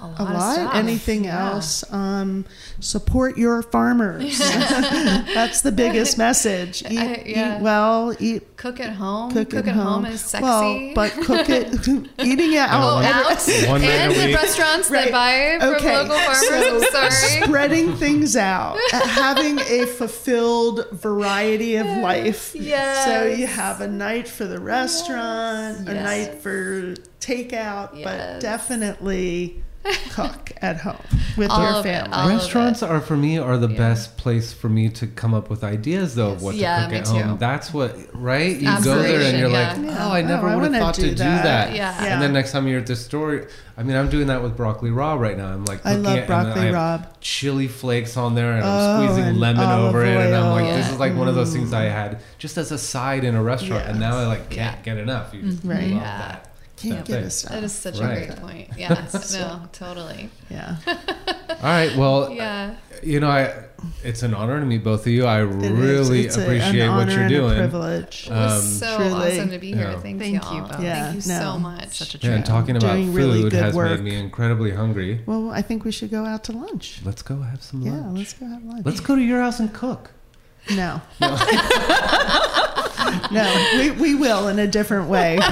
A 0.01 0.07
lot. 0.07 0.19
a 0.19 0.23
of 0.23 0.30
lot? 0.34 0.53
stuff. 0.55 0.76
Anything 0.76 1.26
Yeah. 1.26 1.51
else? 1.51 1.84
Um, 1.91 2.45
support 2.80 3.38
your 3.38 3.61
farmers. 3.61 4.38
That's 4.39 5.61
the 5.61 5.71
biggest 5.71 6.17
message. 6.17 6.84
Eat, 6.89 6.97
I- 6.99 7.23
yeah. 7.26 7.57
eat 7.57 7.61
well. 7.61 8.15
Eat 8.19 8.55
Cook 8.57 8.80
at 8.80 8.93
home. 8.93 9.31
cook, 9.31 9.49
Cook, 9.51 9.67
at 9.67 9.73
home. 9.76 10.05
is 10.05 10.21
sexy. 10.21 10.43
Well, 10.43 10.91
but 10.95 11.11
cook 11.26 11.49
it. 11.49 11.73
eating 12.19 12.53
it 12.53 12.67
Oh, 12.69 13.01
out. 13.01 13.03
every- 13.03 13.65
out 13.65 13.69
One 13.69 13.81
and 13.84 14.11
the 14.13 14.26
week. 14.27 14.35
restaurants 14.35 14.89
Right. 14.89 15.11
that 15.11 15.59
buy 15.59 15.65
from 15.65 15.76
Okay, 15.76 15.97
local 15.97 16.17
farmers. 16.17 16.39
so 16.49 16.81
sorry. 16.91 17.43
spreading 17.43 17.95
things 17.95 18.35
out, 18.35 18.77
having 18.91 19.59
a 19.59 19.85
fulfilled 19.85 20.88
variety 20.91 21.76
of 21.77 21.88
life. 21.88 22.53
Yes. 22.55 23.05
So 23.05 23.26
you 23.26 23.47
have 23.47 23.81
a 23.81 23.88
night 23.88 24.27
for 24.27 24.45
the 24.45 24.59
restaurant, 24.59 25.88
a 25.89 25.93
Yes. 25.93 26.03
night 26.05 26.41
for 26.41 26.95
takeout, 27.21 28.03
but 28.03 28.39
definitely 28.39 29.63
cook 30.11 30.52
at 30.61 30.78
home 30.82 30.98
with 31.38 31.49
All 31.49 31.61
your 31.61 31.72
of 31.80 31.86
it, 31.86 31.90
family. 31.94 32.11
all 32.14 32.28
of 32.28 32.34
Restaurants 32.34 32.84
are 32.84 32.99
for 32.99 33.16
me 33.16 33.38
are 33.38 33.57
the 33.57 33.70
Yeah. 33.70 33.78
best 33.78 34.18
place 34.18 34.52
for 34.52 34.68
me 34.70 34.90
to 34.90 35.07
come 35.07 35.34
up 35.34 35.49
with 35.49 35.64
ideas 35.64 36.16
though 36.16 36.32
of 36.32 36.41
what 36.41 36.56
Yeah, 36.56 36.76
to 36.78 36.82
cook 36.84 36.91
me 37.14 37.20
at 37.20 37.26
home. 37.28 37.38
That's 37.38 37.74
what 37.74 37.95
right? 38.14 38.56
You 38.57 38.84
go 38.84 39.02
there 39.02 39.22
and 39.22 39.38
you're 39.40 39.49
yeah. 39.49 39.74
like, 39.74 39.78
Yeah. 39.86 40.06
oh, 40.07 40.11
I 40.11 40.22
Oh, 40.22 40.28
never 40.28 40.48
I 40.49 40.56
would 40.56 40.72
have 40.74 40.82
thought 40.82 40.95
do 40.95 41.03
to 41.03 41.10
do 41.10 41.16
that. 41.16 41.44
that. 41.44 41.76
Yeah. 41.76 42.03
Yeah. 42.03 42.14
And 42.14 42.22
then 42.22 42.34
next 42.34 42.52
time 42.52 42.68
you're 42.68 42.80
at 42.80 42.88
the 42.88 42.95
store, 42.95 43.48
I 43.78 43.84
mean, 43.84 43.95
I'm 43.95 44.10
doing 44.10 44.28
that 44.28 44.44
with 44.44 44.57
broccoli 44.57 44.90
rabe 44.90 45.20
right 45.20 45.38
now. 45.38 45.48
I'm 45.48 45.64
like, 45.66 45.86
I 45.86 45.95
love 45.95 46.18
it, 46.18 46.28
broccoli 46.28 46.66
rabe. 46.72 47.06
Chili 47.22 47.68
flakes 47.70 48.18
on 48.18 48.36
there, 48.36 48.52
and 48.53 48.64
Oh, 48.66 48.68
I'm 48.68 49.06
squeezing 49.06 49.24
and 49.30 49.40
lemon 49.40 49.64
olive 49.64 49.86
over 49.95 50.03
it, 50.06 50.18
and 50.18 50.36
I'm 50.36 50.52
like, 50.52 50.76
this 50.76 50.90
is 50.91 50.99
like 50.99 51.16
one 51.16 51.30
of 51.30 51.36
those 51.36 51.53
things 51.53 51.72
Mm. 51.72 51.76
I 51.78 51.84
had 51.86 52.20
just 52.38 52.57
as 52.57 52.72
a 52.74 52.78
side 52.78 53.24
in 53.24 53.36
a 53.36 53.41
restaurant, 53.44 53.86
and 53.88 53.99
now 53.99 54.18
I 54.18 54.26
like 54.28 54.49
can't 54.49 54.84
get 54.84 54.98
enough. 54.98 55.34
You 55.34 55.44
just 55.44 55.64
Right. 55.64 55.84
love 55.84 55.91
Yeah. 55.91 56.18
that. 56.18 56.45
Can't 56.81 56.97
that 56.97 57.06
get 57.06 57.14
thing. 57.18 57.26
us 57.26 57.41
That 57.43 57.64
is 57.64 57.72
such 57.73 57.99
Right. 57.99 58.23
a 58.23 58.26
great 58.27 58.39
point. 58.39 58.69
Yeah. 58.77 59.06
no, 59.34 59.61
totally. 59.72 60.30
Yeah. 60.49 60.76
All 60.88 61.56
right, 61.64 61.95
well, 61.95 62.31
Yeah. 62.31 62.76
you 63.03 63.19
know, 63.19 63.30
I 63.30 63.53
it's 64.03 64.23
an 64.23 64.34
honor 64.34 64.60
to 64.60 64.65
meet 64.65 64.84
both 64.84 65.01
of 65.01 65.07
you. 65.07 65.26
I 65.26 65.41
It 65.43 65.49
is. 65.64 65.72
really 65.72 66.26
It's 66.26 66.35
appreciate 66.35 66.80
an 66.81 66.95
what 66.95 67.10
you're 67.10 67.22
and 67.23 67.34
a 67.34 67.38
doing. 67.38 67.57
privilege. 67.57 68.27
It 68.27 68.34
was 68.34 68.64
Um, 68.84 68.89
so 68.89 68.97
truly. 68.97 69.31
awesome 69.31 69.49
to 69.51 69.57
be 69.60 69.68
here. 69.73 69.91
Yeah. 69.91 69.99
Thanks, 69.99 70.22
Thank 70.23 70.43
y'all. 70.43 70.56
you 70.56 70.61
both. 70.64 70.81
Yeah, 70.81 71.11
Thank 71.11 71.26
you 71.26 71.31
no. 71.34 71.39
so 71.39 71.60
much. 71.60 71.97
Such 71.97 72.15
a 72.15 72.18
Yeah, 72.27 72.34
and 72.35 72.45
talking 72.45 72.76
about 72.76 72.93
Doing 72.95 73.14
really 73.14 73.41
food 73.43 73.51
good 73.53 73.61
has 73.64 73.73
work. 73.73 73.91
made 73.91 74.01
me 74.11 74.15
incredibly 74.19 74.72
hungry. 74.72 75.22
Well, 75.26 75.49
I 75.51 75.61
think 75.61 75.85
we 75.85 75.91
should 75.93 76.11
go 76.11 76.26
out 76.26 76.43
to 76.45 76.51
lunch. 76.51 76.99
Let's 77.06 77.22
go 77.22 77.41
have 77.41 77.64
some 77.64 77.84
lunch. 77.85 77.95
Yeah, 78.03 78.10
let's 78.19 78.34
go 78.34 78.45
have 78.47 78.64
lunch. 78.65 78.85
Let's 78.85 78.99
go 78.99 79.15
to 79.15 79.22
your 79.22 79.41
house 79.41 79.60
and 79.61 79.73
cook. 79.73 80.11
No. 80.72 81.01
no, 81.22 81.27
we, 83.31 83.91
we 83.91 84.15
will 84.15 84.47
in 84.47 84.57
a 84.60 84.68
different 84.68 85.10
way. 85.10 85.35
yeah, 85.38 85.45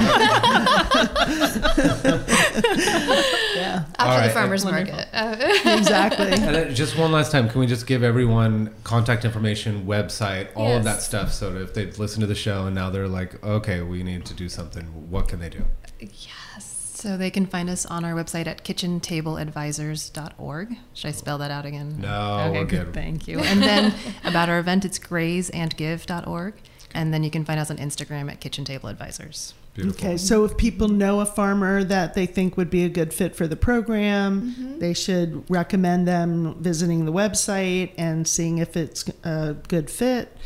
After 3.98 3.98
All 3.98 4.22
the 4.22 4.30
farmer's 4.32 4.64
Wonderful. 4.64 4.94
market. 4.94 5.08
Uh, 5.18 5.36
exactly. 5.76 6.28
And 6.30 6.54
then 6.54 6.74
just 6.74 6.96
one 6.96 7.10
last 7.12 7.32
time, 7.32 7.48
can 7.48 7.58
we 7.60 7.66
just 7.66 7.86
give 7.86 8.02
everyone 8.04 8.72
contact 8.84 9.24
information, 9.24 9.84
website, 9.86 10.48
all 10.54 10.76
of 10.76 10.84
that 10.84 11.02
stuff, 11.02 11.32
so 11.32 11.52
that 11.52 11.62
if 11.62 11.74
they've 11.74 11.98
listened 11.98 12.20
to 12.20 12.26
the 12.26 12.34
show 12.36 12.66
and 12.66 12.74
now 12.74 12.88
they're 12.90 13.08
like, 13.08 13.42
okay, 13.44 13.80
we 13.82 14.02
need 14.02 14.24
to 14.26 14.34
do 14.34 14.48
something, 14.48 14.84
what 15.10 15.28
can 15.28 15.40
they 15.40 15.48
do? 15.48 15.64
yes. 16.00 16.74
So 16.94 17.16
they 17.16 17.30
can 17.30 17.46
find 17.46 17.70
us 17.70 17.86
on 17.86 18.04
our 18.04 18.12
website 18.12 18.46
at 18.48 18.64
kitchentableadvisors.org. 18.64 20.76
Should 20.94 21.08
I 21.08 21.12
spell 21.12 21.38
that 21.38 21.50
out 21.52 21.64
again? 21.64 22.00
No, 22.00 22.50
we're 22.52 22.64
good. 22.64 22.92
Thank 22.92 23.28
you. 23.28 23.38
And 23.38 23.62
then 23.62 23.94
about 24.24 24.48
our 24.48 24.58
event, 24.58 24.84
it's 24.84 24.98
grazeandgive.org. 24.98 26.54
And 26.94 27.12
then 27.12 27.22
you 27.22 27.30
can 27.30 27.44
find 27.44 27.60
us 27.60 27.70
on 27.70 27.76
Instagram 27.76 28.30
at 28.30 28.40
Kitchen 28.40 28.64
Table 28.64 28.88
Advisors. 28.88 29.54
Beautiful. 29.74 30.06
Okay, 30.08 30.16
so 30.16 30.44
if 30.44 30.56
people 30.56 30.88
know 30.88 31.20
a 31.20 31.26
farmer 31.26 31.84
that 31.84 32.14
they 32.14 32.26
think 32.26 32.56
would 32.56 32.70
be 32.70 32.84
a 32.84 32.88
good 32.88 33.14
fit 33.14 33.36
for 33.36 33.46
the 33.46 33.56
program, 33.56 34.78
they 34.80 34.92
should 34.94 35.48
recommend 35.48 36.08
them 36.08 36.56
visiting 36.60 37.04
the 37.04 37.12
website 37.12 37.92
and 37.96 38.26
seeing 38.26 38.58
if 38.58 38.76
it's 38.76 39.08
a 39.22 39.54
good 39.68 39.88
fit. 39.90 40.36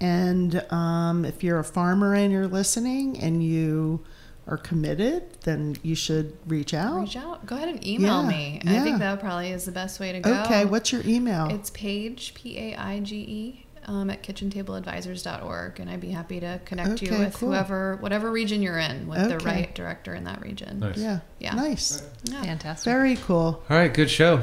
And 0.00 0.70
um, 0.70 1.24
if 1.24 1.42
you're 1.42 1.58
a 1.58 1.64
farmer 1.64 2.14
and 2.14 2.30
you're 2.30 2.48
listening 2.48 3.18
and 3.20 3.42
you 3.42 4.04
are 4.46 4.58
committed, 4.58 5.22
then 5.44 5.76
you 5.82 5.94
should 5.94 6.36
reach 6.46 6.74
out. 6.74 7.00
Reach 7.00 7.16
out. 7.16 7.46
Go 7.46 7.56
ahead 7.56 7.70
and 7.70 7.86
email 7.86 8.22
Yeah, 8.22 8.28
me. 8.28 8.60
I 8.66 8.80
think 8.80 8.98
that 8.98 9.20
probably 9.20 9.50
is 9.50 9.64
the 9.64 9.72
best 9.72 9.98
way 10.00 10.12
to 10.12 10.20
go. 10.20 10.42
Okay, 10.42 10.66
what's 10.66 10.92
your 10.92 11.00
email? 11.06 11.48
It's 11.48 11.70
Paige, 11.70 12.34
P 12.34 12.58
A 12.58 12.76
I 12.76 13.00
G 13.00 13.16
E, 13.16 13.66
um, 13.86 14.10
at 14.10 14.22
kitchentableadvisors.org. 14.22 15.80
And 15.80 15.90
I'd 15.90 16.00
be 16.00 16.10
happy 16.10 16.40
to 16.40 16.60
connect 16.64 17.02
you 17.02 17.16
with 17.18 17.34
cool. 17.34 17.50
whoever, 17.50 17.96
whatever 17.96 18.30
region 18.30 18.62
you're 18.62 18.78
in, 18.78 19.06
with 19.06 19.28
the 19.28 19.38
right 19.38 19.74
director 19.74 20.14
in 20.14 20.24
that 20.24 20.40
region. 20.42 20.80
Nice. 20.80 20.98
yeah, 20.98 21.20
Yeah. 21.38 21.54
nice. 21.54 22.02
Yeah. 22.24 22.42
Fantastic. 22.42 22.84
Very 22.84 23.16
cool. 23.16 23.62
All 23.68 23.76
right, 23.76 23.92
good 23.92 24.10
show. 24.10 24.42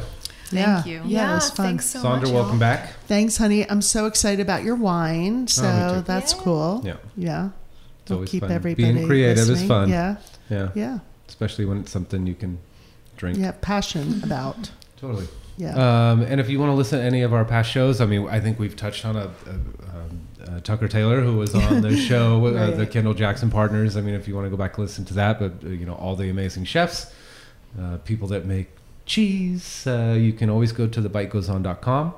yeah. 0.52 0.82
Thank 0.82 0.86
you. 0.88 1.02
Yeah, 1.06 1.32
it 1.32 1.36
was 1.36 1.50
fun. 1.52 1.66
thanks 1.68 1.86
so 1.88 2.00
Sondra, 2.04 2.22
much. 2.24 2.32
welcome 2.32 2.52
y'all. 2.54 2.60
back. 2.60 2.94
Thanks, 3.08 3.38
honey. 3.38 3.70
I'm 3.70 3.82
so 3.82 4.06
excited 4.06 4.40
about 4.42 4.64
your 4.64 4.76
wine. 4.76 5.48
So 5.48 5.64
Oh, 5.66 6.02
that's 6.02 6.34
Yay. 6.34 6.40
cool. 6.42 6.82
Yeah. 6.84 6.96
Yeah. 7.16 7.50
It's 8.02 8.10
We'll 8.10 8.18
always 8.20 8.32
keep 8.32 8.42
fun. 8.42 8.52
everybody 8.52 8.94
Being 8.94 9.06
creative 9.08 9.50
is 9.50 9.64
fun. 9.64 9.90
Yeah. 9.90 10.18
Yeah. 10.50 10.70
Yeah. 10.76 11.00
especially 11.28 11.64
when 11.66 11.78
it's 11.80 11.92
something 11.92 12.28
you 12.28 12.36
can 12.36 12.60
drink. 13.16 13.38
Yeah, 13.38 13.52
passion 13.62 14.22
about. 14.24 14.72
Totally. 14.98 15.28
Yeah. 15.62 15.76
Um, 16.12 16.24
and 16.24 16.42
if 16.42 16.50
you 16.50 16.60
want 16.60 16.72
to 16.72 16.74
listen 16.74 16.98
to 16.98 17.06
any 17.06 17.22
of 17.22 17.36
our 17.36 17.46
past 17.46 17.70
shows, 17.70 18.02
I 18.02 18.08
mean, 18.08 18.28
I 18.28 18.40
think 18.40 18.58
we've 18.58 18.76
touched 18.76 19.06
on 19.06 19.16
a, 19.16 19.30
a, 19.46 19.52
um, 19.52 20.28
uh, 20.48 20.60
Tucker 20.62 20.88
Taylor 20.88 21.22
who 21.22 21.38
was 21.38 21.54
on 21.54 21.82
the 21.82 21.96
show, 22.10 22.44
uh, 22.48 22.72
the 22.72 22.88
Kendall 22.88 23.14
Jackson 23.14 23.52
Partners. 23.52 23.96
I 23.96 24.02
mean, 24.02 24.16
if 24.16 24.28
you 24.28 24.34
want 24.34 24.48
to 24.48 24.50
go 24.50 24.58
back 24.58 24.78
and 24.78 24.88
listen 24.88 25.06
to 25.06 25.14
that, 25.14 25.38
but 25.38 25.64
uh, 25.64 25.70
you 25.70 25.86
know, 25.86 25.94
all 25.94 26.16
the 26.16 26.32
amazing 26.32 26.66
chefs, 26.66 27.14
uh, 27.80 27.98
people 27.98 28.28
that 28.30 28.48
make 28.48 28.72
cheese, 29.06 29.86
uh, 29.86 30.18
you 30.18 30.34
can 30.34 30.50
always 30.50 30.72
go 30.72 30.88
to 30.88 31.00
thebitegoeson.com. 31.00 32.16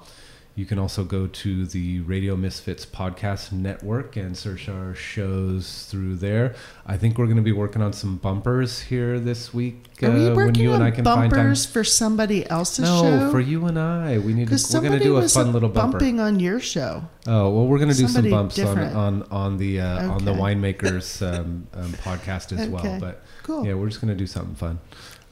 You 0.56 0.66
can 0.68 0.78
also 0.78 1.04
go 1.04 1.26
to 1.26 1.66
the 1.66 2.02
Radio 2.02 2.36
Misfits 2.36 2.86
podcast 2.86 3.52
network 3.52 4.16
and 4.16 4.38
search 4.38 4.70
our 4.70 4.94
shows 4.94 5.88
through 5.90 6.18
there. 6.18 6.54
I 6.86 6.96
think 6.96 7.18
we're 7.18 7.26
going 7.26 7.38
to 7.38 7.42
be 7.44 7.52
working 7.52 7.82
on 7.82 7.92
some 7.92 8.18
bumpers 8.18 8.80
here 8.82 9.20
this 9.20 9.52
week 9.52 9.88
Are 10.04 10.12
we 10.12 10.28
uh, 10.28 10.36
when 10.36 10.36
working 10.48 10.62
you 10.62 10.70
on 10.70 10.76
and 10.76 10.84
I 10.84 10.92
can 10.92 11.06
find 11.06 11.32
bumpers 11.32 11.66
for 11.66 11.84
somebody 11.84 12.48
else's 12.52 12.86
No, 12.86 13.02
show? 13.02 13.32
for 13.32 13.40
you 13.40 13.66
and 13.66 13.80
I. 13.80 14.20
We 14.20 14.36
need 14.36 14.48
to. 14.50 14.54
We're 14.54 14.82
going 14.82 14.92
to 15.00 15.00
somebody 15.00 15.04
do 15.04 15.18
a 15.18 15.28
fun 15.28 15.54
little 15.54 15.70
bumper. 15.70 15.98
bumping 15.98 16.20
on 16.20 16.40
your 16.40 16.60
show. 16.60 17.04
Oh 17.26 17.50
well, 17.50 17.66
we're 17.66 17.80
going 17.80 17.90
to 17.90 17.98
do 17.98 18.08
some 18.08 18.30
bumps 18.30 18.60
on, 18.60 18.66
different. 18.68 18.96
on 18.96 19.24
on 19.32 19.58
the 19.58 19.82
uh, 19.82 20.12
on 20.12 20.24
the 20.24 20.34
winemakers 20.34 21.20
um, 21.28 21.68
um, 21.74 21.94
podcast 21.94 22.56
as 22.56 22.68
well. 22.68 23.00
But 23.00 23.24
Cool. 23.42 23.66
yeah, 23.66 23.74
we're 23.74 23.88
just 23.88 24.02
going 24.02 24.14
to 24.14 24.18
do 24.18 24.28
something 24.28 24.54
fun. 24.54 24.80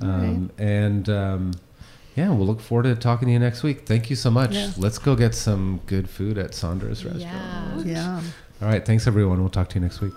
All 0.01 0.07
right. 0.07 0.17
Um, 0.23 0.51
and 0.57 1.07
um, 1.09 1.51
yeah, 2.15 2.29
we'll 2.29 2.45
look 2.45 2.59
forward 2.59 2.83
to 2.83 2.95
talking 2.95 3.27
to 3.27 3.31
you 3.31 3.39
next 3.39 3.63
week. 3.63 3.85
Thank 3.85 4.09
you 4.09 4.15
so 4.15 4.29
much. 4.29 4.53
Yeah. 4.53 4.71
Let's 4.77 4.97
go 4.97 5.15
get 5.15 5.33
some 5.33 5.81
good 5.85 6.09
food 6.09 6.37
at 6.37 6.51
Sondra's 6.51 7.05
restaurant. 7.05 7.19
Yeah. 7.19 7.81
Yeah. 7.83 8.21
All 8.61 8.67
right, 8.67 8.85
thanks 8.85 9.07
everyone. 9.07 9.39
We'll 9.39 9.49
talk 9.49 9.69
to 9.69 9.75
you 9.75 9.81
next 9.81 10.01
week. 10.01 10.13